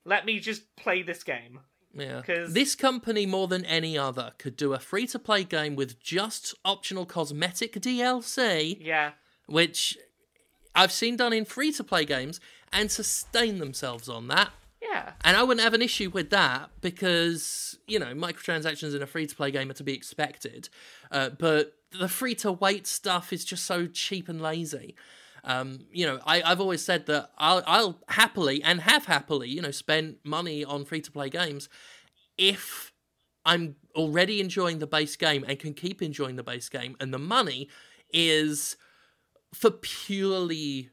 Let 0.05 0.25
me 0.27 0.39
just 0.41 0.75
play 0.77 1.03
this 1.03 1.23
game. 1.23 1.61
Yeah. 1.95 2.23
'Cause- 2.23 2.53
This 2.55 2.75
company, 2.75 3.27
more 3.27 3.49
than 3.49 3.65
any 3.65 3.97
other, 3.99 4.33
could 4.39 4.57
do 4.57 4.73
a 4.73 4.79
free 4.79 5.07
to 5.09 5.19
play 5.19 5.45
game 5.45 5.75
with 5.77 6.01
just 6.01 6.55
optional 6.65 7.07
cosmetic 7.07 7.73
DLC, 7.75 8.79
Yeah, 8.81 9.13
which 9.47 9.97
I've 10.75 10.93
seen 10.93 11.17
done 11.17 11.33
in 11.33 11.45
free 11.45 11.73
to 11.73 11.83
play 11.85 12.05
games, 12.05 12.41
and 12.73 12.91
sustain 12.93 13.59
themselves 13.59 14.09
on 14.09 14.29
that. 14.29 14.53
yeah, 14.81 15.15
And 15.23 15.37
I 15.37 15.43
wouldn't 15.43 15.65
have 15.65 15.75
an 15.75 15.83
issue 15.83 16.09
with 16.11 16.31
that 16.31 16.71
because, 16.81 17.79
you 17.87 17.99
know, 17.99 18.15
microtransactions 18.15 18.95
in 18.95 19.03
a 19.03 19.07
free 19.07 19.27
to 19.27 19.35
play 19.35 19.51
game 19.51 19.71
are 19.71 19.75
to 19.75 19.83
be 19.85 19.93
expected. 19.95 20.69
Uh, 21.11 21.31
but 21.31 21.75
the 21.91 22.09
free 22.09 22.35
to 22.37 22.53
wait 22.53 22.87
stuff 22.87 23.33
is 23.33 23.45
just 23.45 23.65
so 23.65 23.87
cheap 23.87 24.29
and 24.29 24.41
lazy. 24.41 24.95
Um, 25.45 25.87
you 25.93 26.07
know, 26.07 26.21
I, 26.27 26.43
I've 26.43 26.61
always 26.61 26.85
said 26.85 27.07
that 27.07 27.31
I'll, 27.39 27.63
I'll 27.67 27.99
happily 28.09 28.63
and 28.63 28.81
have 28.83 29.07
happily, 29.07 29.49
you 29.49 29.63
know, 29.63 29.71
spend 29.71 30.17
money 30.25 30.65
on 30.65 30.85
free 30.85 31.01
to 31.01 31.11
play 31.11 31.31
games 31.31 31.69
if 32.37 32.93
I'm 33.45 33.77
already 33.95 34.41
enjoying 34.41 34.79
the 34.79 34.87
base 34.87 35.17
game 35.17 35.45
and 35.47 35.59
can 35.59 35.75
keep 35.75 36.03
enjoying 36.03 36.37
the 36.37 36.43
base 36.43 36.69
game, 36.69 36.97
and 37.01 37.13
the 37.13 37.19
money 37.19 37.69
is 38.13 38.77
for 39.55 39.71
purely 39.71 40.91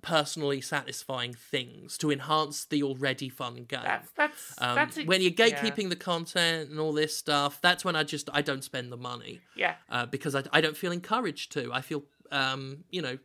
personally 0.00 0.60
satisfying 0.60 1.34
things 1.34 1.98
to 1.98 2.10
enhance 2.10 2.64
the 2.64 2.82
already 2.82 3.28
fun 3.28 3.64
game. 3.64 3.80
That's 3.82 4.10
that's 4.12 4.54
Um, 4.60 4.74
that's 4.74 4.98
ex- 4.98 5.06
when 5.06 5.20
you're 5.20 5.32
yeah. 5.32 5.50
gatekeeping 5.52 5.88
the 5.90 5.96
content 5.96 6.70
and 6.70 6.80
all 6.80 6.92
this 6.92 7.16
stuff, 7.16 7.60
that's 7.60 7.84
when 7.84 7.96
I 7.96 8.04
just 8.04 8.30
I 8.32 8.42
don't 8.42 8.64
spend 8.64 8.90
the 8.90 8.96
money 8.96 9.40
Yeah, 9.54 9.74
uh, 9.90 10.06
because 10.06 10.34
I, 10.34 10.42
I 10.52 10.60
don't 10.60 10.76
feel 10.76 10.92
encouraged 10.92 11.52
to. 11.52 11.72
I 11.72 11.80
feel 11.80 12.04
um, 12.30 12.84
you 12.90 13.02
know. 13.02 13.18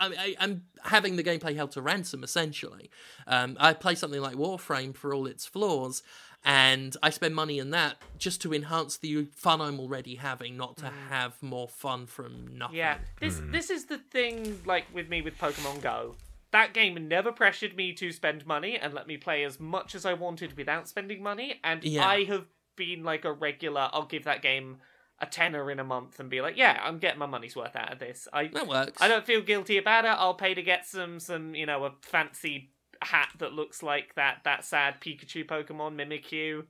I, 0.00 0.06
I, 0.06 0.36
I'm 0.40 0.64
having 0.84 1.16
the 1.16 1.24
gameplay 1.24 1.54
held 1.54 1.72
to 1.72 1.82
ransom 1.82 2.22
essentially. 2.24 2.90
Um, 3.26 3.56
I 3.60 3.72
play 3.74 3.94
something 3.94 4.20
like 4.20 4.36
Warframe 4.36 4.94
for 4.96 5.14
all 5.14 5.26
its 5.26 5.46
flaws, 5.46 6.02
and 6.44 6.96
I 7.02 7.10
spend 7.10 7.34
money 7.34 7.58
in 7.58 7.70
that 7.70 7.96
just 8.16 8.40
to 8.42 8.54
enhance 8.54 8.96
the 8.96 9.26
fun 9.34 9.60
I'm 9.60 9.80
already 9.80 10.14
having, 10.16 10.56
not 10.56 10.76
to 10.78 10.90
have 11.08 11.42
more 11.42 11.68
fun 11.68 12.06
from 12.06 12.56
nothing. 12.56 12.74
Mm. 12.74 12.78
yeah. 12.78 12.98
This 13.20 13.40
this 13.50 13.70
is 13.70 13.86
the 13.86 13.98
thing. 13.98 14.60
Like 14.64 14.86
with 14.94 15.08
me 15.08 15.22
with 15.22 15.36
Pokemon 15.38 15.82
Go, 15.82 16.14
that 16.52 16.72
game 16.72 17.08
never 17.08 17.32
pressured 17.32 17.76
me 17.76 17.92
to 17.94 18.12
spend 18.12 18.46
money 18.46 18.78
and 18.78 18.94
let 18.94 19.06
me 19.06 19.16
play 19.16 19.44
as 19.44 19.58
much 19.60 19.94
as 19.94 20.06
I 20.06 20.14
wanted 20.14 20.56
without 20.56 20.88
spending 20.88 21.22
money. 21.22 21.60
And 21.64 21.84
Yeah. 21.84 22.06
I 22.06 22.24
have 22.24 22.46
been 22.76 23.02
like 23.02 23.24
a 23.24 23.32
regular. 23.32 23.90
I'll 23.92 24.06
give 24.06 24.24
that 24.24 24.40
game 24.40 24.78
a 25.20 25.26
tenner 25.26 25.70
in 25.70 25.80
a 25.80 25.84
month 25.84 26.20
and 26.20 26.30
be 26.30 26.40
like, 26.40 26.56
yeah, 26.56 26.80
I'm 26.82 26.98
getting 26.98 27.18
my 27.18 27.26
money's 27.26 27.56
worth 27.56 27.74
out 27.74 27.92
of 27.92 27.98
this. 27.98 28.28
I 28.32 28.48
that 28.48 28.68
works. 28.68 29.00
I 29.00 29.08
don't 29.08 29.26
feel 29.26 29.40
guilty 29.42 29.78
about 29.78 30.04
it. 30.04 30.08
I'll 30.08 30.34
pay 30.34 30.54
to 30.54 30.62
get 30.62 30.86
some 30.86 31.20
some 31.20 31.54
you 31.54 31.66
know 31.66 31.84
a 31.84 31.92
fancy 32.02 32.70
hat 33.02 33.30
that 33.38 33.52
looks 33.52 33.82
like 33.82 34.14
that 34.14 34.40
that 34.44 34.64
sad 34.64 35.00
Pikachu 35.00 35.46
Pokemon 35.46 35.94
Mimikyu. 35.96 36.64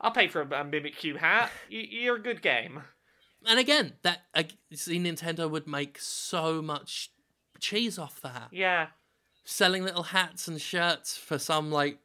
I'll 0.00 0.12
pay 0.12 0.28
for 0.28 0.40
a, 0.40 0.46
a 0.46 0.64
Mimikyu 0.64 1.16
hat. 1.16 1.50
You're 1.68 2.16
a 2.16 2.22
good 2.22 2.42
game. 2.42 2.82
and 3.46 3.58
again, 3.58 3.94
that 4.02 4.20
see 4.72 4.98
Nintendo 4.98 5.50
would 5.50 5.66
make 5.66 5.98
so 5.98 6.62
much 6.62 7.10
cheese 7.58 7.98
off 7.98 8.20
that. 8.22 8.48
Yeah, 8.52 8.88
selling 9.44 9.82
little 9.82 10.04
hats 10.04 10.48
and 10.48 10.60
shirts 10.60 11.16
for 11.16 11.38
some 11.38 11.70
like 11.70 11.98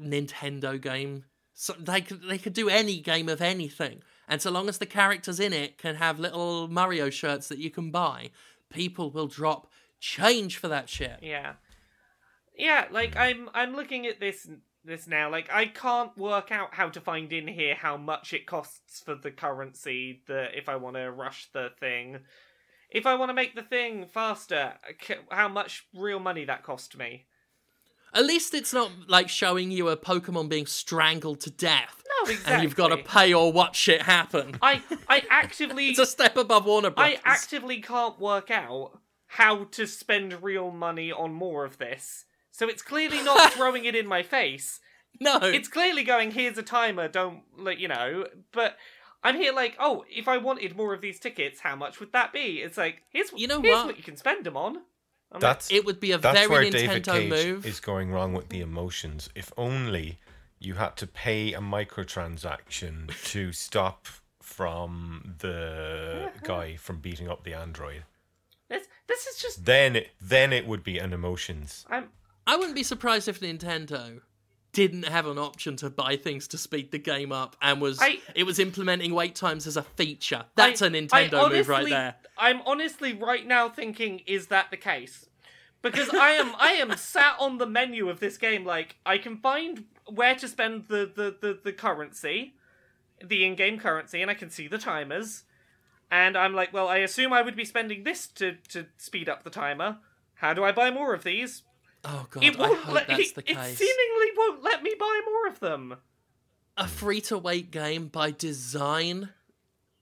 Nintendo 0.00 0.80
game. 0.80 1.24
So 1.54 1.74
they 1.78 2.00
could 2.00 2.22
they 2.22 2.38
could 2.38 2.54
do 2.54 2.68
any 2.68 3.00
game 3.00 3.28
of 3.28 3.40
anything, 3.40 4.02
and 4.30 4.40
so 4.40 4.50
long 4.50 4.68
as 4.68 4.78
the 4.78 4.86
characters 4.86 5.40
in 5.40 5.52
it 5.52 5.76
can 5.76 5.96
have 5.96 6.20
little 6.20 6.68
Mario 6.68 7.10
shirts 7.10 7.48
that 7.48 7.58
you 7.58 7.68
can 7.68 7.90
buy, 7.90 8.30
people 8.70 9.10
will 9.10 9.26
drop 9.26 9.66
change 9.98 10.56
for 10.56 10.68
that 10.68 10.88
shit. 10.88 11.18
yeah, 11.20 11.54
yeah. 12.56 12.86
Like 12.92 13.14
hmm. 13.14 13.20
I'm 13.20 13.50
I'm 13.52 13.74
looking 13.74 14.06
at 14.06 14.20
this 14.20 14.48
this 14.84 15.08
now. 15.08 15.28
Like 15.28 15.50
I 15.52 15.66
can't 15.66 16.16
work 16.16 16.52
out 16.52 16.74
how 16.74 16.88
to 16.90 17.00
find 17.00 17.32
in 17.32 17.48
here 17.48 17.74
how 17.74 17.96
much 17.96 18.32
it 18.32 18.46
costs 18.46 19.00
for 19.00 19.16
the 19.16 19.32
currency. 19.32 20.22
The 20.28 20.56
if 20.56 20.68
I 20.68 20.76
want 20.76 20.94
to 20.94 21.10
rush 21.10 21.48
the 21.52 21.70
thing. 21.80 22.20
If 22.88 23.06
I 23.06 23.14
want 23.14 23.30
to 23.30 23.34
make 23.34 23.54
the 23.54 23.62
thing 23.62 24.06
faster, 24.06 24.74
how 25.30 25.48
much 25.48 25.86
real 25.94 26.18
money 26.18 26.44
that 26.46 26.64
cost 26.64 26.96
me? 26.96 27.26
At 28.14 28.24
least 28.26 28.54
it's 28.54 28.72
not 28.72 28.90
like 29.08 29.28
showing 29.28 29.70
you 29.70 29.88
a 29.88 29.96
Pokemon 29.96 30.48
being 30.48 30.66
strangled 30.66 31.40
to 31.42 31.50
death, 31.50 32.02
No, 32.24 32.30
exactly. 32.30 32.52
and 32.54 32.62
you've 32.62 32.76
got 32.76 32.88
to 32.88 32.96
pay 32.98 33.32
or 33.32 33.52
watch 33.52 33.88
it 33.88 34.02
happen. 34.02 34.56
I 34.62 34.82
I 35.08 35.22
actively 35.30 35.88
It's 35.90 35.98
a 35.98 36.06
step 36.06 36.36
above 36.36 36.66
Warner 36.66 36.90
Bros. 36.90 37.06
I 37.06 37.18
actively 37.24 37.80
can't 37.80 38.18
work 38.18 38.50
out 38.50 38.98
how 39.26 39.64
to 39.64 39.86
spend 39.86 40.42
real 40.42 40.70
money 40.72 41.12
on 41.12 41.32
more 41.32 41.64
of 41.64 41.78
this. 41.78 42.24
So 42.50 42.68
it's 42.68 42.82
clearly 42.82 43.22
not 43.22 43.52
throwing 43.54 43.84
it 43.84 43.94
in 43.94 44.06
my 44.08 44.22
face. 44.24 44.80
no, 45.20 45.38
It's 45.42 45.68
clearly 45.68 46.02
going, 46.02 46.32
here's 46.32 46.58
a 46.58 46.62
timer, 46.64 47.06
don't, 47.08 47.42
like, 47.56 47.78
you 47.78 47.88
know, 47.88 48.26
but 48.52 48.76
I'm 49.22 49.36
here 49.36 49.52
like, 49.52 49.76
oh, 49.78 50.04
if 50.10 50.26
I 50.28 50.36
wanted 50.38 50.76
more 50.76 50.92
of 50.94 51.00
these 51.00 51.20
tickets, 51.20 51.60
how 51.60 51.76
much 51.76 52.00
would 52.00 52.12
that 52.12 52.32
be? 52.32 52.60
It's 52.60 52.76
like, 52.76 53.02
here's, 53.10 53.30
You 53.36 53.46
know 53.46 53.60
here's 53.62 53.76
what? 53.76 53.86
what 53.86 53.96
you 53.98 54.02
can 54.02 54.16
spend 54.16 54.44
them 54.44 54.56
on. 54.56 54.78
I'm 55.32 55.36
like, 55.36 55.40
That's 55.40 55.70
it 55.72 55.84
would 55.84 56.00
be 56.00 56.12
a 56.12 56.18
that's 56.18 56.48
where 56.48 56.60
very 56.60 56.70
David 56.70 57.04
Nintendo 57.04 57.12
Cage 57.12 57.30
move. 57.30 57.66
is 57.66 57.80
going 57.80 58.10
wrong 58.10 58.32
with 58.32 58.48
the 58.48 58.60
emotions. 58.60 59.30
If 59.34 59.52
only 59.56 60.18
you 60.58 60.74
had 60.74 60.96
to 60.96 61.06
pay 61.06 61.52
a 61.54 61.60
microtransaction 61.60 63.10
to 63.30 63.52
stop 63.52 64.06
from 64.42 65.34
the 65.38 66.30
guy 66.42 66.76
from 66.76 66.98
beating 66.98 67.28
up 67.28 67.44
the 67.44 67.54
android. 67.54 68.04
this, 68.68 68.86
this 69.06 69.26
is 69.26 69.40
just, 69.40 69.64
Then 69.64 69.96
it, 69.96 70.10
then 70.20 70.52
it 70.52 70.66
would 70.66 70.82
be 70.82 70.98
an 70.98 71.12
emotions. 71.12 71.86
I'm, 71.88 72.08
I 72.46 72.56
wouldn't 72.56 72.74
be 72.74 72.82
surprised 72.82 73.28
if 73.28 73.40
Nintendo 73.40 74.20
didn't 74.72 75.04
have 75.04 75.26
an 75.26 75.38
option 75.38 75.76
to 75.76 75.90
buy 75.90 76.16
things 76.16 76.46
to 76.48 76.58
speed 76.58 76.90
the 76.92 76.98
game 76.98 77.32
up 77.32 77.56
and 77.60 77.80
was 77.80 78.00
I- 78.00 78.20
it 78.34 78.44
was 78.44 78.58
implementing 78.58 79.12
wait 79.14 79.34
times 79.34 79.66
as 79.66 79.76
a 79.76 79.82
feature. 79.82 80.44
That's 80.54 80.82
I- 80.82 80.86
a 80.86 80.90
Nintendo 80.90 81.44
I 81.44 81.48
move 81.48 81.68
right 81.68 81.88
there. 81.88 82.16
I'm 82.38 82.62
honestly 82.66 83.12
right 83.12 83.46
now 83.46 83.68
thinking, 83.68 84.20
is 84.26 84.46
that 84.46 84.70
the 84.70 84.76
case? 84.76 85.26
Because 85.82 86.10
I 86.10 86.30
am 86.32 86.54
I 86.58 86.72
am 86.72 86.96
sat 86.96 87.36
on 87.38 87.58
the 87.58 87.66
menu 87.66 88.08
of 88.08 88.20
this 88.20 88.36
game 88.36 88.64
like 88.64 88.96
I 89.04 89.18
can 89.18 89.38
find 89.38 89.84
where 90.06 90.34
to 90.34 90.46
spend 90.48 90.86
the 90.88 91.10
the, 91.12 91.34
the, 91.40 91.58
the 91.64 91.72
currency, 91.72 92.54
the 93.24 93.44
in-game 93.44 93.78
currency, 93.78 94.20
and 94.22 94.30
I 94.30 94.34
can 94.34 94.50
see 94.50 94.68
the 94.68 94.78
timers. 94.78 95.44
And 96.10 96.36
I'm 96.36 96.54
like, 96.54 96.72
well, 96.72 96.88
I 96.88 96.98
assume 96.98 97.32
I 97.32 97.40
would 97.42 97.54
be 97.54 97.64
spending 97.64 98.02
this 98.02 98.26
to, 98.28 98.56
to 98.70 98.86
speed 98.98 99.28
up 99.28 99.44
the 99.44 99.50
timer. 99.50 99.98
How 100.34 100.52
do 100.52 100.64
I 100.64 100.72
buy 100.72 100.90
more 100.90 101.14
of 101.14 101.22
these? 101.22 101.62
Oh 102.04 102.26
god, 102.30 102.44
it 102.44 102.56
I 102.56 102.60
won't 102.60 102.80
hope 102.80 102.94
let 102.94 103.08
that's 103.08 103.30
it, 103.30 103.34
the 103.34 103.50
it 103.50 103.76
seemingly 103.76 104.28
won't 104.36 104.62
let 104.62 104.82
me 104.82 104.94
buy 104.98 105.20
more 105.26 105.46
of 105.48 105.60
them. 105.60 105.96
A 106.76 106.88
free 106.88 107.20
to 107.22 107.36
wait 107.36 107.70
game 107.70 108.06
by 108.08 108.30
design, 108.30 109.30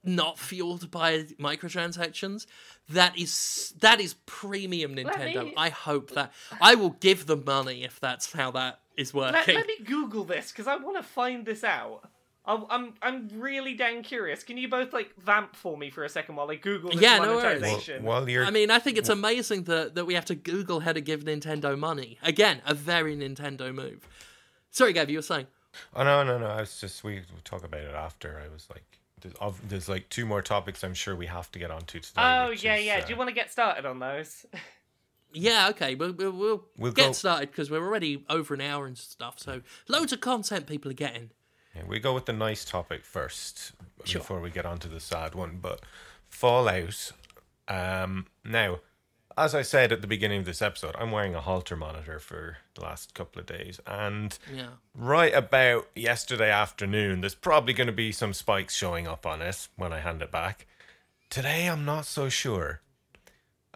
not 0.03 0.39
fueled 0.39 0.89
by 0.91 1.23
microtransactions. 1.39 2.45
That 2.89 3.17
is 3.17 3.73
that 3.81 3.99
is 3.99 4.13
premium 4.25 4.95
Nintendo. 4.95 5.45
me- 5.45 5.53
I 5.57 5.69
hope 5.69 6.11
that 6.11 6.31
I 6.61 6.75
will 6.75 6.91
give 6.91 7.25
them 7.25 7.43
money 7.45 7.83
if 7.83 7.99
that's 7.99 8.31
how 8.31 8.51
that 8.51 8.79
is 8.95 9.13
Let, 9.13 9.33
working. 9.33 9.55
let 9.55 9.67
me 9.67 9.79
Google 9.83 10.23
this 10.23 10.51
because 10.51 10.67
I 10.67 10.77
want 10.77 10.97
to 10.97 11.03
find 11.03 11.45
this 11.45 11.63
out. 11.63 12.09
I, 12.49 12.59
I'm 12.71 12.93
I'm 13.03 13.29
really 13.35 13.75
dang 13.75 14.01
curious. 14.01 14.41
Can 14.43 14.57
you 14.57 14.67
both 14.67 14.91
like 14.91 15.13
vamp 15.21 15.55
for 15.55 15.77
me 15.77 15.91
for 15.91 16.03
a 16.03 16.09
second 16.09 16.35
while 16.35 16.49
I 16.49 16.55
Google 16.55 16.89
this 16.89 16.99
Yeah, 16.99 17.19
no 17.19 17.35
worries. 17.35 17.61
Well, 17.61 17.99
while 18.01 18.27
you're 18.27 18.43
I 18.43 18.49
mean, 18.49 18.71
I 18.71 18.79
think 18.79 18.97
it's 18.97 19.07
amazing 19.09 19.65
that, 19.65 19.93
that 19.93 20.05
we 20.05 20.15
have 20.15 20.25
to 20.25 20.35
Google 20.35 20.79
how 20.79 20.91
to 20.91 20.99
give 20.99 21.25
Nintendo 21.25 21.77
money. 21.77 22.17
Again, 22.23 22.61
a 22.65 22.73
very 22.73 23.15
Nintendo 23.15 23.73
move. 23.73 24.07
Sorry, 24.71 24.93
Gav, 24.93 25.11
you 25.11 25.19
were 25.19 25.21
saying. 25.21 25.45
Oh 25.95 26.03
no, 26.03 26.23
no, 26.23 26.39
no! 26.39 26.47
I 26.47 26.61
was 26.61 26.81
just 26.81 27.03
we 27.03 27.17
will 27.17 27.41
talk 27.43 27.63
about 27.63 27.81
it 27.81 27.93
after. 27.93 28.41
I 28.43 28.51
was 28.51 28.67
like, 28.71 28.99
there's, 29.21 29.35
there's 29.67 29.87
like 29.87 30.09
two 30.09 30.25
more 30.25 30.41
topics 30.41 30.83
I'm 30.83 30.95
sure 30.95 31.15
we 31.15 31.27
have 31.27 31.51
to 31.51 31.59
get 31.59 31.69
onto 31.69 31.99
today. 31.99 32.19
oh 32.21 32.49
yeah, 32.49 32.75
is, 32.75 32.85
yeah. 32.85 32.97
uh, 32.97 33.05
Do 33.05 33.13
you 33.13 33.17
want 33.17 33.29
to 33.29 33.35
get 33.35 33.51
started 33.51 33.85
on 33.85 33.99
those? 33.99 34.47
Yeah, 35.31 35.69
okay, 35.69 35.93
we'll, 35.93 36.13
we'll, 36.13 36.31
we'll, 36.31 36.65
We'll 36.75 36.91
get 36.91 37.05
go- 37.05 37.11
started 37.11 37.51
because 37.51 37.69
we're 37.69 37.85
already 37.85 38.25
over 38.31 38.55
an 38.55 38.61
hour 38.61 38.87
and 38.87 38.97
stuff. 38.97 39.37
So 39.37 39.61
loads 39.87 40.11
of 40.11 40.21
content 40.21 40.65
people 40.65 40.89
are 40.89 40.95
getting. 40.95 41.29
Yeah, 41.75 41.83
we 41.87 41.99
go 41.99 42.13
with 42.13 42.25
the 42.25 42.33
nice 42.33 42.65
topic 42.65 43.05
first 43.05 43.73
Sure. 44.03 44.19
before 44.21 44.41
we 44.41 44.49
get 44.49 44.65
onto 44.65 44.89
the 44.89 44.99
sad 44.99 45.35
one. 45.35 45.59
But 45.61 45.81
Fallout. 46.27 47.11
Um, 47.67 48.25
now, 48.43 48.79
as 49.37 49.53
I 49.55 49.61
said 49.61 49.91
at 49.91 50.01
the 50.01 50.07
beginning 50.07 50.39
of 50.39 50.45
this 50.45 50.61
episode, 50.61 50.95
I'm 50.97 51.11
wearing 51.11 51.35
a 51.35 51.41
Holter 51.41 51.75
monitor 51.75 52.19
for 52.19 52.57
the 52.73 52.81
last 52.81 53.13
couple 53.13 53.39
of 53.39 53.45
days, 53.45 53.79
and 53.85 54.37
Yeah. 54.51 54.69
right 54.93 55.33
about 55.33 55.87
yesterday 55.95 56.51
afternoon, 56.51 57.21
there's 57.21 57.35
probably 57.35 57.73
going 57.73 57.87
to 57.87 57.93
be 57.93 58.11
some 58.11 58.33
spikes 58.33 58.75
showing 58.75 59.07
up 59.07 59.25
on 59.25 59.41
it 59.41 59.67
when 59.75 59.93
I 59.93 59.99
hand 59.99 60.21
it 60.21 60.31
back. 60.31 60.65
Today, 61.29 61.67
I'm 61.67 61.85
not 61.85 62.05
so 62.05 62.27
sure. 62.29 62.81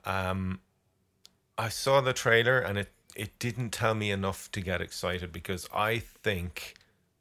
Um, 0.05 0.59
I 1.57 1.69
saw 1.69 2.01
the 2.01 2.13
trailer 2.13 2.59
and 2.59 2.77
it 2.77 2.91
it 3.15 3.37
didn't 3.37 3.69
tell 3.69 3.93
me 3.93 4.09
enough 4.09 4.51
to 4.53 4.59
get 4.59 4.81
excited 4.81 5.31
because 5.31 5.69
I 5.71 5.99
think 5.99 6.73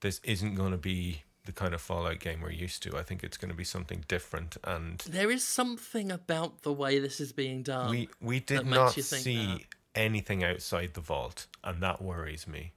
this 0.02 0.20
isn't 0.22 0.54
going 0.54 0.72
to 0.72 0.78
be 0.78 1.22
the 1.44 1.52
kind 1.52 1.74
of 1.74 1.80
Fallout 1.80 2.20
game 2.20 2.40
we're 2.40 2.50
used 2.52 2.82
to. 2.84 2.96
I 2.96 3.02
think 3.02 3.24
it's 3.24 3.36
going 3.36 3.50
to 3.50 3.56
be 3.56 3.64
something 3.64 4.04
different, 4.06 4.56
and 4.62 4.98
There 5.00 5.30
is 5.30 5.42
something 5.42 6.12
about 6.12 6.62
the 6.62 6.72
way 6.72 6.98
this 7.00 7.18
is 7.20 7.32
being 7.32 7.62
done. 7.64 7.90
we 7.90 8.08
we 8.20 8.38
did 8.38 8.66
not 8.66 8.92
see 8.92 9.46
that. 9.46 9.60
anything 9.94 10.44
outside 10.44 10.94
the 10.94 11.00
vault, 11.00 11.46
and 11.64 11.82
that 11.82 12.00
worries 12.02 12.46
me. 12.46 12.72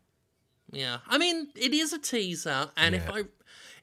Yeah, 0.71 0.97
I 1.07 1.19
mean, 1.19 1.49
it 1.55 1.73
is 1.73 1.93
a 1.93 1.99
teaser, 1.99 2.71
and 2.75 2.95
if 2.95 3.07
I 3.09 3.23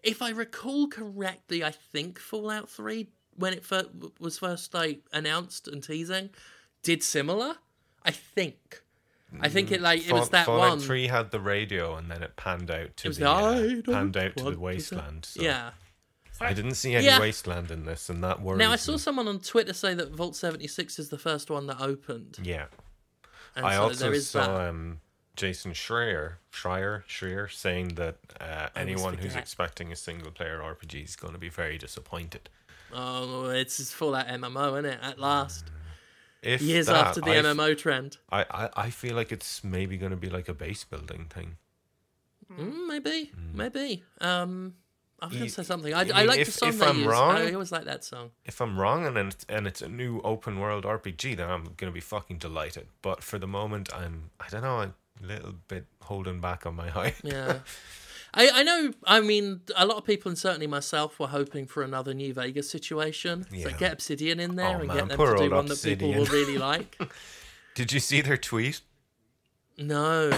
if 0.03 0.21
I 0.21 0.31
recall 0.31 0.89
correctly, 0.89 1.63
I 1.63 1.71
think 1.71 2.19
Fallout 2.19 2.69
Three, 2.69 3.09
when 3.37 3.53
it 3.53 3.65
fir- 3.65 3.89
was 4.19 4.39
first 4.39 4.75
like 4.75 5.03
announced 5.13 5.69
and 5.69 5.81
teasing, 5.83 6.31
did 6.83 7.03
similar. 7.05 7.55
I 8.05 8.11
think. 8.11 8.83
I 9.41 9.49
think 9.49 9.73
it 9.73 9.81
like 9.81 10.07
it 10.07 10.13
was 10.13 10.31
that 10.31 10.47
Fallout 10.47 10.71
one. 10.71 10.81
Three 10.81 11.07
had 11.07 11.31
the 11.31 11.41
radio, 11.41 11.97
and 11.97 12.11
then 12.11 12.23
it 12.23 12.37
panned 12.37 12.71
out 12.71 12.97
to 12.99 13.11
the 13.11 13.29
uh, 13.31 13.83
panned 13.85 14.17
out 14.17 14.37
to 14.37 14.51
the 14.51 14.59
wasteland. 14.59 15.25
So 15.25 15.43
Yeah, 15.43 15.71
I 16.41 16.53
didn't 16.53 16.75
see 16.75 16.95
any 16.95 17.07
Yeah. 17.07 17.19
wasteland 17.21 17.71
in 17.71 17.85
this, 17.85 18.09
and 18.11 18.23
that 18.25 18.41
worries 18.43 18.59
Now 18.59 18.73
I 18.73 18.77
saw 18.77 18.93
me. 18.93 18.99
someone 18.99 19.29
on 19.29 19.41
Twitter 19.41 19.73
say 19.73 19.95
that 19.95 20.11
Vault 20.11 20.37
76 20.37 20.99
is 20.99 21.09
the 21.09 21.19
first 21.19 21.51
one 21.51 21.67
that 21.69 21.81
opened. 21.81 22.39
Yeah, 22.43 22.67
And 23.57 23.65
I 23.65 23.75
so 23.77 23.83
also 23.85 24.05
there 24.05 24.13
is 24.15 24.29
saw 24.29 24.69
um, 24.69 25.01
Jason 25.37 25.73
Schreier, 25.73 26.35
Schreier, 26.53 27.05
Schreier 27.07 27.51
saying 27.51 27.89
that 27.95 28.17
uh, 28.41 28.69
anyone 28.77 29.15
who's 29.15 29.35
expecting 29.35 29.91
a 29.93 29.97
single 29.97 30.31
player 30.31 30.59
RPG 30.61 31.05
is 31.05 31.17
going 31.17 31.33
to 31.33 31.39
be 31.39 31.49
very 31.49 31.79
disappointed. 31.79 32.51
Oh, 32.95 33.49
it's 33.49 33.79
just 33.79 33.95
full 33.95 34.15
out 34.15 34.27
MMO, 34.27 34.73
isn't 34.79 34.85
it? 34.85 34.99
At 35.01 35.19
last, 35.19 35.65
If 36.43 36.61
years 36.63 36.87
that, 36.87 36.97
after 37.09 37.21
the 37.21 37.31
I 37.31 37.37
MMO 37.37 37.77
trend. 37.79 38.19
I, 38.31 38.45
I, 38.51 38.69
I 38.77 38.91
feel 38.91 39.15
like 39.15 39.31
it's 39.33 39.63
maybe 39.63 39.97
going 39.97 40.11
to 40.11 40.17
be 40.17 40.29
like 40.29 40.49
a 40.49 40.55
base 40.55 40.83
building 40.85 41.27
thing. 41.31 41.57
Mm, 42.53 42.87
maybe, 42.89 43.31
maybe. 43.55 44.03
Um, 44.21 44.75
I 45.21 45.27
was 45.27 45.35
going 45.37 45.47
to 45.49 45.53
say 45.53 45.63
something. 45.63 45.95
I, 45.95 46.01
I 46.13 46.25
like 46.25 46.41
if- 46.41 46.47
the 46.47 46.53
song 46.53 46.69
if 46.71 46.83
I'm 46.83 46.99
use. 46.99 47.07
wrong- 47.07 47.37
I 47.37 47.53
always 47.53 47.71
like 47.73 47.85
that 47.85 48.03
song. 48.05 48.31
If 48.45 48.61
I'm 48.61 48.79
wrong 48.79 49.07
and 49.07 49.17
it's, 49.17 49.47
and 49.49 49.67
it's 49.69 49.81
a 49.81 49.89
new 49.89 50.21
open 50.23 50.59
world 50.59 50.85
RPG, 50.85 51.37
then 51.37 51.49
I'm 51.49 51.63
going 51.77 51.91
to 51.91 51.93
be 51.93 52.01
fucking 52.01 52.39
delighted. 52.39 52.89
But 53.03 53.23
for 53.23 53.39
the 53.39 53.47
moment, 53.47 53.89
I'm 53.95 54.31
I 54.41 54.49
don't 54.49 54.63
know, 54.63 54.79
I'm 54.81 54.95
a 55.23 55.27
little 55.27 55.55
bit 55.69 55.87
holding 56.03 56.41
back 56.41 56.67
on 56.67 56.75
my 56.75 56.89
hype. 56.99 57.15
Yeah. 57.23 57.61
I, 58.35 58.49
I 58.51 58.63
know, 58.63 58.93
I 59.05 59.21
mean, 59.21 59.61
a 59.77 59.85
lot 59.85 59.99
of 59.99 60.05
people, 60.05 60.31
and 60.31 60.39
certainly 60.39 60.67
myself, 60.67 61.19
were 61.21 61.27
hoping 61.27 61.67
for 61.67 61.83
another 61.83 62.15
New 62.15 62.33
Vegas 62.33 62.71
situation. 62.71 63.47
So 63.63 63.71
get 63.79 63.93
Obsidian 63.93 64.41
in 64.41 64.57
there 64.57 64.69
Oh, 64.77 64.79
and 64.81 64.89
man, 64.89 64.97
get 64.97 65.09
them 65.09 65.19
to 65.19 65.37
do 65.37 65.51
one 65.51 65.67
that 65.67 65.83
people 65.83 66.15
will 66.15 66.25
really 66.27 66.57
like. 66.71 66.99
Did 67.75 67.93
you 67.93 68.01
see 68.01 68.21
their 68.23 68.39
tweet? 68.39 68.81
No. 69.77 70.31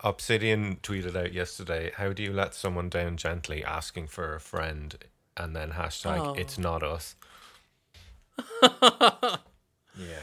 Obsidian 0.00 0.76
tweeted 0.82 1.16
out 1.16 1.32
yesterday, 1.32 1.92
"How 1.96 2.12
do 2.12 2.22
you 2.22 2.32
let 2.32 2.54
someone 2.54 2.88
down 2.88 3.16
gently 3.16 3.64
asking 3.64 4.08
for 4.08 4.34
a 4.34 4.40
friend?" 4.40 4.96
And 5.36 5.54
then 5.54 5.72
hashtag 5.72 6.18
Oh. 6.18 6.34
it's 6.34 6.58
not 6.58 6.82
us. 6.82 7.14
Yeah, 9.98 10.18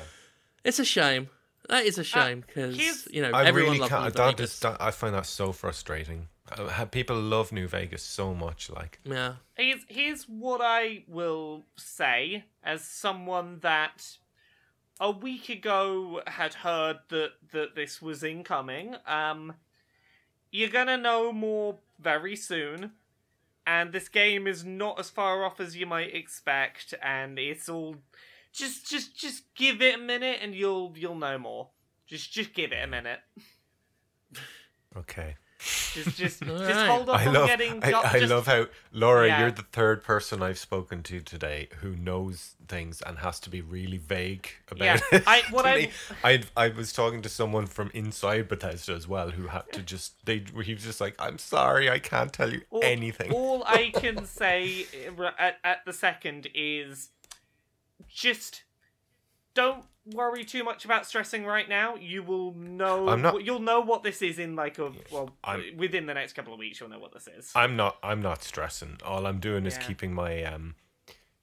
It's 0.64 0.78
a 0.78 0.86
shame. 0.86 1.30
That 1.68 1.86
is 1.86 1.98
a 1.98 2.02
uh, 2.02 2.04
shame 2.04 2.42
because, 2.46 2.76
here's- 2.78 3.08
you 3.12 3.22
know, 3.24 3.32
I 3.32 3.46
everyone 3.46 3.78
really 3.78 3.90
can't. 3.90 4.14
That 4.14 4.38
that, 4.38 4.78
I 4.80 4.92
find 4.92 5.16
that 5.16 5.26
so 5.26 5.52
frustrating. 5.52 6.28
Uh, 6.52 6.86
People 6.86 7.20
love 7.20 7.52
New 7.52 7.68
Vegas 7.68 8.04
so 8.04 8.34
much. 8.34 8.70
Like, 8.70 9.00
Yeah. 9.06 9.36
Here's 9.56 9.82
here's 9.88 10.24
what 10.24 10.62
I 10.62 11.04
will 11.08 11.66
say 11.76 12.46
as 12.64 12.84
someone 12.84 13.60
that 13.62 14.18
a 15.00 15.10
week 15.12 15.50
ago 15.50 16.22
had 16.28 16.54
heard 16.56 17.00
that 17.10 17.32
that 17.52 17.76
this 17.76 18.02
was 18.02 18.24
incoming. 18.24 18.96
Um, 19.06 19.54
you're 20.52 20.70
gonna 20.70 20.98
know 20.98 21.32
more 21.32 21.80
very 22.00 22.36
soon, 22.36 22.92
and 23.66 23.92
this 23.92 24.10
game 24.10 24.46
is 24.46 24.64
not 24.64 25.00
as 25.00 25.10
far 25.10 25.46
off 25.46 25.60
as 25.60 25.76
you 25.76 25.86
might 25.86 26.14
expect, 26.14 26.94
and 27.02 27.40
it's 27.40 27.70
all 27.70 27.96
just 28.52 28.88
just 28.88 29.18
just 29.18 29.54
give 29.56 29.82
it 29.82 29.96
a 29.96 29.98
minute 29.98 30.40
and 30.42 30.54
you'll 30.54 30.94
you'll 30.96 31.16
know 31.16 31.38
more. 31.38 31.70
Just 32.06 32.32
just 32.34 32.54
give 32.54 32.72
it 32.72 32.84
a 32.84 32.88
minute. 32.88 33.20
okay, 34.98 35.38
Just 35.94 36.18
just 36.18 36.40
just 36.44 36.44
Alright. 36.44 36.90
hold 36.90 37.10
off 37.10 37.22
I 37.22 37.28
on 37.28 37.34
love, 37.34 37.48
getting. 37.48 37.84
I, 37.84 37.92
got- 37.92 38.06
I 38.06 38.20
just- 38.20 38.32
love 38.32 38.48
how 38.48 38.66
Laura, 38.92 39.28
Yeah. 39.28 39.40
you're 39.42 39.52
the 39.52 39.62
third 39.72 40.04
person 40.04 40.44
I've 40.44 40.58
spoken 40.58 41.04
to 41.04 41.22
today 41.22 41.70
who 41.78 41.96
knows 41.96 42.56
things 42.68 43.02
and 43.02 43.20
has 43.20 43.40
to 43.42 43.50
be 43.50 43.62
really 43.62 43.98
vague 43.98 44.50
about 44.70 44.84
Yeah, 44.86 45.00
it. 45.12 45.24
I- 45.26 45.44
what 45.52 45.66
I- 45.68 45.90
I 46.24 46.44
I 46.58 46.68
was 46.70 46.92
talking 46.92 47.22
to 47.22 47.30
someone 47.30 47.66
from 47.68 47.92
inside 47.94 48.48
Bethesda 48.50 48.94
as 48.94 49.08
well 49.08 49.30
who 49.32 49.48
had 49.48 49.72
to 49.74 49.82
just 49.82 50.26
they 50.26 50.44
he 50.64 50.74
was 50.74 50.84
just 50.84 51.00
like, 51.00 51.16
I'm 51.20 51.38
sorry, 51.38 51.90
I 51.90 52.00
can't 52.00 52.34
tell 52.34 52.52
you 52.52 52.62
all, 52.70 52.82
anything. 52.84 53.32
All 53.32 53.64
I 53.66 53.92
can 53.96 54.26
say 54.42 54.86
uh, 55.18 55.32
at, 55.40 55.58
at 55.64 55.86
the 55.86 55.94
second 55.94 56.48
is 56.54 57.10
just 58.10 58.64
don't 59.54 59.84
worry 60.14 60.44
too 60.44 60.64
much 60.64 60.84
about 60.86 61.06
stressing 61.06 61.46
right 61.46 61.70
now. 61.70 61.96
You 61.96 62.24
will 62.24 62.54
know. 62.56 63.08
I'm 63.08 63.22
not- 63.22 63.44
You'll 63.46 63.60
know 63.60 63.80
what 63.80 64.04
this 64.04 64.22
is 64.22 64.38
in 64.40 64.56
like 64.56 64.78
a 64.80 64.92
well 65.12 65.36
I'm- 65.44 65.78
within 65.78 66.06
the 66.08 66.14
next 66.14 66.34
couple 66.34 66.54
of 66.54 66.60
weeks. 66.60 66.80
You'll 66.80 66.90
know 66.90 67.00
what 67.00 67.14
this 67.14 67.28
is. 67.28 67.52
I'm 67.56 67.76
not 67.76 67.98
I'm 68.04 68.22
not 68.22 68.44
stressing. 68.44 69.00
All 69.06 69.26
I'm 69.26 69.40
doing 69.40 69.66
is 69.66 69.78
keeping 69.78 70.14
my 70.14 70.44
um 70.44 70.76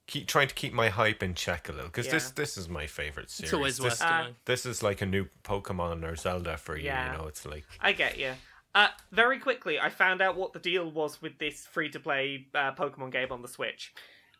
keep 0.07 0.27
trying 0.27 0.47
to 0.47 0.53
keep 0.55 0.73
my 0.73 0.89
hype 0.89 1.23
in 1.23 1.33
check 1.33 1.69
a 1.69 1.71
little 1.71 1.87
because 1.87 2.09
this 2.09 2.25
Yeah. 2.27 2.33
this 2.35 2.57
is 2.57 2.67
my 2.69 2.85
favorite 2.85 3.29
series. 3.31 3.49
It's 3.49 3.53
always 3.53 3.77
this, 3.77 3.99
worth 3.99 4.01
Uh, 4.03 4.21
doing. 4.23 4.35
this 4.45 4.65
is 4.65 4.83
like 4.83 5.01
a 5.01 5.05
new 5.05 5.25
Pokemon 5.43 6.03
or 6.03 6.15
Zelda 6.15 6.57
for 6.57 6.75
you. 6.77 6.85
Yeah. 6.85 7.13
You 7.13 7.17
know, 7.17 7.27
it's 7.27 7.45
like 7.45 7.65
I 7.79 7.93
get 7.93 8.17
you. 8.19 8.33
Uh, 8.75 8.87
very 9.11 9.37
quickly, 9.39 9.79
I 9.79 9.89
found 9.89 10.21
out 10.21 10.37
what 10.37 10.53
the 10.53 10.59
deal 10.59 10.89
was 10.89 11.21
with 11.21 11.37
this 11.39 11.67
free-to-play 11.67 12.47
uh, 12.55 12.71
Pokemon 12.73 13.11
game 13.11 13.29
on 13.29 13.41
the 13.41 13.49
Switch. 13.49 13.93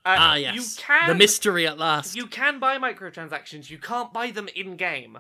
Uh, 0.04 0.16
Ah, 0.18 0.36
yes. 0.36 0.56
You 0.56 0.84
can 0.84 1.10
The 1.10 1.16
mystery 1.16 1.68
at 1.68 1.78
last. 1.78 2.16
You 2.16 2.26
can 2.28 2.60
buy 2.60 2.78
microtransactions. 2.78 3.70
You 3.70 3.78
can't 3.78 4.12
buy 4.12 4.32
them 4.32 4.50
in 4.56 4.76
game. 4.76 5.20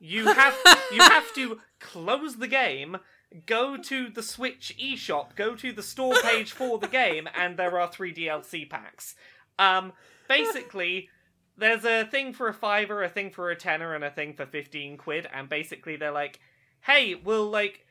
You 0.00 0.26
have 0.26 0.56
you 0.92 1.00
have 1.02 1.32
to 1.34 1.60
close 1.80 2.36
the 2.36 2.48
game, 2.48 2.98
go 3.46 3.76
to 3.76 4.08
the 4.10 4.22
Switch 4.22 4.76
eShop, 4.78 5.34
go 5.36 5.54
to 5.54 5.72
the 5.72 5.82
store 5.82 6.14
page 6.22 6.52
for 6.52 6.78
the 6.78 6.88
game, 6.88 7.28
and 7.34 7.56
there 7.56 7.78
are 7.80 7.90
three 7.90 8.12
DLC 8.12 8.68
packs. 8.68 9.14
Um, 9.58 9.92
basically, 10.28 11.08
there's 11.56 11.84
a 11.84 12.04
thing 12.04 12.34
for 12.34 12.48
a 12.48 12.52
fiver, 12.54 13.02
a 13.02 13.08
thing 13.08 13.30
for 13.30 13.50
a 13.50 13.56
tenner, 13.56 13.94
and 13.94 14.04
a 14.04 14.10
thing 14.10 14.34
for 14.34 14.44
fifteen 14.44 14.98
quid. 14.98 15.26
And 15.32 15.48
basically, 15.48 15.96
they're 15.96 16.12
like, 16.12 16.40
"Hey, 16.80 17.14
we'll 17.14 17.48
like." 17.48 17.85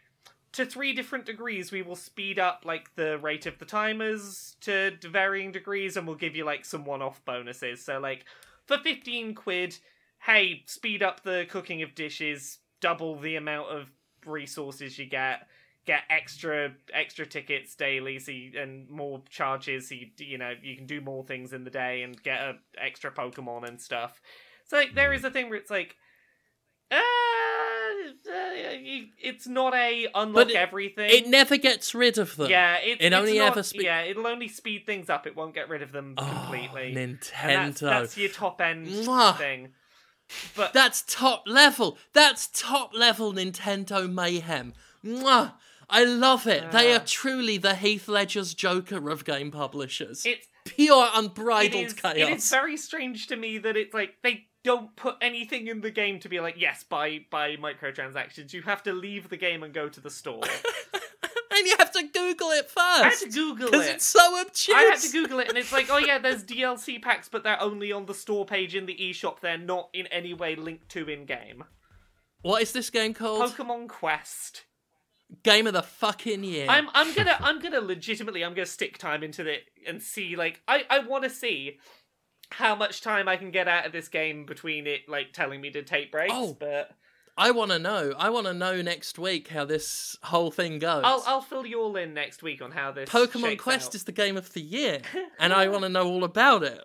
To 0.55 0.65
three 0.65 0.93
different 0.93 1.25
degrees, 1.25 1.69
we 1.69 1.81
will 1.81 1.97
speed 1.97 2.39
up 2.39 2.63
like 2.63 2.95
the 2.95 3.17
rate 3.19 3.45
of 3.45 3.59
the 3.59 3.65
timers 3.65 4.55
to 4.61 4.93
varying 5.03 5.51
degrees, 5.51 5.97
and 5.97 6.07
we'll 6.07 6.15
give 6.15 6.33
you 6.33 6.45
like 6.45 6.63
some 6.63 6.85
one-off 6.85 7.23
bonuses. 7.25 7.83
So, 7.83 7.99
like 7.99 8.23
for 8.65 8.77
fifteen 8.77 9.35
quid, 9.35 9.77
hey, 10.21 10.63
speed 10.65 11.03
up 11.03 11.23
the 11.23 11.45
cooking 11.49 11.81
of 11.81 11.93
dishes, 11.93 12.59
double 12.79 13.19
the 13.19 13.35
amount 13.35 13.67
of 13.67 13.89
resources 14.25 14.97
you 14.97 15.07
get, 15.07 15.47
get 15.85 16.03
extra 16.09 16.71
extra 16.93 17.25
tickets 17.25 17.75
daily, 17.75 18.17
so 18.17 18.31
you, 18.31 18.57
and 18.57 18.89
more 18.89 19.21
charges, 19.29 19.89
so 19.89 19.95
you, 19.95 20.07
you 20.19 20.37
know 20.37 20.53
you 20.63 20.77
can 20.77 20.85
do 20.85 21.01
more 21.01 21.25
things 21.25 21.51
in 21.51 21.65
the 21.65 21.69
day 21.69 22.03
and 22.03 22.23
get 22.23 22.39
a 22.39 22.55
extra 22.81 23.11
Pokemon 23.11 23.67
and 23.67 23.81
stuff. 23.81 24.21
So 24.63 24.77
like 24.77 24.95
there 24.95 25.11
is 25.11 25.25
a 25.25 25.31
thing 25.31 25.49
where 25.49 25.59
it's 25.59 25.69
like, 25.69 25.97
uh, 26.91 27.01
it's 29.21 29.47
not 29.47 29.73
a 29.73 30.07
unlock 30.13 30.49
it- 30.49 30.55
everything. 30.55 31.09
it 31.09 31.27
never 31.27 31.57
gets 31.57 31.93
rid 31.95 32.17
of 32.17 32.35
them. 32.35 32.49
yeah, 32.49 32.77
it, 32.77 32.97
it 32.99 33.05
it's 33.07 33.15
only 33.15 33.37
not- 33.39 33.51
ever 33.51 33.63
spe- 33.63 33.81
yeah, 33.81 34.01
it'll 34.01 34.27
only 34.27 34.47
speed 34.47 34.85
things 34.85 35.09
up. 35.09 35.25
It 35.27 35.35
won't 35.35 35.53
get 35.53 35.69
rid 35.69 35.81
of 35.81 35.91
them 35.91 36.15
Oh, 36.17 36.23
completely. 36.23 36.93
Nintendo. 36.95 37.29
that's, 37.33 37.79
that's 37.81 38.17
your 38.17 38.29
top 38.29 38.61
end 38.61 38.87
Mwah. 38.87 39.37
thing. 39.37 39.69
But 40.55 40.73
That's 40.73 41.03
top 41.03 41.43
level. 41.45 41.99
That's 42.13 42.47
top 42.47 42.95
level 42.95 43.31
Nintendo 43.31 44.11
mayhem. 44.11 44.73
Mwah! 45.05 45.53
I 45.87 46.03
love 46.03 46.47
it. 46.47 46.71
they 46.71 46.91
are 46.93 46.99
Ah. 47.01 47.05
truly 47.05 47.59
the 47.59 47.75
Heath 47.75 48.07
Ledger's 48.07 48.55
Joker 48.55 49.11
of 49.11 49.23
game 49.23 49.51
publishers. 49.51 50.25
it's 50.25 50.47
Pure 50.65 51.09
unbridled 51.13 51.85
is, 51.85 51.93
chaos. 51.93 52.15
it 52.17 52.37
is 52.37 52.49
very 52.49 52.75
strange 52.75 53.27
to 53.27 53.35
me 53.35 53.59
that 53.59 53.77
it's 53.77 53.93
like 53.93 54.15
they 54.23 54.47
don't 54.65 54.95
put 54.95 55.15
anything 55.21 55.67
in 55.67 55.79
the 55.81 55.91
game 55.91 56.19
to 56.19 56.27
be 56.27 56.39
like 56.41 56.55
yes 56.57 56.83
buy 56.83 57.25
buy 57.29 57.55
microtransactions. 57.55 58.51
You 58.51 58.63
have 58.63 58.83
to 58.83 58.93
leave 58.93 59.29
the 59.29 59.37
game 59.37 59.63
and 59.63 59.73
go 59.73 59.87
to 59.87 60.01
the 60.01 60.09
store. 60.09 60.43
and 61.51 61.67
you 61.67 61.75
have 61.79 61.91
to 61.91 62.03
Google 62.03 62.49
it 62.49 62.65
first. 62.69 62.77
I 62.77 63.09
had 63.09 63.19
to 63.19 63.29
Google 63.29 63.67
it 63.67 63.71
Because 63.71 63.87
it. 63.87 63.95
it's 63.95 64.05
so 64.05 64.41
obtuse. 64.41 64.75
I 64.75 64.81
had 64.81 64.99
to 64.99 65.09
Google 65.11 65.39
it, 65.39 65.47
and 65.49 65.57
it's 65.57 65.71
like, 65.71 65.87
oh 65.89 65.97
yeah, 65.97 66.17
there's 66.17 66.43
DLC 66.53 67.01
packs, 67.01 67.29
but 67.29 67.43
they're 67.43 67.61
only 67.61 67.91
on 67.91 68.07
the 68.07 68.13
store 68.13 68.45
page 68.45 68.75
in 68.75 68.85
the 68.87 68.95
eShop. 68.95 69.39
They're 69.39 69.57
not 69.57 69.89
in 69.93 70.07
any 70.07 70.33
way 70.33 70.55
linked 70.55 70.89
to 70.89 71.07
in 71.07 71.25
game. 71.25 71.63
What 72.41 72.61
is 72.61 72.71
this 72.73 72.89
game 72.89 73.13
called? 73.13 73.51
Pokemon 73.53 73.87
Quest. 73.87 74.63
Game 75.43 75.65
of 75.65 75.73
the 75.73 75.81
fucking 75.81 76.43
year. 76.43 76.67
I'm 76.69 76.87
I'm 76.93 77.13
gonna 77.13 77.35
I'm 77.39 77.59
gonna 77.59 77.81
legitimately 77.81 78.43
I'm 78.43 78.53
gonna 78.53 78.65
stick 78.65 78.97
time 78.97 79.23
into 79.23 79.47
it 79.47 79.63
and 79.87 80.01
see 80.01 80.35
like 80.35 80.61
I 80.67 80.83
I 80.89 80.99
want 80.99 81.23
to 81.23 81.29
see 81.31 81.79
how 82.51 82.75
much 82.75 83.01
time 83.01 83.27
I 83.27 83.37
can 83.37 83.51
get 83.51 83.67
out 83.67 83.85
of 83.85 83.91
this 83.91 84.07
game 84.07 84.45
between 84.45 84.87
it 84.87 85.07
like 85.07 85.33
telling 85.33 85.61
me 85.61 85.71
to 85.71 85.83
take 85.83 86.11
breaks. 86.11 86.33
Oh, 86.35 86.55
but 86.59 86.91
I 87.37 87.51
want 87.51 87.71
to 87.71 87.79
know. 87.79 88.13
I 88.17 88.29
want 88.29 88.47
to 88.47 88.53
know 88.53 88.81
next 88.81 89.19
week 89.19 89.49
how 89.49 89.65
this 89.65 90.17
whole 90.23 90.51
thing 90.51 90.79
goes. 90.79 91.03
I'll 91.05 91.23
I'll 91.27 91.41
fill 91.41 91.65
you 91.65 91.81
all 91.81 91.95
in 91.97 92.13
next 92.13 92.41
week 92.43 92.61
on 92.61 92.71
how 92.71 92.91
this 92.91 93.09
Pokemon 93.09 93.57
Quest 93.57 93.89
out. 93.89 93.95
is 93.95 94.03
the 94.05 94.11
game 94.11 94.37
of 94.37 94.53
the 94.53 94.61
year, 94.61 95.01
and 95.39 95.51
I 95.53 95.67
want 95.67 95.83
to 95.83 95.89
know 95.89 96.07
all 96.07 96.23
about 96.23 96.63
it 96.63 96.81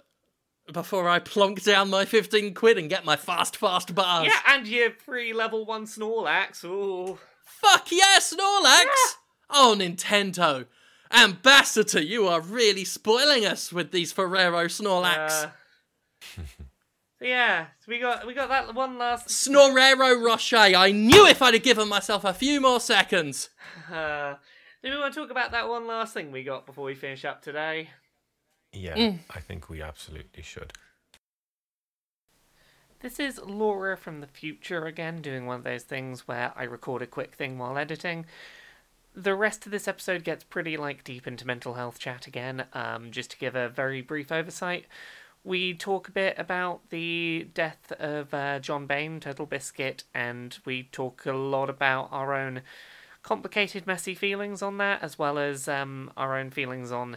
before 0.72 1.08
I 1.08 1.18
plonk 1.18 1.62
down 1.64 1.90
my 1.90 2.04
15 2.04 2.54
quid 2.54 2.78
and 2.78 2.88
get 2.88 3.04
my 3.04 3.16
fast, 3.16 3.56
fast 3.56 3.92
bars. 3.94 4.26
yeah, 4.26 4.38
and 4.54 4.66
your 4.68 4.90
free 4.90 5.32
level 5.32 5.66
one 5.66 5.84
Snorlax. 5.84 6.64
Ooh, 6.64 7.18
Fuck 7.44 7.90
yes, 7.90 8.32
Snorlax! 8.34 9.16
Oh, 9.50 9.74
Nintendo. 9.76 10.66
Ambassador, 11.12 12.00
you 12.00 12.28
are 12.28 12.40
really 12.40 12.84
spoiling 12.84 13.44
us 13.46 13.72
with 13.72 13.90
these 13.90 14.12
Ferrero 14.12 14.66
Snorlax. 14.66 15.44
Uh, 15.44 15.50
so 17.18 17.24
yeah, 17.24 17.66
so 17.80 17.86
we 17.88 17.98
got 17.98 18.26
we 18.26 18.34
got 18.34 18.48
that 18.48 18.74
one 18.74 18.96
last. 18.98 19.28
Snorero 19.28 20.24
Rocher, 20.24 20.56
I 20.56 20.92
knew 20.92 21.26
if 21.26 21.42
I'd 21.42 21.54
have 21.54 21.62
given 21.62 21.88
myself 21.88 22.24
a 22.24 22.32
few 22.34 22.60
more 22.60 22.80
seconds. 22.80 23.50
Uh, 23.92 24.36
do 24.84 24.90
we 24.90 24.96
want 24.96 25.12
to 25.12 25.20
talk 25.20 25.30
about 25.30 25.50
that 25.50 25.68
one 25.68 25.84
last 25.86 26.14
thing 26.14 26.30
we 26.30 26.44
got 26.44 26.64
before 26.64 26.84
we 26.84 26.94
finish 26.94 27.24
up 27.24 27.42
today? 27.42 27.90
Yeah, 28.72 28.94
Mm. 28.94 29.18
I 29.28 29.40
think 29.40 29.68
we 29.68 29.82
absolutely 29.82 30.44
should. 30.44 30.72
This 33.00 33.18
is 33.18 33.40
Laura 33.44 33.96
from 33.96 34.20
the 34.20 34.26
future 34.28 34.84
again, 34.86 35.22
doing 35.22 35.46
one 35.46 35.56
of 35.56 35.64
those 35.64 35.82
things 35.82 36.28
where 36.28 36.52
I 36.54 36.62
record 36.64 37.02
a 37.02 37.06
quick 37.06 37.34
thing 37.34 37.58
while 37.58 37.76
editing. 37.78 38.26
The 39.14 39.34
rest 39.34 39.66
of 39.66 39.72
this 39.72 39.88
episode 39.88 40.24
gets 40.24 40.44
pretty 40.44 40.76
like 40.76 41.02
deep 41.02 41.26
into 41.26 41.46
mental 41.46 41.74
health 41.74 41.98
chat 41.98 42.26
again. 42.26 42.64
Um, 42.72 43.10
just 43.10 43.32
to 43.32 43.38
give 43.38 43.56
a 43.56 43.68
very 43.68 44.02
brief 44.02 44.30
oversight, 44.30 44.86
we 45.42 45.74
talk 45.74 46.08
a 46.08 46.12
bit 46.12 46.38
about 46.38 46.90
the 46.90 47.48
death 47.54 47.92
of 47.98 48.32
uh, 48.32 48.58
John 48.60 48.86
Bain, 48.86 49.20
Total 49.20 49.46
Biscuit, 49.46 50.04
and 50.14 50.56
we 50.64 50.84
talk 50.84 51.26
a 51.26 51.32
lot 51.32 51.70
about 51.70 52.08
our 52.12 52.34
own 52.34 52.62
complicated, 53.22 53.86
messy 53.86 54.14
feelings 54.14 54.62
on 54.62 54.78
that, 54.78 55.02
as 55.02 55.18
well 55.18 55.38
as 55.38 55.66
um, 55.66 56.10
our 56.16 56.38
own 56.38 56.50
feelings 56.50 56.92
on 56.92 57.16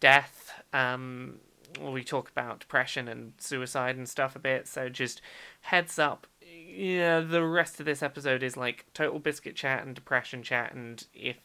death. 0.00 0.62
Um, 0.72 1.38
we 1.80 2.04
talk 2.04 2.28
about 2.28 2.60
depression 2.60 3.08
and 3.08 3.32
suicide 3.38 3.96
and 3.96 4.08
stuff 4.08 4.36
a 4.36 4.40
bit. 4.40 4.68
So 4.68 4.88
just 4.88 5.20
heads 5.62 5.98
up. 5.98 6.26
Yeah, 6.74 7.20
the 7.20 7.44
rest 7.44 7.80
of 7.80 7.86
this 7.86 8.02
episode 8.02 8.42
is 8.42 8.56
like 8.56 8.86
total 8.94 9.18
biscuit 9.18 9.56
chat 9.56 9.84
and 9.84 9.94
depression 9.94 10.42
chat, 10.42 10.72
and 10.72 11.04
if 11.12 11.36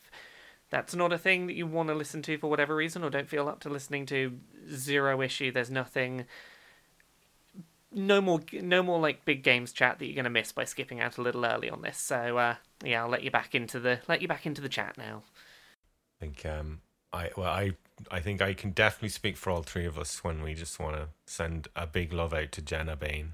that's 0.69 0.95
not 0.95 1.11
a 1.11 1.17
thing 1.17 1.47
that 1.47 1.55
you 1.55 1.67
want 1.67 1.89
to 1.89 1.95
listen 1.95 2.21
to 2.23 2.37
for 2.37 2.49
whatever 2.49 2.75
reason 2.75 3.03
or 3.03 3.09
don't 3.09 3.29
feel 3.29 3.47
up 3.47 3.59
to 3.61 3.69
listening 3.69 4.05
to, 4.07 4.39
zero 4.71 5.21
issue. 5.21 5.51
There's 5.51 5.71
nothing. 5.71 6.25
No 7.91 8.21
more, 8.21 8.41
no 8.53 8.83
more 8.83 8.99
like 8.99 9.25
big 9.25 9.43
games 9.43 9.71
chat 9.71 9.99
that 9.99 10.05
you're 10.05 10.15
gonna 10.15 10.29
miss 10.29 10.51
by 10.51 10.65
skipping 10.65 11.01
out 11.01 11.17
a 11.17 11.21
little 11.21 11.45
early 11.45 11.69
on 11.69 11.81
this. 11.81 11.97
So 11.97 12.37
uh, 12.37 12.55
yeah, 12.83 13.03
I'll 13.03 13.09
let 13.09 13.23
you 13.23 13.31
back 13.31 13.55
into 13.55 13.79
the 13.79 13.99
let 14.07 14.21
you 14.21 14.27
back 14.27 14.45
into 14.45 14.61
the 14.61 14.69
chat 14.69 14.97
now. 14.97 15.23
I 16.19 16.25
think 16.25 16.45
um, 16.45 16.81
I 17.11 17.31
well, 17.35 17.51
I 17.51 17.73
I 18.11 18.19
think 18.19 18.41
I 18.41 18.53
can 18.53 18.71
definitely 18.71 19.09
speak 19.09 19.37
for 19.37 19.49
all 19.49 19.63
three 19.63 19.85
of 19.85 19.97
us 19.97 20.23
when 20.23 20.41
we 20.41 20.53
just 20.53 20.79
want 20.79 20.95
to 20.95 21.07
send 21.25 21.67
a 21.75 21.87
big 21.87 22.13
love 22.13 22.33
out 22.33 22.51
to 22.53 22.61
Genna 22.61 22.97
Bain, 22.97 23.33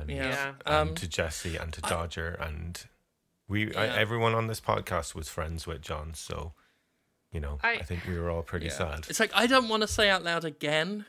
and, 0.00 0.10
Yeah. 0.10 0.28
Yeah. 0.28 0.54
and 0.66 0.88
Um, 0.90 0.94
to 0.96 1.08
Jesse 1.08 1.56
and 1.56 1.72
to 1.74 1.80
I- 1.84 1.88
Dodger 1.88 2.28
and 2.40 2.84
we 3.48 3.74
I, 3.74 3.86
everyone 3.86 4.34
on 4.34 4.46
this 4.46 4.60
podcast 4.60 5.14
was 5.14 5.28
friends 5.28 5.66
with 5.66 5.82
John, 5.82 6.14
so 6.14 6.54
you 7.30 7.40
know 7.40 7.58
I, 7.62 7.74
I- 7.74 7.82
think 7.82 8.06
we 8.06 8.18
were 8.18 8.30
all 8.30 8.42
pretty 8.42 8.66
Yeah. 8.66 8.72
sad. 8.72 9.06
It's 9.08 9.20
like 9.20 9.32
I 9.34 9.46
don't 9.46 9.68
want 9.68 9.82
to 9.82 9.88
say 9.88 10.08
out 10.08 10.22
loud 10.22 10.44
again 10.44 11.06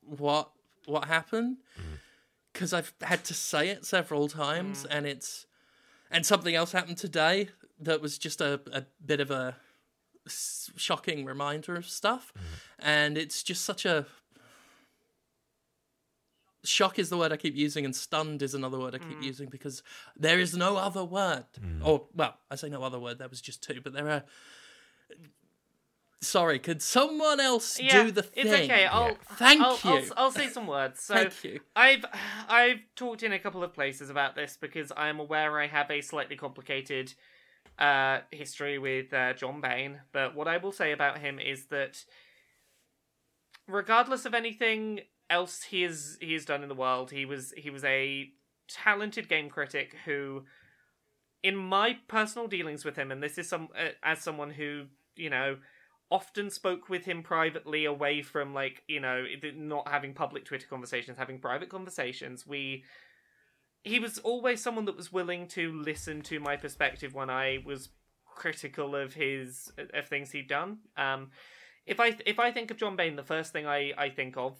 what 0.00 0.50
what 0.84 1.06
happened 1.06 1.56
mm. 1.78 1.98
because 2.52 2.72
I've 2.72 2.92
had 3.02 3.24
to 3.24 3.34
say 3.34 3.68
it 3.68 3.84
several 3.84 4.28
times, 4.28 4.84
mm. 4.84 4.88
and 4.90 5.06
it's 5.06 5.46
and 6.10 6.24
something 6.24 6.54
else 6.54 6.72
happened 6.72 6.98
today 6.98 7.48
that 7.80 8.00
was 8.00 8.16
just 8.18 8.40
a, 8.40 8.60
a 8.72 8.84
bit 9.04 9.20
of 9.20 9.30
a 9.30 9.56
shocking 10.28 11.24
reminder 11.24 11.74
of 11.74 11.86
stuff, 11.88 12.32
mm. 12.36 12.42
and 12.78 13.18
it's 13.18 13.42
just 13.42 13.64
such 13.64 13.84
a 13.84 14.06
shock 16.66 16.98
is 16.98 17.08
the 17.08 17.16
word 17.16 17.32
I 17.32 17.36
keep 17.36 17.56
using, 17.56 17.84
and 17.84 17.94
stunned 17.94 18.42
is 18.42 18.54
another 18.54 18.78
word 18.78 18.94
I 18.94 18.98
keep 18.98 19.22
using 19.22 19.48
because 19.48 19.82
there 20.16 20.38
is 20.38 20.56
no 20.56 20.76
other 20.76 21.04
word. 21.04 21.46
Or 21.82 22.06
well, 22.14 22.34
I 22.50 22.56
say 22.56 22.68
no 22.68 22.82
other 22.82 22.98
word. 22.98 23.18
That 23.18 23.30
was 23.30 23.40
just 23.40 23.62
two, 23.62 23.80
but 23.82 23.92
there 23.92 24.08
are. 24.08 24.24
Sorry, 26.22 26.58
could 26.58 26.80
someone 26.82 27.40
else 27.40 27.78
Yeah, 27.78 28.04
do 28.04 28.10
the 28.10 28.22
thing? 28.22 28.46
it's 28.46 28.52
okay. 28.52 28.86
I'll 28.86 29.16
Thank 29.34 29.60
I'll, 29.60 29.78
I'll, 29.84 30.00
you. 30.00 30.12
I'll 30.16 30.30
say 30.30 30.48
some 30.48 30.66
words. 30.66 31.00
So 31.02 31.14
Thank 31.14 31.44
you. 31.44 31.60
I've 31.76 32.04
I've 32.48 32.80
talked 32.96 33.22
in 33.22 33.32
a 33.32 33.38
couple 33.38 33.62
of 33.62 33.74
places 33.74 34.08
about 34.08 34.34
this 34.34 34.56
because 34.58 34.90
I 34.96 35.08
am 35.08 35.20
aware 35.20 35.60
I 35.60 35.66
have 35.66 35.90
a 35.90 36.00
slightly 36.00 36.34
complicated 36.34 37.12
uh, 37.78 38.20
history 38.30 38.78
with 38.78 39.12
uh, 39.12 39.34
John 39.34 39.60
Bain. 39.60 40.00
But 40.12 40.34
what 40.34 40.48
I 40.48 40.56
will 40.56 40.72
say 40.72 40.92
about 40.92 41.18
him 41.18 41.38
is 41.38 41.66
that, 41.66 42.04
regardless 43.68 44.24
of 44.24 44.32
anything 44.34 45.00
else 45.30 45.64
he 45.64 45.82
has 45.82 46.18
he 46.20 46.32
has 46.32 46.44
done 46.44 46.62
in 46.62 46.68
the 46.68 46.74
world, 46.74 47.10
he 47.10 47.24
was 47.24 47.52
he 47.56 47.70
was 47.70 47.84
a 47.84 48.30
talented 48.68 49.28
game 49.28 49.48
critic 49.48 49.96
who, 50.04 50.44
in 51.42 51.56
my 51.56 51.98
personal 52.08 52.48
dealings 52.48 52.84
with 52.84 52.96
him, 52.96 53.10
and 53.10 53.22
this 53.22 53.38
is 53.38 53.48
some 53.48 53.68
uh, 53.78 53.90
as 54.02 54.20
someone 54.20 54.50
who 54.50 54.86
you 55.16 55.30
know 55.30 55.56
often 56.10 56.50
spoke 56.50 56.88
with 56.88 57.04
him 57.04 57.22
privately 57.22 57.84
away 57.84 58.22
from 58.22 58.54
like 58.54 58.82
you 58.86 59.00
know 59.00 59.24
not 59.56 59.88
having 59.88 60.14
public 60.14 60.44
twitter 60.44 60.66
conversations 60.68 61.18
having 61.18 61.38
private 61.40 61.68
conversations 61.68 62.46
we 62.46 62.84
he 63.82 63.98
was 63.98 64.18
always 64.18 64.62
someone 64.62 64.84
that 64.84 64.96
was 64.96 65.12
willing 65.12 65.48
to 65.48 65.72
listen 65.72 66.22
to 66.22 66.38
my 66.38 66.56
perspective 66.56 67.12
when 67.12 67.28
i 67.28 67.58
was 67.64 67.88
critical 68.36 68.94
of 68.94 69.14
his 69.14 69.72
of 69.94 70.06
things 70.08 70.30
he'd 70.30 70.46
done. 70.46 70.78
Um 70.96 71.30
if 71.86 71.98
i 71.98 72.16
if 72.26 72.38
i 72.38 72.52
think 72.52 72.70
of 72.70 72.76
john 72.76 72.94
bain 72.94 73.16
the 73.16 73.22
first 73.22 73.52
thing 73.52 73.66
i 73.66 73.92
i 73.96 74.08
think 74.10 74.36
of 74.36 74.56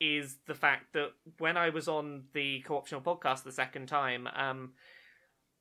is 0.00 0.36
the 0.46 0.54
fact 0.54 0.92
that 0.92 1.10
when 1.38 1.56
i 1.56 1.70
was 1.70 1.88
on 1.88 2.24
the 2.34 2.60
co-optional 2.60 3.00
podcast 3.00 3.44
the 3.44 3.52
second 3.52 3.86
time 3.86 4.28
um 4.36 4.72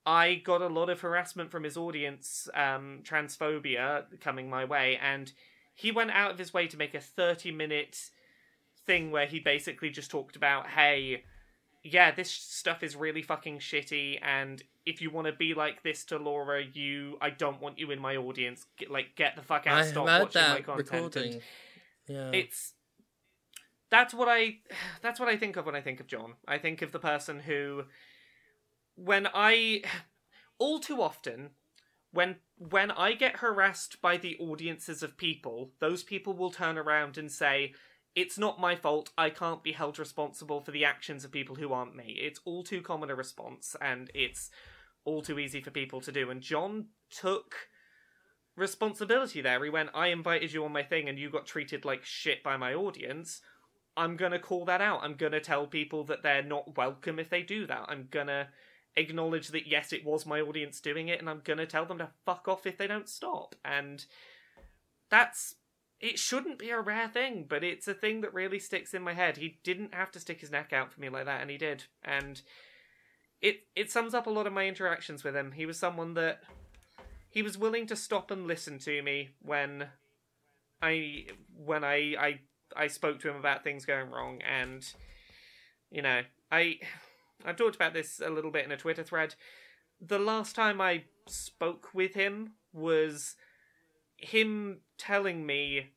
I 0.06 0.36
got 0.36 0.62
a 0.62 0.68
lot 0.68 0.90
of 0.90 1.02
harassment 1.02 1.50
from 1.50 1.64
his 1.64 1.78
audience, 1.78 2.48
um, 2.54 3.00
transphobia 3.04 4.04
coming 4.22 4.50
my 4.50 4.64
way, 4.64 5.00
and 5.02 5.32
he 5.74 5.92
went 5.92 6.12
out 6.12 6.32
of 6.32 6.38
his 6.38 6.54
way 6.54 6.68
to 6.68 6.78
make 6.78 6.94
a 6.94 7.02
30 7.02 7.52
minute 7.52 8.12
thing 8.86 9.10
where 9.10 9.26
he 9.26 9.40
basically 9.40 9.90
just 9.90 10.12
talked 10.12 10.36
about, 10.36 10.68
hey, 10.68 11.24
yeah, 11.84 12.12
this 12.12 12.30
stuff 12.30 12.84
is 12.84 12.96
really 12.96 13.24
fucking 13.24 13.60
shitty, 13.60 14.20
and 14.22 14.62
if 14.86 15.02
you 15.02 15.10
want 15.10 15.26
to 15.26 15.34
be 15.34 15.56
like 15.56 15.82
this 15.82 16.06
to 16.06 16.18
Laura, 16.20 16.64
you, 16.64 17.18
I 17.20 17.32
don't 17.32 17.60
want 17.60 17.80
you 17.80 17.90
in 17.90 18.00
my 18.00 18.16
audience. 18.16 18.68
Get, 18.78 18.92
like, 18.92 19.16
get 19.16 19.36
the 19.36 19.42
fuck 19.42 19.66
out, 19.66 19.80
I 19.80 19.88
stop 19.88 20.06
watching 20.06 20.42
my 20.42 20.62
content. 20.62 20.92
recording. 20.92 21.42
Yeah. 22.08 22.30
it's 22.34 22.74
that's 23.96 24.14
what 24.14 24.28
I 24.28 24.58
that's 25.02 25.20
what 25.20 25.30
I 25.30 25.38
think 25.38 25.56
of 25.56 25.66
when 25.66 25.76
I 25.76 25.82
think 25.82 26.00
of 26.00 26.08
John. 26.08 26.34
I 26.48 26.58
think 26.58 26.82
of 26.82 26.92
the 26.92 27.00
person 27.00 27.40
who 27.40 27.84
when 28.96 29.28
I 29.34 29.84
all 30.58 30.80
too 30.80 31.02
often 31.02 31.52
when 32.12 32.38
when 32.58 32.92
I 32.92 33.14
get 33.14 33.38
harassed 33.38 34.02
by 34.02 34.18
the 34.18 34.38
audiences 34.38 35.04
of 35.04 35.18
people, 35.18 35.72
those 35.80 36.04
people 36.04 36.34
will 36.34 36.52
turn 36.52 36.78
around 36.78 37.18
and 37.18 37.32
say 37.32 37.74
it's 38.16 38.38
not 38.38 38.62
my 38.62 38.76
fault. 38.76 39.12
I 39.18 39.30
can't 39.30 39.64
be 39.64 39.74
held 39.74 40.00
responsible 40.00 40.62
for 40.62 40.72
the 40.72 40.86
actions 40.86 41.26
of 41.26 41.32
people 41.32 41.56
who 41.56 41.74
aren't 41.74 41.96
me. 41.96 42.18
It's 42.22 42.40
all 42.46 42.64
too 42.64 42.82
common 42.82 43.10
a 43.10 43.16
response 43.16 43.76
and 43.82 44.10
it's 44.14 44.50
all 45.04 45.22
too 45.22 45.38
easy 45.38 45.60
for 45.62 45.72
people 45.72 46.00
to 46.02 46.12
do. 46.14 46.30
And 46.30 46.42
John 46.42 46.86
took 47.10 47.56
responsibility 48.56 49.42
there. 49.42 49.62
He 49.64 49.70
went, 49.70 49.90
I 49.94 50.08
invited 50.08 50.54
you 50.54 50.64
on 50.64 50.72
my 50.72 50.84
thing 50.84 51.10
and 51.10 51.20
you 51.20 51.30
got 51.30 51.46
treated 51.46 51.84
like 51.84 52.06
shit 52.06 52.42
by 52.42 52.56
my 52.56 52.74
audience. 52.74 53.42
I'm 53.98 54.18
gonna 54.18 54.40
call 54.40 54.66
that 54.66 54.82
out. 54.82 55.02
I'm 55.04 55.16
gonna 55.16 55.40
tell 55.40 55.68
people 55.68 56.04
that 56.06 56.24
they're 56.24 56.44
not 56.44 56.78
welcome 56.78 57.20
if 57.20 57.30
they 57.30 57.44
do 57.44 57.66
that. 57.68 57.86
I'm 57.88 58.08
gonna 58.12 58.50
acknowledge 58.96 59.50
that 59.50 59.68
yes, 59.68 59.94
it 59.94 60.06
was 60.06 60.26
my 60.26 60.42
audience 60.42 60.80
doing 60.80 61.08
it, 61.08 61.20
and 61.20 61.30
I'm 61.30 61.42
gonna 61.44 61.66
tell 61.66 61.86
them 61.86 61.98
to 62.00 62.10
fuck 62.26 62.48
off 62.48 62.66
if 62.66 62.78
they 62.78 62.88
don't 62.88 63.10
stop. 63.10 63.56
And 63.64 64.06
that's 65.10 65.56
it 66.00 66.20
shouldn't 66.20 66.60
be 66.60 66.70
a 66.70 66.80
rare 66.80 67.08
thing, 67.08 67.46
but 67.48 67.64
it's 67.64 67.88
a 67.88 67.94
thing 67.94 68.22
that 68.22 68.34
really 68.34 68.60
sticks 68.60 68.94
in 68.94 69.02
my 69.02 69.14
head. 69.14 69.38
He 69.38 69.60
didn't 69.64 69.94
have 69.94 70.12
to 70.12 70.20
stick 70.20 70.42
his 70.42 70.52
neck 70.52 70.74
out 70.74 70.92
for 70.92 71.00
me 71.00 71.10
like 71.10 71.26
that, 71.26 71.42
and 71.42 71.50
he 71.50 71.58
did. 71.58 71.86
And 72.04 72.42
it 73.42 73.68
it 73.76 73.92
sums 73.92 74.14
up 74.14 74.28
a 74.28 74.32
lot 74.32 74.48
of 74.48 74.54
my 74.54 74.68
interactions 74.68 75.24
with 75.24 75.36
him. 75.36 75.54
He 75.54 75.66
was 75.66 75.80
someone 75.80 76.14
that 76.16 76.42
he 77.30 77.42
was 77.42 77.58
willing 77.58 77.88
to 77.88 77.96
stop 77.96 78.32
and 78.32 78.48
listen 78.48 78.80
to 78.80 79.02
me 79.02 79.30
when 79.42 79.88
I 80.82 81.28
when 81.56 81.84
I 81.84 82.16
I 82.20 82.40
I 82.76 82.88
spoke 82.88 83.20
to 83.22 83.30
him 83.30 83.36
about 83.36 83.64
things 83.64 83.86
going 83.86 84.12
wrong, 84.12 84.42
and 84.42 84.86
you 85.92 86.02
know 86.02 86.22
I 86.52 86.80
I've 87.44 87.58
talked 87.58 87.76
about 87.76 87.94
this 87.94 88.22
a 88.24 88.30
little 88.30 88.52
bit 88.52 88.66
in 88.66 88.72
a 88.72 88.78
Twitter 88.78 89.04
thread. 89.04 89.36
The 90.00 90.20
last 90.20 90.56
time 90.56 90.82
I 90.82 91.04
spoke 91.28 91.90
with 91.94 92.14
him 92.14 92.54
was 92.74 93.36
him 94.18 94.80
telling 94.98 95.46
me 95.46 95.92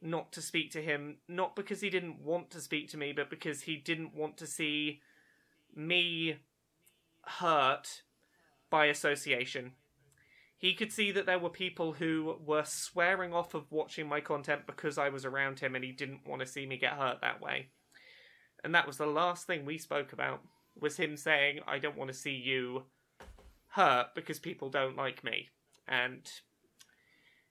not 0.00 0.32
to 0.32 0.42
speak 0.42 0.70
to 0.72 0.82
him, 0.82 1.16
not 1.28 1.56
because 1.56 1.80
he 1.80 1.90
didn't 1.90 2.20
want 2.20 2.50
to 2.50 2.60
speak 2.60 2.88
to 2.90 2.96
me, 2.96 3.12
but 3.12 3.30
because 3.30 3.62
he 3.62 3.76
didn't 3.76 4.14
want 4.14 4.36
to 4.36 4.46
see 4.46 5.00
me 5.74 6.36
hurt 7.22 8.02
by 8.70 8.86
association. 8.86 9.72
He 10.58 10.74
could 10.74 10.92
see 10.92 11.12
that 11.12 11.24
there 11.24 11.38
were 11.38 11.50
people 11.50 11.92
who 11.92 12.36
were 12.44 12.64
swearing 12.64 13.32
off 13.32 13.54
of 13.54 13.70
watching 13.70 14.08
my 14.08 14.20
content 14.20 14.66
because 14.66 14.98
I 14.98 15.08
was 15.08 15.24
around 15.24 15.60
him 15.60 15.76
and 15.76 15.84
he 15.84 15.92
didn't 15.92 16.26
want 16.26 16.40
to 16.40 16.46
see 16.46 16.66
me 16.66 16.76
get 16.76 16.94
hurt 16.94 17.20
that 17.20 17.40
way. 17.40 17.68
And 18.64 18.74
that 18.74 18.86
was 18.86 18.96
the 18.96 19.06
last 19.06 19.46
thing 19.46 19.64
we 19.64 19.78
spoke 19.78 20.12
about 20.12 20.42
was 20.78 20.96
him 20.96 21.16
saying 21.16 21.60
I 21.66 21.78
don't 21.78 21.96
want 21.96 22.08
to 22.08 22.16
see 22.16 22.32
you 22.32 22.84
hurt 23.68 24.08
because 24.16 24.40
people 24.40 24.68
don't 24.68 24.96
like 24.96 25.22
me. 25.22 25.48
And 25.86 26.28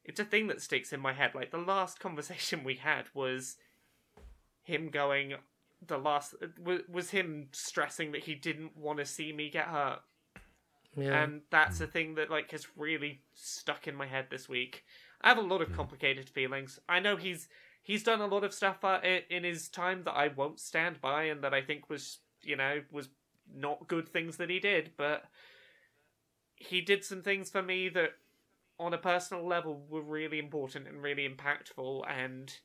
it's 0.03 0.19
a 0.19 0.25
thing 0.25 0.47
that 0.47 0.61
sticks 0.61 0.91
in 0.91 0.99
my 0.99 1.13
head. 1.13 1.33
Like 1.33 1.51
the 1.51 1.57
last 1.57 1.99
conversation 2.01 2.65
we 2.65 2.75
had 2.75 3.05
was 3.13 3.55
him 4.63 4.89
going 4.89 5.35
the 5.85 5.97
last 5.97 6.33
was, 6.89 7.11
him 7.11 7.47
stressing 7.51 8.11
that 8.11 8.23
he 8.23 8.35
didn't 8.35 8.75
want 8.75 8.99
to 8.99 9.05
see 9.05 9.31
me 9.31 9.49
get 9.49 9.65
hurt 9.65 9.99
yeah. 10.97 11.23
and 11.23 11.41
that's 11.51 11.79
a 11.79 11.87
thing 11.87 12.15
that 12.15 12.29
like 12.29 12.51
has 12.51 12.67
really 12.75 13.21
stuck 13.33 13.87
in 13.87 13.95
my 13.95 14.07
head 14.07 14.27
this 14.29 14.49
week. 14.49 14.83
I 15.21 15.29
have 15.29 15.37
a 15.37 15.41
lot 15.41 15.61
of 15.61 15.73
complicated 15.73 16.29
feelings. 16.29 16.79
I 16.87 16.99
know 16.99 17.15
he's 17.15 17.47
he's 17.87 18.03
done 18.03 18.21
a 18.21 18.27
lot 18.27 18.43
of 18.43 18.53
stuff 18.53 18.83
uh, 18.83 18.99
in 19.29 19.43
his 19.43 19.69
time 19.69 20.03
that 20.03 20.13
I 20.13 20.27
won't 20.27 20.59
stand 20.59 20.99
by 20.99 21.23
and 21.23 21.41
that 21.43 21.53
I 21.53 21.61
think 21.61 21.89
was, 21.89 22.19
you 22.41 22.57
know, 22.57 22.81
was 22.91 23.09
not 23.55 23.87
good 23.87 24.09
things 24.09 24.35
that 24.37 24.49
he 24.49 24.59
did, 24.59 24.91
but 24.97 25.23
he 26.57 26.81
did 26.81 27.05
some 27.05 27.21
things 27.21 27.49
for 27.49 27.61
me 27.61 27.87
that 27.89 28.11
on 28.79 28.93
a 28.93 28.97
personal 28.97 29.47
level 29.47 29.85
were 29.89 30.01
really 30.01 30.37
important 30.37 30.87
and 30.87 31.01
really 31.01 31.27
impactful 31.27 32.03
and 32.09 32.57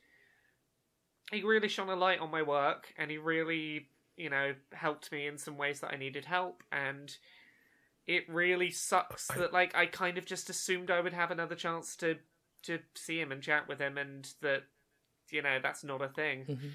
he 1.31 1.43
really 1.43 1.69
shone 1.69 1.89
a 1.89 1.97
light 1.97 2.19
on 2.19 2.31
my 2.31 2.43
work 2.43 2.93
and 2.99 3.11
he 3.11 3.17
really, 3.17 3.89
you 4.17 4.29
know, 4.29 4.55
helped 4.73 5.13
me 5.13 5.27
in 5.27 5.39
some 5.39 5.57
ways 5.57 5.81
that 5.81 5.93
I 5.93 5.97
needed 5.97 6.25
help 6.25 6.63
and 6.73 7.17
it 8.07 8.29
really 8.29 8.71
sucks 8.71 9.31
I- 9.31 9.39
that 9.39 9.53
like 9.53 9.75
I 9.75 9.87
kind 9.87 10.19
of 10.19 10.27
just 10.27 10.51
assumed 10.51 10.91
I 10.91 11.01
would 11.01 11.13
have 11.13 11.31
another 11.31 11.55
chance 11.55 11.97
to 11.97 12.19
to 12.65 12.79
see 12.95 13.21
him 13.21 13.33
and 13.33 13.43
chat 13.43 13.67
with 13.69 13.81
him 13.81 13.99
and 13.99 14.29
that 14.41 14.65
you 15.31 15.43
know 15.43 15.59
that's 15.63 15.85
not 15.85 16.03
a 16.03 16.09
thing. 16.09 16.45
Mm-hmm. 16.49 16.69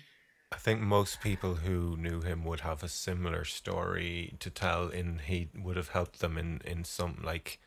I 0.52 0.58
think 0.58 0.80
most 0.80 1.20
people 1.20 1.56
who 1.56 1.98
knew 1.98 2.22
him 2.22 2.46
would 2.46 2.62
have 2.62 2.82
a 2.82 2.88
similar 2.88 3.44
story 3.44 4.36
to 4.40 4.50
tell 4.50 4.88
in 4.88 5.20
he 5.26 5.50
would 5.54 5.76
have 5.76 5.90
helped 5.90 6.20
them 6.20 6.38
in 6.38 6.62
in 6.64 6.84
some 6.84 7.22
like 7.24 7.60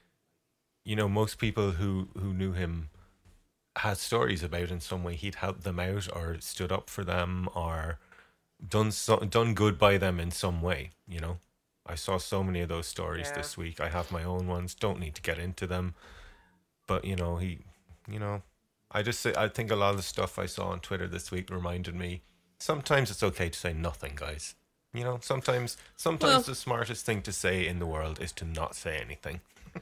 you 0.85 0.97
know 0.97 1.09
most 1.09 1.39
people 1.39 1.73
who 1.73 2.09
who 2.19 2.33
knew 2.33 2.53
him 2.53 2.89
had 3.77 3.99
stories 3.99 4.43
about 4.43 4.71
in 4.71 4.81
some 4.81 5.05
way 5.05 5.15
he'd 5.15 5.37
helped 5.37 5.63
them 5.63 5.79
out 5.79 6.09
or 6.15 6.37
stood 6.41 6.73
up 6.73 6.91
for 6.91 7.05
them 7.05 7.49
or 7.55 7.99
done 8.67 8.91
so, 8.91 9.19
done 9.21 9.55
good 9.55 9.79
by 9.79 9.97
them 9.97 10.19
in 10.19 10.31
some 10.31 10.61
way 10.61 10.91
you 11.07 11.21
know 11.21 11.39
I 11.87 11.95
saw 11.95 12.19
so 12.19 12.43
many 12.43 12.61
of 12.61 12.69
those 12.69 12.87
stories 12.87 13.29
Yeah. 13.31 13.37
this 13.39 13.57
week 13.57 13.81
I 13.81 13.89
have 13.89 14.13
my 14.13 14.23
own 14.25 14.47
ones 14.47 14.75
don't 14.75 15.01
need 15.01 15.15
to 15.17 15.23
get 15.23 15.39
into 15.39 15.67
them 15.67 15.95
but 16.87 17.05
you 17.05 17.17
know 17.17 17.37
he 17.37 17.59
you 18.09 18.19
know 18.19 18.43
I 18.91 19.03
just 19.03 19.21
say 19.21 19.33
I 19.37 19.49
think 19.49 19.71
a 19.71 19.77
lot 19.77 19.91
of 19.91 19.97
the 19.97 20.03
stuff 20.03 20.39
I 20.39 20.47
saw 20.47 20.69
on 20.69 20.81
Twitter 20.81 21.07
this 21.09 21.31
week 21.31 21.51
reminded 21.51 21.95
me 21.95 22.23
sometimes 22.59 23.11
it's 23.11 23.23
okay 23.23 23.49
to 23.49 23.59
say 23.59 23.73
nothing, 23.73 24.13
guys. 24.17 24.55
You 24.93 25.05
know, 25.05 25.19
sometimes 25.23 25.77
sometimes 25.97 26.33
Well- 26.33 26.43
the 26.43 26.55
smartest 26.57 27.07
thing 27.07 27.23
to 27.23 27.33
say 27.33 27.67
in 27.67 27.79
the 27.79 27.87
world 27.87 28.21
is 28.21 28.33
to 28.33 28.45
not 28.45 28.75
say 28.75 28.99
anything. 28.99 29.41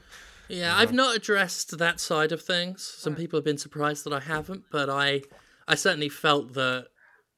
Yeah, 0.51 0.75
I've 0.75 0.93
not 0.93 1.15
addressed 1.15 1.77
that 1.77 1.99
side 1.99 2.31
of 2.31 2.41
things. 2.41 2.81
Some 2.83 3.15
people 3.15 3.37
have 3.37 3.43
been 3.45 3.59
surprised 3.59 4.03
that 4.05 4.13
I 4.13 4.19
haven't, 4.19 4.63
but 4.71 4.89
I, 4.89 5.21
I 5.67 5.75
certainly 5.75 6.09
felt 6.09 6.53
that, 6.55 6.87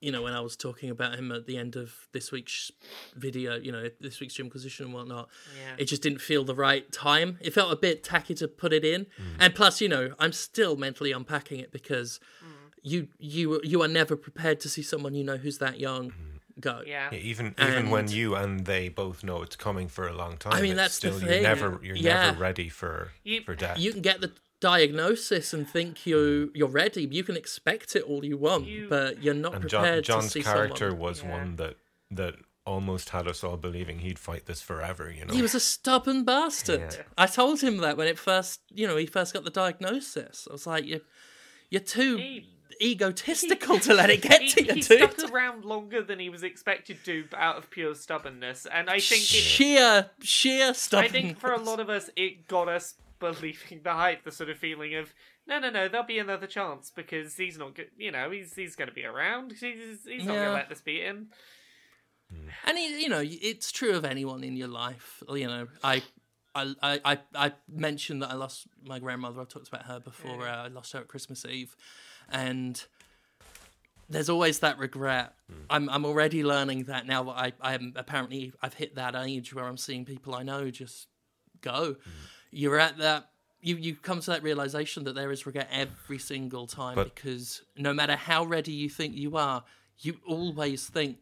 you 0.01 0.11
know, 0.11 0.23
when 0.23 0.33
I 0.33 0.41
was 0.41 0.55
talking 0.55 0.89
about 0.89 1.17
him 1.17 1.31
at 1.31 1.45
the 1.45 1.57
end 1.57 1.75
of 1.75 1.93
this 2.11 2.31
week's 2.31 2.71
video, 3.15 3.55
you 3.55 3.71
know, 3.71 3.87
this 3.99 4.19
week's 4.19 4.33
Jimquisition 4.33 4.85
and 4.85 4.93
whatnot, 4.93 5.29
Yeah. 5.55 5.75
it 5.77 5.85
just 5.85 6.01
didn't 6.01 6.21
feel 6.21 6.43
the 6.43 6.55
right 6.55 6.91
time. 6.91 7.37
It 7.39 7.53
felt 7.53 7.71
a 7.71 7.75
bit 7.75 8.03
tacky 8.03 8.33
to 8.35 8.47
put 8.47 8.73
it 8.73 8.83
in, 8.83 9.05
mm. 9.05 9.35
and 9.39 9.53
plus, 9.53 9.79
you 9.79 9.87
know, 9.87 10.13
I'm 10.19 10.33
still 10.33 10.75
mentally 10.75 11.11
unpacking 11.11 11.59
it 11.59 11.71
because 11.71 12.19
mm. 12.43 12.49
you, 12.81 13.07
you, 13.19 13.61
you 13.63 13.81
are 13.83 13.87
never 13.87 14.15
prepared 14.15 14.59
to 14.61 14.69
see 14.69 14.81
someone 14.81 15.13
you 15.13 15.23
know 15.23 15.37
who's 15.37 15.59
that 15.59 15.79
young 15.79 16.09
mm. 16.09 16.59
go. 16.59 16.81
Yeah. 16.85 17.09
Yeah, 17.11 17.19
even 17.19 17.53
even 17.61 17.91
when 17.91 18.09
you 18.09 18.35
and 18.35 18.65
they 18.65 18.89
both 18.89 19.23
know 19.23 19.43
it's 19.43 19.55
coming 19.55 19.87
for 19.87 20.07
a 20.07 20.13
long 20.13 20.37
time. 20.37 20.53
I 20.53 20.61
mean, 20.61 20.71
it's 20.71 20.77
that's 20.77 20.99
the 20.99 21.07
still, 21.09 21.19
thing. 21.19 21.29
You're 21.29 21.41
never 21.43 21.79
you're 21.83 21.95
Yeah. 21.95 22.25
never 22.25 22.39
ready 22.39 22.69
for 22.69 23.11
You- 23.23 23.43
for 23.43 23.53
death. 23.53 23.77
you 23.77 23.91
can 23.91 24.01
get 24.01 24.19
the 24.21 24.31
diagnosis 24.61 25.53
and 25.53 25.67
think 25.67 26.05
you 26.05 26.49
hmm. 26.51 26.57
you're 26.57 26.69
ready. 26.69 27.03
You 27.11 27.23
can 27.25 27.35
expect 27.35 27.95
it 27.97 28.03
all 28.03 28.23
you 28.23 28.37
want, 28.37 28.65
You- 28.67 28.87
but 28.89 29.21
you're 29.21 29.33
not 29.33 29.55
and 29.55 29.67
John, 29.69 29.81
prepared 29.81 30.05
John's 30.05 30.25
to 30.27 30.29
see 30.31 30.41
some 30.41 30.53
John's 30.53 30.55
character 30.55 30.89
someone. 30.91 31.09
was 31.09 31.23
Yeah. 31.23 31.31
one 31.31 31.55
that 31.57 31.75
that 32.11 32.35
almost 32.65 33.09
had 33.09 33.27
us 33.27 33.43
all 33.43 33.57
believing 33.57 33.99
he'd 33.99 34.19
fight 34.19 34.45
this 34.45 34.61
forever. 34.61 35.11
You 35.11 35.25
know, 35.25 35.33
He 35.33 35.41
was 35.41 35.55
a 35.55 35.59
stubborn 35.59 36.23
bastard. 36.23 36.93
Yeah. 36.95 37.03
I 37.17 37.25
told 37.25 37.61
him 37.61 37.77
that 37.77 37.97
when 37.97 38.07
it 38.07 38.19
first, 38.19 38.61
you 38.69 38.87
know, 38.87 38.97
he 38.97 39.07
first 39.07 39.33
got 39.33 39.43
the 39.43 39.49
diagnosis. 39.49 40.47
I 40.49 40.53
was 40.53 40.67
like, 40.67 40.85
"You're, 40.85 41.01
you're 41.71 41.81
too 41.81 42.17
He- 42.17 42.47
egotistical 42.79 43.79
to 43.79 43.93
let 43.93 44.09
it 44.11 44.21
get 44.29 44.41
he, 44.41 44.49
to 44.49 44.63
you, 44.63 44.73
he 44.75 44.81
dude." 44.81 45.13
stuck 45.13 45.31
around 45.31 45.65
longer 45.65 46.03
than 46.03 46.19
he 46.19 46.29
was 46.29 46.43
expected 46.43 47.03
to 47.05 47.25
out 47.35 47.57
of 47.57 47.71
pure 47.71 47.95
stubbornness, 47.95 48.67
and 48.67 48.89
I 48.89 48.99
think 48.99 49.23
it, 49.23 49.27
sheer, 49.27 50.09
sheer 50.21 50.73
I 50.93 51.07
think 51.07 51.39
for 51.39 51.51
a 51.51 51.59
lot 51.59 51.79
of 51.79 51.89
us, 51.89 52.11
it 52.15 52.47
got 52.47 52.67
us 52.67 52.93
believing 53.21 53.81
the 53.83 53.93
hype, 53.93 54.23
the 54.23 54.31
sort 54.31 54.49
of 54.49 54.57
feeling 54.57 54.95
of 54.95 55.13
no, 55.47 55.59
no, 55.59 55.69
no, 55.69 55.87
there'll 55.87 56.05
be 56.05 56.19
another 56.19 56.47
chance 56.47 56.91
because 56.95 57.35
he's 57.35 57.57
not 57.57 57.75
good. 57.75 57.89
You 57.97 58.11
know, 58.11 58.29
he's 58.29 58.53
he's 58.53 58.75
going 58.75 58.89
to 58.89 58.93
be 58.93 59.05
around. 59.05 59.53
He's 59.53 60.05
he's 60.05 60.25
not 60.25 60.33
going 60.35 60.47
to 60.47 60.53
let 60.53 60.69
this 60.69 60.81
beat 60.81 61.03
him. 61.03 61.29
Hmm. 62.31 62.49
And 62.67 62.77
it, 62.77 63.01
you 63.01 63.09
know, 63.09 63.23
it's 63.23 63.71
true 63.71 63.95
of 63.95 64.05
anyone 64.05 64.43
in 64.43 64.55
your 64.55 64.67
life. 64.67 65.23
You 65.29 65.47
know, 65.47 65.67
I, 65.83 66.03
I, 66.53 66.75
I, 66.81 66.99
I, 67.05 67.19
I 67.35 67.53
mentioned 67.69 68.21
that 68.21 68.31
I 68.31 68.35
lost 68.35 68.67
my 68.85 68.99
grandmother. 68.99 69.41
I've 69.41 69.49
talked 69.49 69.67
about 69.67 69.85
her 69.85 69.99
before. 69.99 70.47
Uh, 70.47 70.65
I 70.65 70.67
lost 70.67 70.93
her 70.93 70.99
at 70.99 71.07
Christmas 71.07 71.45
Eve, 71.45 71.75
and 72.29 72.83
there's 74.09 74.29
always 74.29 74.59
that 74.59 74.77
regret. 74.77 75.33
Hmm. 75.49 75.55
I'm, 75.69 75.89
I'm 75.89 76.05
already 76.05 76.43
learning 76.43 76.85
that 76.85 77.07
now 77.07 77.23
that 77.23 77.37
I, 77.37 77.53
I'm 77.61 77.93
apparently 77.95 78.53
I've 78.61 78.75
hit 78.75 78.95
that 78.95 79.15
age 79.15 79.53
where 79.53 79.65
I'm 79.65 79.77
seeing 79.77 80.05
people 80.05 80.35
I 80.35 80.43
know 80.43 80.69
just 80.69 81.07
go. 81.61 81.95
Hmm. 82.03 82.09
You're 82.51 82.79
at 82.79 82.97
that. 82.99 83.29
You, 83.63 83.75
you 83.75 83.95
come 83.95 84.19
to 84.21 84.31
that 84.31 84.41
realization 84.43 85.03
that 85.03 85.13
there 85.13 85.31
is 85.31 85.45
regret 85.45 85.69
every 85.71 86.17
single 86.17 86.65
time 86.67 86.95
But- 86.95 87.13
because 87.13 87.61
no 87.77 87.93
matter 87.93 88.15
how 88.15 88.43
ready 88.43 88.71
you 88.71 88.89
think 88.89 89.15
you 89.15 89.37
are, 89.37 89.63
you 89.99 90.17
always 90.27 90.87
think 90.87 91.17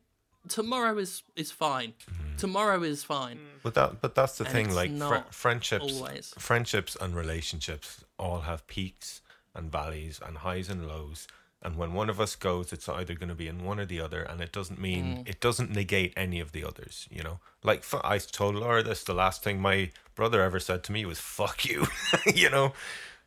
tomorrow 0.48 0.98
is 0.98 1.22
is 1.36 1.52
fine. 1.52 1.94
Mm-hmm. 2.10 2.38
Tomorrow 2.38 2.82
is 2.84 3.04
fine. 3.04 3.36
Mm. 3.38 3.62
But 3.62 3.74
that, 3.74 4.00
but 4.02 4.16
that's 4.16 4.38
the 4.38 4.46
And 4.46 4.54
thing. 4.54 4.74
Like 4.74 4.90
fri 4.92 4.98
not 5.00 5.34
friendships, 5.36 5.94
always. 5.94 6.34
friendships 6.38 6.96
and 7.00 7.14
relationships 7.14 8.06
all 8.18 8.42
have 8.42 8.66
peaks 8.68 9.22
and 9.54 9.70
valleys 9.70 10.22
and 10.26 10.38
highs 10.38 10.70
and 10.70 10.88
lows. 10.88 11.28
And 11.62 11.76
when 11.76 11.92
one 11.94 12.10
of 12.10 12.22
us 12.22 12.36
goes, 12.38 12.72
it's 12.72 12.88
either 12.88 13.16
going 13.16 13.28
to 13.30 13.36
be 13.36 13.48
in 13.50 13.66
one 13.66 13.80
or 13.82 13.86
the 13.86 14.00
other, 14.00 14.22
and 14.24 14.40
it 14.40 14.52
doesn't 14.54 14.80
mean 14.80 15.06
Mm. 15.18 15.30
it 15.30 15.42
doesn't 15.42 15.72
negate 15.72 16.14
any 16.16 16.40
of 16.40 16.52
the 16.54 16.64
others. 16.64 17.08
You 17.12 17.22
know, 17.24 17.40
like 17.64 17.84
I 18.04 18.18
told 18.20 18.56
Laura 18.56 18.82
this. 18.82 19.04
The 19.04 19.14
last 19.14 19.44
thing 19.44 19.60
my 19.62 19.92
brother 20.16 20.42
ever 20.42 20.60
said 20.60 20.84
to 20.86 20.92
me 20.94 21.06
was 21.06 21.20
"fuck 21.20 21.66
you," 21.66 21.88
you 22.34 22.50
know. 22.50 22.74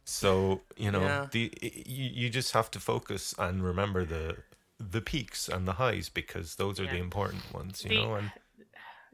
So 0.04 0.62
you 0.76 0.90
know, 0.90 1.02
Yeah. 1.02 1.26
the 1.30 1.52
y- 1.62 1.82
you 1.86 2.04
you 2.22 2.30
just 2.30 2.52
have 2.52 2.70
to 2.70 2.80
focus 2.80 3.34
and 3.38 3.62
remember 3.62 4.04
the 4.04 4.38
the 4.80 5.00
peaks 5.02 5.48
and 5.48 5.68
the 5.68 5.74
highs 5.74 6.08
because 6.08 6.56
those 6.56 6.80
are 6.80 6.86
the 6.86 6.96
important 6.98 7.52
ones. 7.52 7.84
You 7.84 7.88
The- 7.90 7.94
know, 7.96 8.14
and 8.14 8.32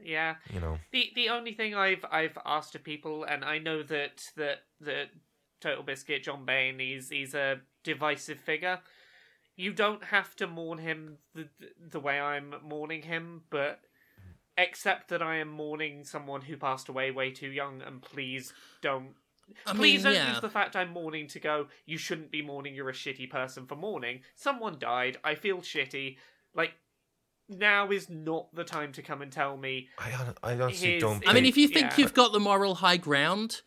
Yeah. 0.01 0.35
you 0.53 0.59
know. 0.61 0.79
The 0.91 1.11
the 1.13 1.29
only 1.29 1.53
thing 1.53 1.75
I've 1.75 2.05
I've 2.09 2.37
asked 2.45 2.73
of 2.75 2.83
people, 2.83 3.25
and 3.25 3.43
I 3.43 3.57
know 3.59 3.83
that 3.83 4.31
that 4.37 4.63
that 4.79 5.09
Total 5.59 5.83
Biscuit 5.83 6.23
John 6.23 6.45
Bain, 6.45 6.79
he's 6.79 7.09
he's 7.09 7.33
a 7.35 7.59
divisive 7.83 8.39
figure. 8.39 8.79
You 9.59 9.73
don't 9.73 10.05
have 10.05 10.35
to 10.37 10.47
mourn 10.47 10.77
him 10.77 11.17
the 11.35 11.49
the 11.91 11.99
way 11.99 12.17
I'm 12.19 12.55
mourning 12.63 13.01
him, 13.01 13.41
but 13.49 13.81
except 14.57 15.09
that 15.09 15.21
I 15.21 15.35
am 15.37 15.49
mourning 15.49 16.05
someone 16.05 16.41
who 16.41 16.55
passed 16.55 16.87
away 16.87 17.11
way 17.11 17.31
too 17.31 17.49
young, 17.49 17.81
and 17.81 18.01
please 18.01 18.53
don't. 18.81 19.15
I 19.65 19.73
Please 19.73 20.03
mean, 20.03 20.13
don't 20.13 20.13
yeah. 20.13 20.29
use 20.31 20.41
the 20.41 20.49
fact 20.49 20.75
I'm 20.75 20.91
mourning 20.93 21.27
to 21.29 21.39
go. 21.39 21.67
You 21.87 21.97
shouldn't 21.97 22.31
be 22.31 22.41
mourning. 22.41 22.73
You're 22.75 22.89
a 22.89 22.93
shitty 22.93 23.29
person 23.31 23.65
for 23.65 23.75
mourning. 23.75 24.21
Someone 24.35 24.77
died. 24.79 25.17
I 25.23 25.35
feel 25.35 25.57
shitty. 25.57 26.17
Like 26.53 26.73
now 27.49 27.89
is 27.91 28.09
not 28.09 28.53
the 28.55 28.63
time 28.63 28.91
to 28.93 29.01
come 29.01 29.21
and 29.23 29.31
tell 29.31 29.57
me 29.57 29.89
I 29.97 30.11
hon- 30.11 30.35
I 30.43 30.53
honestly 30.53 30.93
His- 30.93 31.01
don't. 31.01 31.27
I 31.27 31.33
mean, 31.33 31.45
if 31.45 31.57
you 31.57 31.67
think 31.67 31.91
Yeah. 31.91 31.97
you've 31.97 32.13
got 32.13 32.31
the 32.31 32.39
moral 32.39 32.75
high 32.75 32.97
ground, 32.97 33.61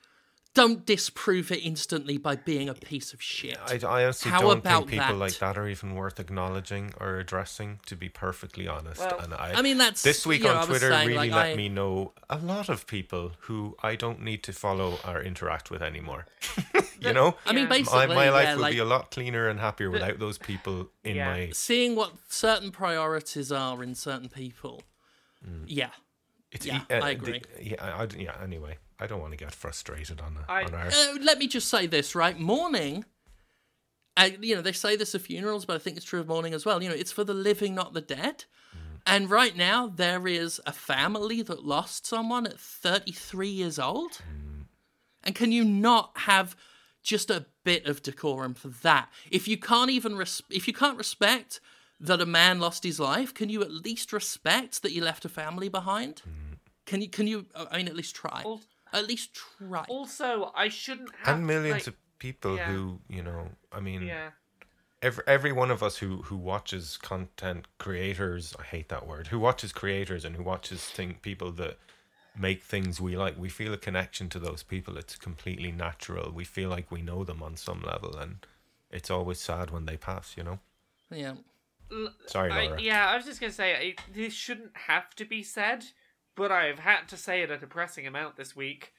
don't 0.55 0.85
disprove 0.85 1.51
it 1.51 1.65
instantly 1.65 2.19
by 2.19 2.37
being 2.37 2.69
a 2.69 2.75
piece 2.75 3.15
of 3.15 3.23
shit. 3.23 3.57
I, 3.67 3.81
I 3.87 4.05
honestly 4.05 4.31
How 4.31 4.41
don't 4.43 4.59
about 4.59 4.81
think 4.81 4.91
people 4.91 5.15
that? 5.15 5.19
like 5.19 5.39
that 5.39 5.57
are 5.57 5.67
even 5.67 5.95
worth 5.95 6.21
acknowledging 6.21 6.93
or 7.01 7.19
addressing. 7.19 7.81
To 7.87 7.97
be 7.97 8.09
perfectly 8.11 8.69
honest, 8.69 9.01
Well, 9.01 9.19
and 9.21 9.33
I, 9.33 9.55
I 9.57 9.63
mean, 9.63 9.79
that's 9.79 10.03
this 10.03 10.27
week 10.27 10.43
you 10.43 10.49
know, 10.49 10.57
on 10.57 10.67
Twitter 10.67 10.91
saying, 10.91 11.09
really 11.09 11.31
like, 11.31 11.37
let 11.37 11.47
I- 11.53 11.57
me 11.57 11.69
know 11.71 12.13
a 12.29 12.37
lot 12.37 12.69
of 12.69 12.87
people 12.87 13.33
who 13.41 13.77
I 13.83 13.97
don't 13.97 14.21
need 14.23 14.43
to 14.45 14.53
follow 14.53 14.99
or 15.07 15.23
interact 15.23 15.71
with 15.71 15.81
anymore. 15.83 16.27
you 17.01 17.13
know, 17.15 17.37
I 17.47 17.53
mean, 17.55 17.69
basically, 17.69 18.07
my, 18.09 18.15
my 18.15 18.31
life 18.31 18.45
yeah, 18.49 18.55
would 18.57 18.61
like 18.63 18.73
be 18.75 18.79
a 18.79 18.85
lot 18.85 19.11
cleaner 19.11 19.49
and 19.49 19.59
happier 19.59 19.91
without 19.91 20.19
those 20.19 20.37
people 20.39 20.91
in 21.03 21.17
Yeah. 21.17 21.31
my. 21.33 21.51
seeing 21.53 21.97
what 21.97 22.13
certain 22.29 22.71
priorities 22.71 23.51
are 23.51 23.83
in 23.83 23.95
certain 23.95 24.29
people. 24.29 24.83
Mm. 25.49 25.65
Yeah, 25.67 25.91
It's, 26.53 26.67
Yeah, 26.67 26.83
uh, 26.91 26.97
I 26.97 27.01
the- 27.01 27.07
agree. 27.11 27.43
yeah, 27.61 27.77
I, 27.83 28.03
I- 28.03 28.09
yeah. 28.19 28.37
Anyway, 28.43 28.77
I 29.03 29.07
don't 29.07 29.21
want 29.21 29.33
to 29.33 29.37
get 29.37 29.53
frustrated 29.53 30.21
on 30.21 30.39
I- 30.49 30.65
on 30.65 30.75
our. 30.75 30.87
Uh, 30.87 31.17
let 31.21 31.39
me 31.39 31.49
just 31.49 31.69
say 31.69 31.87
this, 31.87 32.15
right? 32.15 32.39
Mourning, 32.39 33.05
uh, 34.17 34.31
you 34.41 34.55
know, 34.55 34.63
they 34.63 34.73
say 34.73 34.95
this 34.97 35.15
at 35.15 35.23
funerals, 35.23 35.65
but 35.65 35.75
I 35.75 35.79
think 35.79 35.97
it's 35.97 36.07
true 36.07 36.21
of 36.21 36.29
mourning 36.29 36.55
as 36.55 36.65
well. 36.65 36.83
You 36.83 36.89
know, 36.89 36.95
it's 36.95 37.13
for 37.13 37.25
the 37.25 37.35
living, 37.35 37.75
not 37.75 37.95
the 37.95 38.01
dead. 38.01 38.45
And 39.05 39.29
right 39.29 39.57
now, 39.57 39.89
there 39.89 40.29
is 40.29 40.61
a 40.65 40.73
family 40.73 41.43
that 41.43 41.65
lost 41.65 42.07
someone 42.07 42.47
at 42.47 42.61
33 42.61 43.49
years 43.49 43.79
old. 43.81 44.21
And 45.25 45.35
can 45.35 45.51
you 45.51 45.65
not 45.65 46.13
have 46.19 46.55
just 47.03 47.29
a 47.29 47.47
bit 47.65 47.87
of 47.87 48.03
decorum 48.03 48.55
for 48.55 48.69
that? 48.69 49.09
If 49.31 49.49
you 49.49 49.57
can't 49.57 49.91
even, 49.91 50.15
res- 50.17 50.43
if 50.51 50.69
you 50.69 50.73
can't 50.75 50.97
respect 50.97 51.59
that 51.99 52.21
a 52.21 52.27
man 52.27 52.61
lost 52.61 52.85
his 52.85 53.01
life, 53.01 53.35
can 53.35 53.49
you 53.49 53.63
at 53.63 53.73
least 53.73 54.13
respect 54.13 54.83
that 54.83 54.93
you 54.93 55.03
left 55.03 55.25
a 55.25 55.29
family 55.29 55.69
behind? 55.69 56.23
Can 56.87 57.01
you? 57.03 57.09
Can 57.09 57.27
you? 57.29 57.47
I 57.55 57.77
mean, 57.79 57.87
at 57.89 57.95
least 57.97 58.15
try. 58.15 58.43
Al- 58.93 59.01
At 59.01 59.09
least 59.09 59.35
try. 59.35 59.85
Also, 59.89 60.53
I 60.55 60.69
shouldn't 60.69 61.15
have 61.23 61.37
and 61.37 61.47
millions 61.47 61.87
like, 61.87 61.87
of 61.89 61.97
people 62.19 62.57
yeah. 62.57 62.67
who 62.67 63.01
you 63.09 63.23
know. 63.23 63.49
I 63.73 63.81
mean, 63.81 64.03
yeah. 64.03 64.31
every 65.03 65.25
every 65.27 65.53
one 65.53 65.71
of 65.71 65.83
us 65.83 65.99
who 65.99 66.23
who 66.23 66.37
watches 66.37 66.97
content 66.97 67.67
creators, 67.79 68.55
I 68.59 68.63
hate 68.63 68.89
that 68.89 69.07
word, 69.07 69.29
who 69.29 69.39
watches 69.39 69.73
creators 69.73 70.25
and 70.25 70.37
who 70.37 70.43
watches 70.43 70.85
thing 70.85 71.19
people 71.23 71.53
that 71.53 71.79
make 72.37 72.63
things 72.63 73.01
we 73.01 73.17
like, 73.17 73.39
we 73.39 73.49
feel 73.49 73.75
a 73.75 73.79
connection 73.79 74.29
to 74.31 74.39
those 74.39 74.63
people. 74.63 74.97
It's 74.97 75.17
completely 75.17 75.71
natural. 75.71 76.33
We 76.33 76.45
feel 76.45 76.71
like 76.71 76.91
we 76.91 77.03
know 77.03 77.25
them 77.25 77.43
on 77.43 77.57
some 77.57 77.83
level, 77.83 78.17
and 78.17 78.47
it's 78.91 79.11
always 79.11 79.39
sad 79.39 79.71
when 79.71 79.87
they 79.87 79.97
pass. 79.97 80.35
You 80.37 80.45
know. 80.45 80.59
Yeah. 81.11 81.35
Sorry, 82.27 82.51
I, 82.51 82.65
Laura. 82.65 82.81
yeah, 82.81 83.11
I 83.11 83.17
was 83.17 83.27
just 83.27 83.41
gonna 83.41 83.53
say 83.53 83.75
I, 83.75 83.95
this 84.15 84.33
shouldn't 84.33 84.75
have 84.87 85.15
to 85.17 85.25
be 85.27 85.43
said, 85.43 85.85
but 86.35 86.51
I've 86.51 86.81
had 86.81 87.09
to 87.09 87.17
say 87.17 87.43
it 87.43 87.51
a 87.51 87.59
depressing 87.59 88.07
amount 88.07 88.37
this 88.37 88.57
week. 88.57 88.93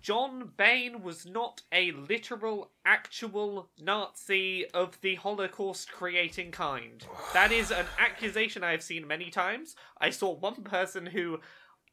John 0.00 0.52
Bain 0.56 1.02
was 1.02 1.24
not 1.24 1.62
a 1.72 1.90
literal, 1.92 2.70
actual 2.84 3.70
Nazi 3.80 4.66
of 4.70 5.00
the 5.00 5.14
Holocaust 5.16 5.90
creating 5.90 6.50
kind. 6.50 7.04
That 7.32 7.50
is 7.50 7.70
an 7.70 7.86
accusation 7.98 8.62
I 8.62 8.72
have 8.72 8.82
seen 8.82 9.06
many 9.06 9.30
times. 9.30 9.74
I 9.98 10.10
saw 10.10 10.32
one 10.34 10.62
person 10.62 11.06
who, 11.06 11.40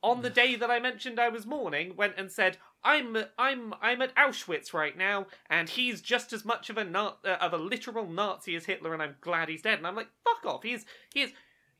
on 0.04 0.22
the 0.22 0.30
day 0.42 0.56
that 0.56 0.70
I 0.70 0.80
mentioned 0.80 1.20
I 1.20 1.30
was 1.30 1.46
mourning, 1.46 1.96
went 1.96 2.16
and 2.18 2.30
said, 2.30 2.58
"I'm 2.84 3.18
I'm 3.40 3.74
I'm 3.82 4.02
at 4.02 4.16
Auschwitz 4.16 4.74
right 4.74 4.98
now, 4.98 5.28
and 5.50 5.70
he's 5.70 6.02
just 6.02 6.34
as 6.34 6.44
much 6.44 6.70
of 6.70 6.78
a 6.78 6.84
na- 6.84 7.16
uh, 7.24 7.38
of 7.40 7.54
a 7.54 7.58
literal 7.58 8.08
Nazi 8.08 8.56
as 8.56 8.66
Hitler, 8.66 8.94
and 8.94 9.02
I'm 9.02 9.16
glad 9.22 9.48
he's 9.48 9.62
dead." 9.62 9.78
And 9.78 9.88
I'm 9.88 9.96
like, 9.96 10.10
"Fuck 10.26 10.46
off! 10.46 10.64
He's 10.64 10.86
he's." 11.14 11.30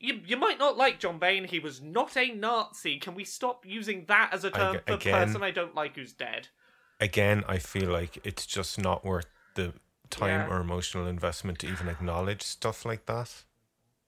You, 0.02 0.20
you 0.26 0.36
might 0.36 0.58
not 0.58 0.76
like 0.76 0.98
John 0.98 1.18
Bain. 1.18 1.44
He 1.44 1.60
was 1.60 1.80
not 1.80 2.16
a 2.16 2.32
Nazi. 2.32 2.98
Can 2.98 3.14
we 3.14 3.24
stop 3.24 3.64
using 3.64 4.04
that 4.08 4.30
as 4.34 4.42
a 4.44 4.50
term 4.50 4.76
Ag- 4.76 4.82
for 4.86 4.94
again- 4.94 5.14
person 5.26 5.42
I 5.42 5.52
don't 5.52 5.74
like 5.76 5.94
who's 5.94 6.12
dead? 6.12 6.48
Again, 7.00 7.44
I 7.48 7.58
feel 7.58 7.88
like 7.90 8.18
it's 8.24 8.44
just 8.46 8.78
not 8.80 9.04
worth 9.04 9.26
the 9.54 9.74
time 10.10 10.40
Yeah. 10.48 10.48
or 10.54 10.60
emotional 10.60 11.06
investment 11.06 11.58
to 11.60 11.68
even 11.68 11.88
acknowledge 11.88 12.42
stuff 12.42 12.84
like 12.84 13.06
that. 13.06 13.44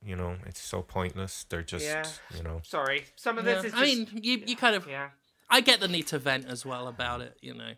You 0.05 0.17
know, 0.17 0.37
it's 0.47 0.61
so 0.61 0.83
pointless. 0.83 1.45
They're 1.49 1.63
just, 1.63 1.85
Yeah. 1.87 2.05
you 2.37 2.43
know. 2.43 2.61
Sorry, 2.65 3.07
some 3.17 3.39
of 3.39 3.47
Yeah. 3.47 3.55
this 3.55 3.65
is. 3.67 3.71
Just, 3.73 3.83
I 3.83 3.87
mean, 3.87 4.09
you, 4.23 4.43
you 4.47 4.57
kind 4.57 4.77
of 4.77 4.87
yeah, 4.89 5.11
I 5.49 5.61
get 5.61 5.81
the 5.81 5.89
need 5.89 6.07
to 6.09 6.19
vent 6.19 6.47
as 6.47 6.67
well 6.67 6.89
about 6.89 7.21
it, 7.21 7.37
you 7.41 7.55
know. 7.55 7.73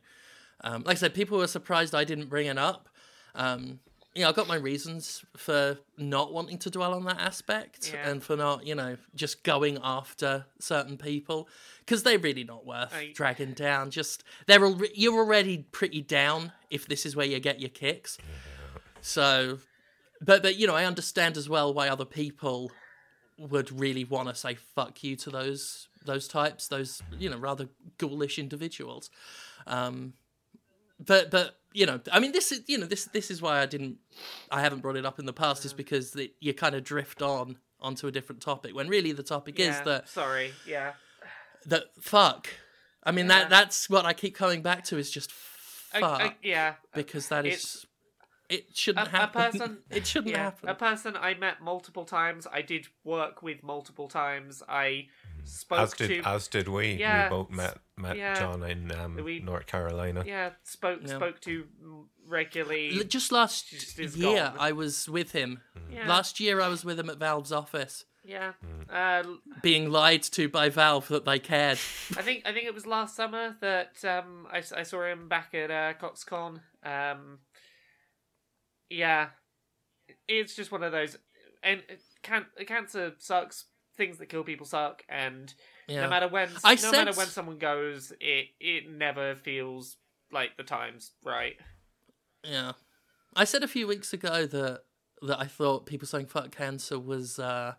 Um, 0.64 0.82
like 0.84 0.96
I 0.96 1.00
said, 1.00 1.14
people 1.14 1.38
were 1.38 1.46
surprised 1.46 1.94
I 1.94 2.04
didn't 2.04 2.28
bring 2.28 2.46
it 2.46 2.58
up. 2.58 2.88
Um, 3.34 3.80
you 4.16 4.22
know, 4.22 4.28
I've 4.30 4.34
got 4.36 4.48
my 4.48 4.56
reasons 4.56 5.24
for 5.36 5.78
not 5.98 6.32
wanting 6.32 6.58
to 6.58 6.70
dwell 6.70 6.94
on 6.94 7.04
that 7.04 7.20
aspect 7.20 7.92
Yeah. 7.92 8.08
and 8.08 8.22
for 8.22 8.36
not, 8.36 8.66
you 8.66 8.74
know, 8.74 8.96
just 9.14 9.44
going 9.44 9.78
after 9.82 10.46
certain 10.58 10.96
people 10.96 11.48
because 11.80 12.02
they're 12.02 12.18
really 12.18 12.42
not 12.44 12.64
worth 12.66 12.94
I- 12.94 13.12
dragging 13.14 13.52
down. 13.52 13.90
Just 13.90 14.24
they're 14.46 14.64
al- 14.64 14.80
you're 14.94 15.18
already 15.18 15.58
pretty 15.70 16.00
down 16.00 16.52
if 16.70 16.86
this 16.88 17.04
is 17.06 17.14
where 17.14 17.26
you 17.26 17.38
get 17.40 17.60
your 17.60 17.70
kicks. 17.70 18.18
So, 19.02 19.58
but 20.20 20.42
but 20.42 20.56
you 20.56 20.66
know, 20.66 20.74
I 20.74 20.84
understand 20.84 21.36
as 21.36 21.48
well 21.48 21.72
why 21.74 21.88
other 21.88 22.04
people 22.06 22.72
would 23.38 23.70
really 23.78 24.04
want 24.04 24.28
to 24.28 24.34
say 24.34 24.54
fuck 24.54 25.04
you 25.04 25.14
to 25.16 25.30
those 25.30 25.88
those 26.04 26.26
types, 26.28 26.68
those 26.68 27.02
you 27.18 27.28
know 27.28 27.36
rather 27.38 27.68
ghoulish 27.98 28.38
individuals. 28.38 29.10
Um, 29.66 30.14
but 31.04 31.30
but 31.30 31.58
you 31.76 31.84
know, 31.86 32.00
I 32.10 32.18
mean, 32.20 32.32
this 32.32 32.52
is 32.52 32.62
you 32.66 32.78
know 32.78 32.86
this 32.86 33.04
this 33.06 33.30
is 33.30 33.42
why 33.42 33.60
I 33.60 33.66
didn't, 33.66 33.98
I 34.50 34.60
haven't 34.60 34.80
brought 34.80 34.96
it 34.96 35.04
up 35.04 35.18
in 35.18 35.26
the 35.26 35.32
past, 35.32 35.64
is 35.64 35.72
because 35.74 36.12
the, 36.12 36.32
you 36.40 36.54
kind 36.54 36.74
of 36.74 36.82
drift 36.84 37.20
on 37.22 37.56
onto 37.80 38.06
a 38.06 38.10
different 38.12 38.40
topic 38.40 38.74
when 38.74 38.88
really 38.88 39.12
the 39.12 39.22
topic 39.22 39.60
is 39.60 39.78
that 39.82 40.08
Sorry, 40.08 40.52
yeah. 40.66 40.92
that 41.66 41.84
fuck. 42.00 42.48
I 43.04 43.12
mean 43.12 43.26
Yeah. 43.26 43.40
that 43.40 43.50
that's 43.50 43.90
what 43.90 44.06
I 44.06 44.12
keep 44.14 44.34
coming 44.34 44.62
back 44.62 44.84
to 44.84 44.96
is 44.96 45.10
just 45.10 45.30
fuck 45.30 46.20
I- 46.22 46.36
yeah. 46.42 46.74
because 46.94 47.28
that 47.28 47.44
it's- 47.46 47.62
is 47.76 47.86
it 48.48 48.64
shouldn't 48.74 49.12
a, 49.12 49.24
a 49.24 49.26
person 49.42 49.78
it 49.90 50.06
shouldn't 50.06 50.30
yeah, 50.32 50.44
happen. 50.44 50.68
a 50.68 50.74
person 50.74 51.16
i 51.16 51.34
met 51.34 51.60
multiple 51.60 52.04
times 52.04 52.46
i 52.52 52.62
did 52.62 52.86
work 53.02 53.42
with 53.42 53.62
multiple 53.64 54.06
times 54.06 54.62
i 54.68 55.06
spoke 55.46 55.78
As 55.80 55.92
did 55.94 56.08
to 56.22 56.28
as 56.28 56.48
did 56.48 56.68
we. 56.68 56.94
Yeah, 56.94 57.24
we 57.24 57.30
both 57.30 57.50
met 57.50 57.78
met 57.96 58.16
yeah. 58.16 58.34
John 58.34 58.62
in 58.62 58.92
um, 58.92 59.16
We- 59.16 59.40
North 59.40 59.66
Carolina. 59.66 60.22
yeah 60.26 60.50
spoke 60.64 61.00
Yeah. 61.02 61.16
spoke 61.16 61.40
to 61.42 61.64
regularly 62.26 62.98
L- 62.98 63.04
Just 63.04 63.32
last 63.32 63.68
just 63.70 63.98
year, 63.98 64.46
gone. 64.50 64.56
I 64.58 64.72
was 64.72 65.08
with 65.08 65.32
him. 65.32 65.60
yeah, 65.90 66.06
Last 66.08 66.40
year, 66.40 66.60
I 66.60 66.68
was 66.68 66.84
with 66.84 66.98
him 66.98 67.08
at 67.08 67.18
Valve's 67.18 67.52
office, 67.52 68.04
yeah 68.24 68.52
Mm. 68.64 68.86
uh, 68.92 69.38
being 69.62 69.90
lied 69.90 70.22
to 70.24 70.48
by 70.48 70.68
Valve 70.68 71.08
that 71.08 71.24
they 71.24 71.38
cared. 71.38 71.78
i 72.16 72.22
think 72.22 72.42
i 72.44 72.52
think 72.52 72.66
it 72.66 72.74
was 72.74 72.84
last 72.86 73.14
summer 73.14 73.56
that 73.60 74.04
um 74.04 74.48
i, 74.50 74.58
s- 74.58 74.72
I 74.72 74.82
saw 74.82 75.04
him 75.06 75.28
back 75.28 75.54
at 75.54 75.70
uh, 75.70 75.94
coxcon 75.94 76.60
um 76.84 77.38
yeah 78.90 79.28
it's 80.28 80.54
just 80.56 80.72
one 80.72 80.82
of 80.82 80.90
those 80.92 81.16
and 81.62 81.82
can 82.22 82.46
cancer 82.66 83.12
sucks 83.18 83.66
things 83.96 84.18
that 84.18 84.28
kill 84.28 84.44
people 84.44 84.66
suck 84.66 85.04
and 85.08 85.52
Yeah. 85.88 86.02
No 86.02 86.10
matter 86.10 86.28
when, 86.28 86.48
I 86.64 86.74
no 86.76 86.90
matter 86.90 87.12
when 87.12 87.28
someone 87.28 87.58
goes, 87.58 88.12
it 88.20 88.46
it 88.60 88.90
never 88.90 89.34
feels 89.36 89.96
like 90.32 90.56
the 90.56 90.64
times 90.64 91.12
right. 91.24 91.56
Yeah. 92.44 92.72
I 93.34 93.44
said 93.44 93.62
a 93.62 93.68
few 93.68 93.86
weeks 93.86 94.12
ago 94.12 94.46
that 94.46 94.82
that 95.22 95.40
I 95.40 95.46
thought 95.46 95.86
people 95.86 96.06
saying 96.06 96.26
fuck 96.26 96.50
cancer 96.54 96.98
was 96.98 97.38
uh 97.38 97.74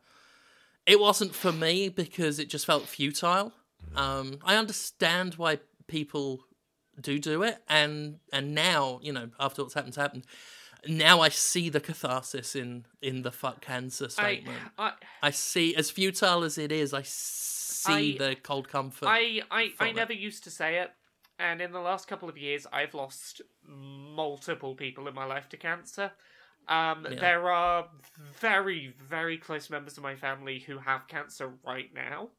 it 0.86 1.00
wasn't 1.00 1.36
for 1.36 1.52
me 1.52 1.90
because 1.90 2.40
it 2.40 2.50
just 2.50 2.66
felt 2.66 2.84
futile. 2.84 3.54
Um 3.96 4.40
I 4.44 4.56
understand 4.56 5.36
why 5.36 5.60
people 5.88 6.46
do 7.00 7.20
do 7.20 7.44
it 7.44 7.58
and 7.68 8.20
and 8.32 8.56
now, 8.56 9.00
you 9.04 9.12
know, 9.14 9.30
after 9.40 9.62
what's 9.62 9.74
happened 9.74 9.94
to 9.94 10.02
happened, 10.02 10.26
now 10.88 11.22
I 11.22 11.30
see 11.30 11.70
the 11.70 11.80
catharsis 11.80 12.56
in 12.56 12.86
in 13.02 13.22
the 13.24 13.32
fuck 13.32 13.62
cancer 13.62 14.10
statement. 14.10 14.58
I 14.78 14.94
I, 15.22 15.32
see 15.32 15.76
as 15.76 15.90
futile 15.90 16.44
as 16.44 16.58
it 16.58 16.72
is, 16.72 16.94
I 16.94 17.02
see 17.04 18.16
I- 18.20 18.30
the 18.30 18.36
cold 18.36 18.68
comfort. 18.70 19.08
I 19.08 19.42
I, 19.52 19.72
I 19.80 19.88
it. 19.90 19.96
never 19.96 20.14
used 20.14 20.44
to 20.44 20.52
say 20.52 20.80
it, 20.80 20.92
and 21.40 21.62
in 21.62 21.72
the 21.72 21.80
last 21.80 22.08
couple 22.08 22.30
of 22.30 22.38
years, 22.38 22.68
I've 22.72 22.94
lost 22.94 23.42
multiple 23.66 24.76
people 24.76 25.08
in 25.08 25.14
my 25.14 25.26
life 25.26 25.50
to 25.50 25.58
cancer. 25.58 26.12
Um, 26.68 27.08
Yeah. 27.10 27.20
There 27.20 27.50
are 27.50 27.88
very, 28.42 28.94
very 29.00 29.38
close 29.38 29.70
members 29.70 29.96
of 29.98 30.04
my 30.04 30.16
family 30.16 30.60
who 30.60 30.80
have 30.80 31.08
cancer 31.08 31.54
right 31.66 31.94
now, 31.94 32.30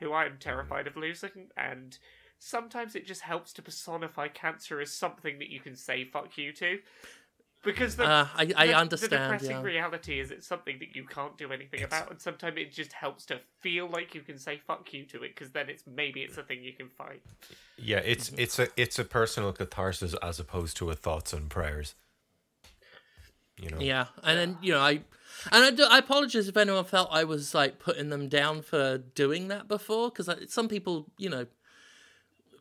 who 0.00 0.12
I'm 0.12 0.38
terrified 0.38 0.86
of 0.88 0.96
losing, 0.96 1.50
and 1.56 1.96
sometimes 2.40 2.94
it 2.96 3.06
just 3.06 3.20
helps 3.22 3.52
to 3.52 3.62
personify 3.62 4.28
cancer 4.28 4.80
as 4.80 4.92
something 4.92 5.38
that 5.38 5.48
you 5.50 5.60
can 5.60 5.76
say 5.76 6.04
"fuck 6.04 6.36
you" 6.38 6.52
to, 6.54 6.80
because 7.64 7.96
the, 7.96 8.04
Uh, 8.04 8.28
I, 8.34 8.52
I 8.56 8.66
the, 8.68 8.74
understand. 8.74 9.12
The 9.12 9.16
depressing 9.16 9.50
yeah. 9.50 9.62
reality 9.62 10.20
is 10.20 10.30
it's 10.30 10.46
something 10.46 10.78
that 10.78 10.94
you 10.94 11.04
can't 11.04 11.36
do 11.36 11.52
anything 11.52 11.82
about, 11.82 12.10
and 12.10 12.20
sometimes 12.20 12.56
it 12.56 12.72
just 12.72 12.92
helps 12.92 13.26
to 13.26 13.40
feel 13.60 13.88
like 13.88 14.14
you 14.14 14.20
can 14.20 14.38
say 14.38 14.60
"fuck 14.66 14.92
you" 14.92 15.04
to 15.06 15.22
it, 15.24 15.34
because 15.34 15.50
then 15.52 15.68
it's 15.68 15.82
maybe 15.86 16.20
it's 16.20 16.38
a 16.38 16.42
thing 16.42 16.62
you 16.62 16.72
can 16.72 16.88
fight. 16.88 17.22
Yeah, 17.76 17.98
it's 17.98 18.30
it's 18.30 18.58
a 18.58 18.68
it's 18.76 18.98
a 18.98 19.04
personal 19.04 19.52
catharsis 19.52 20.14
as 20.22 20.38
opposed 20.38 20.76
to 20.78 20.90
a 20.90 20.94
thoughts 20.94 21.32
and 21.32 21.50
prayers. 21.50 21.94
You 23.60 23.70
know. 23.70 23.78
Yeah, 23.80 24.06
and 24.22 24.38
then 24.38 24.58
you 24.62 24.72
know 24.72 24.80
I, 24.80 25.00
and 25.50 25.64
I, 25.64 25.70
do, 25.72 25.84
I 25.84 25.98
apologize 25.98 26.46
if 26.46 26.56
anyone 26.56 26.84
felt 26.84 27.08
I 27.10 27.24
was 27.24 27.54
like 27.54 27.80
putting 27.80 28.08
them 28.08 28.28
down 28.28 28.62
for 28.62 28.98
doing 28.98 29.48
that 29.48 29.66
before, 29.66 30.10
because 30.10 30.30
some 30.48 30.68
people 30.68 31.10
you 31.18 31.28
know 31.28 31.46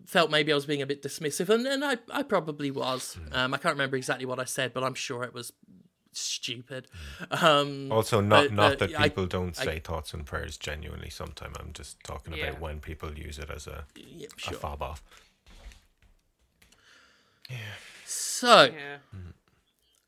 felt 0.08 0.32
maybe 0.32 0.52
I 0.52 0.56
was 0.56 0.66
being 0.66 0.82
a 0.82 0.88
bit 0.88 1.04
dismissive, 1.04 1.50
and, 1.50 1.68
and 1.68 1.86
I 1.86 1.98
I 2.12 2.24
probably 2.24 2.72
was. 2.72 3.18
Um, 3.32 3.54
I 3.54 3.58
can't 3.58 3.76
remember 3.76 3.96
exactly 3.98 4.26
what 4.26 4.40
I 4.40 4.46
said, 4.46 4.74
but 4.74 4.84
I'm 4.84 4.96
sure 4.96 5.24
it 5.24 5.34
was 5.34 5.54
stupid. 6.14 6.88
Um, 7.30 7.92
Also, 7.92 8.22
not 8.22 8.46
But- 8.46 8.54
not 8.54 8.70
but 8.80 8.90
that 8.90 9.00
I- 9.00 9.10
people 9.10 9.28
don't 9.28 9.56
I- 9.60 9.66
say 9.66 9.80
thoughts 9.80 10.14
and 10.16 10.26
prayers 10.26 10.58
genuinely. 10.58 11.12
Sometimes 11.12 11.56
I'm 11.60 11.74
just 11.74 12.00
talking 12.04 12.34
Yeah. 12.34 12.48
about 12.48 12.62
when 12.62 12.80
people 12.80 13.14
use 13.20 13.38
it 13.38 13.52
as 13.52 13.68
a, 13.68 13.86
yeah, 13.96 14.28
a 14.48 14.54
fob 14.54 14.82
off. 14.82 15.04
Yeah. 17.50 17.58
So 18.06 18.64
Yeah. 18.74 18.98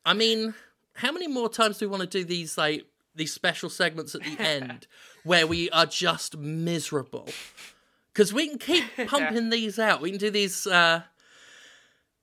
I 0.04 0.14
mean, 0.14 0.54
how 0.94 1.12
many 1.12 1.28
more 1.28 1.48
times 1.48 1.78
do 1.78 1.86
we 1.88 1.90
want 1.96 2.10
to 2.10 2.18
do 2.18 2.24
these 2.24 2.56
like 2.58 2.86
these 3.14 3.32
special 3.32 3.68
segments 3.70 4.14
at 4.14 4.22
the 4.22 4.36
end 4.40 4.86
where 5.24 5.46
we 5.46 5.70
are 5.70 5.86
just 5.86 6.36
miserable? 6.36 7.28
Because 8.12 8.32
we 8.32 8.48
can 8.48 8.58
keep 8.58 8.84
pumping 9.06 9.50
these 9.50 9.78
out. 9.78 10.00
We 10.00 10.10
can 10.10 10.18
do 10.18 10.30
these. 10.30 10.66
Uh, 10.66 11.02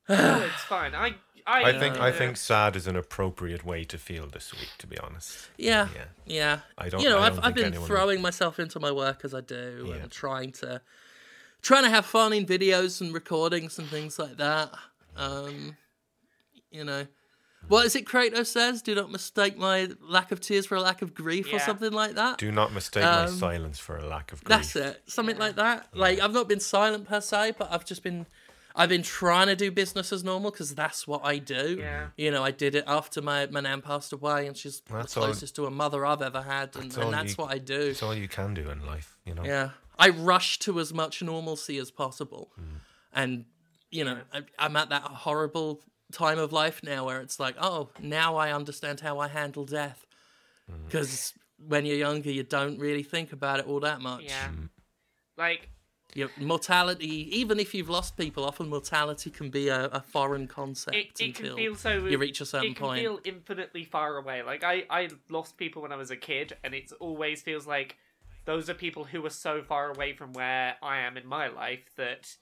No, 0.09 0.41
it's 0.45 0.63
fine. 0.63 0.95
I 0.95 1.15
I, 1.45 1.63
I 1.69 1.79
think 1.79 1.97
I 1.99 2.09
uh, 2.09 2.13
think 2.13 2.35
sad 2.35 2.75
is 2.75 2.87
an 2.87 2.97
appropriate 2.97 3.63
way 3.63 3.85
to 3.85 3.97
feel 3.97 4.27
this 4.27 4.53
week. 4.53 4.71
To 4.79 4.87
be 4.87 4.97
honest. 4.97 5.49
yeah, 5.57 5.87
Yeah. 5.95 6.05
yeah. 6.25 6.59
I 6.77 6.89
don't- 6.89 7.01
You 7.01 7.09
know, 7.09 7.19
I 7.19 7.27
I've 7.27 7.39
I've 7.41 7.55
been 7.55 7.67
anyone- 7.67 7.87
throwing 7.87 8.21
myself 8.21 8.59
into 8.59 8.79
my 8.81 8.91
work 8.91 9.21
as 9.23 9.33
I 9.33 9.39
do, 9.41 9.85
Yeah. 9.87 9.95
and 9.95 10.11
trying 10.11 10.51
to 10.53 10.81
trying 11.61 11.83
to 11.83 11.89
have 11.89 12.05
fun 12.05 12.33
in 12.33 12.45
videos 12.45 12.99
and 13.01 13.13
recordings 13.13 13.79
and 13.79 13.87
things 13.87 14.19
like 14.19 14.37
that. 14.37 14.71
Um, 15.15 15.77
you 16.69 16.83
know. 16.83 17.07
What 17.67 17.85
is 17.85 17.95
it 17.97 18.05
Kratos 18.05 18.45
says? 18.47 18.81
Do 18.81 18.95
not 18.95 19.11
mistake 19.11 19.57
my 19.57 19.89
lack 20.01 20.31
of 20.31 20.39
tears 20.39 20.65
for 20.65 20.75
a 20.75 20.81
lack 20.81 21.01
of 21.01 21.13
grief 21.13 21.51
or 21.51 21.59
something 21.59 21.91
like 21.91 22.15
that. 22.15 22.37
Do 22.37 22.51
not 22.51 22.71
mistake 22.73 23.03
my 23.03 23.25
Um, 23.25 23.35
silence 23.37 23.77
for 23.77 23.97
a 23.97 24.05
lack 24.07 24.31
of 24.31 24.41
grief. 24.43 24.57
That's 24.57 24.75
it. 24.75 25.01
Something 25.07 25.37
like 25.37 25.55
that. 25.57 25.87
Like 25.93 26.19
I've 26.19 26.31
not 26.33 26.47
been 26.47 26.61
silent 26.61 27.07
per 27.07 27.19
se, 27.19 27.55
but 27.57 27.69
I've 27.71 27.83
just 27.85 28.03
been 28.03 28.25
I've 28.79 28.89
been 28.89 29.01
trying 29.03 29.47
to 29.47 29.55
do 29.55 29.71
business 29.71 30.13
as 30.13 30.23
normal 30.23 30.51
because 30.51 30.75
that's 30.75 31.07
what 31.07 31.21
I 31.25 31.39
do. 31.39 31.77
Yeah. 31.79 32.09
You 32.15 32.29
know, 32.29 32.43
I 32.43 32.51
did 32.51 32.75
it 32.75 32.83
after 32.87 33.21
my 33.21 33.47
my 33.47 33.59
nan 33.59 33.81
passed 33.81 34.13
away, 34.13 34.47
and 34.47 34.55
she's 34.55 34.81
That's 34.89 35.15
the 35.15 35.19
all- 35.21 35.25
closest 35.25 35.55
to 35.55 35.65
a 35.65 35.71
mother 35.71 36.05
I've 36.05 36.21
ever 36.21 36.43
had, 36.43 36.75
and, 36.75 36.85
That's 36.91 36.97
and 36.97 37.11
that's 37.13 37.31
you- 37.31 37.43
what 37.43 37.51
I 37.51 37.57
do. 37.57 37.79
It's 37.81 38.03
all 38.03 38.13
you 38.15 38.27
can 38.29 38.53
do 38.53 38.69
in 38.69 38.85
life, 38.85 39.17
you 39.25 39.33
know. 39.33 39.43
Yeah, 39.43 39.71
I 39.99 40.09
rush 40.09 40.59
to 40.59 40.79
as 40.79 40.93
much 40.93 41.21
normalcy 41.23 41.79
as 41.79 41.89
possible, 41.91 42.51
Mm. 42.57 42.63
and 43.13 43.45
you 43.89 44.05
know, 44.05 44.19
I, 44.31 44.43
I'm 44.59 44.75
at 44.75 44.89
that 44.89 45.01
horrible 45.01 45.81
time 46.11 46.39
of 46.39 46.51
life 46.53 46.81
now 46.83 47.05
where 47.05 47.21
it's 47.21 47.39
like, 47.39 47.55
oh, 47.59 47.89
now 48.01 48.35
I 48.35 48.53
understand 48.53 49.01
how 49.01 49.19
I 49.19 49.27
handle 49.27 49.65
death, 49.65 50.05
Mm. 50.69 50.85
because 50.85 51.33
when 51.57 51.85
you're 51.85 51.97
younger, 51.97 52.29
you 52.29 52.43
don't 52.43 52.77
really 52.77 53.03
think 53.03 53.31
about 53.31 53.59
it 53.59 53.67
all 53.67 53.79
that 53.79 54.01
much. 54.01 54.23
Yeah. 54.23 54.49
Mm. 54.49 54.69
Like 55.37 55.69
Your 56.13 56.29
mortality, 56.39 57.29
even 57.39 57.59
if 57.59 57.73
you've 57.73 57.89
lost 57.89 58.17
people, 58.17 58.43
often 58.43 58.67
mortality 58.69 59.29
can 59.29 59.49
be 59.49 59.69
a, 59.69 59.85
a 59.85 60.01
foreign 60.01 60.47
concept 60.47 60.95
it, 60.97 61.19
it 61.19 61.35
can 61.35 61.55
feel 61.55 61.75
so 61.75 62.05
you 62.05 62.17
reach 62.17 62.41
a 62.41 62.45
certain 62.45 62.71
it 62.71 62.75
can 62.75 62.85
point. 62.85 63.01
feel 63.01 63.19
infinitely 63.23 63.85
far 63.85 64.17
away. 64.17 64.41
Like 64.41 64.63
I, 64.63 64.85
I 64.89 65.09
lost 65.29 65.57
people 65.57 65.81
when 65.83 65.91
I 65.91 65.95
was 65.95 66.11
a 66.11 66.17
kid, 66.17 66.57
and 66.63 66.73
it 66.73 66.91
always 66.99 67.41
feels 67.41 67.65
like 67.67 67.97
those 68.45 68.69
are 68.69 68.73
people 68.73 69.03
who 69.05 69.25
are 69.25 69.29
so 69.29 69.61
far 69.61 69.91
away 69.91 70.13
from 70.13 70.33
where 70.33 70.75
I 70.81 70.99
am 70.99 71.17
in 71.17 71.27
my 71.27 71.47
life 71.47 71.91
that 71.97 72.35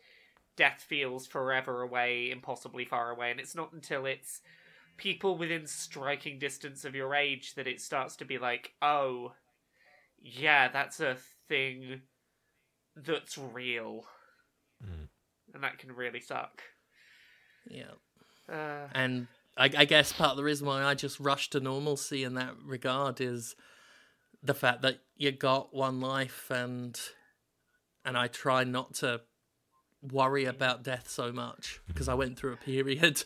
death 0.56 0.84
feels 0.88 1.28
forever 1.28 1.82
away, 1.82 2.32
impossibly 2.32 2.86
far 2.86 3.12
away. 3.12 3.32
And 3.32 3.40
it's 3.40 3.56
not 3.56 3.74
until 3.74 4.06
it's 4.06 4.42
people 4.98 5.38
within 5.38 5.68
striking 5.68 6.40
distance 6.40 6.86
of 6.86 6.96
your 6.96 7.14
age 7.14 7.56
that 7.56 7.68
it 7.68 7.82
starts 7.82 8.16
to 8.18 8.26
be 8.26 8.38
like, 8.38 8.74
oh, 8.82 9.34
yeah, 10.20 10.70
that's 10.70 11.00
a 11.00 11.18
thing 11.48 12.02
that's 12.96 13.38
real, 13.38 14.06
Mm. 14.84 15.08
and 15.54 15.64
that 15.64 15.78
can 15.78 15.92
really 15.92 16.20
suck. 16.20 16.62
Yeah. 17.70 17.92
Uh, 18.50 18.88
And 18.94 19.28
I, 19.58 19.66
I 19.66 19.86
guess 19.86 20.14
part 20.14 20.32
of 20.32 20.38
the 20.38 20.44
reason 20.44 20.68
why 20.68 20.84
I 20.84 20.94
just 20.94 21.20
rush 21.20 21.50
to 21.52 21.60
normalcy 21.60 22.24
in 22.24 22.36
that 22.36 22.56
regard 22.64 23.22
is 23.22 23.56
the 24.44 24.54
fact 24.54 24.82
that 24.84 25.00
you 25.16 25.32
got 25.32 25.74
one 25.74 26.00
life, 26.00 26.50
and 26.52 27.00
and 28.04 28.18
I 28.18 28.28
try 28.28 28.64
not 28.64 28.94
to 28.96 29.22
worry 30.12 30.46
about 30.46 30.84
death 30.84 31.10
so 31.10 31.32
much 31.32 31.80
because 31.88 32.08
I 32.08 32.14
went 32.14 32.38
through 32.38 32.54
a 32.54 32.58
period 32.58 33.24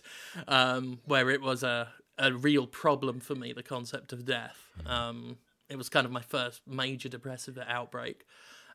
um, 0.47 0.99
where 1.06 1.30
it 1.30 1.41
was 1.41 1.64
a 1.64 1.89
a 2.18 2.34
real 2.34 2.68
problem 2.68 3.19
for 3.19 3.34
me. 3.34 3.53
The 3.53 3.64
concept 3.64 4.11
of 4.11 4.26
death. 4.26 4.57
Um, 4.85 5.38
it 5.69 5.77
was 5.77 5.88
kind 5.88 6.06
of 6.06 6.11
my 6.11 6.22
first 6.22 6.61
major 6.68 7.10
depressive 7.10 7.57
outbreak, 7.68 8.26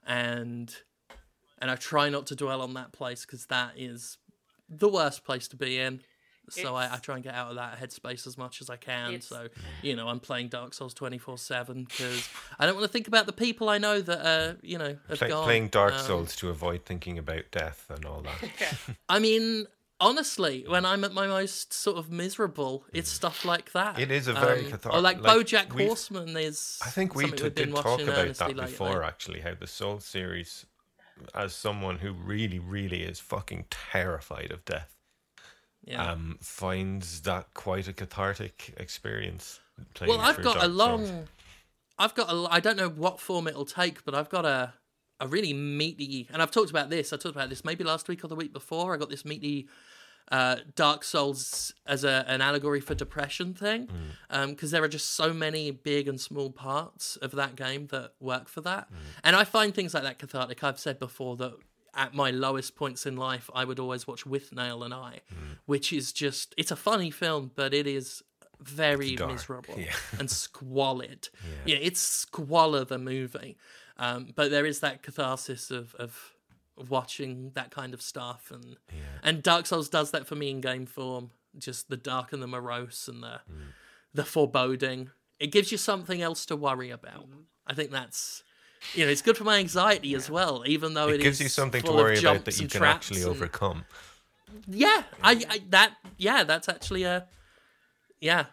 and 0.06 0.74
and 1.59 1.70
I 1.70 1.76
try 1.76 2.09
not 2.09 2.26
to 2.28 2.36
dwell 2.36 2.62
on 2.62 2.74
that 2.74 2.93
place 2.93 3.24
because 3.24 3.47
that 3.47 3.72
is 3.76 4.18
the 4.68 4.89
worst 4.89 5.24
place 5.24 5.48
to 5.48 5.56
be 5.56 5.78
in. 5.78 6.01
So 6.50 6.74
I, 6.74 6.94
I 6.94 6.96
try 6.98 7.14
and 7.16 7.24
get 7.24 7.34
out 7.34 7.48
of 7.50 7.56
that 7.56 7.80
headspace 7.80 8.26
as 8.26 8.36
much 8.38 8.60
as 8.60 8.68
I 8.70 8.76
can. 8.76 9.20
So 9.20 9.48
you 9.82 9.96
know, 9.96 10.08
I'm 10.08 10.20
playing 10.20 10.48
Dark 10.48 10.74
Souls 10.74 10.94
24 10.94 11.38
seven 11.38 11.84
because 11.84 12.28
I 12.58 12.66
don't 12.66 12.74
want 12.76 12.86
to 12.86 12.92
think 12.92 13.08
about 13.08 13.26
the 13.26 13.32
people 13.32 13.68
I 13.68 13.78
know 13.78 14.00
that 14.00 14.20
uh, 14.26 14.54
you 14.62 14.78
know 14.78 14.96
have 15.08 15.18
Play, 15.18 15.28
gone. 15.28 15.44
playing 15.44 15.68
Dark 15.68 15.94
Um, 15.94 16.00
Souls 16.00 16.36
to 16.36 16.50
avoid 16.50 16.84
thinking 16.84 17.18
about 17.18 17.44
death 17.50 17.86
and 17.88 18.04
all 18.04 18.22
that. 18.22 18.76
I 19.08 19.18
mean, 19.18 19.66
honestly, 20.00 20.64
when 20.68 20.84
I'm 20.84 21.04
at 21.04 21.12
my 21.12 21.26
most 21.26 21.72
sort 21.72 21.96
of 21.96 22.10
miserable, 22.10 22.84
it's 22.92 23.10
stuff 23.10 23.44
like 23.44 23.72
that. 23.72 23.98
It 23.98 24.10
is 24.10 24.28
a 24.28 24.32
very 24.34 24.64
um, 24.66 24.70
cathartic- 24.70 24.92
Or 24.98 25.00
like, 25.00 25.20
like, 25.20 25.36
BoJack 25.38 25.72
Horseman 25.86 26.36
is. 26.36 26.78
I 26.84 26.90
think 26.90 27.14
we 27.14 27.24
t- 27.24 27.30
we've 27.30 27.54
been 27.54 27.70
did 27.70 27.76
talk 27.76 28.00
about 28.00 28.18
earnestly 28.18 28.46
that 28.48 28.56
lately. 28.56 28.64
before, 28.72 29.02
actually, 29.02 29.40
how 29.40 29.54
the 29.54 29.66
Soul 29.66 30.00
series, 30.00 30.66
as 31.34 31.54
someone 31.54 31.98
who 31.98 32.12
really, 32.12 32.58
really 32.58 33.02
is 33.02 33.20
fucking 33.20 33.66
terrified 33.70 34.50
of 34.50 34.64
death, 34.64 34.93
Yeah. 35.86 36.12
um, 36.12 36.39
finds 36.40 37.20
that 37.23 37.52
quite 37.55 37.89
a 37.89 37.93
cathartic 37.93 38.73
experience. 38.78 39.61
playing 39.94 40.11
well, 40.16 40.20
I've 40.20 40.43
got 40.43 40.62
a 40.62 40.69
long. 40.69 41.06
Souls. 41.06 41.28
I've 41.98 42.15
got 42.15 42.31
a. 42.31 42.47
I 42.51 42.61
don't 42.61 42.77
know 42.77 42.89
what 42.89 43.20
form 43.20 43.47
it'll 43.47 43.65
take, 43.66 44.05
but 44.05 44.15
I've 44.15 44.28
got 44.31 44.44
a 44.44 44.73
a 45.20 45.28
really 45.28 45.52
meaty. 45.52 46.28
And 46.32 46.43
I've 46.43 46.51
talked 46.51 46.70
about 46.70 46.90
this. 46.90 47.12
I 47.12 47.16
talked 47.16 47.36
about 47.36 47.48
this 47.51 47.65
maybe 47.65 47.85
last 47.85 48.09
week 48.09 48.24
or 48.24 48.28
the 48.28 48.35
week 48.35 48.52
before. 48.52 48.94
I 48.94 48.97
got 48.98 49.11
this 49.11 49.24
meaty. 49.24 49.69
Uh, 50.32 50.56
Dark 50.74 51.05
Souls 51.05 51.74
as 51.86 52.02
a, 52.02 52.24
an 52.27 52.40
allegory 52.40 52.81
for 52.81 52.94
depression 52.94 53.52
thing, 53.52 53.89
Mm. 54.31 54.48
because 54.48 54.70
there 54.70 54.82
are 54.82 54.89
just 54.89 55.11
so 55.11 55.35
many 55.35 55.70
big 55.70 56.09
and 56.09 56.19
small 56.19 56.48
parts 56.51 57.16
of 57.16 57.32
that 57.32 57.56
game 57.56 57.89
that 57.89 58.12
work 58.20 58.48
for 58.48 58.62
that, 58.62 58.90
Mm. 58.90 58.97
and 59.23 59.36
I 59.36 59.44
find 59.44 59.74
things 59.74 59.93
like 59.93 60.02
that 60.02 60.19
cathartic. 60.19 60.65
I've 60.65 60.81
said 60.81 60.98
before 60.98 61.36
that 61.36 61.52
at 61.96 62.14
my 62.14 62.30
lowest 62.30 62.76
points 62.76 63.06
in 63.06 63.16
life, 63.16 63.50
I 63.54 63.64
would 63.64 63.78
always 63.78 64.06
watch 64.06 64.24
Withnail 64.24 64.84
and 64.84 64.92
I, 64.94 65.20
Mm. 65.32 65.58
which 65.66 65.92
is 65.92 66.12
just 66.12 66.54
it's 66.56 66.70
a 66.70 66.76
funny 66.76 67.10
film, 67.10 67.50
but 67.54 67.72
it 67.74 67.86
is 67.86 68.22
very 68.60 69.16
miserable 69.16 69.78
yeah. 69.78 69.94
and 70.18 70.30
squalid. 70.30 71.28
Yeah. 71.66 71.76
it's 71.76 72.00
squalor 72.00 72.84
the 72.84 72.98
movie, 72.98 73.56
um, 73.98 74.32
but 74.34 74.50
there 74.50 74.64
is 74.66 74.80
that 74.80 75.02
catharsis 75.02 75.70
of 75.70 75.94
of 75.96 76.32
watching 76.88 77.50
that 77.54 77.70
kind 77.70 77.94
of 77.94 78.00
stuff, 78.02 78.50
and 78.50 78.76
and 79.22 79.42
Dark 79.42 79.66
Souls 79.66 79.88
does 79.88 80.10
that 80.12 80.26
for 80.26 80.34
me 80.36 80.50
in 80.50 80.60
game 80.60 80.86
form. 80.86 81.30
Just 81.56 81.88
the 81.88 81.96
dark 81.96 82.32
and 82.32 82.42
the 82.42 82.46
morose 82.48 83.06
and 83.08 83.22
the 83.22 83.40
Mm. 83.50 83.72
the 84.12 84.24
foreboding. 84.24 85.10
It 85.40 85.48
gives 85.48 85.72
you 85.72 85.78
something 85.78 86.22
else 86.22 86.46
to 86.46 86.54
worry 86.56 86.90
about. 86.90 87.28
Mm-hmm. 87.28 87.40
I 87.66 87.74
think 87.74 87.90
that's. 87.90 88.43
You 88.94 89.05
know, 89.06 89.11
it's 89.11 89.23
good 89.23 89.36
for 89.36 89.44
my 89.44 89.59
anxiety 89.59 90.15
as 90.15 90.31
well, 90.31 90.62
even 90.66 90.94
though 90.94 91.09
It 91.09 91.20
gives 91.20 91.39
is 91.40 91.44
you 91.44 91.48
something 91.48 91.82
to 91.82 91.93
worry 91.93 92.19
about 92.19 92.44
that 92.44 92.61
you 92.61 92.69
can 92.69 92.81
traps 92.81 93.06
actually 93.09 93.23
and- 93.23 93.31
overcome. 93.31 93.85
yeah, 94.69 95.02
I, 95.23 95.43
I 95.48 95.61
that 95.70 95.94
yeah, 96.19 96.44
that's 96.44 96.69
actually 96.69 97.05
a 97.05 97.27
yeah. 98.20 98.47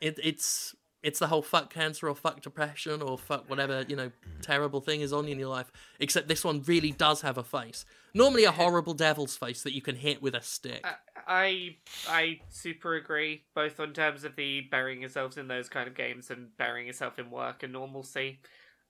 It 0.00 0.18
it's 0.22 0.74
it's 1.02 1.20
the 1.20 1.28
whole 1.28 1.42
fuck 1.42 1.72
cancer 1.72 2.08
or 2.08 2.14
fuck 2.16 2.42
depression 2.42 3.00
or 3.00 3.16
fuck 3.16 3.48
whatever 3.48 3.84
you 3.86 3.94
know 3.94 4.10
terrible 4.42 4.80
thing 4.80 5.00
is 5.02 5.12
on 5.12 5.26
you 5.26 5.32
in 5.32 5.38
your 5.38 5.48
life. 5.48 5.70
Except 6.00 6.26
this 6.28 6.44
one 6.44 6.62
really 6.66 6.90
does 6.90 7.20
have 7.22 7.38
a 7.38 7.44
face. 7.44 7.84
Normally 8.12 8.44
a 8.44 8.50
horrible 8.52 8.94
devil's 8.94 9.36
face 9.36 9.62
that 9.62 9.72
you 9.74 9.82
can 9.82 9.94
hit 9.96 10.20
with 10.22 10.34
a 10.34 10.42
stick. 10.42 10.84
I 11.28 11.76
I 12.08 12.40
super 12.50 12.94
agree, 12.96 13.42
both 13.54 13.78
on 13.80 13.92
terms 13.92 14.24
of 14.24 14.36
the 14.36 14.62
burying 14.62 15.00
yourselves 15.00 15.36
in 15.38 15.48
those 15.48 15.68
kind 15.68 15.86
of 15.88 15.94
games 15.94 16.30
and 16.30 16.56
burying 16.56 16.86
yourself 16.86 17.18
in 17.18 17.30
work 17.30 17.62
and 17.62 17.72
normalcy. 17.72 18.40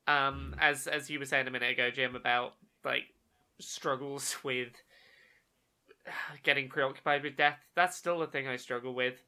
Um, 0.08 0.54
as 0.60 0.86
as 0.86 1.10
you 1.10 1.18
were 1.18 1.24
saying 1.24 1.48
a 1.48 1.50
minute 1.50 1.70
ago, 1.72 1.90
Jim, 1.90 2.14
about 2.14 2.54
like 2.84 3.04
struggles 3.58 4.36
with 4.44 4.68
getting 6.42 6.68
preoccupied 6.68 7.22
with 7.22 7.36
death. 7.36 7.58
That's 7.74 7.96
still 7.96 8.22
a 8.22 8.26
thing 8.26 8.46
I 8.48 8.56
struggle 8.56 8.94
with. 8.94 9.22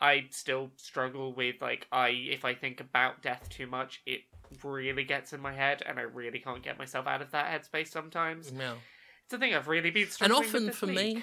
I 0.00 0.24
still 0.30 0.70
struggle 0.76 1.32
with 1.32 1.56
like 1.60 1.86
I 1.92 2.08
if 2.08 2.44
I 2.44 2.54
think 2.54 2.80
about 2.80 3.22
death 3.22 3.48
too 3.48 3.66
much, 3.66 4.02
it 4.06 4.22
really 4.62 5.04
gets 5.04 5.32
in 5.32 5.40
my 5.40 5.52
head, 5.52 5.82
and 5.86 5.98
I 5.98 6.02
really 6.02 6.38
can't 6.38 6.62
get 6.62 6.78
myself 6.78 7.06
out 7.06 7.22
of 7.22 7.30
that 7.32 7.46
headspace 7.46 7.88
sometimes. 7.88 8.52
yeah. 8.56 8.74
It's 9.24 9.32
a 9.32 9.38
thing 9.38 9.54
I've 9.54 9.68
really 9.68 9.90
been 9.90 10.08
struggling 10.08 10.44
And 10.44 10.46
often 10.46 10.70
for 10.72 10.86
week. 10.86 10.96
me, 11.16 11.22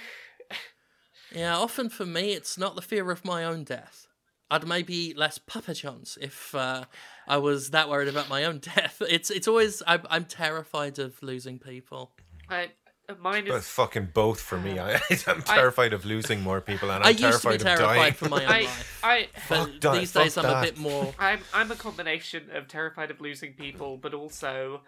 yeah, 1.35 1.55
often 1.55 1.89
for 1.89 2.05
me, 2.05 2.31
it's 2.33 2.57
not 2.57 2.75
the 2.75 2.81
fear 2.81 3.11
of 3.11 3.23
my 3.23 3.43
own 3.43 3.63
death. 3.63 4.07
I'd 4.49 4.67
maybe 4.67 4.93
eat 4.95 5.17
less 5.17 5.37
Papa 5.37 5.73
John's 5.75 6.17
if 6.19 6.53
uh, 6.55 6.85
I 7.27 7.38
was 7.38 7.72
that 7.72 7.89
worried 7.89 8.07
about 8.07 8.30
my 8.30 8.43
own 8.45 8.60
death. 8.76 9.02
It's 9.07 9.30
it's 9.30 9.48
always 9.48 9.81
I'm, 9.88 10.02
I'm 10.10 10.26
terrified 10.26 10.99
of 10.99 11.22
losing 11.22 11.60
people. 11.60 12.11
I, 12.49 12.72
uh, 13.07 13.15
mine 13.19 13.45
But 13.48 13.56
is 13.56 13.68
fucking 13.68 14.10
both 14.14 14.41
for 14.41 14.57
me. 14.57 14.80
I, 14.80 14.99
I'm 15.27 15.41
terrified 15.41 15.93
of 15.93 16.06
losing 16.06 16.41
more 16.41 16.61
people, 16.61 16.91
and 16.91 17.03
I'm 17.03 17.07
I 17.07 17.11
used 17.11 17.41
to 17.41 17.49
be 17.49 17.57
terrified 17.57 17.61
of 17.61 17.64
dying. 17.64 17.77
terrified 17.77 18.15
for 18.18 18.30
my 18.30 18.43
own 18.43 18.52
I, 18.52 18.61
life, 18.61 19.02
I, 19.03 19.27
but 19.34 19.57
Fuck 19.57 19.81
that, 19.81 19.93
these 19.93 20.11
days 20.14 20.35
fuck 20.35 20.45
I'm 20.45 20.57
a 20.57 20.61
bit 20.61 20.77
more. 20.77 21.14
I'm, 21.19 21.39
I'm 21.53 21.72
a 21.72 21.76
combination 21.76 22.49
of 22.53 22.68
terrified 22.68 23.11
of 23.11 23.22
losing 23.22 23.53
people, 23.53 23.98
but 23.98 24.14
also 24.14 24.81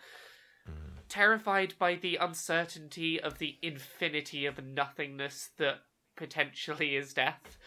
terrified 1.13 1.75
by 1.77 1.93
the 1.93 2.15
uncertainty 2.15 3.19
of 3.21 3.37
the 3.37 3.57
infinity 3.61 4.47
of 4.47 4.63
nothingness 4.63 5.51
that 5.57 5.81
potentially 6.15 6.95
is 6.95 7.13
death. 7.13 7.59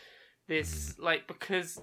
This, 0.49 0.93
mm. 0.95 1.05
like, 1.05 1.29
because 1.29 1.81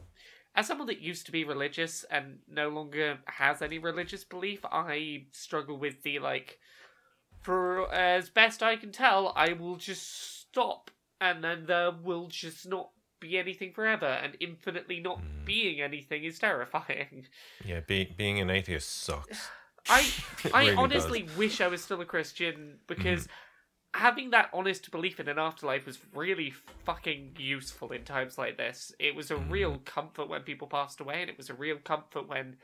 as 0.56 0.68
someone 0.68 0.88
that 0.88 1.02
used 1.02 1.26
to 1.26 1.32
be 1.32 1.44
religious 1.44 2.04
and 2.12 2.40
no 2.48 2.70
longer 2.70 3.20
has 3.26 3.62
any 3.62 3.80
religious 3.80 4.24
belief, 4.24 4.64
I 4.64 5.26
struggle 5.32 5.78
with 5.78 6.04
the, 6.04 6.20
like, 6.20 6.60
for 7.42 7.92
as 7.94 8.30
best 8.30 8.64
I 8.64 8.76
can 8.76 8.92
tell, 8.92 9.34
I 9.36 9.54
will 9.54 9.76
just 9.76 10.42
stop 10.42 10.92
and 11.20 11.44
then 11.44 11.66
there 11.66 11.92
will 11.92 12.28
just 12.28 12.68
not 12.68 12.90
be 13.24 13.38
anything 13.38 13.72
forever, 13.72 14.06
and 14.06 14.36
infinitely 14.42 15.00
not 15.00 15.20
hmm. 15.20 15.46
being 15.46 15.82
anything 15.82 16.26
is 16.26 16.38
terrifying. 16.38 17.28
Yeah, 17.66 17.80
being 17.88 18.14
being 18.18 18.40
an 18.40 18.50
atheist 18.50 19.04
sucks. 19.04 19.50
I 19.88 20.06
I 20.54 20.66
really 20.66 20.76
honestly 20.76 21.30
wish 21.38 21.62
I 21.62 21.68
was 21.68 21.82
still 21.82 22.02
a 22.02 22.06
Christian 22.06 22.80
because 22.88 23.26
hmm. 23.26 23.32
Having 23.94 24.32
that 24.32 24.50
honest 24.54 24.90
belief 24.92 25.20
in 25.20 25.28
an 25.28 25.38
afterlife 25.40 25.86
was 25.86 26.00
really 26.14 26.54
fucking 26.86 27.36
useful 27.38 27.92
in 27.92 28.04
times 28.04 28.38
like 28.38 28.58
this. 28.58 28.94
It 29.00 29.16
was 29.16 29.32
a 29.32 29.38
real 29.38 29.80
comfort 29.86 30.30
when 30.30 30.42
people 30.42 30.68
passed 30.68 31.00
away, 31.00 31.22
and 31.22 31.30
it 31.30 31.38
was 31.38 31.50
a 31.50 31.54
real 31.54 31.78
comfort 31.78 32.28
when 32.28 32.58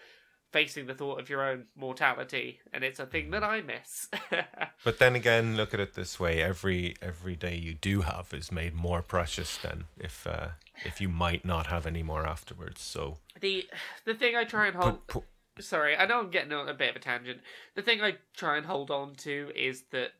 facing 0.52 0.88
the 0.88 0.96
thought 0.96 1.20
of 1.20 1.30
your 1.30 1.44
own 1.44 1.66
mortality, 1.76 2.60
and 2.74 2.84
it's 2.84 3.00
a 3.00 3.06
thing 3.06 3.30
that 3.32 3.44
I 3.44 3.62
miss. 3.62 4.08
But 4.84 4.98
then 4.98 5.14
again, 5.14 5.58
look 5.58 5.74
at 5.74 5.80
it 5.82 5.94
this 5.94 6.20
way: 6.20 6.42
every 6.42 6.96
every 7.02 7.36
day 7.36 7.56
you 7.56 7.74
do 7.74 8.02
have 8.02 8.34
is 8.34 8.50
made 8.52 8.74
more 8.74 9.02
precious 9.02 9.58
than 9.58 9.86
if 10.00 10.26
uh, 10.26 10.50
if 10.86 11.02
you 11.02 11.10
might 11.10 11.44
not 11.44 11.68
have 11.68 11.86
any 11.86 12.02
more 12.02 12.26
afterwards. 12.26 12.82
So, 12.82 13.18
the 13.42 13.68
the 14.06 14.14
thing 14.14 14.36
I 14.38 14.46
try 14.46 14.68
and 14.68 14.76
hold. 14.78 15.06
pu- 15.08 15.24
Sorry, 15.60 15.98
I 15.98 16.06
know 16.06 16.20
I'm 16.20 16.30
getting 16.30 16.54
on 16.54 16.70
a 16.70 16.74
bit 16.74 16.92
of 16.92 16.96
a 16.96 17.00
tangent. 17.00 17.42
The 17.76 17.82
thing 17.82 18.02
I 18.02 18.16
try 18.34 18.56
and 18.56 18.66
hold 18.66 18.90
on 18.90 19.16
to 19.16 19.52
is 19.54 19.84
that, 19.92 20.12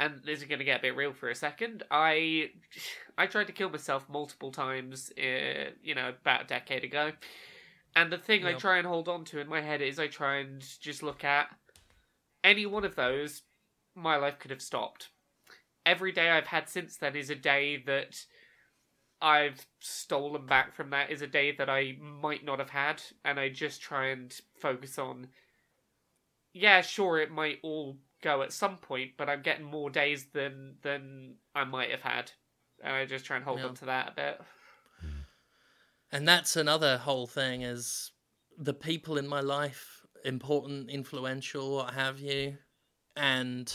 and 0.00 0.18
this 0.24 0.38
is 0.38 0.46
going 0.46 0.58
to 0.58 0.64
get 0.64 0.80
a 0.80 0.82
bit 0.82 0.96
real 0.96 1.12
for 1.12 1.28
a 1.28 1.34
second. 1.34 1.84
I 1.90 2.50
I 3.18 3.26
tried 3.26 3.46
to 3.48 3.52
kill 3.52 3.68
myself 3.68 4.08
multiple 4.08 4.50
times, 4.50 5.12
uh, 5.18 5.70
you 5.82 5.94
know, 5.94 6.08
about 6.08 6.42
a 6.42 6.46
decade 6.46 6.82
ago. 6.82 7.12
And 7.94 8.10
the 8.10 8.18
thing 8.18 8.44
I 8.46 8.54
try 8.54 8.78
and 8.78 8.86
hold 8.86 9.08
on 9.08 9.24
to 9.26 9.40
in 9.40 9.48
my 9.48 9.60
head 9.60 9.82
is 9.82 9.98
I 9.98 10.06
try 10.06 10.36
and 10.36 10.64
just 10.80 11.02
look 11.02 11.22
at 11.22 11.48
any 12.42 12.64
one 12.64 12.84
of 12.84 12.94
those, 12.94 13.42
my 13.94 14.16
life 14.16 14.38
could 14.38 14.52
have 14.52 14.62
stopped. 14.62 15.10
Every 15.84 16.12
day 16.12 16.30
I've 16.30 16.46
had 16.46 16.68
since 16.68 16.96
then 16.96 17.16
is 17.16 17.30
a 17.30 17.34
day 17.34 17.82
that 17.86 18.24
I've 19.20 19.66
stolen 19.80 20.46
back 20.46 20.74
from 20.74 20.90
that 20.90 21.10
is 21.10 21.20
a 21.20 21.26
day 21.26 21.52
that 21.56 21.68
I 21.68 21.96
might 22.00 22.44
not 22.44 22.58
have 22.58 22.70
had, 22.70 23.02
and 23.24 23.38
I 23.38 23.50
just 23.50 23.82
try 23.82 24.06
and 24.06 24.32
focus 24.58 24.98
on. 24.98 25.26
Yeah, 26.54 26.80
sure, 26.80 27.18
it 27.18 27.30
might 27.30 27.58
all 27.62 27.98
go 28.22 28.42
at 28.42 28.52
some 28.52 28.76
point, 28.76 29.12
but 29.16 29.28
I'm 29.28 29.42
getting 29.42 29.64
more 29.64 29.90
days 29.90 30.26
than 30.32 30.76
than 30.82 31.36
I 31.54 31.64
might 31.64 31.90
have 31.90 32.02
had, 32.02 32.32
and 32.82 32.92
I 32.94 33.04
just 33.06 33.24
try 33.24 33.36
and 33.36 33.44
hold 33.44 33.60
Yeah. 33.60 33.66
on 33.66 33.74
to 33.76 33.84
that 33.86 34.08
a 34.08 34.12
bit. 34.12 34.40
Hmm. 35.00 35.20
And 36.12 36.28
that's 36.28 36.56
another 36.56 36.98
whole 36.98 37.26
thing 37.26 37.62
is 37.62 38.12
the 38.58 38.74
people 38.74 39.16
in 39.16 39.26
my 39.26 39.40
life, 39.40 40.04
important, 40.24 40.90
influential, 40.90 41.76
what 41.76 41.94
have 41.94 42.20
you, 42.20 42.58
and 43.16 43.72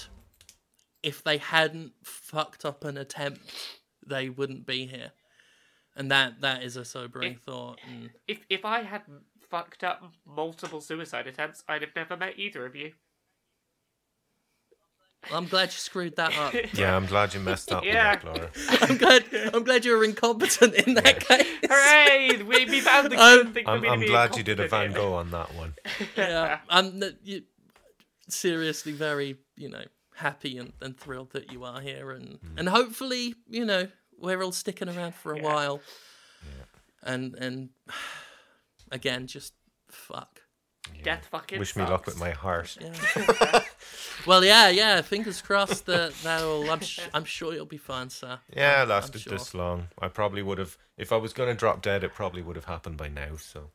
if 1.01 1.23
they 1.23 1.37
hadn't 1.37 1.93
fucked 2.03 2.65
up 2.65 2.83
an 2.83 2.97
attempt, 2.97 3.51
they 4.05 4.29
wouldn't 4.29 4.65
be 4.65 4.85
here. 4.87 5.11
And 5.95 6.11
that 6.11 6.41
that 6.41 6.61
is 6.63 6.75
a 6.75 6.83
sobering 6.85 7.33
If- 7.33 7.41
thought. 7.41 7.79
And 7.87 8.11
If 8.27 8.45
if 8.49 8.65
I 8.65 8.81
hadn't 8.83 9.23
fucked 9.49 9.83
up 9.83 10.03
multiple 10.25 10.81
suicide 10.81 11.27
attempts, 11.27 11.63
I'd 11.67 11.81
have 11.83 11.95
never 11.95 12.17
met 12.17 12.37
either 12.37 12.65
of 12.65 12.75
you. 12.75 12.93
I'm 15.31 15.45
glad 15.47 15.67
you 15.69 15.73
screwed 15.77 16.15
that 16.17 16.37
up. 16.37 16.53
yeah, 16.73 16.95
I'm 16.95 17.05
glad 17.05 17.33
you 17.33 17.39
messed 17.39 17.71
up 17.71 17.83
Yeah. 17.83 18.15
with 18.23 18.23
that, 18.23 18.59
Laura. 18.67 18.79
I'm 18.89 18.97
glad 18.97 19.23
I'm 19.53 19.63
glad 19.63 19.85
you 19.85 19.97
were 19.97 20.03
incompetent 20.03 20.73
in 20.75 20.93
that 20.95 21.19
case. 21.19 21.47
Hooray! 21.69 22.43
We, 22.43 22.65
we 22.65 22.81
found 22.81 23.11
the 23.11 23.17
Um, 23.19 23.37
good 23.43 23.53
thing 23.53 23.67
I'm, 23.67 23.79
for 23.79 23.83
me 23.83 23.89
I'm 23.89 23.99
be 24.01 24.07
glad 24.07 24.37
you 24.37 24.43
did 24.43 24.59
a 24.59 24.67
Van 24.67 24.85
incompetent. 24.87 24.95
Gogh 24.95 25.13
on 25.15 25.31
that 25.31 25.55
one. 25.55 25.73
yeah, 26.17 26.59
I'm 26.69 27.01
n- 27.03 27.17
you, 27.23 27.43
seriously 28.29 28.91
very, 28.91 29.37
you 29.55 29.69
know, 29.69 29.83
happy 30.15 30.57
and, 30.57 30.73
and 30.81 30.97
thrilled 30.97 31.31
that 31.33 31.51
you 31.51 31.63
are 31.63 31.81
here, 31.81 32.11
and 32.11 32.39
and 32.57 32.69
hopefully, 32.69 33.35
you 33.49 33.65
know, 33.65 33.87
we're 34.19 34.41
all 34.43 34.51
sticking 34.51 34.89
around 34.89 35.13
for 35.15 35.33
a 35.33 35.37
Yeah. 35.37 35.43
while. 35.43 35.81
And 37.03 37.35
and 37.35 37.69
again, 38.91 39.27
just 39.27 39.53
fuck. 39.89 40.41
Death 41.03 41.27
fucking 41.31 41.59
Wish 41.59 41.75
me 41.75 41.83
luck 41.83 42.05
with 42.05 42.19
my 42.19 42.31
heart. 42.31 42.77
Yeah. 42.81 43.61
well, 44.27 44.43
yeah, 44.43 44.69
yeah. 44.69 45.01
Fingers 45.01 45.41
crossed 45.41 45.85
that 45.85 46.13
that'll. 46.23 46.69
I'm 46.69 46.79
sh- 46.79 46.99
I'm 47.13 47.25
sure 47.25 47.53
it'll 47.53 47.65
be 47.65 47.77
fine, 47.77 48.09
sir. 48.09 48.39
Yeah, 48.55 48.71
it 48.71 48.73
I'm- 48.73 48.81
I'm 48.83 48.89
lasted 48.89 49.21
sure. 49.21 49.33
this 49.33 49.53
long. 49.53 49.87
I 49.99 50.07
probably 50.07 50.41
would 50.41 50.57
have, 50.57 50.77
if 50.97 51.11
I 51.11 51.17
was 51.17 51.33
going 51.33 51.49
to 51.49 51.55
drop 51.55 51.81
dead, 51.81 52.03
it 52.03 52.13
probably 52.13 52.41
would 52.41 52.55
have 52.55 52.65
happened 52.65 52.97
by 52.97 53.07
now. 53.09 53.35
So, 53.37 53.69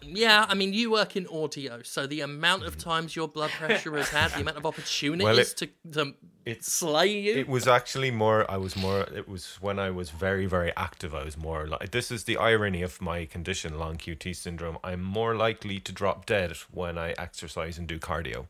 Yeah, 0.00 0.46
I 0.48 0.54
mean, 0.54 0.72
you 0.72 0.90
work 0.92 1.16
in 1.16 1.26
audio, 1.26 1.82
so 1.82 2.06
the 2.06 2.20
amount 2.20 2.62
of 2.64 2.78
times 2.78 3.16
your 3.16 3.26
blood 3.26 3.50
pressure 3.50 3.96
has 3.96 4.08
had, 4.10 4.30
the 4.30 4.40
amount 4.40 4.56
of 4.56 4.64
opportunities 4.64 5.52
it- 5.52 5.56
to, 5.56 5.66
to 5.92 6.14
it's 6.46 6.72
slay 6.72 7.08
you. 7.08 7.34
it 7.34 7.48
was 7.48 7.66
actually 7.68 8.10
more. 8.10 8.48
I 8.50 8.56
was 8.58 8.74
more. 8.76 9.00
It 9.14 9.28
was 9.28 9.58
when 9.60 9.78
I 9.78 9.90
was 9.90 10.10
very, 10.10 10.46
very 10.46 10.72
active. 10.76 11.14
I 11.14 11.24
was 11.24 11.36
more 11.36 11.66
like. 11.66 11.90
This 11.90 12.10
is 12.10 12.24
the 12.24 12.36
irony 12.38 12.80
of 12.82 13.02
my 13.02 13.26
condition, 13.26 13.78
long 13.78 13.96
QT 13.98 14.34
syndrome. 14.36 14.78
I'm 14.84 15.02
more 15.02 15.34
likely 15.34 15.78
to 15.80 15.92
drop 15.92 16.24
dead 16.26 16.52
when 16.70 16.96
I 16.96 17.10
exercise 17.18 17.76
and 17.76 17.86
do 17.88 17.98
cardio. 17.98 18.46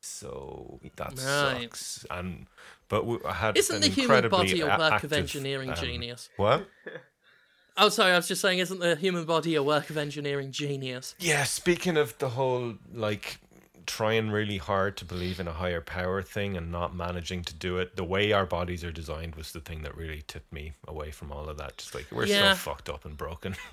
So 0.00 0.80
that 0.96 1.14
Right. 1.18 1.62
sucks. 1.74 2.06
And 2.10 2.46
but 2.88 3.04
we, 3.06 3.18
I 3.24 3.32
had 3.32 3.56
Isn't 3.56 3.76
an 3.76 3.82
the 3.82 3.88
human 3.88 4.28
body 4.28 4.60
a 4.60 4.66
a- 4.74 4.78
work 4.78 5.02
of 5.02 5.12
engineering 5.12 5.70
um, 5.70 5.76
genius? 5.76 6.28
What? 6.36 6.68
Oh, 7.78 7.88
sorry, 7.88 8.12
I 8.12 8.16
was 8.16 8.26
just 8.28 8.40
saying, 8.40 8.58
isn't 8.58 8.80
the 8.80 8.96
human 8.96 9.24
body 9.24 9.54
a 9.54 9.62
work 9.62 9.88
of 9.88 9.96
engineering 9.96 10.50
genius? 10.50 11.14
Yeah, 11.18 11.44
speaking 11.44 11.96
of 11.96 12.16
the 12.18 12.28
whole 12.30 12.74
like 12.92 13.38
trying 13.86 14.30
really 14.30 14.58
hard 14.58 14.96
to 14.98 15.04
believe 15.04 15.40
in 15.40 15.48
a 15.48 15.52
higher 15.52 15.80
power 15.80 16.20
thing 16.20 16.56
and 16.56 16.70
not 16.70 16.94
managing 16.94 17.42
to 17.44 17.54
do 17.54 17.78
it, 17.78 17.96
the 17.96 18.04
way 18.04 18.32
our 18.32 18.44
bodies 18.44 18.84
are 18.84 18.92
designed 18.92 19.34
was 19.36 19.52
the 19.52 19.60
thing 19.60 19.82
that 19.82 19.96
really 19.96 20.22
tipped 20.26 20.52
me 20.52 20.72
away 20.86 21.10
from 21.10 21.32
all 21.32 21.48
of 21.48 21.56
that. 21.56 21.78
Just 21.78 21.94
like 21.94 22.06
we're 22.12 22.26
Yeah. 22.26 22.52
so 22.52 22.58
fucked 22.58 22.88
up 22.90 23.04
and 23.04 23.16
broken. 23.16 23.54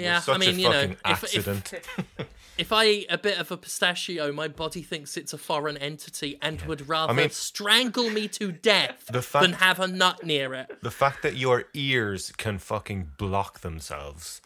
We're 0.00 0.06
Yeah, 0.06 0.20
such 0.20 0.34
I 0.34 0.38
mean, 0.38 0.54
a 0.56 0.58
you 0.58 0.68
know, 0.70 0.94
fucking 1.04 1.40
if, 1.40 1.46
if, 1.48 2.26
if 2.58 2.72
I 2.72 2.86
eat 2.86 3.06
a 3.10 3.18
bit 3.18 3.38
of 3.38 3.50
a 3.50 3.56
pistachio, 3.56 4.32
my 4.32 4.48
body 4.48 4.82
thinks 4.82 5.16
it's 5.16 5.32
a 5.32 5.38
foreign 5.38 5.76
entity 5.76 6.38
and 6.42 6.60
would 6.62 6.88
rather 6.88 7.14
mean- 7.14 7.30
strangle 7.30 8.10
me 8.10 8.28
to 8.28 8.52
death 8.52 9.06
The 9.12 9.22
fact- 9.22 9.42
than 9.42 9.52
have 9.54 9.80
a 9.80 9.86
nut 9.88 10.24
near 10.24 10.54
it. 10.54 10.82
the 10.82 10.90
fact 10.90 11.22
that 11.22 11.36
your 11.36 11.64
ears 11.74 12.32
can 12.36 12.58
fucking 12.58 13.12
block 13.18 13.60
themselves, 13.60 14.40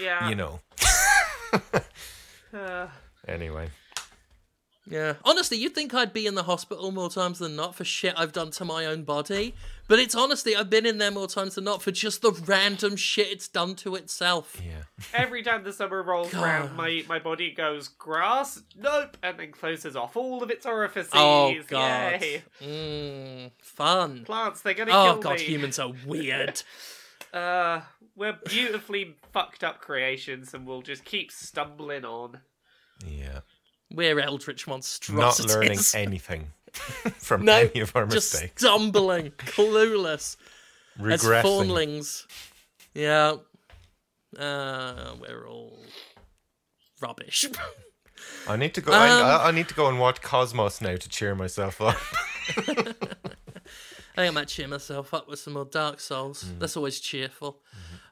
Yeah. 0.00 0.28
you 0.28 0.34
know. 0.34 0.60
Uh, 2.52 2.86
Anyway, 3.26 3.70
Yeah. 4.88 5.14
Honestly, 5.24 5.56
you'd 5.56 5.74
think 5.74 5.94
I'd 5.94 6.12
be 6.12 6.26
in 6.26 6.34
the 6.34 6.42
hospital 6.42 6.92
more 6.92 7.08
times 7.10 7.38
than 7.38 7.56
not 7.56 7.74
for 7.74 7.84
shit 7.84 8.12
I've 8.18 8.32
done 8.32 8.50
to 8.52 8.64
my 8.66 8.84
own 8.84 9.02
body. 9.04 9.54
But 9.86 9.98
it's 9.98 10.14
honestly, 10.14 10.56
I've 10.56 10.70
been 10.70 10.86
in 10.86 10.98
there 10.98 11.10
more 11.10 11.26
times 11.26 11.56
than 11.56 11.64
not 11.64 11.82
for 11.82 11.90
just 11.90 12.22
the 12.22 12.32
random 12.32 12.96
shit 12.96 13.28
it's 13.28 13.48
done 13.48 13.74
to 13.76 13.94
itself. 13.96 14.60
yeah. 14.64 14.84
every 15.12 15.42
time 15.42 15.62
the 15.62 15.72
summer 15.72 16.02
rolls 16.02 16.32
God. 16.32 16.42
around, 16.42 16.76
my, 16.76 17.04
my 17.06 17.18
body 17.18 17.52
goes 17.52 17.88
grass, 17.88 18.62
nope, 18.76 19.16
and 19.22 19.38
then 19.38 19.52
closes 19.52 19.94
off 19.94 20.16
all 20.16 20.42
of 20.42 20.50
its 20.50 20.64
orifices. 20.64 21.12
Oh, 21.14 21.54
God. 21.68 22.22
Yay. 22.22 22.42
Mm, 22.62 23.50
fun. 23.60 24.24
Plants, 24.24 24.62
they're 24.62 24.72
gonna 24.74 24.90
Oh, 24.92 25.04
kill 25.04 25.16
God, 25.16 25.16
me. 25.16 25.34
Oh 25.34 25.36
God, 25.36 25.40
humans 25.40 25.78
are 25.78 25.92
weird. 26.06 26.62
Uh, 27.32 27.80
we're 28.14 28.38
beautifully 28.46 29.16
fucked 29.32 29.64
up 29.64 29.80
creations, 29.80 30.54
and 30.54 30.64
we'll 30.64 30.82
just 30.82 31.04
keep 31.04 31.32
stumbling 31.32 32.04
on. 32.04 32.38
Yeah. 33.04 33.40
We're 33.90 34.20
eldritch 34.20 34.68
monstrosities. 34.68 35.46
Not 35.48 35.54
learning 35.56 35.78
anything 35.94 36.52
from 37.18 37.44
No, 37.44 37.52
any 37.54 37.80
of 37.80 37.94
our 37.96 38.06
just 38.06 38.32
mistakes. 38.34 38.62
stumbling, 38.62 39.30
clueless 39.38 40.36
as 41.00 41.22
Regressing. 41.22 41.42
fawnlings. 41.42 42.26
Yeah. 42.94 43.36
Uh, 44.38 45.14
we're 45.20 45.46
all 45.48 45.78
rubbish. 47.00 47.46
I 48.48 48.56
need 48.56 48.74
to 48.74 48.80
go. 48.80 48.92
Um, 48.92 48.98
I, 49.00 49.46
I 49.46 49.50
need 49.50 49.68
to 49.68 49.74
go 49.74 49.86
and 49.88 49.98
watch 50.00 50.20
Cosmos 50.22 50.80
now 50.80 50.96
to 50.96 51.08
cheer 51.08 51.34
myself 51.34 51.80
up. 51.80 51.96
I 52.56 52.62
think 52.62 54.28
I 54.28 54.30
might 54.30 54.48
cheer 54.48 54.68
myself 54.68 55.12
up 55.12 55.28
with 55.28 55.38
some 55.40 55.54
more 55.54 55.64
Dark 55.64 55.98
Souls. 56.00 56.44
Mm. 56.44 56.58
That's 56.60 56.76
always 56.76 57.00
cheerful. 57.00 57.60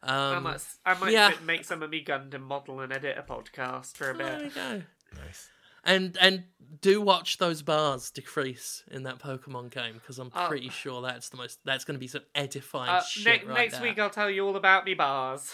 I 0.02 0.34
Um, 0.36 0.42
might, 0.42 0.60
I 0.84 0.94
might 0.98 1.12
yeah. 1.12 1.32
make 1.44 1.64
some 1.64 1.82
of 1.82 1.90
me 1.90 2.04
Gundam 2.04 2.40
model 2.42 2.80
and 2.80 2.92
edit 2.92 3.16
a 3.18 3.22
podcast 3.22 3.96
for 3.96 4.10
a 4.10 4.14
bit. 4.14 4.26
there 4.26 4.38
bit. 4.38 4.44
you 4.46 4.50
go. 4.54 4.82
nice. 5.24 5.48
And 5.84 6.16
and 6.20 6.44
do 6.80 7.00
watch 7.00 7.38
those 7.38 7.62
bars 7.62 8.10
decrease 8.10 8.82
in 8.90 9.02
that 9.04 9.18
Pokemon 9.18 9.70
game 9.70 9.94
because 9.94 10.18
I'm 10.18 10.30
Uh, 10.34 10.48
pretty 10.48 10.68
sure 10.68 11.02
that's 11.02 11.28
the 11.28 11.36
most. 11.36 11.58
That's 11.64 11.84
going 11.84 11.94
to 11.94 12.00
be 12.00 12.06
some 12.08 12.22
edifying 12.34 12.90
Uh, 12.90 13.02
shit 13.02 13.42
ne- 13.44 13.48
right 13.48 13.58
next 13.58 13.74
there. 13.74 13.82
week 13.82 13.98
I'll 13.98 14.10
tell 14.10 14.30
you 14.30 14.46
all 14.46 14.56
about 14.56 14.84
me 14.84 14.94
bars. 14.94 15.52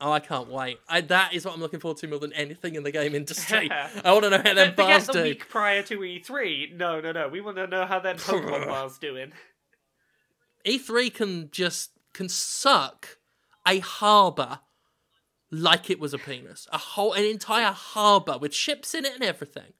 Oh, 0.00 0.10
I 0.10 0.18
can't 0.18 0.48
wait. 0.48 0.78
I, 0.88 1.00
that 1.02 1.32
is 1.32 1.44
what 1.44 1.54
I'm 1.54 1.60
looking 1.60 1.78
forward 1.78 1.98
to 1.98 2.08
more 2.08 2.18
than 2.18 2.32
anything 2.32 2.74
in 2.74 2.82
the 2.82 2.90
game 2.90 3.14
industry. 3.14 3.70
I 4.04 4.10
want 4.12 4.24
to 4.24 4.30
know 4.30 4.38
how 4.38 4.52
them 4.54 4.70
forget 4.70 4.76
bars 4.76 5.06
the 5.06 5.12
do. 5.12 5.22
week 5.22 5.48
prior 5.48 5.82
to 5.84 5.98
E3. 5.98 6.76
No, 6.76 7.00
no, 7.00 7.12
no. 7.12 7.28
We 7.28 7.40
want 7.40 7.56
to 7.58 7.66
know 7.68 7.86
how 7.86 8.00
them 8.00 8.16
Pokemon 8.16 8.66
bars 8.66 8.98
doing. 8.98 9.32
E3 10.66 11.02
E 11.04 11.10
can 11.10 11.48
just 11.52 11.90
can 12.12 12.28
suck 12.28 13.18
a 13.66 13.78
harbour 13.78 14.58
like 15.52 15.90
it 15.90 16.00
was 16.00 16.14
a 16.14 16.18
penis. 16.18 16.66
A 16.72 16.78
whole 16.78 17.12
an 17.12 17.24
entire 17.24 17.72
harbour 17.72 18.38
with 18.38 18.54
ships 18.54 18.94
in 18.94 19.04
it 19.04 19.14
and 19.14 19.22
everything. 19.22 19.74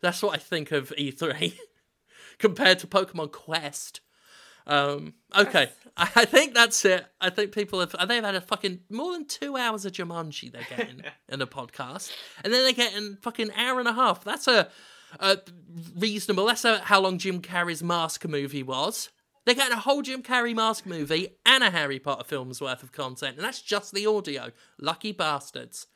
That's 0.00 0.22
what 0.22 0.34
I 0.34 0.38
think 0.38 0.70
of 0.70 0.90
E3 0.96 1.54
compared 2.38 2.78
to 2.78 2.86
Pokemon 2.86 3.32
Quest. 3.32 4.00
Um, 4.64 5.14
okay, 5.36 5.70
I, 5.96 6.10
I 6.14 6.24
think 6.24 6.54
that's 6.54 6.84
it. 6.84 7.04
I 7.20 7.30
think 7.30 7.52
people 7.52 7.80
have 7.80 7.96
they've 8.06 8.22
had 8.22 8.36
a 8.36 8.40
fucking 8.40 8.80
more 8.90 9.12
than 9.12 9.26
two 9.26 9.56
hours 9.56 9.84
of 9.84 9.92
Jumanji 9.92 10.52
they're 10.52 10.66
getting 10.68 11.02
in 11.28 11.42
a 11.42 11.46
podcast, 11.46 12.12
and 12.44 12.52
then 12.52 12.62
they're 12.62 12.72
getting 12.72 13.16
fucking 13.16 13.50
hour 13.56 13.80
and 13.80 13.88
a 13.88 13.94
half. 13.94 14.22
That's 14.22 14.46
a, 14.46 14.68
a 15.18 15.38
reasonable. 15.96 16.46
That's 16.46 16.64
a, 16.64 16.78
how 16.78 17.00
long 17.00 17.18
Jim 17.18 17.40
Carrey's 17.40 17.82
Mask 17.82 18.24
movie 18.28 18.62
was. 18.62 19.08
They're 19.48 19.54
getting 19.54 19.78
a 19.78 19.80
whole 19.80 20.02
Jim 20.02 20.22
Carrey 20.22 20.54
mask 20.54 20.84
movie 20.84 21.38
and 21.46 21.64
a 21.64 21.70
Harry 21.70 21.98
Potter 21.98 22.22
film's 22.22 22.60
worth 22.60 22.82
of 22.82 22.92
content, 22.92 23.36
and 23.36 23.46
that's 23.46 23.62
just 23.62 23.94
the 23.94 24.04
audio. 24.04 24.52
Lucky 24.78 25.10
bastards. 25.10 25.86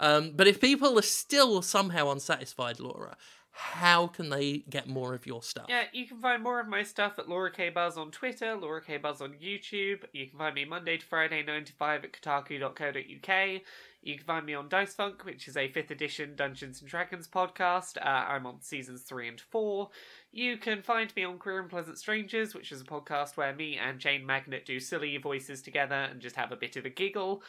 Um, 0.00 0.32
but 0.34 0.46
if 0.46 0.62
people 0.62 0.98
are 0.98 1.02
still 1.02 1.60
somehow 1.60 2.10
unsatisfied, 2.10 2.80
Laura, 2.80 3.18
how 3.58 4.06
can 4.06 4.28
they 4.28 4.58
get 4.68 4.86
more 4.86 5.14
of 5.14 5.26
your 5.26 5.42
stuff? 5.42 5.64
Yeah, 5.68 5.84
you 5.90 6.06
can 6.06 6.18
find 6.18 6.42
more 6.42 6.60
of 6.60 6.68
my 6.68 6.82
stuff 6.82 7.18
at 7.18 7.26
Laura 7.26 7.50
K 7.50 7.70
Buzz 7.70 7.96
on 7.96 8.10
Twitter, 8.10 8.54
Laura 8.54 8.82
K 8.82 8.98
Buzz 8.98 9.22
on 9.22 9.32
YouTube. 9.32 10.04
You 10.12 10.26
can 10.26 10.38
find 10.38 10.54
me 10.54 10.66
Monday 10.66 10.98
to 10.98 11.06
Friday, 11.06 11.42
9 11.42 11.64
to 11.64 11.72
5 11.72 12.04
at 12.04 12.12
kotaku.co.uk. 12.12 13.62
You 14.02 14.14
can 14.16 14.24
find 14.24 14.44
me 14.44 14.52
on 14.52 14.68
Dice 14.68 14.94
Funk, 14.94 15.24
which 15.24 15.48
is 15.48 15.56
a 15.56 15.70
5th 15.70 15.90
edition 15.90 16.36
Dungeons 16.36 16.82
and 16.82 16.90
Dragons 16.90 17.26
podcast. 17.26 17.96
Uh, 17.96 18.26
I'm 18.28 18.44
on 18.46 18.60
seasons 18.60 19.02
3 19.02 19.28
and 19.28 19.40
4. 19.40 19.88
You 20.32 20.58
can 20.58 20.82
find 20.82 21.16
me 21.16 21.24
on 21.24 21.38
Queer 21.38 21.60
and 21.60 21.70
Pleasant 21.70 21.98
Strangers, 21.98 22.54
which 22.54 22.70
is 22.70 22.82
a 22.82 22.84
podcast 22.84 23.38
where 23.38 23.54
me 23.54 23.78
and 23.78 23.98
Jane 23.98 24.26
Magnet 24.26 24.66
do 24.66 24.78
silly 24.80 25.16
voices 25.16 25.62
together 25.62 25.94
and 25.94 26.20
just 26.20 26.36
have 26.36 26.52
a 26.52 26.56
bit 26.56 26.76
of 26.76 26.84
a 26.84 26.90
giggle. 26.90 27.42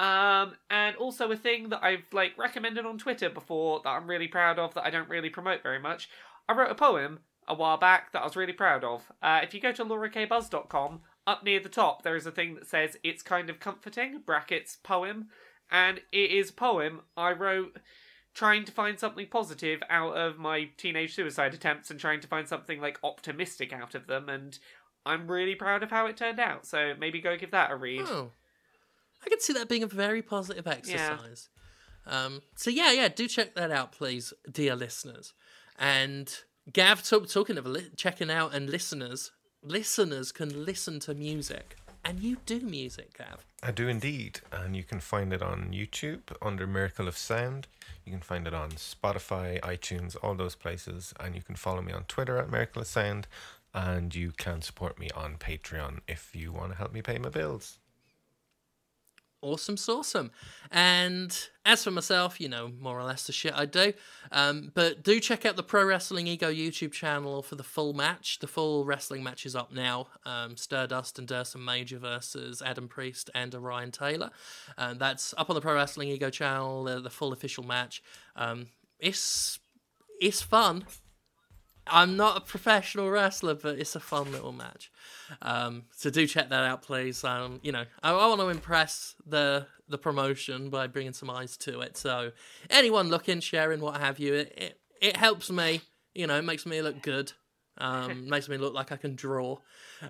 Um, 0.00 0.52
and 0.70 0.94
also 0.96 1.30
a 1.32 1.36
thing 1.36 1.70
that 1.70 1.82
I've 1.82 2.04
like 2.12 2.38
recommended 2.38 2.86
on 2.86 2.98
Twitter 2.98 3.28
before 3.28 3.80
that 3.82 3.90
I'm 3.90 4.06
really 4.06 4.28
proud 4.28 4.58
of 4.58 4.74
that 4.74 4.84
I 4.84 4.90
don't 4.90 5.08
really 5.08 5.30
promote 5.30 5.62
very 5.62 5.80
much. 5.80 6.08
I 6.48 6.54
wrote 6.54 6.70
a 6.70 6.76
poem 6.76 7.20
a 7.48 7.54
while 7.54 7.78
back 7.78 8.12
that 8.12 8.20
I 8.22 8.24
was 8.24 8.36
really 8.36 8.52
proud 8.52 8.84
of. 8.84 9.10
Uh, 9.22 9.40
if 9.42 9.54
you 9.54 9.60
go 9.60 9.72
to 9.72 9.84
laurakbuzz.com, 9.84 11.00
up 11.26 11.44
near 11.44 11.60
the 11.60 11.68
top 11.68 12.02
there 12.02 12.16
is 12.16 12.26
a 12.26 12.30
thing 12.30 12.54
that 12.54 12.68
says 12.68 12.96
it's 13.02 13.22
kind 13.22 13.50
of 13.50 13.58
comforting 13.58 14.22
brackets 14.24 14.76
poem, 14.82 15.28
and 15.70 16.00
it 16.12 16.30
is 16.30 16.50
a 16.50 16.54
poem 16.54 17.00
I 17.16 17.32
wrote 17.32 17.78
trying 18.34 18.64
to 18.64 18.72
find 18.72 19.00
something 19.00 19.26
positive 19.26 19.82
out 19.90 20.16
of 20.16 20.38
my 20.38 20.68
teenage 20.76 21.14
suicide 21.14 21.54
attempts 21.54 21.90
and 21.90 21.98
trying 21.98 22.20
to 22.20 22.28
find 22.28 22.46
something 22.46 22.80
like 22.80 23.00
optimistic 23.02 23.72
out 23.72 23.96
of 23.96 24.06
them 24.06 24.28
and 24.28 24.60
I'm 25.04 25.30
really 25.30 25.54
proud 25.54 25.82
of 25.82 25.90
how 25.90 26.06
it 26.06 26.16
turned 26.16 26.38
out. 26.38 26.66
So 26.66 26.94
maybe 26.98 27.20
go 27.20 27.36
give 27.36 27.50
that 27.52 27.70
a 27.70 27.76
read. 27.76 28.02
Oh. 28.04 28.30
I 29.24 29.28
can 29.28 29.40
see 29.40 29.52
that 29.54 29.68
being 29.68 29.82
a 29.82 29.86
very 29.88 30.22
positive 30.22 30.66
exercise. 30.66 31.48
Um, 32.06 32.40
so 32.56 32.70
yeah, 32.70 32.92
yeah, 32.92 33.08
do 33.08 33.28
check 33.28 33.54
that 33.54 33.70
out, 33.70 33.92
please, 33.92 34.32
dear 34.50 34.74
listeners. 34.74 35.34
And 35.78 36.34
Gav, 36.72 37.02
talk, 37.02 37.28
talking 37.28 37.58
of 37.58 37.66
li- 37.66 37.90
checking 37.96 38.30
out 38.30 38.54
and 38.54 38.68
listeners, 38.68 39.30
listeners 39.62 40.32
can 40.32 40.64
listen 40.64 41.00
to 41.00 41.14
music, 41.14 41.76
and 42.04 42.20
you 42.20 42.38
do 42.46 42.60
music, 42.60 43.16
Gav. 43.18 43.44
I 43.62 43.72
do 43.72 43.88
indeed, 43.88 44.40
and 44.52 44.76
you 44.76 44.84
can 44.84 45.00
find 45.00 45.32
it 45.32 45.42
on 45.42 45.72
YouTube 45.72 46.20
under 46.40 46.66
Miracle 46.66 47.08
of 47.08 47.18
Sound. 47.18 47.66
You 48.04 48.12
can 48.12 48.20
find 48.20 48.46
it 48.46 48.54
on 48.54 48.70
Spotify, 48.70 49.60
iTunes, 49.60 50.16
all 50.22 50.34
those 50.34 50.54
places, 50.54 51.12
and 51.20 51.34
you 51.34 51.42
can 51.42 51.56
follow 51.56 51.82
me 51.82 51.92
on 51.92 52.04
Twitter 52.04 52.38
at 52.38 52.50
Miracle 52.50 52.82
of 52.82 52.88
Sound, 52.88 53.26
and 53.74 54.14
you 54.14 54.32
can 54.32 54.62
support 54.62 54.98
me 54.98 55.10
on 55.14 55.36
Patreon 55.36 55.98
if 56.06 56.34
you 56.34 56.52
want 56.52 56.72
to 56.72 56.78
help 56.78 56.92
me 56.92 57.02
pay 57.02 57.18
my 57.18 57.28
bills. 57.28 57.78
Awesome, 59.40 59.76
awesome. 59.88 60.32
And 60.72 61.36
as 61.64 61.84
for 61.84 61.92
myself, 61.92 62.40
you 62.40 62.48
know, 62.48 62.72
more 62.80 62.98
or 62.98 63.04
less 63.04 63.26
the 63.26 63.32
shit 63.32 63.52
I 63.54 63.66
do. 63.66 63.92
Um, 64.32 64.72
but 64.74 65.04
do 65.04 65.20
check 65.20 65.46
out 65.46 65.54
the 65.54 65.62
Pro 65.62 65.84
Wrestling 65.84 66.26
Ego 66.26 66.52
YouTube 66.52 66.90
channel 66.90 67.42
for 67.42 67.54
the 67.54 67.62
full 67.62 67.92
match. 67.92 68.40
The 68.40 68.48
full 68.48 68.84
wrestling 68.84 69.22
match 69.22 69.46
is 69.46 69.54
up 69.54 69.72
now. 69.72 70.08
Um, 70.26 70.56
Stardust 70.56 71.20
and 71.20 71.28
Durson 71.28 71.64
Major 71.64 71.98
versus 71.98 72.60
Adam 72.62 72.88
Priest 72.88 73.30
and 73.32 73.54
Orion 73.54 73.92
Taylor. 73.92 74.30
Um, 74.76 74.98
that's 74.98 75.32
up 75.38 75.48
on 75.50 75.54
the 75.54 75.60
Pro 75.60 75.74
Wrestling 75.74 76.08
Ego 76.08 76.30
channel. 76.30 76.82
The, 76.82 77.00
the 77.00 77.10
full 77.10 77.32
official 77.32 77.62
match. 77.62 78.02
Um, 78.34 78.66
it's 78.98 79.60
it's 80.20 80.42
fun. 80.42 80.84
I'm 81.90 82.16
not 82.16 82.36
a 82.36 82.40
professional 82.40 83.10
wrestler, 83.10 83.54
but 83.54 83.78
it's 83.78 83.94
a 83.96 84.00
fun 84.00 84.32
little 84.32 84.52
match. 84.52 84.90
Um, 85.42 85.84
so 85.94 86.10
do 86.10 86.26
check 86.26 86.48
that 86.50 86.64
out, 86.64 86.82
please. 86.82 87.24
Um, 87.24 87.60
you 87.62 87.72
know, 87.72 87.84
I, 88.02 88.12
I 88.12 88.26
want 88.26 88.40
to 88.40 88.48
impress 88.48 89.14
the 89.26 89.66
the 89.88 89.98
promotion 89.98 90.68
by 90.68 90.86
bringing 90.86 91.14
some 91.14 91.30
eyes 91.30 91.56
to 91.56 91.80
it. 91.80 91.96
So 91.96 92.32
anyone 92.68 93.08
looking, 93.08 93.40
sharing, 93.40 93.80
what 93.80 93.98
have 94.00 94.18
you, 94.18 94.34
it 94.34 94.52
it, 94.56 94.80
it 95.00 95.16
helps 95.16 95.50
me. 95.50 95.80
You 96.14 96.26
know, 96.26 96.38
it 96.38 96.44
makes 96.44 96.66
me 96.66 96.82
look 96.82 97.02
good. 97.02 97.32
Um, 97.78 98.28
makes 98.28 98.48
me 98.48 98.56
look 98.58 98.74
like 98.74 98.92
I 98.92 98.96
can 98.96 99.14
draw. 99.14 99.58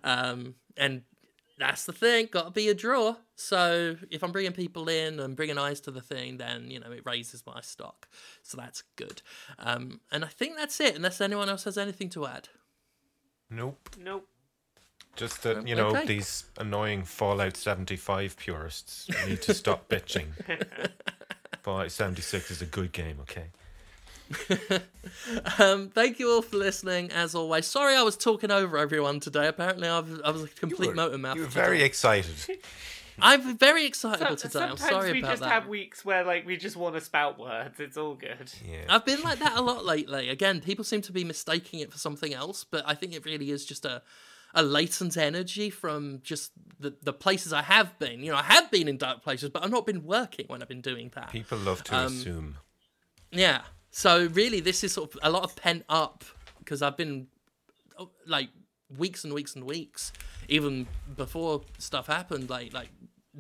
Um, 0.05 0.55
and 0.77 1.03
that's 1.59 1.85
the 1.87 1.93
thing, 1.93 2.29
got 2.31 2.45
to 2.45 2.51
be 2.51 2.69
a 2.69 2.75
draw. 2.75 3.17
So 3.35 3.97
if 4.11 4.23
I'm 4.23 4.33
bringing 4.33 4.53
people 4.53 4.89
in 4.89 5.19
and 5.21 5.37
bringing 5.37 5.59
eyes 5.59 5.81
to 5.83 5.91
the 5.91 6.01
thing, 6.01 6.39
then 6.39 6.71
you 6.71 6.81
know 6.81 6.91
it 6.91 7.03
raises 7.05 7.45
my 7.47 7.61
stock. 7.61 8.09
So 8.43 8.57
that's 8.57 8.83
good. 8.97 9.23
Um, 9.59 10.01
and 10.13 10.25
I 10.25 10.29
think 10.29 10.57
that's 10.57 10.81
it. 10.81 10.97
Unless 10.97 11.21
anyone 11.21 11.49
else 11.49 11.65
has 11.65 11.77
anything 11.79 12.09
to 12.11 12.27
add. 12.27 12.49
Nope. 13.51 13.91
Nope. 13.99 14.29
Just 15.17 15.43
that, 15.43 15.67
you 15.67 15.75
know, 15.75 15.89
Okay. 15.89 16.07
these 16.07 16.45
annoying 16.59 17.03
Fallout 17.03 17.57
75 17.57 18.37
purists 18.37 19.09
need 19.27 19.43
to 19.43 19.53
stop 19.55 19.89
bitching. 19.91 20.27
Fallout 21.63 21.91
76 21.91 22.51
is 22.53 22.63
a 22.63 22.67
good 22.67 22.93
game, 22.93 23.19
okay? 23.23 23.47
Um, 25.59 25.89
thank 25.89 26.19
you 26.19 26.31
all 26.31 26.43
for 26.43 26.57
listening. 26.57 27.11
As 27.13 27.35
always, 27.35 27.67
sorry 27.67 27.95
I 27.97 28.03
was 28.03 28.17
talking 28.17 28.51
over 28.51 28.77
everyone 28.79 29.21
today. 29.21 29.49
Apparently, 29.49 29.89
I 29.89 30.01
was, 30.01 30.21
I 30.23 30.31
was 30.31 30.45
a 30.45 30.49
complete 30.49 30.95
motor 30.95 31.19
mouth. 31.19 31.37
You 31.37 31.43
were 31.43 31.49
today. 31.49 31.61
very 31.61 31.83
excited. 31.83 32.35
I'm 33.21 33.57
very 33.59 33.85
excitable 33.87 34.37
So- 34.37 34.49
today. 34.49 34.65
I'm 34.65 34.77
sometimes 34.77 34.91
sorry 34.91 35.13
we 35.13 35.19
about 35.21 35.31
just 35.31 35.43
that. 35.43 35.51
have 35.51 35.67
weeks 35.67 36.05
where 36.05 36.25
like 36.25 36.47
we 36.47 36.57
just 36.57 36.77
want 36.77 36.95
to 36.95 37.01
spout 37.01 37.39
words. 37.39 37.81
It's 37.81 37.97
all 37.97 38.15
good. 38.15 38.53
Yeah. 38.65 38.85
I've 38.89 39.05
been 39.05 39.23
like 39.23 39.39
that 39.41 39.57
a 39.57 39.61
lot 39.61 39.85
lately. 39.85 40.29
Again, 40.29 40.61
people 40.61 40.85
seem 40.85 41.01
to 41.03 41.13
be 41.13 41.25
mistaking 41.25 41.81
it 41.81 41.91
for 41.91 41.99
something 41.99 42.33
else, 42.33 42.65
but 42.65 42.85
I 42.87 42.95
think 42.95 43.15
it 43.15 43.25
really 43.25 43.51
is 43.51 43.65
just 43.65 43.85
a 43.85 44.03
a 44.55 44.63
latent 44.63 45.17
energy 45.17 45.69
from 45.71 46.21
just 46.23 46.53
the 46.79 46.95
the 47.03 47.13
places 47.13 47.53
I 47.53 47.63
have 47.63 47.99
been. 47.99 48.21
You 48.23 48.33
know, 48.33 48.39
I 48.39 48.43
have 48.45 48.71
been 48.71 48.87
in 48.89 48.99
dark 48.99 49.23
places, 49.23 49.49
but 49.51 49.65
I've 49.65 49.71
not 49.71 49.85
been 49.87 50.05
working 50.05 50.45
when 50.49 50.63
I've 50.63 50.69
been 50.69 50.81
doing 50.83 51.11
that. 51.15 51.31
People 51.31 51.59
love 51.59 51.83
to 51.85 51.97
Um, 51.97 52.07
assume. 52.07 52.59
Yeah. 53.33 53.63
So 53.91 54.29
really, 54.33 54.61
this 54.61 54.85
is 54.85 54.93
sort 54.93 55.15
of 55.15 55.21
a 55.23 55.31
lot 55.31 55.45
of 55.45 55.57
pent 55.57 55.85
up 55.89 56.25
because 56.59 56.83
I've 56.83 56.97
been 56.97 57.29
like 58.27 58.51
weeks 58.97 59.25
and 59.25 59.33
weeks 59.33 59.55
and 59.55 59.65
weeks, 59.65 60.13
even 60.49 60.87
before 61.17 61.63
stuff 61.79 62.07
happened, 62.07 62.51
like 62.51 62.73
like 62.73 62.91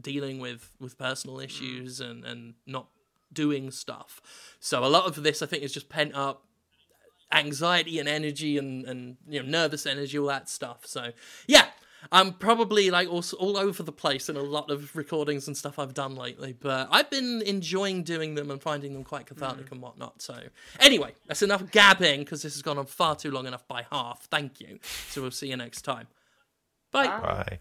dealing 0.00 0.38
with 0.38 0.72
with 0.80 0.98
personal 0.98 1.36
mm. 1.36 1.44
issues 1.44 2.00
and 2.00 2.24
and 2.24 2.54
not 2.66 2.88
doing 3.32 3.70
stuff. 3.70 4.20
So 4.60 4.84
a 4.84 4.86
lot 4.86 5.06
of 5.06 5.22
this, 5.22 5.42
I 5.42 5.46
think, 5.46 5.62
is 5.62 5.72
just 5.72 5.88
pent 5.88 6.14
up 6.14 6.44
anxiety 7.32 7.98
and 7.98 8.08
energy 8.08 8.56
and 8.56 8.84
and 8.86 9.16
you 9.28 9.42
know 9.42 9.48
nervous 9.48 9.86
energy, 9.86 10.18
all 10.18 10.26
that 10.26 10.48
stuff. 10.48 10.86
So 10.86 11.12
yeah. 11.46 11.66
I'm 12.12 12.32
probably 12.32 12.90
like 12.90 13.08
also 13.08 13.36
all 13.36 13.56
over 13.56 13.82
the 13.82 13.92
place 13.92 14.28
in 14.28 14.36
a 14.36 14.42
lot 14.42 14.70
of 14.70 14.94
recordings 14.96 15.46
and 15.46 15.56
stuff 15.56 15.78
I've 15.78 15.94
done 15.94 16.14
lately, 16.14 16.54
but 16.58 16.88
I've 16.90 17.10
been 17.10 17.42
enjoying 17.42 18.02
doing 18.02 18.34
them 18.34 18.50
and 18.50 18.62
finding 18.62 18.92
them 18.92 19.04
quite 19.04 19.26
cathartic 19.26 19.66
mm. 19.66 19.72
and 19.72 19.82
whatnot. 19.82 20.22
So, 20.22 20.38
anyway, 20.80 21.14
that's 21.26 21.42
enough 21.42 21.70
gabbing 21.70 22.20
because 22.20 22.42
this 22.42 22.54
has 22.54 22.62
gone 22.62 22.78
on 22.78 22.86
far 22.86 23.16
too 23.16 23.30
long 23.30 23.46
enough 23.46 23.66
by 23.66 23.86
half. 23.90 24.24
Thank 24.30 24.60
you. 24.60 24.78
So, 25.08 25.22
we'll 25.22 25.30
see 25.30 25.48
you 25.48 25.56
next 25.56 25.82
time. 25.82 26.06
Bye. 26.92 27.06
Bye. 27.06 27.20
Bye. 27.20 27.56